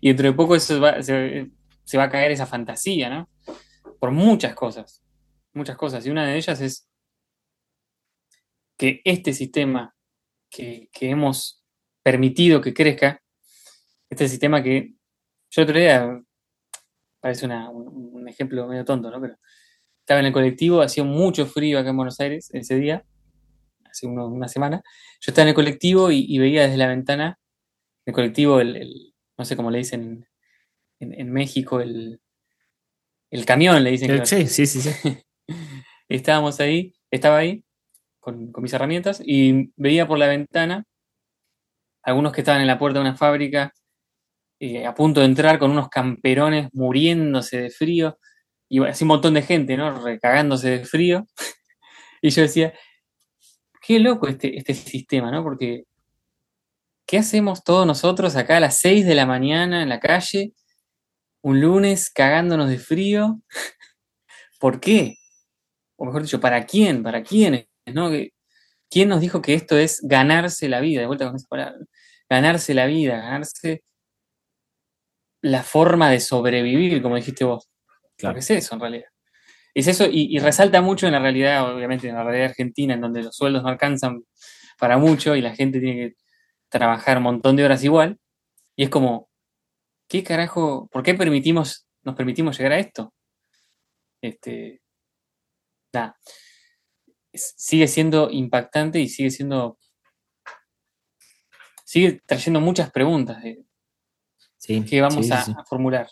Y 0.00 0.08
dentro 0.08 0.28
de 0.28 0.34
poco 0.34 0.54
eso 0.54 0.80
se, 1.02 1.98
va 1.98 2.04
a 2.04 2.08
caer 2.08 2.30
esa 2.30 2.46
fantasía, 2.46 3.10
¿no? 3.10 3.28
Por 3.98 4.12
muchas 4.12 4.54
cosas, 4.54 5.02
muchas 5.52 5.76
cosas. 5.76 6.06
Y 6.06 6.10
una 6.10 6.24
de 6.24 6.36
ellas 6.36 6.60
es 6.60 6.88
que 8.78 9.00
este 9.04 9.32
sistema 9.32 9.96
que, 10.48 10.88
hemos 11.00 11.64
permitido 12.04 12.60
que 12.60 12.72
crezca, 12.72 13.20
este 14.08 14.28
sistema 14.28 14.62
que 14.62 14.94
yo 15.50 15.62
otro 15.64 15.76
día, 15.76 16.22
parece 17.18 17.46
un, 17.46 18.28
ejemplo 18.28 18.68
medio 18.68 18.84
tonto, 18.84 19.10
¿no? 19.10 19.20
Pero 19.20 19.34
estaba 19.98 20.20
en 20.20 20.26
el 20.26 20.32
colectivo, 20.32 20.82
hacía 20.82 21.02
mucho 21.02 21.46
frío 21.46 21.80
acá 21.80 21.90
en 21.90 21.96
Buenos 21.96 22.20
Aires 22.20 22.48
ese 22.52 22.76
día, 22.76 23.04
hace 23.94 24.06
una 24.06 24.48
semana. 24.48 24.82
Yo 25.20 25.30
estaba 25.30 25.44
en 25.44 25.50
el 25.50 25.54
colectivo 25.54 26.10
y, 26.10 26.38
veía 26.38 26.62
desde 26.62 26.76
la 26.76 26.88
ventana, 26.88 27.38
el 28.06 28.12
colectivo, 28.12 28.60
el, 28.60 29.14
no 29.38 29.44
sé 29.44 29.56
cómo 29.56 29.70
le 29.70 29.78
dicen 29.78 30.26
en, 31.00 31.32
México 31.32 31.80
el, 31.80 32.20
el, 33.30 33.44
camión, 33.46 33.82
le 33.82 33.92
dicen. 33.92 34.26
sí, 34.26 34.46
sí, 34.46 34.66
sí, 34.66 34.80
sí. 34.80 34.90
Estábamos 36.08 36.60
ahí, 36.60 36.94
estaba 37.10 37.38
ahí 37.38 37.64
con, 38.20 38.52
mis 38.58 38.72
herramientas 38.72 39.22
y 39.24 39.72
veía 39.76 40.06
por 40.06 40.18
la 40.18 40.28
ventana 40.28 40.84
algunos 42.02 42.32
que 42.32 42.42
estaban 42.42 42.60
en 42.60 42.66
la 42.66 42.78
puerta 42.78 42.98
de 42.98 43.06
una 43.06 43.16
fábrica 43.16 43.72
eh, 44.60 44.86
a 44.86 44.94
punto 44.94 45.20
de 45.20 45.26
entrar 45.26 45.58
con 45.58 45.70
unos 45.70 45.88
camperones 45.88 46.68
muriéndose 46.72 47.62
de 47.62 47.70
frío 47.70 48.18
y 48.68 48.84
así 48.84 49.04
un 49.04 49.08
montón 49.08 49.34
de 49.34 49.42
gente, 49.42 49.76
¿no? 49.76 50.02
Recagándose 50.02 50.70
de 50.70 50.84
frío. 50.84 51.26
y 52.22 52.30
yo 52.30 52.42
decía, 52.42 52.74
qué 53.86 53.98
loco 53.98 54.28
este, 54.28 54.56
este 54.56 54.74
sistema, 54.74 55.30
¿no? 55.30 55.42
Porque, 55.42 55.84
¿qué 57.06 57.18
hacemos 57.18 57.64
todos 57.64 57.86
nosotros 57.86 58.36
acá 58.36 58.56
a 58.58 58.60
las 58.60 58.78
6 58.78 59.06
de 59.06 59.14
la 59.14 59.26
mañana 59.26 59.82
en 59.82 59.88
la 59.88 60.00
calle 60.00 60.54
un 61.44 61.60
lunes 61.60 62.10
cagándonos 62.10 62.70
de 62.70 62.78
frío. 62.78 63.40
¿Por 64.58 64.80
qué? 64.80 65.16
O 65.96 66.06
mejor 66.06 66.22
dicho, 66.22 66.40
¿para 66.40 66.64
quién? 66.64 67.02
¿Para 67.02 67.22
quiénes? 67.22 67.66
¿No? 67.86 68.10
¿Quién 68.90 69.08
nos 69.10 69.20
dijo 69.20 69.42
que 69.42 69.52
esto 69.52 69.76
es 69.76 70.00
ganarse 70.02 70.70
la 70.70 70.80
vida? 70.80 71.02
De 71.02 71.06
vuelta 71.06 71.26
con 71.26 71.36
esa 71.36 71.46
palabra. 71.46 71.76
Ganarse 72.30 72.72
la 72.72 72.86
vida, 72.86 73.18
ganarse 73.18 73.84
la 75.42 75.62
forma 75.62 76.08
de 76.10 76.20
sobrevivir, 76.20 77.02
como 77.02 77.16
dijiste 77.16 77.44
vos. 77.44 77.68
Claro. 78.16 78.38
es 78.38 78.50
eso 78.50 78.74
en 78.74 78.80
realidad. 78.80 79.08
Es 79.74 79.88
eso, 79.88 80.06
y, 80.06 80.34
y, 80.34 80.38
resalta 80.38 80.80
mucho 80.80 81.06
en 81.06 81.12
la 81.12 81.18
realidad, 81.18 81.74
obviamente, 81.74 82.08
en 82.08 82.14
la 82.14 82.22
realidad 82.22 82.50
argentina, 82.50 82.94
en 82.94 83.00
donde 83.00 83.24
los 83.24 83.36
sueldos 83.36 83.62
no 83.62 83.68
alcanzan 83.68 84.22
para 84.78 84.98
mucho 84.98 85.34
y 85.34 85.40
la 85.40 85.54
gente 85.54 85.80
tiene 85.80 85.96
que 85.96 86.16
trabajar 86.68 87.18
un 87.18 87.24
montón 87.24 87.56
de 87.56 87.64
horas 87.64 87.82
igual. 87.82 88.18
Y 88.76 88.84
es 88.84 88.90
como, 88.90 89.28
¿qué 90.08 90.22
carajo? 90.22 90.88
¿Por 90.92 91.02
qué 91.02 91.14
permitimos, 91.14 91.86
nos 92.02 92.14
permitimos 92.14 92.56
llegar 92.56 92.72
a 92.72 92.78
esto? 92.78 93.12
Este, 94.20 94.80
nada. 95.92 96.16
Sigue 97.32 97.88
siendo 97.88 98.30
impactante 98.30 99.00
y 99.00 99.08
sigue 99.08 99.30
siendo. 99.30 99.78
Sigue 101.84 102.22
trayendo 102.26 102.60
muchas 102.60 102.90
preguntas 102.90 103.42
que 104.66 105.00
vamos 105.00 105.30
a, 105.30 105.64
formular. 105.64 106.08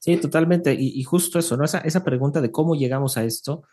Sí, 0.00 0.16
totalmente. 0.16 0.74
Y, 0.74 1.02
justo 1.04 1.38
eso, 1.38 1.56
¿no? 1.58 1.64
Esa, 1.64 1.78
esa 1.80 2.02
pregunta 2.02 2.40
de 2.40 2.50
cómo 2.50 2.74
llegamos 2.74 3.18
a 3.18 3.24
esto, 3.24 3.64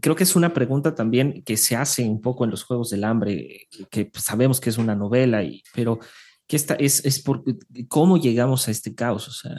creo 0.00 0.14
que 0.14 0.24
es 0.24 0.36
una 0.36 0.52
pregunta 0.52 0.94
también 0.94 1.42
que 1.42 1.56
se 1.56 1.74
hace 1.74 2.04
un 2.04 2.20
poco 2.20 2.44
en 2.44 2.50
los 2.50 2.64
Juegos 2.64 2.90
del 2.90 3.02
Hambre, 3.02 3.66
que, 3.90 4.10
sabemos 4.14 4.60
que 4.60 4.70
es 4.70 4.78
una 4.78 4.94
novela, 4.94 5.42
pero 5.74 5.98
que 6.46 6.56
esta 6.56 6.74
es, 6.74 7.04
es 7.04 7.22
por 7.22 7.42
cómo 7.88 8.18
llegamos 8.18 8.68
a 8.68 8.70
este 8.70 8.94
caos, 8.94 9.26
o 9.28 9.32
sea, 9.32 9.56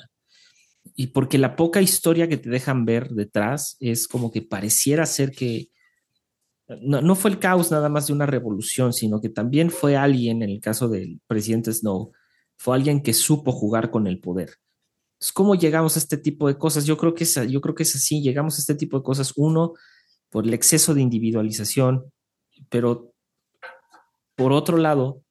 y 0.96 1.08
porque 1.08 1.40
la 1.40 1.56
poca 1.56 1.82
historia 1.82 2.30
que 2.30 2.38
te 2.38 2.50
dejan 2.50 2.86
ver 2.86 3.10
detrás 3.10 3.78
es 3.80 4.08
como 4.08 4.32
que 4.32 4.44
pareciera 4.44 5.06
ser 5.08 5.32
que 5.32 5.70
no, 6.82 7.02
no, 7.02 7.16
fue 7.16 7.32
el 7.32 7.40
caos 7.40 7.72
nada 7.72 7.90
más 7.90 8.08
de 8.08 8.14
una 8.14 8.26
revolución, 8.26 8.94
sino 8.94 9.22
que 9.22 9.30
también 9.30 9.72
fue 9.72 9.96
alguien, 9.96 10.44
en 10.44 10.50
el 10.50 10.60
caso 10.60 10.88
del 10.88 11.20
presidente 11.26 11.74
Snow, 11.74 12.12
fue 12.58 12.76
alguien 12.76 13.02
que 13.02 13.14
supo 13.14 13.52
jugar 13.52 13.90
con 13.90 14.06
el 14.06 14.20
poder. 14.20 14.58
Entonces, 15.18 15.34
¿cómo 15.34 15.56
llegamos 15.56 15.96
a 15.96 16.00
este 16.00 16.18
tipo 16.18 16.48
de 16.48 16.60
cosas? 16.60 16.86
Yo 16.86 16.96
creo 16.96 17.16
que 17.16 17.24
es, 17.24 17.36
yo 17.50 17.60
creo 17.60 17.74
que 17.74 17.82
es 17.84 17.96
así, 17.96 18.22
llegamos 18.22 18.58
a 18.58 18.62
este 18.62 18.76
tipo 18.76 18.98
de 18.98 19.04
cosas, 19.04 19.34
uno, 19.36 19.74
por 20.30 20.46
el 20.46 20.54
exceso 20.54 20.94
de 20.94 21.02
individualización, 21.02 22.12
pero 22.70 23.16
por 24.36 24.54
otro 24.54 24.78
lado, 24.78 25.24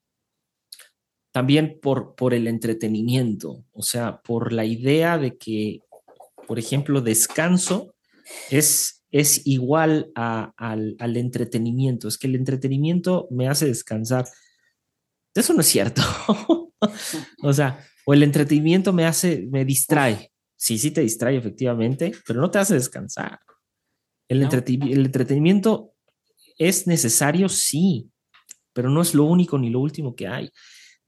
también 1.31 1.79
por, 1.81 2.17
por 2.17 2.35
el 2.35 2.49
entretenimiento, 2.49 3.65
o 3.73 3.83
sea, 3.83 4.23
por 4.23 4.53
la 4.53 4.65
idea 4.65 5.19
de 5.19 5.37
que, 5.37 5.83
por 6.49 6.59
ejemplo, 6.59 7.01
descanso 7.01 7.95
es, 8.51 9.05
es 9.13 9.47
igual 9.47 10.11
al, 10.17 11.17
entretenimiento, 11.17 12.09
es 12.09 12.19
que 12.19 12.27
el 12.27 12.35
entretenimiento 12.35 13.29
me 13.31 13.49
hace 13.49 13.67
descansar. 13.67 14.27
Eso 15.33 15.55
no 15.55 15.61
es 15.61 15.69
cierto. 15.69 16.03
o 17.43 17.53
sea, 17.53 17.87
o 18.09 18.15
el 18.15 18.23
entretenimiento 18.23 18.93
me 18.93 19.05
hace, 19.05 19.47
me 19.51 19.65
distrae. 19.65 20.31
Sí, 20.57 20.79
sí 20.79 20.93
te 20.93 21.01
distrae 21.01 21.37
efectivamente, 21.37 22.13
pero 22.27 22.41
no 22.41 22.51
te 22.51 22.59
hace 22.59 22.75
descansar. 22.75 23.41
El, 24.29 24.43
el 24.43 25.07
entretenimiento 25.07 25.93
es 26.57 26.87
necesario, 26.87 27.49
sí, 27.49 28.11
pero 28.73 28.91
no 28.91 29.03
es 29.03 29.13
lo 29.13 29.25
único 29.25 29.59
ni 29.59 29.71
lo 29.71 29.81
último 29.81 30.15
que 30.15 30.29
hay. 30.29 30.51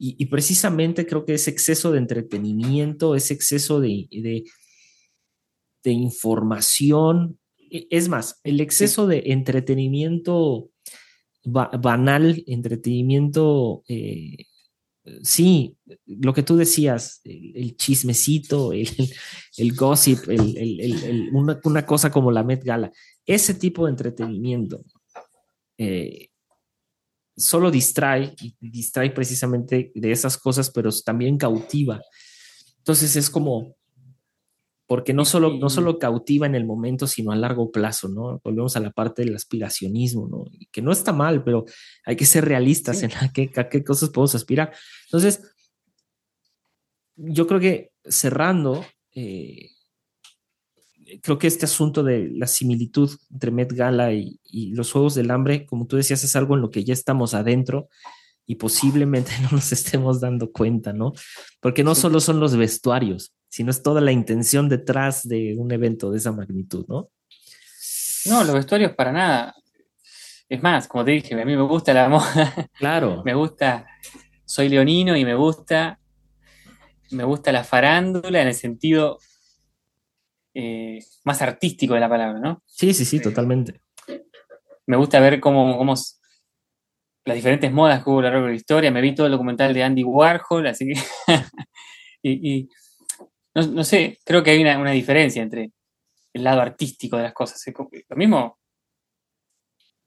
Y, 0.01 0.27
precisamente 0.27 1.07
creo 1.07 1.25
que 1.25 1.35
ese 1.35 1.51
exceso 1.51 1.91
de 1.91 1.99
entretenimiento, 1.99 3.17
ese 3.17 3.35
exceso 3.35 3.81
de, 3.81 4.07
de, 5.83 5.91
información, 5.91 7.41
e, 7.59 7.89
es 7.91 8.09
más, 8.09 8.39
el 8.45 8.61
exceso 8.61 9.09
de 9.09 9.25
entretenimiento 9.27 10.71
banal, 11.45 12.45
entretenimiento, 12.47 13.83
eh, 13.89 14.37
sí, 15.23 15.77
lo 16.07 16.33
que 16.33 16.43
tú 16.43 16.57
decías, 16.57 17.21
el, 17.25 17.77
chismecito, 17.77 18.73
el, 18.73 18.89
el 19.57 19.75
gossip, 19.75 20.29
una, 21.33 21.61
una, 21.65 21.87
cosa 21.87 22.11
como 22.11 22.31
la 22.31 22.43
Met 22.45 22.65
Gala, 22.65 22.91
ese 23.25 23.55
tipo 23.55 23.85
de 23.85 23.91
entretenimiento. 23.91 24.85
Eh, 25.77 26.31
solo 27.37 27.71
distrae 27.71 28.35
y 28.41 28.57
distrae 28.61 29.11
precisamente 29.11 29.93
de 29.95 30.11
esas 30.11 30.37
cosas, 30.37 30.71
pero 30.71 30.91
también 31.05 31.39
cautiva. 31.39 32.01
Entonces 32.79 33.15
es 33.17 33.31
como, 33.31 33.77
porque 34.89 35.13
no 35.13 35.27
solo, 35.27 35.59
no 35.59 35.69
solo 35.69 35.99
cautiva 35.99 36.47
en 36.47 36.55
el 36.55 36.65
momento, 36.65 37.07
sino 37.07 37.31
a 37.31 37.37
largo 37.37 37.71
plazo, 37.71 38.09
¿no? 38.09 38.41
Volvemos 38.43 38.75
a 38.75 38.81
la 38.81 38.91
parte 38.91 39.23
del 39.23 39.37
aspiracionismo, 39.37 40.27
¿no? 40.29 40.45
Y 40.51 40.65
que 40.73 40.81
no 40.81 40.93
está 40.93 41.13
mal, 41.13 41.45
pero 41.45 41.67
hay 42.07 42.17
que 42.17 42.25
ser 42.25 42.47
realistas 42.47 43.03
en 43.03 43.13
a 43.21 43.31
qué, 43.31 43.51
a 43.57 43.69
qué 43.69 43.85
cosas 43.85 44.09
podemos 44.09 44.35
aspirar. 44.35 44.73
Entonces, 45.05 45.43
yo 47.17 47.47
creo 47.47 47.61
que 47.61 47.91
cerrando, 48.03 48.83
eh, 49.15 49.73
creo 51.21 51.39
que 51.39 51.49
este 51.49 51.67
asunto 51.67 52.03
de 52.03 52.31
la 52.31 52.47
similitud 52.47 53.11
entre 53.31 53.51
Met 53.51 53.75
Gala 53.75 54.15
y, 54.15 54.41
los 54.73 54.91
Juegos 54.91 55.15
del 55.15 55.31
Hambre, 55.31 55.67
como 55.67 55.87
tú 55.87 55.97
decías, 55.97 56.25
es 56.25 56.35
algo 56.35 56.55
en 56.55 56.63
lo 56.63 56.71
que 56.71 56.85
ya 56.85 56.95
estamos 56.95 57.35
adentro 57.35 57.91
y 58.47 58.55
posiblemente 58.55 59.33
no 59.43 59.51
nos 59.53 59.71
estemos 59.71 60.19
dando 60.19 60.51
cuenta, 60.51 60.95
¿no? 60.95 61.13
Porque 61.61 61.85
no 61.85 61.95
solo 61.95 62.21
son 62.21 62.41
los 62.41 62.57
vestuarios, 62.57 63.35
sino 63.49 63.71
es 63.71 63.83
toda 63.83 64.01
la 64.01 64.13
intención 64.13 64.69
detrás 64.69 65.27
de 65.27 65.57
un 65.59 65.73
evento 65.73 66.11
de 66.11 66.19
esa 66.19 66.33
magnitud, 66.33 66.87
¿no? 66.89 67.11
No, 68.27 68.45
los 68.45 68.55
vestuarios 68.55 68.93
para 68.93 69.13
nada. 69.13 69.55
Es 70.49 70.63
más, 70.63 70.89
como 70.89 71.05
te 71.05 71.13
dije, 71.13 71.41
a 71.41 71.45
mí 71.45 71.57
me 71.57 71.63
gusta 71.63 71.95
la 71.95 72.09
moda. 72.09 72.69
Claro. 72.75 73.23
me 73.25 73.35
gusta, 73.35 73.87
soy 74.45 74.69
leonino 74.69 75.17
y 75.17 75.25
me 75.25 75.35
gusta, 75.35 75.99
me 77.11 77.25
gusta 77.25 77.53
la 77.53 77.65
farándula 77.65 78.43
en 78.43 78.49
el 78.49 78.55
sentido 78.55 79.19
eh, 80.55 80.99
más 81.25 81.41
artístico 81.43 81.95
de 81.95 82.01
la 82.01 82.09
palabra, 82.09 82.41
¿no? 82.41 82.63
Sí, 82.67 82.93
sí, 82.93 83.05
sí, 83.05 83.21
totalmente. 83.21 83.81
Me 84.87 84.97
gusta 84.97 85.21
ver 85.21 85.39
cómo, 85.41 85.77
cómo 85.77 85.95
las 87.29 87.37
diferentes 87.37 87.71
modas 87.71 88.03
que 88.03 88.11
hubo 88.11 88.21
a 88.21 88.23
lo 88.23 88.31
largo 88.31 88.47
de 88.47 88.53
la 88.53 88.57
historia. 88.57 88.91
Me 88.91 89.01
vi 89.01 89.15
todo 89.15 89.27
el 89.27 89.33
documental 89.33 89.73
de 89.73 89.83
Andy 89.85 90.03
Warhol, 90.03 90.67
así 90.67 90.87
que. 90.89 91.01
y, 92.23 92.69
no, 93.67 93.85
sé, 93.85 94.19
creo 94.25 94.43
que 94.43 94.51
hay 94.51 94.61
una, 94.61 94.91
diferencia 94.91 95.43
entre 95.43 95.73
el 96.33 96.45
lado 96.45 96.61
artístico 96.61 97.17
de 97.17 97.25
las 97.25 97.33
cosas. 97.33 97.63
Lo 98.09 98.17
mismo 98.17 98.59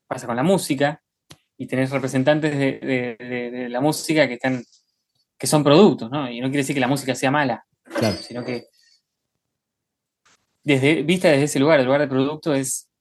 pasa 0.08 0.28
con 0.28 0.36
la 0.36 0.44
música 0.44 1.02
y 1.58 1.68
tenés 1.68 1.92
representantes 1.92 2.58
de, 2.58 3.68
la 3.70 3.82
música 3.82 4.28
que 4.28 4.36
están 4.36 4.64
que 5.38 5.48
son 5.48 5.64
productos, 5.64 6.12
¿no? 6.12 6.30
Y 6.30 6.40
no 6.40 6.48
quiere 6.48 6.60
decir 6.60 6.76
que 6.76 6.80
la 6.80 6.88
música 6.88 7.16
sea 7.16 7.32
mala, 7.32 7.66
sino 8.22 8.46
que 8.46 8.68
desde, 10.64 11.02
vista 11.02 11.30
desde 11.30 11.46
ese 11.46 11.60
lugar, 11.60 11.80
el 11.80 11.86
lugar 11.86 12.02
de 12.02 12.08
producto 12.08 12.54
es 12.54 12.92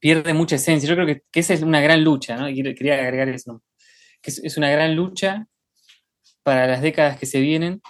pierde 0.00 0.34
mucha 0.34 0.56
esencia. 0.56 0.88
Yo 0.88 0.96
creo 0.96 1.06
que, 1.06 1.22
esa 1.32 1.54
es 1.54 1.62
una 1.62 1.80
gran 1.80 2.02
lucha, 2.02 2.36
¿no? 2.36 2.48
Y 2.48 2.62
quería 2.74 2.94
agregar 2.94 3.28
eso, 3.28 3.62
que 4.22 4.30
es, 4.30 4.56
una 4.56 4.70
gran 4.70 4.96
lucha 4.96 5.46
para 6.42 6.66
las 6.66 6.82
décadas 6.82 7.18
que 7.18 7.26
se 7.26 7.40
vienen, 7.40 7.82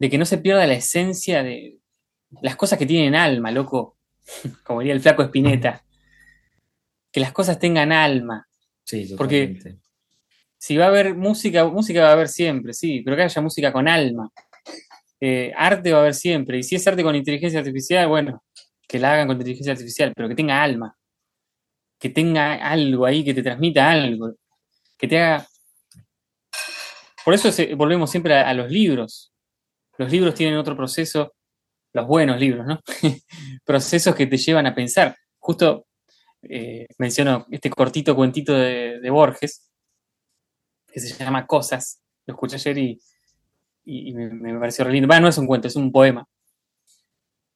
de 0.00 0.10
que 0.10 0.18
no 0.18 0.24
se 0.24 0.38
pierda 0.38 0.66
la 0.66 0.74
esencia 0.74 1.44
de 1.44 1.78
las 2.42 2.56
cosas 2.56 2.76
que 2.78 2.86
tienen 2.86 3.14
alma, 3.14 3.52
loco, 3.52 3.96
como 4.64 4.80
diría 4.80 4.94
el 4.94 5.00
flaco 5.00 5.22
Espineta, 5.22 5.84
que 7.12 7.20
las 7.20 7.30
cosas 7.32 7.60
tengan 7.60 7.92
alma. 7.92 8.48
Sí, 8.82 9.14
Porque 9.16 9.78
si 10.58 10.76
va 10.76 10.86
a 10.86 10.88
haber 10.88 11.14
música, 11.14 11.64
música 11.68 12.02
va 12.02 12.08
a 12.08 12.12
haber 12.14 12.28
siempre, 12.28 12.72
sí, 12.72 13.02
pero 13.04 13.16
que 13.16 13.22
haya 13.22 13.40
música 13.40 13.72
con 13.72 13.86
alma. 13.86 14.28
Eh, 15.20 15.52
arte 15.56 15.92
va 15.92 15.98
a 15.98 16.00
haber 16.00 16.14
siempre, 16.14 16.58
y 16.58 16.64
si 16.64 16.74
es 16.74 16.86
arte 16.88 17.04
con 17.04 17.14
inteligencia 17.14 17.60
artificial, 17.60 18.08
bueno, 18.08 18.42
que 18.88 18.98
la 18.98 19.12
hagan 19.12 19.28
con 19.28 19.36
inteligencia 19.36 19.72
artificial, 19.72 20.12
pero 20.16 20.28
que 20.28 20.34
tenga 20.34 20.60
alma 20.60 20.96
que 22.00 22.08
tenga 22.08 22.54
algo 22.54 23.04
ahí, 23.04 23.22
que 23.22 23.34
te 23.34 23.42
transmita 23.42 23.90
algo, 23.90 24.34
que 24.98 25.06
te 25.06 25.18
haga... 25.18 25.46
Por 27.22 27.34
eso 27.34 27.50
volvemos 27.76 28.10
siempre 28.10 28.34
a, 28.34 28.54
los 28.54 28.70
libros. 28.70 29.29
Los 30.00 30.10
libros 30.10 30.34
tienen 30.34 30.56
otro 30.56 30.74
proceso, 30.74 31.34
los 31.92 32.06
buenos 32.06 32.40
libros, 32.40 32.66
¿no? 32.66 32.80
Procesos 33.66 34.14
que 34.14 34.26
te 34.26 34.38
llevan 34.38 34.66
a 34.66 34.74
pensar. 34.74 35.14
Justo 35.38 35.88
eh, 36.40 36.86
menciono 36.96 37.46
este 37.50 37.68
cortito 37.68 38.16
cuentito 38.16 38.54
de, 38.54 39.10
Borges, 39.10 39.70
que 40.90 41.00
se 41.00 41.22
llama 41.22 41.46
Cosas. 41.46 42.00
Lo 42.24 42.32
escuché 42.32 42.56
ayer 42.56 42.78
y, 43.84 44.14
me, 44.14 44.58
pareció 44.58 44.86
re. 44.86 44.98
Bueno, 45.04 45.20
no 45.20 45.28
es 45.28 45.36
un 45.36 45.46
cuento, 45.46 45.68
es 45.68 45.76
un 45.76 45.92
poema. 45.92 46.26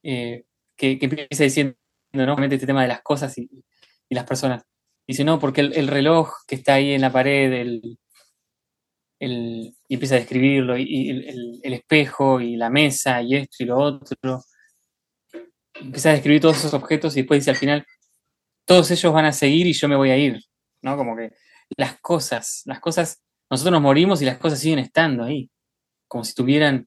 Eh, 0.03 0.45
que, 0.77 0.99
empieza 1.01 1.45
diciendo, 1.45 1.79
¿no? 2.13 2.37
Este 2.45 2.67
tema 2.67 2.83
de 2.83 2.89
las 2.89 3.01
cosas 3.01 3.39
y, 3.39 3.49
y 4.07 4.15
las 4.15 4.25
personas. 4.25 4.67
Dice, 5.07 5.25
no, 5.25 5.39
porque 5.39 5.63
el, 5.63 5.89
reloj 5.89 6.31
que 6.47 6.57
está 6.57 6.75
ahí 6.75 6.93
en 6.93 7.01
la 7.01 7.11
pared, 7.11 7.51
el, 7.55 7.99
y 9.33 9.75
empieza 9.89 10.17
a 10.17 10.19
describirlo, 10.19 10.77
y, 10.77 11.11
el, 11.63 11.73
espejo, 11.73 12.41
y 12.41 12.57
la 12.57 12.71
mesa, 12.71 13.23
y 13.23 13.37
esto 13.37 13.57
y 13.61 13.67
lo 13.67 13.79
otro. 13.79 14.45
Empieza 15.75 16.11
a 16.11 16.13
describir 16.13 16.41
todos 16.41 16.59
esos 16.59 16.75
objetos 16.75 17.17
y 17.17 17.21
después 17.21 17.41
dice 17.41 17.51
al 17.51 17.57
final, 17.57 17.87
todos 18.65 18.91
ellos 18.91 19.13
van 19.13 19.25
a 19.25 19.33
seguir 19.33 19.67
y 19.67 19.73
yo 19.73 19.89
me 19.89 19.97
voy 19.97 20.11
a 20.11 20.17
ir. 20.17 20.41
¿No? 20.83 20.97
Como 20.97 21.17
que 21.17 21.33
las 21.77 21.99
cosas, 22.01 22.63
las 22.67 22.81
cosas, 22.81 23.23
nosotros 23.51 23.73
nos 23.73 23.83
morimos 23.83 24.21
y 24.23 24.27
las 24.27 24.39
cosas 24.39 24.61
siguen 24.61 24.79
estando 24.79 25.25
ahí, 25.25 25.51
como 26.09 26.25
si 26.25 26.35
tuvieran 26.35 26.87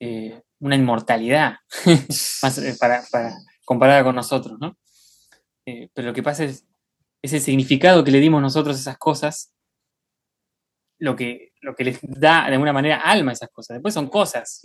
eh, 0.00 0.40
una 0.58 0.76
inmortalidad, 0.76 1.56
eh, 1.86 2.76
para, 2.80 3.02
para, 3.10 3.34
comparada 3.64 4.04
con 4.04 4.14
nosotros, 4.14 4.58
¿no? 4.60 4.76
Eh, 5.66 5.88
pero 5.92 6.08
lo 6.08 6.14
que 6.14 6.22
pasa 6.22 6.44
es 6.44 6.64
ese 7.22 7.40
significado 7.40 8.02
que 8.02 8.10
le 8.10 8.20
dimos 8.20 8.40
nosotros 8.40 8.76
a 8.76 8.80
esas 8.80 8.98
cosas, 8.98 9.52
lo 11.00 11.16
que, 11.16 11.52
lo 11.62 11.74
que 11.74 11.84
les 11.84 11.98
da 12.02 12.46
de 12.46 12.52
alguna 12.52 12.72
manera 12.72 13.00
alma 13.00 13.32
a 13.32 13.34
esas 13.34 13.50
cosas. 13.50 13.76
Después 13.76 13.94
son 13.94 14.08
cosas. 14.08 14.62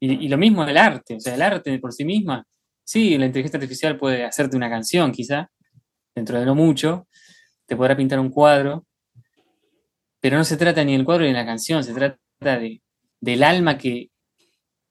Y, 0.00 0.28
lo 0.28 0.38
mismo 0.38 0.64
el 0.64 0.76
arte, 0.76 1.16
o 1.16 1.20
sea, 1.20 1.34
el 1.34 1.42
arte 1.42 1.78
por 1.78 1.92
sí 1.92 2.04
misma. 2.04 2.46
Sí, 2.84 3.18
la 3.18 3.26
inteligencia 3.26 3.58
artificial 3.58 3.98
puede 3.98 4.24
hacerte 4.24 4.56
una 4.56 4.70
canción, 4.70 5.12
quizá, 5.12 5.50
dentro 6.14 6.38
de 6.38 6.46
no 6.46 6.54
mucho, 6.54 7.06
te 7.66 7.76
podrá 7.76 7.96
pintar 7.96 8.18
un 8.18 8.30
cuadro, 8.30 8.86
pero 10.20 10.38
no 10.38 10.44
se 10.44 10.56
trata 10.56 10.82
ni 10.84 10.92
del 10.92 11.04
cuadro 11.04 11.24
ni 11.24 11.32
de 11.32 11.34
la 11.34 11.44
canción, 11.44 11.84
se 11.84 11.92
trata 11.92 12.18
de, 12.40 12.80
del 13.20 13.42
alma 13.42 13.76
que, 13.76 14.10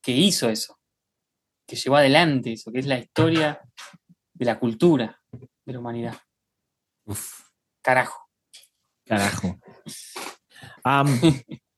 que 0.02 0.11
hizo 0.11 0.49
eso, 0.49 0.77
que 1.65 1.76
llevó 1.76 1.95
adelante 1.95 2.53
eso, 2.53 2.72
que 2.72 2.80
es 2.80 2.85
la 2.85 2.99
historia 2.99 3.61
de 4.34 4.45
la 4.45 4.60
cultura 4.60 5.19
de 5.31 5.73
la 5.73 5.80
humanidad. 5.80 6.18
Uf. 7.06 7.48
Carajo. 7.81 8.30
Carajo. 9.06 9.57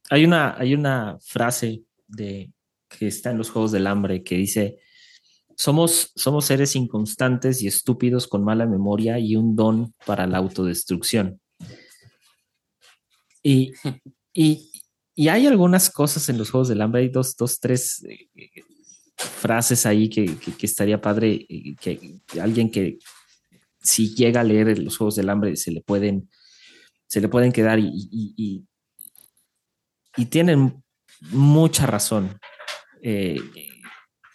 Hay, 0.10 0.26
una, 0.26 0.56
hay 0.58 0.74
una 0.74 1.18
frase 1.22 1.84
de, 2.08 2.52
que 2.90 3.08
está 3.08 3.32
en 3.32 3.38
los 3.38 3.50
Juegos 3.50 3.72
del 3.72 3.88
Hambre 3.88 4.24
que 4.24 4.36
dice, 4.36 4.80
somos, 5.56 6.12
somos 6.16 6.46
seres 6.46 6.76
inconstantes 6.76 7.62
y 7.62 7.68
estúpidos 7.68 8.28
con 8.28 8.44
mala 8.44 8.66
memoria 8.66 9.20
y 9.20 9.36
un 9.36 9.56
don 9.56 9.94
para 10.06 10.26
la 10.26 10.38
autodestrucción. 10.38 11.40
Y, 13.44 13.74
hay 15.30 15.48
algunas 15.48 15.90
cosas 15.90 16.30
en 16.30 16.38
los 16.38 16.50
Juegos 16.50 16.70
del 16.70 16.82
Hambre, 16.82 17.02
hay 17.02 17.10
dos, 17.10 17.36
dos 17.36 17.60
tres 17.60 18.04
eh, 18.06 18.30
frases 19.18 19.86
ahí 19.86 20.10
que, 20.10 20.38
estaría 20.62 21.02
padre 21.02 21.46
que, 21.82 22.20
alguien 22.42 22.72
que 22.72 23.00
si 23.82 24.16
llega 24.16 24.42
a 24.42 24.46
leer 24.46 24.80
los 24.80 24.98
Juegos 24.98 25.18
del 25.18 25.30
Hambre 25.30 25.58
se 25.58 25.72
le 25.72 25.82
pueden, 25.82 26.30
se 27.08 27.20
le 27.20 27.28
pueden 27.28 27.52
quedar 27.52 27.80
y, 27.80 27.92
y, 27.92 28.66
tienen 30.30 30.84
mucha 31.32 31.86
razón. 31.86 32.40
Eh, 33.02 33.40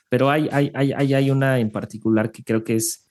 pero 0.09 0.31
hay, 0.31 0.49
hay, 0.53 0.71
hay, 0.75 1.15
hay, 1.15 1.31
una 1.31 1.59
en 1.59 1.71
particular 1.71 2.31
que 2.31 2.45
creo 2.45 2.63
que 2.63 2.77
es, 2.77 3.09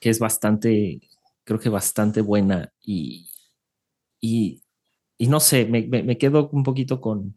que 0.00 0.10
es 0.10 0.18
bastante, 0.18 1.00
creo 1.44 1.60
que 1.60 1.68
bastante 1.68 2.20
buena 2.20 2.72
y, 2.82 3.30
y, 4.20 4.62
no 5.28 5.40
sé, 5.40 5.66
me 5.66 6.18
quedo 6.18 6.50
un 6.50 6.64
poquito 6.64 7.00
con, 7.00 7.36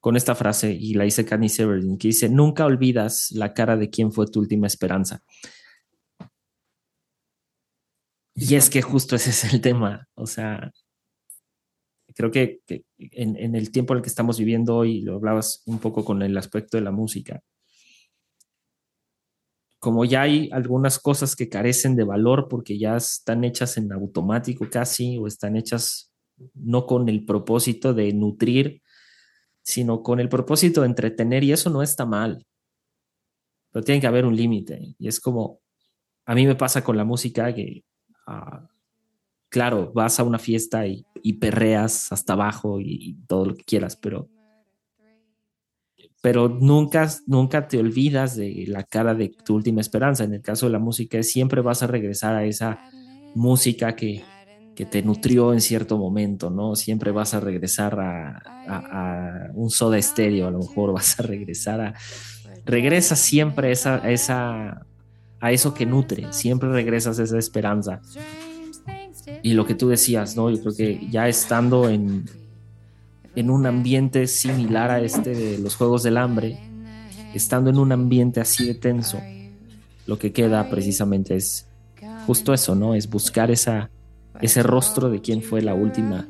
con 0.00 0.16
esta 0.16 0.34
frase 0.34 0.72
y 0.72 0.94
la 0.94 1.04
dice 1.04 1.24
Candy 1.24 1.48
Severdin, 1.48 1.98
que 1.98 2.08
dice, 2.08 2.28
nunca 2.28 2.64
olvidas 2.64 3.30
la 3.32 3.52
cara 3.52 3.76
de 3.76 3.90
quien 3.90 4.12
fue 4.12 4.26
tu 4.26 4.40
última 4.40 4.66
esperanza. 4.66 5.22
Y 8.34 8.54
es 8.54 8.70
que 8.70 8.80
justo 8.80 9.16
ese 9.16 9.30
es 9.30 9.52
el 9.52 9.60
tema, 9.60 10.08
o 10.14 10.26
sea, 10.26 10.72
creo 12.20 12.30
que, 12.30 12.60
en, 12.98 13.54
el 13.54 13.70
tiempo 13.70 13.94
en 13.94 13.98
el 13.98 14.02
que 14.02 14.08
estamos 14.08 14.38
viviendo 14.38 14.76
hoy, 14.76 15.00
lo 15.00 15.16
hablabas 15.16 15.62
un 15.66 15.78
poco 15.78 16.04
con 16.04 16.22
el 16.22 16.36
aspecto 16.36 16.76
de 16.76 16.82
la 16.82 16.90
música, 16.90 17.40
como 19.78 20.04
ya 20.04 20.22
hay 20.22 20.50
algunas 20.52 20.98
cosas 20.98 21.34
que 21.34 21.48
carecen 21.48 21.96
de 21.96 22.04
valor 22.04 22.48
porque 22.48 22.78
ya 22.78 22.96
están 22.96 23.44
hechas 23.44 23.78
en 23.78 23.90
automático 23.92 24.68
casi 24.70 25.16
o 25.16 25.26
están 25.26 25.56
hechas 25.56 26.12
no 26.54 26.86
con 26.86 27.08
el 27.08 27.24
propósito 27.24 27.94
de 27.94 28.12
nutrir 28.12 28.82
sino 29.62 30.02
con 30.02 30.20
el 30.20 30.28
propósito 30.28 30.80
de 30.80 30.88
entretener 30.88 31.44
y 31.44 31.52
eso 31.52 31.70
no 31.70 31.82
está 31.82 32.06
mal. 32.06 32.46
Pero 33.72 33.84
tiene 33.84 34.00
que 34.00 34.06
haber 34.06 34.26
un 34.26 34.36
límite. 34.36 34.94
Y 34.98 35.08
es 35.08 35.20
como, 35.20 35.60
a 36.26 36.34
mí 36.34 36.46
me 36.46 36.56
pasa 36.56 36.82
con 36.82 36.96
la 36.96 37.04
música 37.04 37.54
que, 37.54 37.84
ah, 38.26 38.68
claro, 39.50 39.92
vas 39.94 40.18
a 40.18 40.22
una 40.22 40.38
fiesta 40.38 40.86
y, 40.86 41.04
perreas 41.34 42.12
hasta 42.12 42.32
abajo 42.32 42.80
y, 42.80 43.18
todo 43.26 43.46
lo 43.46 43.54
que 43.54 43.64
quieras, 43.64 43.96
pero, 43.96 44.28
pero 46.22 46.48
nunca, 46.48 47.08
nunca 47.26 47.68
te 47.68 47.78
olvidas 47.78 48.36
de 48.36 48.64
la 48.68 48.84
cara 48.84 49.14
de 49.14 49.30
tu 49.44 49.54
última 49.54 49.80
esperanza. 49.80 50.24
En 50.24 50.34
el 50.34 50.42
caso 50.42 50.66
de 50.66 50.72
la 50.72 50.78
música, 50.78 51.22
siempre 51.22 51.60
vas 51.60 51.82
a 51.82 51.86
regresar 51.86 52.34
a 52.36 52.44
esa 52.44 52.78
música 53.34 53.94
que, 53.96 54.22
que 54.74 54.86
te 54.86 55.02
nutrió 55.02 55.52
en 55.52 55.60
cierto 55.60 55.98
momento, 55.98 56.48
¿no? 56.48 56.74
Siempre 56.76 57.10
vas 57.10 57.34
a 57.34 57.40
regresar 57.40 57.98
a, 58.00 59.50
un 59.54 59.68
soda 59.68 59.98
estéreo, 59.98 60.46
a 60.46 60.50
lo 60.50 60.60
mejor 60.60 60.92
vas 60.92 61.18
a 61.18 61.22
regresar 61.22 61.80
a... 61.80 61.94
Regresa 62.64 63.16
siempre 63.16 63.68
a 63.68 63.70
esa, 63.72 64.10
esa, 64.10 64.86
a 65.40 65.52
eso 65.52 65.74
que 65.74 65.86
nutre, 65.86 66.32
siempre 66.32 66.70
regresas 66.70 67.18
a 67.18 67.24
esa 67.24 67.38
esperanza. 67.38 68.00
Y 69.42 69.54
lo 69.54 69.66
que 69.66 69.74
tú 69.74 69.88
decías, 69.88 70.36
¿no? 70.36 70.50
Yo 70.50 70.60
creo 70.60 70.74
que 70.74 71.08
ya 71.10 71.28
estando 71.28 71.88
en, 71.88 72.28
en 73.34 73.50
un 73.50 73.66
ambiente 73.66 74.26
similar 74.26 74.90
a 74.90 75.00
este 75.00 75.30
de 75.30 75.58
los 75.58 75.76
Juegos 75.76 76.02
del 76.02 76.16
Hambre, 76.16 76.58
estando 77.34 77.70
en 77.70 77.78
un 77.78 77.92
ambiente 77.92 78.40
así 78.40 78.66
de 78.66 78.74
tenso, 78.74 79.20
lo 80.06 80.18
que 80.18 80.32
queda 80.32 80.68
precisamente 80.68 81.36
es 81.36 81.66
justo 82.26 82.52
eso, 82.52 82.74
¿no? 82.74 82.94
Es 82.94 83.08
buscar 83.08 83.50
esa, 83.50 83.90
ese 84.40 84.62
rostro 84.62 85.10
de 85.10 85.20
quién 85.20 85.42
fue 85.42 85.62
la 85.62 85.74
última, 85.74 86.26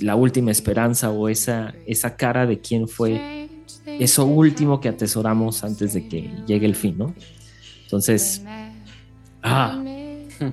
la 0.00 0.16
última 0.16 0.50
esperanza 0.50 1.10
o 1.10 1.28
esa, 1.28 1.74
esa 1.86 2.16
cara 2.16 2.46
de 2.46 2.60
quién 2.60 2.88
fue 2.88 3.48
eso 3.86 4.24
último 4.24 4.80
que 4.80 4.88
atesoramos 4.88 5.64
antes 5.64 5.94
de 5.94 6.08
que 6.08 6.30
llegue 6.46 6.66
el 6.66 6.74
fin, 6.74 6.98
¿no? 6.98 7.14
Entonces, 7.84 8.42
ah, 9.42 9.82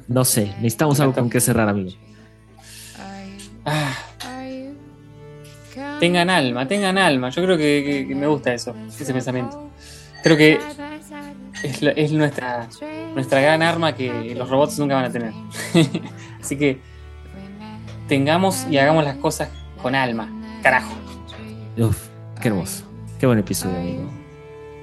no 0.07 0.25
sé, 0.25 0.47
necesitamos 0.57 0.99
algo 0.99 1.13
con 1.13 1.29
que 1.29 1.39
cerrar, 1.39 1.69
amigo. 1.69 1.91
Tengan 5.99 6.29
alma, 6.29 6.67
tengan 6.67 6.97
alma. 6.97 7.29
Yo 7.29 7.43
creo 7.43 7.57
que, 7.57 8.07
me 8.15 8.27
gusta 8.27 8.53
eso, 8.53 8.75
ese 8.87 9.13
pensamiento. 9.13 9.69
Creo 10.23 10.37
que 10.37 10.59
es, 11.63 11.81
es 11.81 12.11
nuestra, 12.11 12.67
nuestra 13.13 13.41
gran 13.41 13.61
arma 13.61 13.93
que 13.95 14.33
los 14.35 14.49
robots 14.49 14.79
nunca 14.79 14.95
van 14.95 15.05
a 15.05 15.11
tener. 15.11 15.33
Así 16.41 16.57
que 16.57 16.79
tengamos 18.07 18.65
y 18.69 18.77
hagamos 18.77 19.03
las 19.03 19.17
cosas 19.17 19.49
con 19.81 19.95
alma. 19.95 20.29
Carajo. 20.63 20.93
Uf, 21.77 22.07
qué 22.41 22.47
hermoso. 22.49 22.83
Qué 23.19 23.25
buen 23.25 23.39
episodio, 23.39 23.77
amigo. 23.77 24.09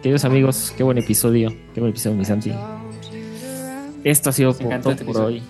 Queridos 0.03 0.25
amigos, 0.25 0.73
qué 0.77 0.83
buen 0.83 0.99
episodio. 0.99 1.51
Qué 1.75 1.81
buen 1.81 1.91
episodio, 1.91 2.17
mi 2.17 2.25
Santi. 2.25 2.53
Esto 4.07 4.31
ha 4.31 4.33
sido 4.33 4.55
por, 4.55 4.81
todo 4.81 4.93
este 4.93 5.05
por 5.05 5.17
hoy. 5.17 5.43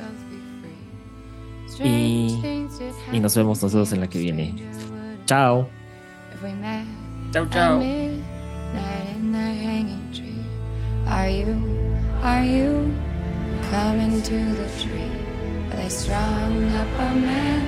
Y, 1.85 2.41
y 3.13 3.21
nos 3.21 3.37
vemos 3.37 3.63
nosotros 3.63 3.93
en 3.93 4.01
la 4.01 4.09
que 4.09 4.19
viene. 4.19 4.55
Chao. 5.27 5.69
Hanging 9.35 10.11
tree. 10.11 10.43
Are 11.07 11.29
you, 11.29 11.55
are 12.23 12.47
you 12.47 12.91
coming 13.71 14.23
to 14.23 14.31
the 14.31 14.69
tree? 14.81 15.13
They 15.73 15.91
strung 15.91 16.73
up 16.73 16.89
a 16.99 17.15
man, 17.15 17.63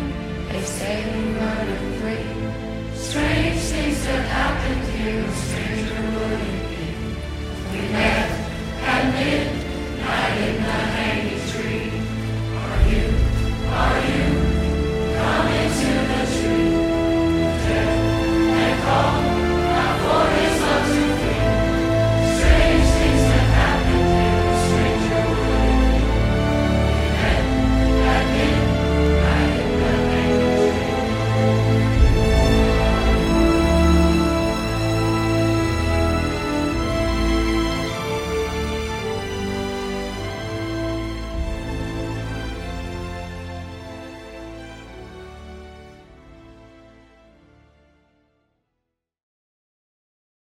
they 0.48 0.62
say 0.62 1.02
he 1.02 1.34
running 1.34 2.00
free. 2.00 2.24
Strange 2.96 3.60
things 3.60 4.06
that 4.06 4.24
happened 4.24 4.84
here, 4.96 5.26
stranger 5.32 6.00
would 6.16 6.40
it 6.40 6.64
be? 6.70 6.86
We 7.72 7.80
met 7.92 8.30
at 8.86 9.04
midnight 9.12 9.67
Come. 18.88 19.27